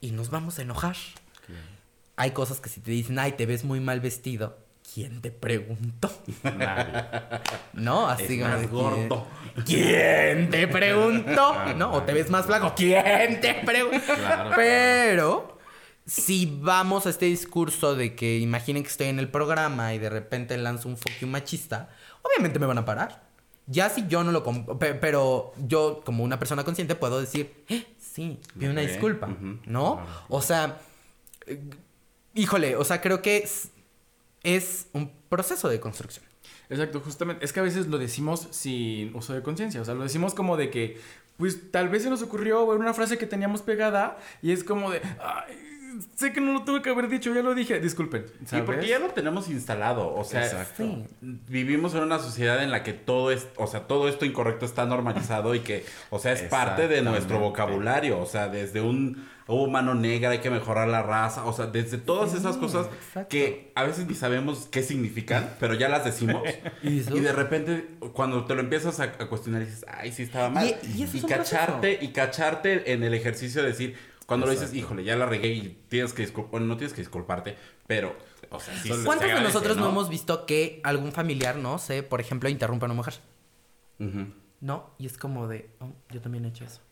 Y 0.00 0.10
nos 0.10 0.30
vamos 0.30 0.58
a 0.58 0.62
enojar. 0.62 0.96
Hay 2.16 2.32
cosas 2.32 2.60
que 2.60 2.68
si 2.68 2.80
te 2.80 2.90
dicen, 2.90 3.18
ay, 3.18 3.32
te 3.32 3.46
ves 3.46 3.64
muy 3.64 3.78
mal 3.78 4.00
vestido, 4.00 4.58
¿quién 4.92 5.20
te 5.20 5.30
preguntó? 5.30 6.10
Nadie. 6.42 7.04
¿No? 7.72 8.08
Así 8.08 8.40
Es 8.40 8.40
más 8.40 8.68
gordo. 8.68 9.26
¿Quién 9.64 10.50
te 10.50 10.66
preguntó? 10.66 11.54
¿No? 11.76 11.92
O 11.92 12.02
te 12.02 12.12
ves 12.12 12.28
más 12.28 12.46
flaco. 12.46 12.72
¿Quién 12.76 13.40
te 13.40 13.54
preguntó? 13.64 14.14
Claro. 14.16 14.50
Pero 14.56 15.57
si 16.08 16.58
vamos 16.62 17.06
a 17.06 17.10
este 17.10 17.26
discurso 17.26 17.94
de 17.94 18.16
que 18.16 18.38
imaginen 18.38 18.82
que 18.82 18.88
estoy 18.88 19.08
en 19.08 19.18
el 19.18 19.28
programa 19.28 19.92
y 19.94 19.98
de 19.98 20.08
repente 20.08 20.56
lanzo 20.56 20.88
un 20.88 20.96
you 21.20 21.26
machista, 21.26 21.90
obviamente 22.22 22.58
me 22.58 22.64
van 22.66 22.78
a 22.78 22.84
parar. 22.86 23.28
Ya 23.66 23.90
si 23.90 24.06
yo 24.08 24.24
no 24.24 24.32
lo... 24.32 24.42
Pero 24.78 25.52
yo, 25.66 26.00
como 26.02 26.24
una 26.24 26.38
persona 26.38 26.64
consciente, 26.64 26.94
puedo 26.94 27.20
decir, 27.20 27.62
"Eh, 27.68 27.84
sí, 27.98 28.40
pido 28.58 28.72
una 28.72 28.80
disculpa, 28.80 29.28
¿no? 29.66 30.02
O 30.30 30.40
sea, 30.40 30.78
eh, 31.46 31.60
híjole, 32.34 32.76
o 32.76 32.84
sea, 32.84 33.02
creo 33.02 33.20
que 33.20 33.36
es, 33.36 33.68
es 34.42 34.86
un 34.94 35.12
proceso 35.28 35.68
de 35.68 35.78
construcción. 35.78 36.24
Exacto, 36.70 37.00
justamente. 37.00 37.44
Es 37.44 37.52
que 37.52 37.60
a 37.60 37.62
veces 37.62 37.86
lo 37.86 37.98
decimos 37.98 38.48
sin 38.50 39.14
uso 39.14 39.34
de 39.34 39.42
conciencia. 39.42 39.82
O 39.82 39.84
sea, 39.84 39.92
lo 39.92 40.04
decimos 40.04 40.32
como 40.32 40.56
de 40.56 40.70
que, 40.70 40.98
pues 41.36 41.70
tal 41.70 41.90
vez 41.90 42.02
se 42.02 42.08
nos 42.08 42.22
ocurrió 42.22 42.64
una 42.64 42.94
frase 42.94 43.18
que 43.18 43.26
teníamos 43.26 43.60
pegada 43.60 44.16
y 44.40 44.52
es 44.52 44.64
como 44.64 44.90
de, 44.90 45.02
"Ay, 45.20 45.68
sé 46.16 46.32
que 46.32 46.40
no 46.40 46.52
lo 46.52 46.64
tuve 46.64 46.82
que 46.82 46.90
haber 46.90 47.08
dicho, 47.08 47.32
ya 47.34 47.42
lo 47.42 47.54
dije. 47.54 47.80
Disculpen. 47.80 48.26
Sí, 48.40 48.46
¿sabes? 48.46 48.64
porque 48.64 48.86
ya 48.88 48.98
lo 48.98 49.08
tenemos 49.08 49.48
instalado. 49.48 50.14
O 50.14 50.24
sea, 50.24 50.44
Exacto. 50.44 51.04
Vivimos 51.20 51.94
en 51.94 52.02
una 52.02 52.18
sociedad 52.18 52.62
en 52.62 52.70
la 52.70 52.82
que 52.82 52.92
todo 52.92 53.30
es, 53.30 53.46
o 53.56 53.66
sea, 53.66 53.86
todo 53.86 54.08
esto 54.08 54.24
incorrecto 54.24 54.64
está 54.66 54.86
normalizado 54.86 55.54
y 55.54 55.60
que, 55.60 55.84
o 56.10 56.18
sea, 56.18 56.32
es 56.32 56.42
parte 56.42 56.88
de 56.88 57.02
nuestro 57.02 57.38
vocabulario. 57.38 58.18
O 58.20 58.26
sea, 58.26 58.48
desde 58.48 58.80
un 58.80 59.28
hubo 59.50 59.66
mano 59.66 59.94
negra, 59.94 60.28
hay 60.28 60.40
que 60.40 60.50
mejorar 60.50 60.88
la 60.88 61.02
raza. 61.02 61.46
O 61.46 61.52
sea, 61.54 61.66
desde 61.66 61.96
todas 61.96 62.34
esas 62.34 62.58
cosas 62.58 62.86
exacto. 62.86 63.28
que 63.30 63.72
a 63.74 63.84
veces 63.84 64.06
ni 64.06 64.14
sabemos 64.14 64.68
qué 64.70 64.82
significan, 64.82 65.54
pero 65.58 65.72
ya 65.74 65.88
las 65.88 66.04
decimos. 66.04 66.42
¿Y 66.82 66.98
y 66.98 67.20
de 67.20 67.32
repente, 67.32 67.88
cuando 68.12 68.44
te 68.44 68.54
lo 68.54 68.60
empiezas 68.60 69.00
a, 69.00 69.04
a 69.04 69.26
cuestionar, 69.28 69.64
dices, 69.64 69.86
ay, 69.88 70.12
sí 70.12 70.24
estaba 70.24 70.50
mal. 70.50 70.66
Y- 70.82 71.04
y 71.16 71.22
cacharte, 71.22 71.98
y 72.00 72.08
cacharte 72.08 72.92
en 72.92 73.02
el 73.02 73.14
ejercicio 73.14 73.62
de 73.62 73.68
decir, 73.68 73.96
cuando 74.28 74.44
lo 74.44 74.52
dices, 74.52 74.74
híjole, 74.74 75.04
ya 75.04 75.16
la 75.16 75.24
regué 75.24 75.48
y 75.48 75.82
tienes 75.88 76.12
que 76.12 76.20
disculpar, 76.20 76.50
bueno, 76.50 76.66
no 76.66 76.76
tienes 76.76 76.92
que 76.92 77.00
disculparte, 77.00 77.56
pero, 77.86 78.14
o 78.50 78.60
sea, 78.60 78.76
sí. 78.76 78.90
se 78.92 79.02
¿Cuántos 79.02 79.26
de 79.26 79.40
nosotros 79.40 79.78
no? 79.78 79.88
hemos 79.88 80.10
visto 80.10 80.44
que 80.44 80.82
algún 80.84 81.12
familiar, 81.12 81.56
no 81.56 81.78
sé, 81.78 82.02
por 82.02 82.20
ejemplo, 82.20 82.50
interrumpe 82.50 82.84
a 82.84 82.88
una 82.88 82.94
mujer? 82.94 83.14
¿No? 84.60 84.90
Y 84.98 85.06
es 85.06 85.16
como 85.16 85.48
de, 85.48 85.70
oh, 85.80 85.94
yo 86.10 86.20
también 86.20 86.44
he 86.44 86.48
hecho 86.48 86.66
eso. 86.66 86.82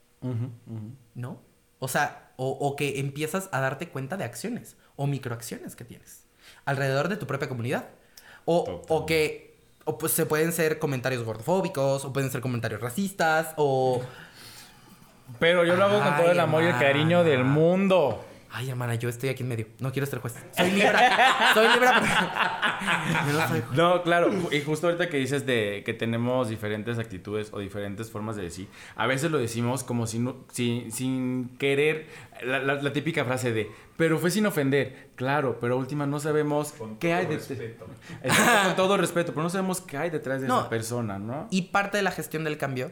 ¿No? 1.14 1.43
O 1.78 1.89
sea, 1.89 2.32
o, 2.37 2.49
o 2.49 2.74
que 2.74 3.01
empiezas 3.01 3.51
a 3.53 3.61
darte 3.61 3.91
cuenta 3.91 4.16
de 4.16 4.24
acciones 4.24 4.78
o 4.97 5.07
microacciones 5.07 5.76
que 5.76 5.84
tienes 5.84 6.24
alrededor 6.64 7.09
de 7.09 7.18
tu 7.18 7.26
propia 7.26 7.51
comunidad. 7.51 7.91
O, 8.47 8.82
o 8.89 9.05
que 9.05 9.59
o 9.84 9.99
pues 9.99 10.12
se 10.12 10.24
pueden 10.24 10.53
ser 10.53 10.78
comentarios 10.78 11.22
gordofóbicos, 11.22 12.07
o 12.07 12.12
pueden 12.14 12.30
ser 12.30 12.41
comentarios 12.41 12.80
racistas, 12.80 13.53
o... 13.57 14.03
Pero 15.39 15.64
yo 15.64 15.77
lo 15.77 15.85
hago 15.85 16.01
con 16.01 16.16
todo 16.16 16.31
el 16.31 16.41
amor 16.41 16.62
y 16.62 16.66
el 16.66 16.79
cariño 16.79 17.24
del 17.24 17.45
mundo. 17.45 18.22
Ay, 18.49 18.70
hermana, 18.70 18.95
yo 18.95 19.11
estoy 19.11 19.29
aquí 19.29 19.43
en 19.43 19.51
medio. 19.51 19.66
No 19.81 19.93
quiero 19.93 20.07
ser 20.07 20.18
juez. 20.20 20.35
Soy 20.57 20.70
Libra. 20.70 21.53
soy 21.53 21.68
Libra, 21.68 22.01
no 23.33 23.49
soy 23.49 23.61
juez. 23.61 23.72
No, 23.77 24.03
claro, 24.03 24.31
y 24.51 24.61
justo 24.62 24.87
ahorita 24.87 25.11
que 25.11 25.18
dices 25.18 25.45
de 25.45 25.83
que 25.85 25.93
tenemos 25.93 26.49
diferentes 26.49 26.99
actitudes 26.99 27.51
o 27.53 27.59
diferentes 27.59 28.11
formas 28.11 28.37
de 28.37 28.45
decir, 28.45 28.68
a 28.95 29.07
veces 29.07 29.31
lo 29.31 29.37
decimos 29.39 29.85
como 29.85 30.07
sin, 30.07 30.33
sin 30.53 31.51
querer, 31.59 32.07
la, 32.43 32.61
la- 32.61 32.81
la 32.81 32.93
típica 32.95 33.27
frase 33.27 33.53
de, 33.53 33.70
pero 33.99 34.18
fue 34.18 34.31
sin 34.31 34.47
ofender, 34.47 35.11
claro, 35.16 35.59
pero 35.61 35.77
última 35.77 36.07
no 36.07 36.18
sabemos 36.18 36.72
qué 36.99 37.12
hay 37.12 37.27
detrás. 37.27 37.59
con 38.66 38.77
todo 38.77 38.97
respeto, 38.97 39.33
pero 39.33 39.43
no 39.43 39.51
sabemos 39.51 39.83
qué 39.83 39.99
hay 39.99 40.09
detrás 40.11 40.41
de 40.41 40.49
No. 40.49 40.61
esa 40.61 40.68
persona, 40.70 41.18
¿no? 41.18 41.49
Y 41.51 41.62
parte 41.62 41.99
de 41.99 42.05
la 42.05 42.11
gestión 42.11 42.45
del 42.45 42.57
cambio 42.57 42.91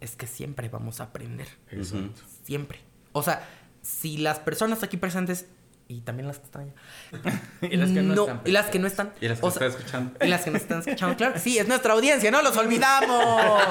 es 0.00 0.16
que 0.16 0.26
siempre 0.26 0.68
vamos 0.68 1.00
a 1.00 1.04
aprender. 1.04 1.48
Exacto. 1.70 2.22
Siempre. 2.44 2.80
O 3.12 3.22
sea, 3.22 3.46
si 3.82 4.18
las 4.18 4.38
personas 4.40 4.82
aquí 4.82 4.96
presentes 4.96 5.46
y 5.88 6.00
también 6.00 6.26
las 6.26 6.38
que 6.38 6.44
están 6.46 6.62
allá. 6.62 7.40
Y 7.70 7.76
las 7.76 7.90
que 7.90 8.02
no 8.02 8.14
están 8.14 8.42
Y 8.44 8.50
las 8.50 8.66
que 8.66 8.78
no 8.78 8.86
están. 8.86 9.12
Y 9.20 9.28
las 9.28 9.40
que 9.40 9.46
o 9.46 9.50
sea, 9.50 9.66
están 9.68 9.80
escuchando. 9.80 10.24
Y 10.24 10.28
las 10.28 10.42
que 10.44 10.50
nos 10.50 10.62
están 10.62 10.78
escuchando. 10.80 11.16
Claro 11.16 11.38
sí, 11.38 11.58
es 11.58 11.68
nuestra 11.68 11.92
audiencia, 11.92 12.30
no 12.30 12.42
los 12.42 12.56
olvidamos. 12.56 13.22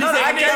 No, 0.00 0.08
¡Ay, 0.08 0.36
qué 0.36 0.46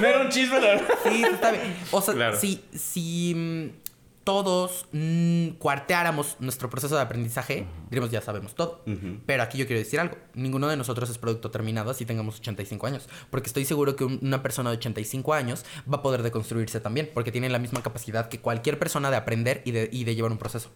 No 0.00 0.06
era 0.06 0.20
un 0.22 0.28
chisme, 0.28 0.60
la 0.60 0.66
verdad. 0.66 0.88
Sí, 1.04 1.22
está 1.24 1.50
bien. 1.52 1.76
O 1.90 2.00
sea, 2.00 2.14
Claro. 2.14 2.38
si, 2.38 2.64
si 2.74 3.34
mm, 3.34 3.83
todos 4.24 4.86
mm, 4.92 5.48
cuarteáramos 5.58 6.36
nuestro 6.40 6.70
proceso 6.70 6.96
de 6.96 7.02
aprendizaje, 7.02 7.66
diríamos 7.90 8.10
ya 8.10 8.20
sabemos 8.22 8.54
todo. 8.54 8.82
Pero 9.26 9.42
aquí 9.42 9.58
yo 9.58 9.66
quiero 9.66 9.78
decir 9.80 10.00
algo. 10.00 10.16
Ninguno 10.34 10.66
de 10.68 10.76
nosotros 10.76 11.10
es 11.10 11.18
producto 11.18 11.50
terminado 11.50 11.90
así 11.90 12.06
tengamos 12.06 12.36
85 12.38 12.86
años. 12.86 13.08
Porque 13.30 13.48
estoy 13.48 13.64
seguro 13.64 13.96
que 13.96 14.04
un- 14.04 14.18
una 14.22 14.42
persona 14.42 14.70
de 14.70 14.76
85 14.78 15.34
años 15.34 15.64
va 15.92 15.98
a 15.98 16.02
poder 16.02 16.22
deconstruirse 16.22 16.80
también. 16.80 17.10
Porque 17.12 17.32
tiene 17.32 17.48
la 17.50 17.58
misma 17.58 17.82
capacidad 17.82 18.28
que 18.28 18.40
cualquier 18.40 18.78
persona 18.78 19.10
de 19.10 19.16
aprender 19.16 19.62
y 19.64 19.72
de, 19.72 19.88
y 19.92 20.04
de 20.04 20.14
llevar 20.14 20.32
un 20.32 20.38
proceso. 20.38 20.70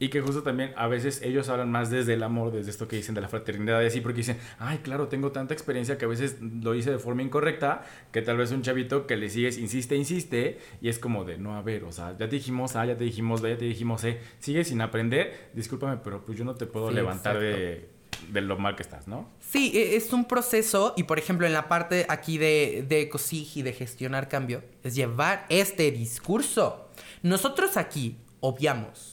Y 0.00 0.08
que 0.08 0.20
justo 0.22 0.42
también 0.42 0.72
a 0.76 0.88
veces 0.88 1.20
ellos 1.22 1.48
hablan 1.50 1.70
más 1.70 1.90
desde 1.90 2.14
el 2.14 2.22
amor, 2.22 2.50
desde 2.52 2.70
esto 2.70 2.88
que 2.88 2.96
dicen 2.96 3.14
de 3.14 3.20
la 3.20 3.28
fraternidad 3.28 3.82
y 3.82 3.86
así, 3.86 4.00
porque 4.00 4.16
dicen, 4.16 4.38
ay, 4.58 4.78
claro, 4.78 5.08
tengo 5.08 5.30
tanta 5.30 5.52
experiencia 5.54 5.98
que 5.98 6.06
a 6.06 6.08
veces 6.08 6.38
lo 6.40 6.74
hice 6.74 6.90
de 6.90 6.98
forma 6.98 7.22
incorrecta, 7.22 7.82
que 8.10 8.22
tal 8.22 8.38
vez 8.38 8.50
un 8.50 8.62
chavito 8.62 9.06
que 9.06 9.16
le 9.18 9.28
sigues, 9.28 9.58
insiste, 9.58 9.94
insiste, 9.96 10.58
y 10.80 10.88
es 10.88 10.98
como 10.98 11.24
de, 11.26 11.36
no, 11.36 11.54
a 11.54 11.60
ver, 11.62 11.84
o 11.84 11.92
sea, 11.92 12.12
ya 12.18 12.28
te 12.30 12.36
dijimos 12.36 12.76
A, 12.76 12.86
ya 12.86 12.96
te 12.96 13.04
dijimos 13.04 13.42
B, 13.42 13.50
ya 13.50 13.58
te 13.58 13.66
dijimos 13.66 14.00
C, 14.00 14.18
sigues 14.38 14.68
sin 14.68 14.80
aprender, 14.80 15.50
discúlpame, 15.52 15.98
pero 16.02 16.24
pues 16.24 16.38
yo 16.38 16.44
no 16.46 16.54
te 16.54 16.64
puedo 16.64 16.88
Sí, 16.88 16.94
levantar 16.94 17.38
de, 17.38 17.90
de 18.32 18.40
lo 18.40 18.56
mal 18.58 18.76
que 18.76 18.82
estás, 18.82 19.06
¿no? 19.06 19.28
Sí, 19.38 19.70
e- 19.74 19.96
es 19.96 20.14
un 20.14 20.24
proceso 20.24 20.94
y 20.96 21.02
por 21.02 21.18
ejemplo 21.18 21.46
en 21.46 21.52
la 21.52 21.68
parte 21.68 22.06
aquí 22.08 22.38
de, 22.38 22.86
de 22.88 23.02
ECOSIG 23.02 23.58
y 23.58 23.62
de 23.62 23.74
gestionar 23.74 24.28
cambio 24.30 24.62
es 24.82 24.94
llevar 24.94 25.44
este 25.50 25.90
discurso. 25.90 26.88
Nosotros 27.22 27.76
aquí 27.76 28.16
obviamos 28.40 29.09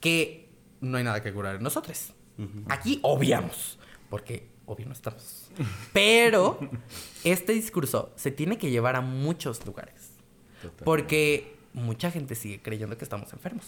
que 0.00 0.48
no 0.80 0.98
hay 0.98 1.04
nada 1.04 1.22
que 1.22 1.32
curar 1.32 1.56
en 1.56 1.62
nosotros. 1.62 2.12
Aquí 2.68 3.00
obviamos, 3.02 3.78
porque 4.10 4.48
obvio 4.66 4.86
no 4.86 4.92
estamos. 4.92 5.50
Pero 5.92 6.58
este 7.24 7.52
discurso 7.52 8.12
se 8.16 8.30
tiene 8.30 8.58
que 8.58 8.70
llevar 8.70 8.96
a 8.96 9.00
muchos 9.00 9.64
lugares. 9.64 10.10
Porque 10.84 11.56
mucha 11.72 12.10
gente 12.10 12.34
sigue 12.34 12.60
creyendo 12.60 12.98
que 12.98 13.04
estamos 13.04 13.32
enfermos. 13.32 13.66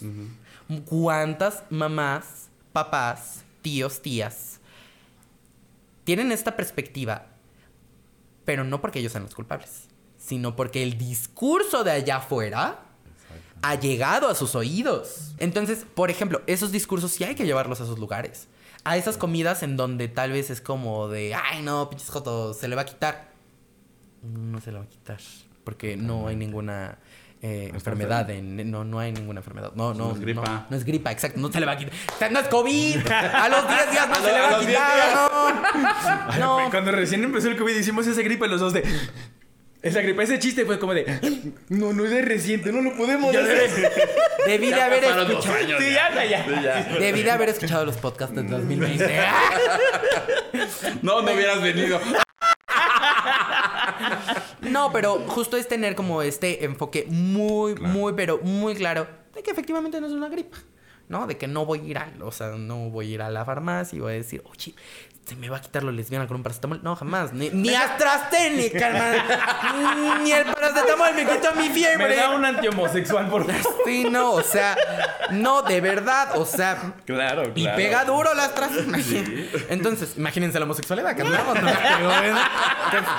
¿Cuántas 0.85 1.63
mamás, 1.69 2.49
papás, 2.73 3.43
tíos, 3.61 4.01
tías 4.01 4.59
tienen 6.09 6.31
esta 6.31 6.55
perspectiva, 6.55 7.27
pero 8.43 8.63
no 8.63 8.81
porque 8.81 8.97
ellos 8.97 9.11
sean 9.11 9.25
los 9.25 9.35
culpables, 9.35 9.89
sino 10.17 10.55
porque 10.55 10.81
el 10.81 10.97
discurso 10.97 11.83
de 11.83 11.91
allá 11.91 12.15
afuera 12.17 12.79
ha 13.61 13.75
llegado 13.75 14.29
a 14.29 14.35
sus 14.35 14.55
oídos. 14.55 15.33
Entonces, 15.37 15.85
por 15.93 16.09
ejemplo, 16.09 16.41
esos 16.47 16.71
discursos 16.71 17.11
sí 17.11 17.23
hay 17.23 17.35
que 17.35 17.45
llevarlos 17.45 17.81
a 17.81 17.83
esos 17.83 17.99
lugares. 17.99 18.47
A 18.83 18.97
esas 18.97 19.17
comidas 19.17 19.63
en 19.63 19.75
donde 19.77 20.07
tal 20.07 20.31
vez 20.31 20.49
es 20.49 20.61
como 20.61 21.09
de, 21.09 21.35
ay 21.35 21.61
no, 21.61 21.89
pinches 21.89 22.09
jotos, 22.09 22.57
se 22.57 22.67
le 22.67 22.75
va 22.75 22.83
a 22.83 22.85
quitar. 22.85 23.33
No 24.23 24.59
se 24.61 24.71
le 24.71 24.79
va 24.79 24.85
a 24.85 24.89
quitar, 24.89 25.19
porque 25.63 25.97
no 25.97 26.27
hay 26.27 26.35
ninguna 26.35 26.97
eh, 27.41 27.71
enfermedad, 27.73 28.29
en, 28.29 28.69
no, 28.69 28.83
no 28.83 28.99
hay 28.99 29.13
ninguna 29.13 29.39
enfermedad. 29.39 29.71
No, 29.75 29.93
no, 29.93 30.09
No 30.09 30.11
es 30.13 30.19
gripa. 30.19 30.43
No, 30.43 30.65
no 30.69 30.77
es 30.77 30.83
gripa, 30.83 31.11
exacto, 31.11 31.39
no 31.39 31.51
se 31.51 31.59
le 31.59 31.65
va 31.65 31.73
a 31.73 31.77
quitar. 31.77 31.93
O 32.13 32.17
sea, 32.17 32.29
no 32.29 32.39
es 32.39 32.47
COVID. 32.49 33.07
A 33.07 33.49
los 33.49 33.67
10 33.67 33.91
días 33.91 34.09
no 34.09 34.15
se 34.15 34.33
le 34.33 34.39
va 34.39 34.47
a 34.47 34.51
los 34.51 34.67
10 34.67 34.79
quitar. 34.79 35.15
No. 35.15 36.39
No. 36.39 36.69
Cuando 36.69 36.91
recién 36.91 37.23
empezó 37.23 37.47
el 37.49 37.57
COVID 37.57 37.75
hicimos 37.75 38.07
esa 38.07 38.21
gripe 38.21 38.47
los 38.47 38.59
dos 38.59 38.73
de... 38.73 38.83
Esa 39.81 40.01
gripa, 40.01 40.23
ese 40.23 40.39
chiste 40.39 40.65
fue 40.65 40.77
como 40.77 40.93
de. 40.93 41.05
No, 41.69 41.93
no 41.93 42.03
es 42.03 42.11
de 42.11 42.21
reciente, 42.21 42.71
no 42.73 42.81
lo 42.81 42.97
podemos 42.97 43.33
hacer. 43.33 43.91
Debí 44.45 44.67
de 44.67 44.81
haber 44.81 45.03
escuchado. 45.03 45.55
años, 45.55 45.81
Sí, 45.81 45.93
ya, 45.93 46.25
ya. 46.25 46.43
Sí, 46.43 46.51
ya. 46.61 46.97
Debí 46.99 47.23
de 47.23 47.31
haber 47.31 47.49
escuchado 47.49 47.85
los 47.85 47.95
podcasts 47.97 48.35
del 48.35 48.49
2020. 48.49 49.19
No, 51.01 51.21
no 51.21 51.31
hubieras 51.31 51.61
venido. 51.61 51.99
No, 54.61 54.91
pero 54.91 55.19
justo 55.27 55.57
es 55.57 55.67
tener 55.67 55.95
como 55.95 56.21
este 56.21 56.65
enfoque 56.65 57.05
muy, 57.07 57.75
muy, 57.75 58.13
pero 58.13 58.39
muy 58.39 58.75
claro 58.75 59.07
de 59.33 59.43
que 59.43 59.51
efectivamente 59.51 59.99
no 60.01 60.07
es 60.07 60.13
una 60.13 60.29
gripa. 60.29 60.57
¿No? 61.07 61.25
De 61.25 61.37
que 61.37 61.47
no 61.47 61.65
voy 61.65 61.79
a 61.79 61.83
ir 61.85 61.97
a, 61.97 62.11
o 62.21 62.31
sea, 62.31 62.49
no 62.49 62.89
voy 62.91 63.11
a 63.11 63.13
ir 63.15 63.21
a 63.23 63.31
la 63.31 63.43
farmacia 63.43 63.97
y 63.97 63.99
voy 63.99 64.11
a 64.13 64.15
decir, 64.15 64.43
oye, 64.45 64.75
se 65.29 65.35
me 65.35 65.47
va 65.49 65.57
a 65.57 65.61
quitar 65.61 65.83
lo 65.83 65.91
lesbiana 65.91 66.27
con 66.27 66.37
un 66.37 66.43
paracetamol. 66.43 66.79
No, 66.83 66.95
jamás. 66.95 67.31
Ni, 67.33 67.49
ni 67.51 67.73
AstraZeneca, 67.75 68.87
hermano. 68.89 70.19
Ni 70.23 70.31
el 70.31 70.45
paracetamol 70.45 71.13
me 71.13 71.25
quitó 71.25 71.53
mi 71.55 71.69
Me 71.69 71.73
fiebre. 71.75 72.15
da 72.15 72.31
un 72.31 72.43
antihomosexual, 72.45 73.27
por 73.29 73.45
favor. 73.45 73.81
Sí, 73.85 74.05
no, 74.09 74.31
o 74.31 74.41
sea, 74.43 74.75
no, 75.31 75.61
de 75.61 75.81
verdad, 75.81 76.37
o 76.37 76.45
sea, 76.45 76.93
Claro, 77.05 77.43
claro. 77.43 77.51
y 77.55 77.67
pega 77.75 78.03
duro 78.05 78.33
la 78.33 78.45
AstraZeneca. 78.45 78.99
Entonces, 79.69 80.13
imagínense 80.17 80.57
la 80.59 80.65
homosexualidad 80.65 81.15
que 81.15 81.21
andamos, 81.21 81.61
¿no? 81.61 81.69
Entonces, 81.69 83.09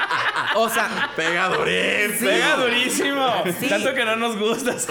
O 0.56 0.68
sea, 0.68 0.88
Pega 1.16 1.48
durísimo. 1.48 2.28
Pega 2.30 2.56
durísimo. 2.56 3.44
Sí. 3.60 3.68
Tanto 3.68 3.94
que 3.94 4.04
no 4.04 4.16
nos 4.16 4.36
gustas. 4.36 4.86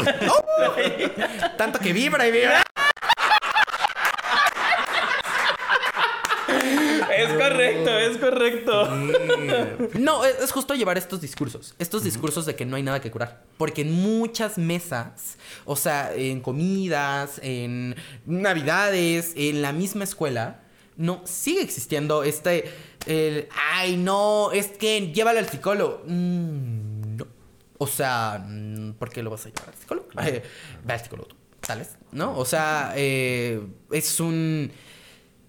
tanto 1.57 1.79
que 1.79 1.93
vibra 1.93 2.27
y 2.27 2.31
vibra. 2.31 2.63
Es 7.19 7.29
correcto, 7.29 7.97
es 7.97 8.17
correcto. 8.17 8.95
No, 9.99 10.23
es 10.25 10.51
justo 10.51 10.73
llevar 10.75 10.97
estos 10.97 11.21
discursos. 11.21 11.75
Estos 11.79 12.03
discursos 12.03 12.45
de 12.45 12.55
que 12.55 12.65
no 12.65 12.75
hay 12.75 12.83
nada 12.83 13.01
que 13.01 13.11
curar. 13.11 13.43
Porque 13.57 13.81
en 13.81 13.91
muchas 13.91 14.57
mesas, 14.57 15.37
o 15.65 15.75
sea, 15.75 16.13
en 16.13 16.41
comidas, 16.41 17.39
en 17.43 17.95
navidades, 18.25 19.33
en 19.35 19.61
la 19.61 19.71
misma 19.73 20.03
escuela, 20.03 20.61
no 20.99 21.21
sigue 21.25 21.61
existiendo 21.61 22.23
este. 22.23 22.71
El, 23.05 23.47
Ay, 23.73 23.95
no, 23.95 24.51
es 24.51 24.67
que 24.67 25.11
llévalo 25.13 25.39
al 25.39 25.49
psicólogo. 25.49 26.03
Mm, 26.05 27.15
no. 27.15 27.27
O 27.77 27.87
sea, 27.87 28.43
mm, 28.45 28.93
¿por 28.93 29.09
qué 29.09 29.23
lo 29.23 29.29
vas 29.29 29.45
a 29.45 29.49
llevar 29.49 29.69
al 29.69 29.75
psicólogo? 29.75 30.07
Eh, 30.21 30.43
ve 30.83 30.93
al 30.93 30.99
psicólogo 30.99 31.29
tú, 31.29 31.35
¿sabes? 31.65 31.97
¿No? 32.11 32.37
O 32.37 32.45
sea, 32.45 32.93
eh, 32.95 33.61
es 33.91 34.19
un. 34.19 34.71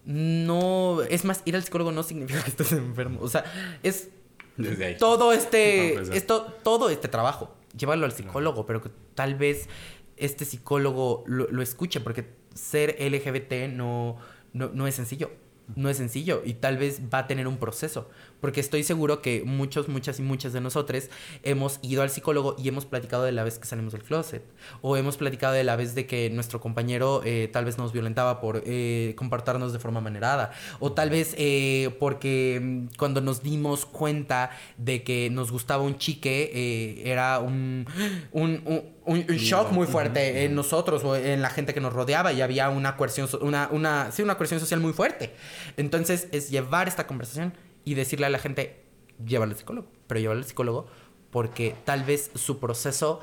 No, 0.05 1.01
es 1.03 1.25
más, 1.25 1.41
ir 1.45 1.55
al 1.55 1.63
psicólogo 1.63 1.91
no 1.91 2.03
significa 2.03 2.41
que 2.43 2.49
estés 2.49 2.71
enfermo. 2.71 3.19
O 3.21 3.27
sea, 3.27 3.43
es 3.83 4.09
Desde 4.57 4.85
ahí. 4.85 4.97
todo 4.97 5.33
este, 5.33 5.93
No, 5.95 6.01
pues, 6.01 6.09
esto, 6.09 6.43
todo 6.63 6.89
este 6.89 7.07
trabajo. 7.07 7.55
Llévalo 7.77 8.05
al 8.05 8.11
psicólogo, 8.11 8.65
pero 8.65 8.81
que 8.81 8.89
tal 9.15 9.35
vez 9.35 9.69
este 10.17 10.45
psicólogo 10.45 11.23
lo, 11.25 11.49
lo 11.49 11.61
escuche, 11.61 12.01
porque 12.01 12.25
ser 12.53 12.97
LGBT 12.99 13.73
no, 13.73 14.17
no, 14.53 14.69
no 14.73 14.87
es 14.87 14.95
sencillo. 14.95 15.31
No 15.75 15.89
es 15.89 15.97
sencillo 15.97 16.41
y 16.43 16.55
tal 16.55 16.77
vez 16.77 17.01
va 17.13 17.19
a 17.19 17.27
tener 17.27 17.47
un 17.47 17.57
proceso. 17.57 18.09
Porque 18.41 18.59
estoy 18.59 18.83
seguro 18.83 19.21
que 19.21 19.43
muchos, 19.45 19.87
muchas 19.87 20.19
y 20.19 20.23
muchas 20.23 20.51
de 20.51 20.59
nosotros 20.61 21.09
hemos 21.43 21.79
ido 21.83 22.01
al 22.01 22.09
psicólogo 22.09 22.55
y 22.57 22.67
hemos 22.67 22.85
platicado 22.85 23.23
de 23.23 23.31
la 23.31 23.43
vez 23.43 23.59
que 23.59 23.65
salimos 23.67 23.93
del 23.93 24.03
closet. 24.03 24.43
O 24.81 24.97
hemos 24.97 25.15
platicado 25.15 25.53
de 25.53 25.63
la 25.63 25.75
vez 25.75 25.95
de 25.95 26.07
que 26.07 26.29
nuestro 26.31 26.59
compañero 26.59 27.21
eh, 27.23 27.49
tal 27.53 27.65
vez 27.65 27.77
nos 27.77 27.93
violentaba 27.93 28.41
por 28.41 28.63
eh, 28.65 29.13
comportarnos 29.15 29.71
de 29.73 29.79
forma 29.79 30.01
manerada. 30.01 30.51
O 30.79 30.91
tal 30.91 31.09
vez 31.11 31.35
eh, 31.37 31.95
porque 31.99 32.59
mm, 32.61 32.97
cuando 32.97 33.21
nos 33.21 33.43
dimos 33.43 33.85
cuenta 33.85 34.49
de 34.77 35.03
que 35.03 35.29
nos 35.29 35.51
gustaba 35.51 35.83
un 35.83 35.97
chique, 35.97 36.51
eh, 36.53 37.03
era 37.09 37.39
un, 37.39 37.85
un, 38.31 38.61
un, 38.65 38.83
un- 39.05 39.25
un 39.29 39.37
shock 39.37 39.71
muy 39.71 39.85
fuerte 39.87 40.45
en 40.45 40.55
nosotros 40.55 41.03
o 41.03 41.15
en 41.15 41.41
la 41.41 41.49
gente 41.51 41.73
que 41.73 41.79
nos 41.79 41.93
rodeaba 41.93 42.33
y 42.33 42.41
había 42.41 42.69
una 42.69 42.97
coerción, 42.97 43.27
una, 43.41 43.67
una, 43.71 44.11
sí, 44.11 44.23
una 44.23 44.35
coerción 44.35 44.59
social 44.59 44.79
muy 44.79 44.93
fuerte. 44.93 45.31
Entonces 45.77 46.27
es 46.31 46.49
llevar 46.49 46.87
esta 46.87 47.05
conversación 47.07 47.53
y 47.85 47.93
decirle 47.95 48.25
a 48.25 48.29
la 48.29 48.39
gente, 48.39 48.83
llévalo 49.25 49.51
al 49.51 49.57
psicólogo, 49.57 49.87
pero 50.07 50.19
llévalo 50.19 50.39
al 50.39 50.45
psicólogo 50.45 50.87
porque 51.31 51.75
tal 51.85 52.03
vez 52.03 52.31
su 52.35 52.59
proceso 52.59 53.21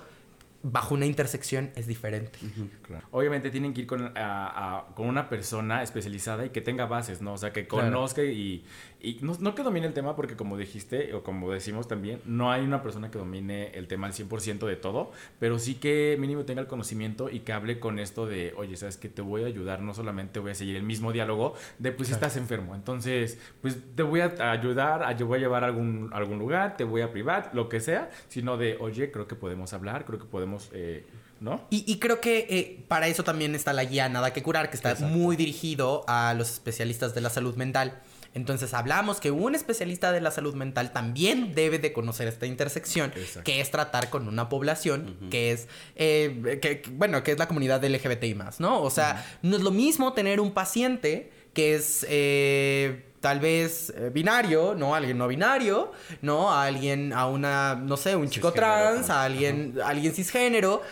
bajo 0.63 0.95
una 0.95 1.07
intersección 1.07 1.71
es 1.77 1.87
diferente. 1.87 2.37
Claro. 2.83 3.07
Obviamente 3.13 3.51
tienen 3.51 3.73
que 3.75 3.83
ir 3.83 3.87
con, 3.87 4.17
a- 4.19 4.79
a- 4.79 4.95
con 4.95 5.07
una 5.07 5.29
persona 5.29 5.83
especializada 5.85 6.47
y 6.47 6.51
que 6.51 6.61
tenga 6.61 6.87
bases, 6.87 7.23
¿no? 7.23 7.35
O 7.35 7.39
sea, 7.39 7.53
que 7.53 7.69
Claro. 7.69 7.87
conozca 7.87 8.25
y, 8.25 8.65
y 9.01 9.19
no, 9.21 9.37
no 9.39 9.55
que 9.55 9.63
domine 9.63 9.87
el 9.87 9.93
tema, 9.93 10.17
porque 10.17 10.35
como 10.35 10.57
dijiste, 10.57 11.15
o 11.15 11.23
como 11.23 11.53
decimos 11.53 11.87
también, 11.87 12.21
no 12.25 12.51
hay 12.51 12.63
una 12.63 12.83
persona 12.83 13.11
que 13.11 13.19
domine 13.19 13.71
el 13.75 13.87
tema 13.87 14.09
al 14.09 14.13
100% 14.13 14.67
de 14.67 14.75
todo, 14.75 15.13
pero 15.39 15.61
sí 15.61 15.77
que 15.77 16.17
mínimo 16.19 16.45
tenga 16.45 16.61
el 16.61 16.67
conocimiento 16.67 17.31
y 17.31 17.41
que 17.41 17.53
hable 17.53 17.79
con 17.79 18.01
esto 18.01 18.27
de, 18.27 18.53
oye, 18.57 18.77
¿sabes 18.77 18.97
que 18.97 19.09
Te 19.09 19.23
voy 19.23 19.45
a 19.45 19.47
ayudar, 19.47 19.83
no 19.83 19.95
solamente 19.95 20.41
voy 20.41 20.51
a 20.51 20.55
seguir 20.55 20.75
el 20.75 20.83
mismo 20.83 21.13
diálogo 21.13 21.55
de, 21.79 21.93
pues, 21.93 22.11
estás 22.11 22.37
enfermo. 22.37 22.75
Entonces, 22.75 23.39
pues, 23.63 23.77
te 23.95 24.03
voy 24.03 24.21
a 24.21 24.51
ayudar, 24.51 25.17
yo 25.17 25.27
voy 25.27 25.39
a 25.39 25.41
llevar 25.41 25.63
a 25.63 25.69
algún, 25.69 26.11
algún 26.13 26.41
lugar, 26.41 26.77
te 26.77 26.83
voy 26.83 27.03
a 27.03 27.13
privar, 27.13 27.51
lo 27.53 27.69
que 27.69 27.81
sea, 27.81 28.11
sino 28.29 28.57
de, 28.57 28.77
oye, 28.81 29.13
creo 29.13 29.29
que 29.29 29.37
podemos 29.37 29.73
hablar, 29.73 30.07
creo 30.07 30.19
que 30.19 30.27
podemos, 30.27 30.71
eh, 30.73 31.07
¿no? 31.41 31.67
Y, 31.71 31.85
y 31.87 32.01
creo 32.01 32.21
que 32.21 32.47
eh, 32.51 32.85
para 32.89 33.07
eso 33.07 33.23
también 33.23 33.55
está 33.55 33.73
la 33.73 33.85
guía 33.85 34.09
Nada 34.09 34.33
que 34.33 34.43
curar, 34.43 34.71
que 34.71 34.77
está 34.77 34.97
muy 34.97 35.37
dirigido 35.37 36.05
a 36.09 36.35
los 36.35 36.51
especialistas 36.51 37.15
de 37.15 37.21
la 37.21 37.31
salud 37.31 37.55
mental. 37.55 38.03
Entonces 38.35 38.75
hablamos 38.75 39.21
que 39.21 39.31
un 39.31 39.55
especialista 39.55 40.13
de 40.13 40.21
la 40.21 40.31
salud 40.31 40.55
mental 40.55 40.93
también 40.93 41.55
debe 41.55 41.79
de 41.79 41.93
conocer 41.93 42.29
esta 42.29 42.47
intersección, 42.47 43.13
Exacto. 43.17 43.43
que 43.45 43.61
es 43.61 43.71
tratar 43.71 44.11
con 44.11 44.29
una 44.29 44.49
población 44.49 45.17
que 45.31 45.53
es, 45.53 45.69
eh, 45.97 46.59
que, 46.63 46.83
bueno, 46.93 47.23
que 47.23 47.33
es 47.33 47.39
la 47.39 47.49
comunidad 47.49 47.83
LGBTI 47.85 48.35
más, 48.35 48.61
¿no? 48.61 48.83
O 48.83 48.91
sea, 48.91 49.27
no 49.43 49.57
es 49.57 49.63
lo 49.63 49.71
mismo 49.71 50.13
tener 50.13 50.41
un 50.41 50.53
paciente 50.53 51.33
que 51.55 51.75
es 51.75 52.07
eh, 52.09 53.07
tal 53.21 53.41
vez 53.41 53.93
eh, 53.97 54.11
binario, 54.13 54.75
¿no? 54.75 54.95
Alguien 54.95 55.19
no 55.19 55.27
binario, 55.27 55.91
¿no? 56.23 56.53
A 56.53 56.65
alguien, 56.65 57.13
a 57.13 57.27
una, 57.27 57.75
no 57.75 57.97
sé, 57.97 58.15
un 58.15 58.29
chico 58.29 58.53
trans, 58.53 59.11
a 59.11 59.25
alguien, 59.25 59.75
a 59.83 59.89
alguien 59.89 60.15
cisgénero 60.15 60.83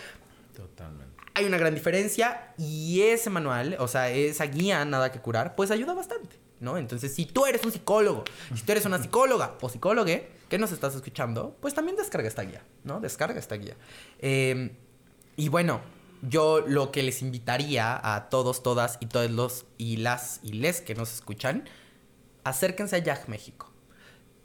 Totalmente. 0.56 1.14
hay 1.34 1.44
una 1.44 1.58
gran 1.58 1.74
diferencia 1.74 2.52
y 2.58 3.02
ese 3.02 3.30
manual, 3.30 3.76
o 3.78 3.86
sea, 3.86 4.10
esa 4.10 4.46
guía 4.46 4.84
Nada 4.84 5.12
que 5.12 5.20
curar, 5.20 5.54
pues 5.54 5.70
ayuda 5.70 5.94
bastante, 5.94 6.36
¿no? 6.60 6.78
Entonces, 6.78 7.14
si 7.14 7.26
tú 7.26 7.46
eres 7.46 7.64
un 7.64 7.72
psicólogo, 7.72 8.24
si 8.54 8.62
tú 8.62 8.72
eres 8.72 8.84
una 8.86 9.02
psicóloga 9.02 9.56
o 9.60 9.68
psicólogue 9.68 10.30
que 10.48 10.58
nos 10.58 10.72
estás 10.72 10.94
escuchando, 10.94 11.56
pues 11.60 11.74
también 11.74 11.96
descarga 11.96 12.28
esta 12.28 12.42
guía, 12.42 12.62
¿no? 12.84 13.00
Descarga 13.00 13.38
esta 13.38 13.56
guía. 13.56 13.76
Eh, 14.18 14.72
y 15.36 15.48
bueno, 15.48 15.80
yo 16.22 16.60
lo 16.66 16.92
que 16.92 17.02
les 17.02 17.22
invitaría 17.22 18.00
a 18.02 18.28
todos, 18.28 18.62
todas 18.62 18.98
y 19.00 19.06
todos 19.06 19.30
los 19.30 19.66
y 19.76 19.98
las 19.98 20.40
y 20.42 20.54
les 20.54 20.80
que 20.80 20.94
nos 20.94 21.12
escuchan, 21.12 21.68
acérquense 22.44 22.96
a 22.96 22.98
YAG 23.00 23.28
México 23.28 23.76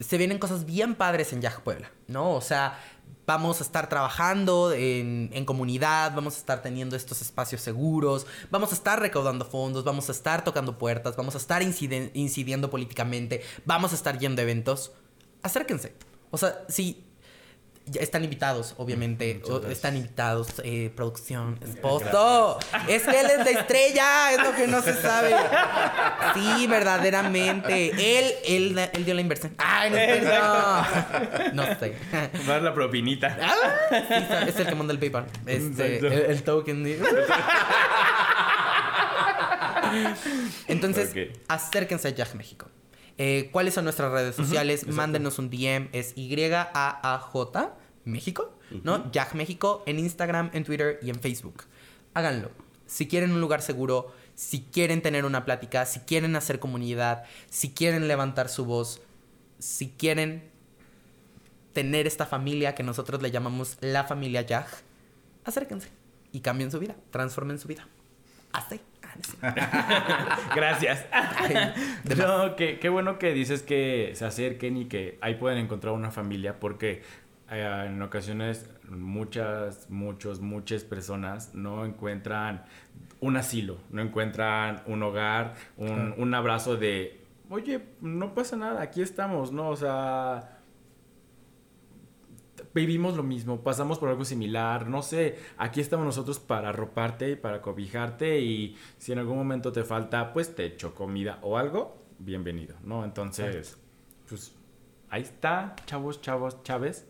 se 0.01 0.17
vienen 0.17 0.39
cosas 0.39 0.65
bien 0.65 0.95
padres 0.95 1.31
en 1.31 1.41
Yaj 1.41 1.61
Puebla, 1.61 1.91
¿no? 2.07 2.31
O 2.31 2.41
sea, 2.41 2.79
vamos 3.25 3.61
a 3.61 3.63
estar 3.63 3.87
trabajando 3.87 4.73
en, 4.73 5.29
en 5.33 5.45
comunidad, 5.45 6.13
vamos 6.15 6.35
a 6.35 6.37
estar 6.37 6.61
teniendo 6.61 6.95
estos 6.95 7.21
espacios 7.21 7.61
seguros, 7.61 8.25
vamos 8.49 8.71
a 8.71 8.75
estar 8.75 8.99
recaudando 8.99 9.45
fondos, 9.45 9.83
vamos 9.83 10.09
a 10.09 10.11
estar 10.11 10.43
tocando 10.43 10.77
puertas, 10.77 11.15
vamos 11.15 11.35
a 11.35 11.37
estar 11.37 11.61
inciden- 11.61 12.11
incidiendo 12.13 12.69
políticamente, 12.69 13.41
vamos 13.65 13.91
a 13.91 13.95
estar 13.95 14.19
yendo 14.19 14.41
a 14.41 14.43
eventos. 14.43 14.91
Acérquense. 15.43 15.93
O 16.29 16.37
sea, 16.37 16.63
si 16.67 17.03
están 17.99 18.23
invitados, 18.23 18.73
obviamente. 18.77 19.41
o- 19.49 19.65
están 19.67 19.97
invitados, 19.97 20.47
eh, 20.63 20.91
producción, 20.95 21.59
esposo. 21.61 22.59
Es 22.87 23.03
que 23.03 23.19
él 23.19 23.27
es 23.29 23.37
la 23.39 23.59
estrella, 23.59 24.31
es 24.33 24.37
lo 24.43 24.53
que 24.55 24.67
no 24.67 24.81
se 24.81 24.93
sabe. 24.93 25.33
Sí, 26.33 26.67
verdaderamente. 26.67 27.89
Él, 28.19 28.33
él, 28.45 28.89
él 28.93 29.05
dio 29.05 29.13
la 29.13 29.21
inversión. 29.21 29.53
Ay, 29.57 29.89
no, 29.89 29.95
sé, 29.97 30.21
no. 31.53 31.63
No 31.65 31.79
sé. 31.79 31.95
Dar 32.47 32.61
la 32.61 32.73
propinita. 32.73 33.37
Ah, 33.41 33.55
sí, 33.89 34.49
es 34.49 34.55
el 34.59 34.67
que 34.67 34.75
manda 34.75 34.93
el 34.93 34.99
PayPal. 34.99 35.25
Este, 35.45 35.97
el, 36.31 36.43
token. 36.43 36.83
de- 36.83 37.01
Entonces, 40.67 41.13
acérquense 41.47 42.07
a 42.07 42.11
Yaj 42.11 42.35
México. 42.35 42.67
Eh, 43.23 43.49
¿Cuáles 43.51 43.75
son 43.75 43.83
nuestras 43.83 44.11
redes 44.11 44.35
sociales? 44.35 44.87
Mándenos 44.87 45.37
un 45.37 45.51
DM. 45.51 45.89
Es 45.91 46.13
Y-A-A-J 46.15 47.77
México, 48.03 48.57
¿no? 48.83 49.11
Yaj 49.11 49.35
México 49.35 49.83
en 49.85 49.99
Instagram, 49.99 50.49
en 50.53 50.63
Twitter 50.63 50.97
y 51.03 51.11
en 51.11 51.19
Facebook. 51.19 51.65
Háganlo. 52.15 52.49
Si 52.87 53.07
quieren 53.07 53.31
un 53.31 53.39
lugar 53.39 53.61
seguro, 53.61 54.11
si 54.33 54.61
quieren 54.61 55.03
tener 55.03 55.25
una 55.25 55.45
plática, 55.45 55.85
si 55.85 55.99
quieren 55.99 56.35
hacer 56.35 56.59
comunidad, 56.59 57.25
si 57.47 57.69
quieren 57.69 58.07
levantar 58.07 58.49
su 58.49 58.65
voz, 58.65 59.03
si 59.59 59.89
quieren 59.89 60.49
tener 61.73 62.07
esta 62.07 62.25
familia 62.25 62.73
que 62.73 62.81
nosotros 62.81 63.21
le 63.21 63.29
llamamos 63.29 63.77
la 63.81 64.03
familia 64.03 64.41
Yaj, 64.41 64.65
acérquense 65.45 65.89
y 66.31 66.39
cambien 66.39 66.71
su 66.71 66.79
vida, 66.79 66.95
transformen 67.11 67.59
su 67.59 67.67
vida. 67.67 67.87
Hasta 68.51 68.73
ahí. 68.73 68.81
Gracias. 70.55 71.05
no, 72.17 72.55
qué, 72.55 72.79
qué 72.79 72.89
bueno 72.89 73.19
que 73.19 73.33
dices 73.33 73.63
que 73.63 74.11
se 74.13 74.25
acerquen 74.25 74.77
y 74.77 74.85
que 74.85 75.17
ahí 75.21 75.35
pueden 75.35 75.57
encontrar 75.57 75.93
una 75.93 76.11
familia 76.11 76.59
porque 76.59 77.01
eh, 77.49 77.85
en 77.87 78.01
ocasiones 78.01 78.69
muchas, 78.89 79.89
muchos, 79.89 80.39
muchas 80.39 80.83
personas 80.83 81.53
no 81.53 81.85
encuentran 81.85 82.63
un 83.19 83.37
asilo, 83.37 83.77
no 83.89 84.01
encuentran 84.01 84.81
un 84.85 85.03
hogar, 85.03 85.55
un, 85.77 86.13
un 86.17 86.33
abrazo 86.33 86.77
de, 86.77 87.21
oye, 87.49 87.81
no 87.99 88.33
pasa 88.33 88.55
nada, 88.55 88.81
aquí 88.81 89.01
estamos, 89.01 89.51
¿no? 89.51 89.69
O 89.69 89.75
sea, 89.75 90.60
vivimos 92.73 93.15
lo 93.15 93.23
mismo, 93.23 93.61
pasamos 93.61 93.99
por 93.99 94.09
algo 94.09 94.25
similar, 94.25 94.87
no 94.87 95.01
sé, 95.01 95.37
aquí 95.57 95.81
estamos 95.81 96.05
nosotros 96.05 96.39
para 96.39 96.69
arroparte 96.69 97.31
y 97.31 97.35
para 97.35 97.61
cobijarte 97.61 98.39
y 98.39 98.77
si 98.97 99.11
en 99.11 99.19
algún 99.19 99.37
momento 99.37 99.71
te 99.71 99.83
falta 99.83 100.33
pues 100.33 100.55
techo, 100.55 100.95
comida 100.95 101.39
o 101.41 101.57
algo, 101.57 101.97
bienvenido, 102.19 102.75
¿no? 102.83 103.03
Entonces, 103.03 103.77
pues 104.27 104.53
ahí 105.09 105.21
está, 105.21 105.75
chavos, 105.85 106.21
chavos, 106.21 106.63
chaves. 106.63 107.05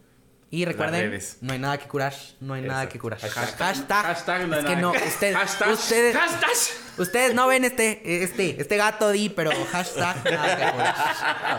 Y 0.54 0.66
recuerden, 0.66 1.18
no 1.39 1.54
hay 1.54 1.60
nada 1.60 1.78
que 1.78 1.88
curar, 1.88 2.14
no 2.41 2.56
hay 2.56 2.62
nada 2.62 2.84
Exacto. 2.84 2.91
que 2.93 2.99
curar. 2.99 3.20
Hashtag- 3.22 3.58
Hashtag. 3.58 4.04
hashtag 4.06 4.47
no 4.49 4.54
hay 4.56 4.60
es 4.60 4.66
que 4.66 4.76
nada 4.76 4.82
no, 4.82 4.91
que- 4.91 4.99
Hashtag- 4.99 5.72
ustedes, 5.72 6.14
¡Hashtag! 6.18 6.49
ustedes 6.97 7.34
no 7.34 7.47
ven 7.47 7.64
este, 7.64 8.24
este, 8.24 8.60
este 8.62 8.76
gato 8.76 9.12
di, 9.12 9.30
pero 9.30 9.52
hashtag 9.72 10.18
nada 10.30 10.58
que 10.58 10.72
curar. 10.74 10.95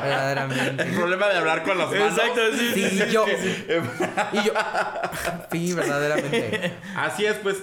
Verdaderamente. 0.02 0.82
El 0.82 0.94
problema 0.94 1.28
de 1.28 1.38
hablar 1.38 1.62
con 1.62 1.78
las 1.78 1.90
manos. 1.90 2.20
sí. 2.58 2.72
Sí, 2.74 3.02
yo. 3.10 3.24
Y 4.32 4.42
yo. 4.44 4.52
Sí, 5.50 5.72
verdaderamente. 5.72 6.72
Así 6.94 7.24
es, 7.24 7.36
pues 7.36 7.56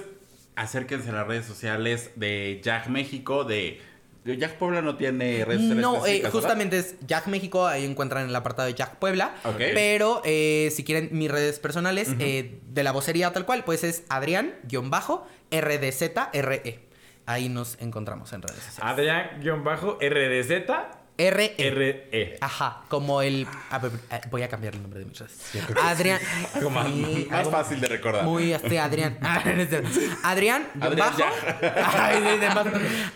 acérquense 0.56 1.10
a 1.10 1.14
las 1.14 1.28
redes 1.28 1.46
sociales 1.46 2.10
de 2.16 2.60
Jack 2.64 2.88
México, 2.88 3.44
de... 3.44 3.82
Jack 4.26 4.58
Puebla 4.58 4.82
no 4.82 4.98
tiene 4.98 5.46
redes 5.46 5.62
sociales 5.62 5.82
No, 5.82 6.06
eh, 6.06 6.24
justamente 6.32 6.78
es 6.78 6.96
Jack 7.08 7.28
México, 7.28 7.66
ahí 7.66 7.86
encuentran 7.86 8.28
el 8.28 8.36
apartado 8.36 8.68
de 8.68 8.74
Jack 8.74 8.98
Puebla. 8.98 9.34
Ok. 9.44 9.62
Pero 9.74 10.22
eh, 10.26 10.72
si 10.76 10.84
quieren 10.84 11.10
mis 11.12 11.32
redes 11.32 11.60
personales, 11.60 12.10
eh, 12.20 12.60
de 12.68 12.84
la 12.84 12.92
vocería 12.92 13.32
tal 13.32 13.46
cual, 13.46 13.64
pues 13.64 13.84
es 13.84 14.04
Adrián-RDZRE. 14.10 16.80
Ahí 17.26 17.50
nos 17.50 17.78
encontramos 17.80 18.34
en 18.34 18.42
redes 18.42 18.64
sociales. 18.64 18.92
Adrián-RDZ 18.92 20.99
RE. 21.30 21.56
RE. 21.58 22.38
Ajá, 22.40 22.84
como 22.88 23.22
el. 23.22 23.46
a 23.70 23.78
ver, 23.80 23.92
eh, 24.12 24.22
voy 24.32 24.42
a 24.44 24.48
cambiar 24.48 24.76
el 24.76 24.82
nombre 24.82 25.00
de 25.02 25.06
mis 25.06 25.20
redes. 25.20 25.52
Adrián. 25.84 26.20
Algo 26.56 26.70
más, 26.70 26.88
Sí, 26.88 27.28
más 27.30 27.40
algo 27.40 27.52
fácil 27.52 27.82
de 27.82 27.88
recordar. 27.90 28.24
Muy 28.24 28.54
este 28.54 28.80
Adrián. 28.80 29.18
Adrián, 30.24 30.68
guion 30.76 30.92
Adrián, 30.92 31.08
bajo. 31.18 31.24
Ay, 31.98 32.22
de- 32.22 32.38
de 32.40 32.50
más. 32.50 32.68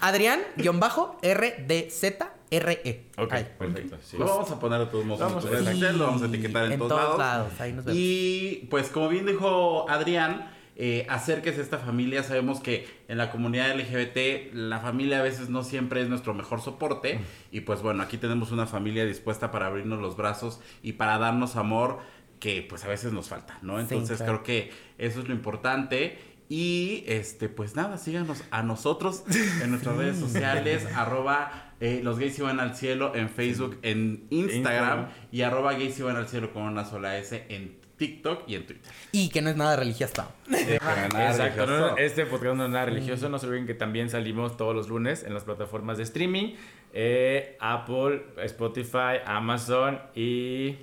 Adrián, 0.02 0.42
guion 0.58 0.80
bajo, 0.80 1.18
R-D-Z-R-E. 1.22 3.06
Ok, 3.18 3.34
Ahí. 3.34 3.48
perfecto. 3.58 3.98
sí. 4.04 4.18
Lo 4.18 4.26
vamos 4.26 4.52
a 4.52 4.60
poner 4.60 4.80
de 4.80 4.86
todos 4.88 5.06
modos 5.06 5.22
a- 5.22 5.30
lo 5.94 6.06
vamos 6.06 6.22
a 6.22 6.26
etiquetar 6.26 6.66
en, 6.66 6.74
En 6.74 6.80
todos, 6.80 6.92
todos 6.92 7.18
lados. 7.18 7.20
lados, 7.20 7.62
ahí 7.62 7.74
nos 7.74 7.86
vemos. 7.86 8.00
Y 8.00 8.68
pues 8.70 8.90
como 8.90 9.10
bien 9.10 9.26
dijo 9.26 9.90
Adrián, 9.90 10.52
eh, 10.76 11.06
acérquese 11.10 11.60
a 11.60 11.64
esta 11.64 11.78
familia. 11.78 12.24
Sabemos 12.24 12.60
que 12.60 12.88
en 13.08 13.18
la 13.18 13.30
comunidad 13.32 13.76
LGBT 13.76 14.54
la 14.54 14.80
familia 14.80 15.20
a 15.20 15.24
veces 15.24 15.50
no 15.50 15.64
siempre 15.64 16.02
es 16.02 16.10
nuestro 16.10 16.34
mejor 16.34 16.62
soporte. 16.62 17.20
Y 17.52 17.62
pues 17.62 17.82
bueno, 17.82 18.04
aquí 18.04 18.18
tenemos 18.18 18.52
una 18.52 18.66
familia 18.66 19.06
dispuesta 19.06 19.52
para 19.52 19.68
abrirnos 19.68 20.02
los 20.02 20.18
brazos 20.18 20.60
y 20.82 20.94
para 20.94 21.18
darnos 21.18 21.56
amor 21.56 22.00
que 22.40 22.66
pues 22.68 22.84
a 22.84 22.88
veces 22.88 23.14
nos 23.14 23.30
falta, 23.30 23.58
¿no? 23.62 23.78
Sí, 23.78 23.82
Entonces 23.82 24.18
claro. 24.18 24.44
creo 24.44 24.44
que 24.44 24.72
eso 24.98 25.22
es 25.22 25.28
lo 25.28 25.34
importante. 25.34 26.18
Y 26.50 27.04
este, 27.08 27.50
pues 27.50 27.76
nada, 27.76 27.98
síganos 27.98 28.44
a 28.52 28.64
nosotros 28.64 29.24
en 29.64 29.72
nuestras 29.72 29.96
redes 29.96 30.18
sociales, 30.18 30.86
arroba 30.94 31.74
eh, 31.80 32.02
los 32.04 32.20
gays 32.20 32.38
iban 32.40 32.60
al 32.60 32.76
cielo 32.76 33.16
en 33.16 33.30
Facebook, 33.30 33.80
en 33.82 34.28
Instagram, 34.30 34.52
Instagram. 34.52 35.08
y 35.32 35.42
arroba 35.42 35.74
gays 35.74 35.98
iban 36.00 36.16
al 36.16 36.28
cielo 36.28 36.54
con 36.54 36.64
una 36.64 36.86
sola 36.86 37.18
S 37.18 37.46
en 37.50 37.83
TikTok 38.08 38.44
y 38.48 38.56
en 38.56 38.66
Twitter. 38.66 38.92
Y 39.14 39.30
que 39.30 39.42
no 39.42 39.50
es 39.50 39.56
nada 39.56 39.76
religioso. 39.78 40.26
Exacto, 40.52 41.66
no, 41.66 41.98
este 41.98 42.26
podcast 42.26 42.56
no 42.58 42.66
es 42.66 42.70
nada 42.72 42.86
religioso, 42.86 43.30
no 43.30 43.40
se 43.40 43.48
olviden 43.48 43.66
que 43.66 43.74
también 43.74 44.10
salimos 44.10 44.58
todos 44.58 44.76
los 44.76 44.90
lunes 44.90 45.24
en 45.24 45.34
las 45.34 45.44
plataformas 45.44 45.98
de 45.98 46.04
streaming, 46.04 46.56
eh, 46.94 47.56
Apple, 47.60 48.24
Spotify, 48.44 49.22
Amazon 49.26 50.00
y 50.16 50.76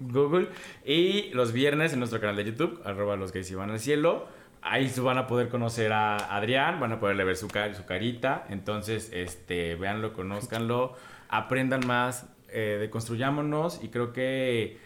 Google, 0.00 0.48
y 0.84 1.30
los 1.32 1.52
viernes 1.52 1.92
en 1.92 2.00
nuestro 2.00 2.20
canal 2.20 2.36
de 2.36 2.44
YouTube, 2.44 2.80
arroba 2.84 3.14
los 3.16 3.32
gays 3.32 3.50
iban 3.52 3.70
al 3.70 3.78
cielo, 3.78 4.26
ahí 4.62 4.90
van 4.98 5.18
a 5.18 5.26
poder 5.26 5.48
conocer 5.48 5.92
a 5.92 6.16
Adrián, 6.36 6.80
van 6.80 6.90
a 6.92 6.98
poderle 6.98 7.22
ver 7.24 7.36
su, 7.36 7.46
car- 7.48 7.74
su 7.74 7.84
carita, 7.84 8.46
entonces, 8.50 9.10
este, 9.12 9.76
véanlo, 9.76 10.12
conózcanlo, 10.12 10.94
aprendan 11.28 11.86
más, 11.86 12.26
eh, 12.48 12.78
deconstruyámonos, 12.80 13.80
y 13.84 13.88
creo 13.88 14.12
que 14.12 14.78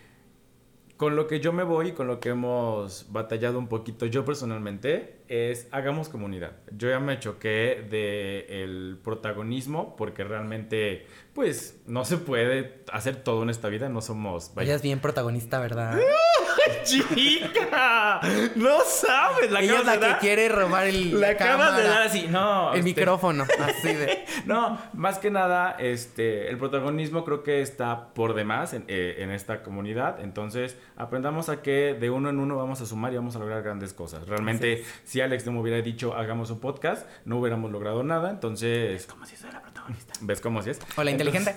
con 0.99 1.15
lo 1.15 1.29
que 1.29 1.39
yo 1.39 1.53
me 1.53 1.63
voy, 1.63 1.93
con 1.93 2.09
lo 2.09 2.19
que 2.19 2.31
hemos 2.31 3.07
batallado 3.13 3.57
un 3.61 3.69
poquito 3.69 4.05
yo 4.05 4.25
personalmente, 4.25 5.21
es 5.29 5.69
hagamos 5.71 6.09
comunidad. 6.09 6.57
Yo 6.77 6.91
ya 6.91 6.99
me 6.99 7.21
choqué 7.21 7.87
de 7.89 8.65
el 8.65 8.99
protagonismo 9.03 9.95
porque 9.97 10.25
realmente, 10.25 11.07
pues, 11.39 11.79
no 11.87 12.05
se 12.05 12.17
puede 12.17 12.83
hacer 12.93 13.15
todo 13.23 13.45
en 13.45 13.51
esta 13.51 13.69
vida, 13.69 13.89
no 13.89 14.01
somos... 14.01 14.51
Ella 14.59 14.75
es 14.75 14.83
bien 14.83 14.99
protagonista, 14.99 15.61
¿verdad? 15.61 15.97
¡Chica! 16.83 18.21
No 18.57 18.81
sabes, 18.85 19.49
la 19.53 19.61
Ella 19.61 19.79
es 19.79 19.87
la 19.87 19.93
de 19.93 19.99
que 20.01 20.07
dar. 20.07 20.19
quiere 20.19 20.49
robar 20.49 20.89
el. 20.89 21.21
La 21.21 21.29
acabas 21.31 21.77
de 21.77 21.83
cámara, 21.83 21.95
dar 21.95 22.03
así, 22.09 22.27
no. 22.29 22.73
El 22.73 22.81
este- 22.81 22.83
micrófono, 22.83 23.47
así 23.61 23.95
de. 23.95 24.25
No, 24.47 24.79
más 24.95 25.19
que 25.19 25.31
nada, 25.31 25.77
este, 25.79 26.49
el 26.49 26.59
protagonismo 26.59 27.25
creo 27.25 27.45
que 27.45 27.63
está 27.63 28.09
por 28.15 28.35
demás 28.35 28.73
en, 28.73 28.85
eh, 28.89 29.17
en 29.19 29.31
esta 29.31 29.63
comunidad. 29.63 30.21
Entonces, 30.21 30.77
aprendamos 30.97 31.49
a 31.49 31.63
que 31.63 31.95
de 31.99 32.11
uno 32.11 32.31
en 32.31 32.41
uno 32.41 32.57
vamos 32.57 32.81
a 32.81 32.87
sumar 32.87 33.13
y 33.13 33.17
vamos 33.17 33.37
a 33.37 33.39
lograr 33.39 33.63
grandes 33.63 33.93
cosas. 33.95 34.27
Realmente, 34.27 34.85
si 35.05 35.21
Alex 35.21 35.47
no 35.47 35.53
me 35.53 35.61
hubiera 35.61 35.81
dicho 35.83 36.15
hagamos 36.15 36.51
un 36.51 36.59
podcast, 36.59 37.09
no 37.25 37.39
hubiéramos 37.39 37.71
logrado 37.71 38.03
nada. 38.03 38.31
Entonces, 38.31 39.07
Como 39.07 39.25
si 39.25 39.37
soy 39.37 39.53
la 39.53 39.61
protagonista. 39.89 40.15
¿ves 40.21 40.41
cómo 40.41 40.61
así 40.61 40.71
es? 40.71 40.79
O 40.97 41.05
la 41.05 41.11
inteligente. 41.11 41.57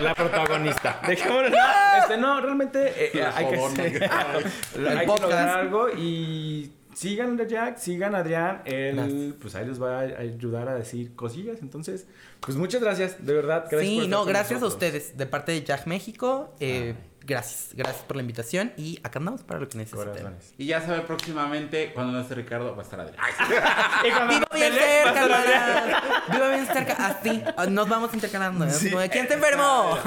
La 0.00 0.14
protagonista. 0.14 1.00
Dejémoslo. 1.06 1.50
No, 1.50 1.56
este, 2.02 2.16
no, 2.16 2.40
realmente 2.40 3.06
eh, 3.06 3.10
La 3.14 3.36
hay, 3.36 3.46
que. 3.46 3.54
El 4.76 4.88
hay 4.88 5.06
que 5.06 5.06
lograr 5.06 5.48
algo 5.60 5.88
y 5.90 6.72
sigan 6.94 7.40
a 7.40 7.44
Jack, 7.46 7.78
sigan 7.78 8.14
a 8.14 8.18
Adrián. 8.18 8.62
Él, 8.64 9.36
pues 9.40 9.54
ahí 9.54 9.66
les 9.66 9.80
va 9.80 9.98
a 9.98 10.00
ayudar 10.00 10.68
a 10.68 10.74
decir 10.74 11.14
cosillas. 11.14 11.60
Entonces, 11.62 12.06
pues 12.40 12.56
muchas 12.56 12.82
gracias, 12.82 13.24
de 13.24 13.34
verdad. 13.34 13.66
Gracias 13.70 13.80
por 13.80 13.82
Sí, 13.82 13.94
estar 13.96 14.10
no, 14.10 14.24
gracias 14.24 14.62
a 14.62 14.66
ustedes. 14.66 15.16
De 15.16 15.26
parte 15.26 15.52
de 15.52 15.62
Jack 15.62 15.86
México, 15.86 16.54
eh, 16.60 16.94
gracias. 17.26 17.70
Gracias 17.74 18.04
por 18.04 18.16
la 18.16 18.22
invitación 18.22 18.72
y 18.76 18.98
acá 19.02 19.18
andamos 19.18 19.42
para 19.42 19.60
lo 19.60 19.68
que 19.68 19.78
necesiten. 19.78 20.06
Corazones. 20.08 20.54
Y 20.58 20.66
ya 20.66 20.80
sabe, 20.80 21.00
próximamente, 21.00 21.92
cuando 21.92 22.12
no 22.12 22.20
esté 22.20 22.34
Ricardo, 22.34 22.74
va 22.74 22.82
a 22.82 22.84
estar 22.84 23.00
Adrián. 23.00 23.22
Sí. 23.48 23.54
Y 24.08 24.10
cuando 24.10 24.34
Viva 24.34 24.46
bien 24.54 24.72
cerca, 24.72 25.12
vas 25.12 25.16
a 25.22 25.26
la- 25.26 25.44
hermana. 25.44 26.02
Viva 26.32 26.48
bien 26.50 26.66
cerca. 26.66 26.92
Así. 27.06 27.42
ah, 27.56 27.66
Nos 27.66 27.88
vamos 27.88 28.12
intercalando. 28.14 28.66
Como 28.66 28.98
de, 29.00 29.08
¿Quién 29.08 29.24
está 29.24 29.34
enfermo? 29.34 29.98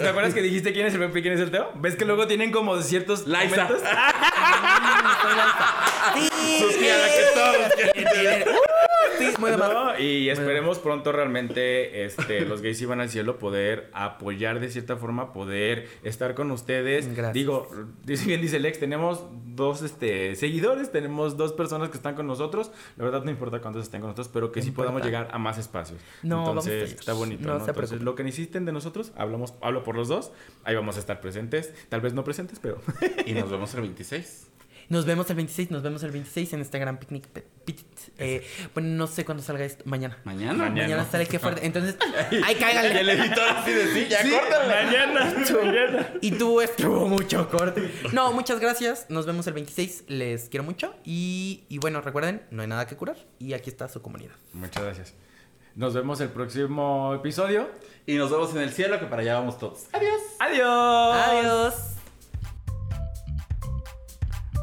¿Te 0.00 0.08
acuerdas 0.08 0.34
que 0.34 0.42
dijiste 0.42 0.72
quién 0.72 0.86
es 0.86 0.94
el 0.94 1.00
Pepe 1.00 1.18
y 1.20 1.22
quién 1.22 1.34
es 1.34 1.40
el 1.40 1.50
Teo? 1.50 1.70
¿Ves 1.76 1.96
que 1.96 2.04
luego 2.04 2.26
tienen 2.26 2.50
como 2.52 2.80
ciertos 2.82 3.26
Liza. 3.26 3.64
momentos? 3.64 3.82
Sí. 6.14 6.28
La 6.86 7.08
que 7.08 7.24
todos 7.34 8.93
de. 9.18 9.34
No, 9.58 9.98
y 9.98 10.28
esperemos 10.28 10.78
pronto 10.78 11.12
realmente 11.12 12.04
este, 12.04 12.42
los 12.42 12.62
gays 12.62 12.80
iban 12.82 13.00
al 13.00 13.08
cielo 13.08 13.38
poder 13.38 13.90
apoyar 13.92 14.60
de 14.60 14.70
cierta 14.70 14.96
forma, 14.96 15.32
poder 15.32 15.88
estar 16.02 16.34
con 16.34 16.50
ustedes. 16.50 17.06
Gracias. 17.06 17.34
Digo, 17.34 17.68
dice 18.04 18.26
bien 18.26 18.40
dice 18.40 18.58
Lex, 18.58 18.78
tenemos 18.78 19.24
dos 19.46 19.82
este, 19.82 20.34
seguidores, 20.34 20.90
tenemos 20.90 21.36
dos 21.36 21.52
personas 21.52 21.90
que 21.90 21.96
están 21.96 22.14
con 22.14 22.26
nosotros. 22.26 22.70
La 22.96 23.04
verdad 23.04 23.24
no 23.24 23.30
importa 23.30 23.60
cuántos 23.60 23.84
estén 23.84 24.00
con 24.00 24.10
nosotros, 24.10 24.30
pero 24.32 24.52
que 24.52 24.60
No 24.60 24.66
sí 24.66 24.70
podamos 24.72 25.02
llegar 25.02 25.28
a 25.32 25.38
más 25.38 25.58
espacios. 25.58 26.00
No, 26.22 26.44
vamos 26.44 26.66
a 26.66 26.72
Entonces, 26.72 26.98
está 26.98 27.12
bonito. 27.12 27.46
No 27.46 27.58
¿no? 27.58 27.64
se 27.64 27.70
Entonces, 27.70 28.02
lo 28.02 28.14
que 28.14 28.24
necesiten 28.24 28.64
de 28.64 28.72
nosotros, 28.72 29.12
hablamos, 29.16 29.54
hablo 29.60 29.82
por 29.84 29.96
los 29.96 30.08
dos. 30.08 30.32
Ahí 30.64 30.74
vamos 30.74 30.96
a 30.96 31.00
estar 31.00 31.20
presentes. 31.20 31.72
Tal 31.88 32.00
vez 32.00 32.14
no 32.14 32.24
presentes, 32.24 32.58
pero 32.60 32.78
Y 33.26 33.32
nos 33.32 33.50
vemos 33.50 33.74
el 33.74 33.82
26. 33.82 34.53
Nos 34.88 35.06
vemos 35.06 35.28
el 35.30 35.36
26, 35.36 35.70
nos 35.70 35.82
vemos 35.82 36.02
el 36.02 36.10
26 36.10 36.52
en 36.52 36.60
este 36.60 36.78
gran 36.78 36.98
picnic. 36.98 37.26
pe- 37.28 37.46
pit- 37.64 37.80
eh, 38.18 38.46
bueno, 38.74 38.90
no 38.90 39.06
sé 39.06 39.24
cuándo 39.24 39.42
salga 39.42 39.64
esto. 39.64 39.82
Mañana. 39.86 40.18
Mañana. 40.24 40.52
Mañana. 40.54 40.82
Mañana 40.82 41.04
sale 41.10 41.26
qué 41.26 41.38
fuerte. 41.38 41.64
Entonces, 41.66 41.96
¡ay, 42.44 42.52
Y 42.52 42.58
cáigale! 42.60 43.00
el 43.00 43.08
editor 43.10 43.48
así 43.48 43.70
de 43.72 43.86
sí, 43.94 44.06
ya 44.08 44.22
córtale. 44.28 44.84
mañana, 44.86 45.34
mañana. 45.64 46.08
Y 46.20 46.32
tú 46.32 46.60
estuvo 46.60 47.08
mucho 47.08 47.48
corte. 47.50 47.90
No, 48.12 48.32
muchas 48.32 48.60
gracias. 48.60 49.06
Nos 49.08 49.26
vemos 49.26 49.46
el 49.46 49.54
26. 49.54 50.04
Les 50.08 50.48
quiero 50.48 50.64
mucho. 50.64 50.94
Y, 51.04 51.64
y 51.68 51.78
bueno, 51.78 52.00
recuerden, 52.00 52.42
no 52.50 52.62
hay 52.62 52.68
nada 52.68 52.86
que 52.86 52.96
curar. 52.96 53.16
Y 53.38 53.52
aquí 53.54 53.70
está 53.70 53.88
su 53.88 54.02
comunidad. 54.02 54.34
Muchas 54.52 54.82
gracias. 54.82 55.14
Nos 55.74 55.92
vemos 55.94 56.20
el 56.20 56.28
próximo 56.28 57.14
episodio. 57.14 57.68
Y 58.06 58.16
nos 58.16 58.30
vemos 58.30 58.54
en 58.54 58.60
el 58.60 58.70
cielo, 58.70 59.00
que 59.00 59.06
para 59.06 59.22
allá 59.22 59.34
vamos 59.38 59.58
todos. 59.58 59.86
Adiós. 59.92 60.20
Adiós. 60.38 61.16
Adiós. 61.16 61.74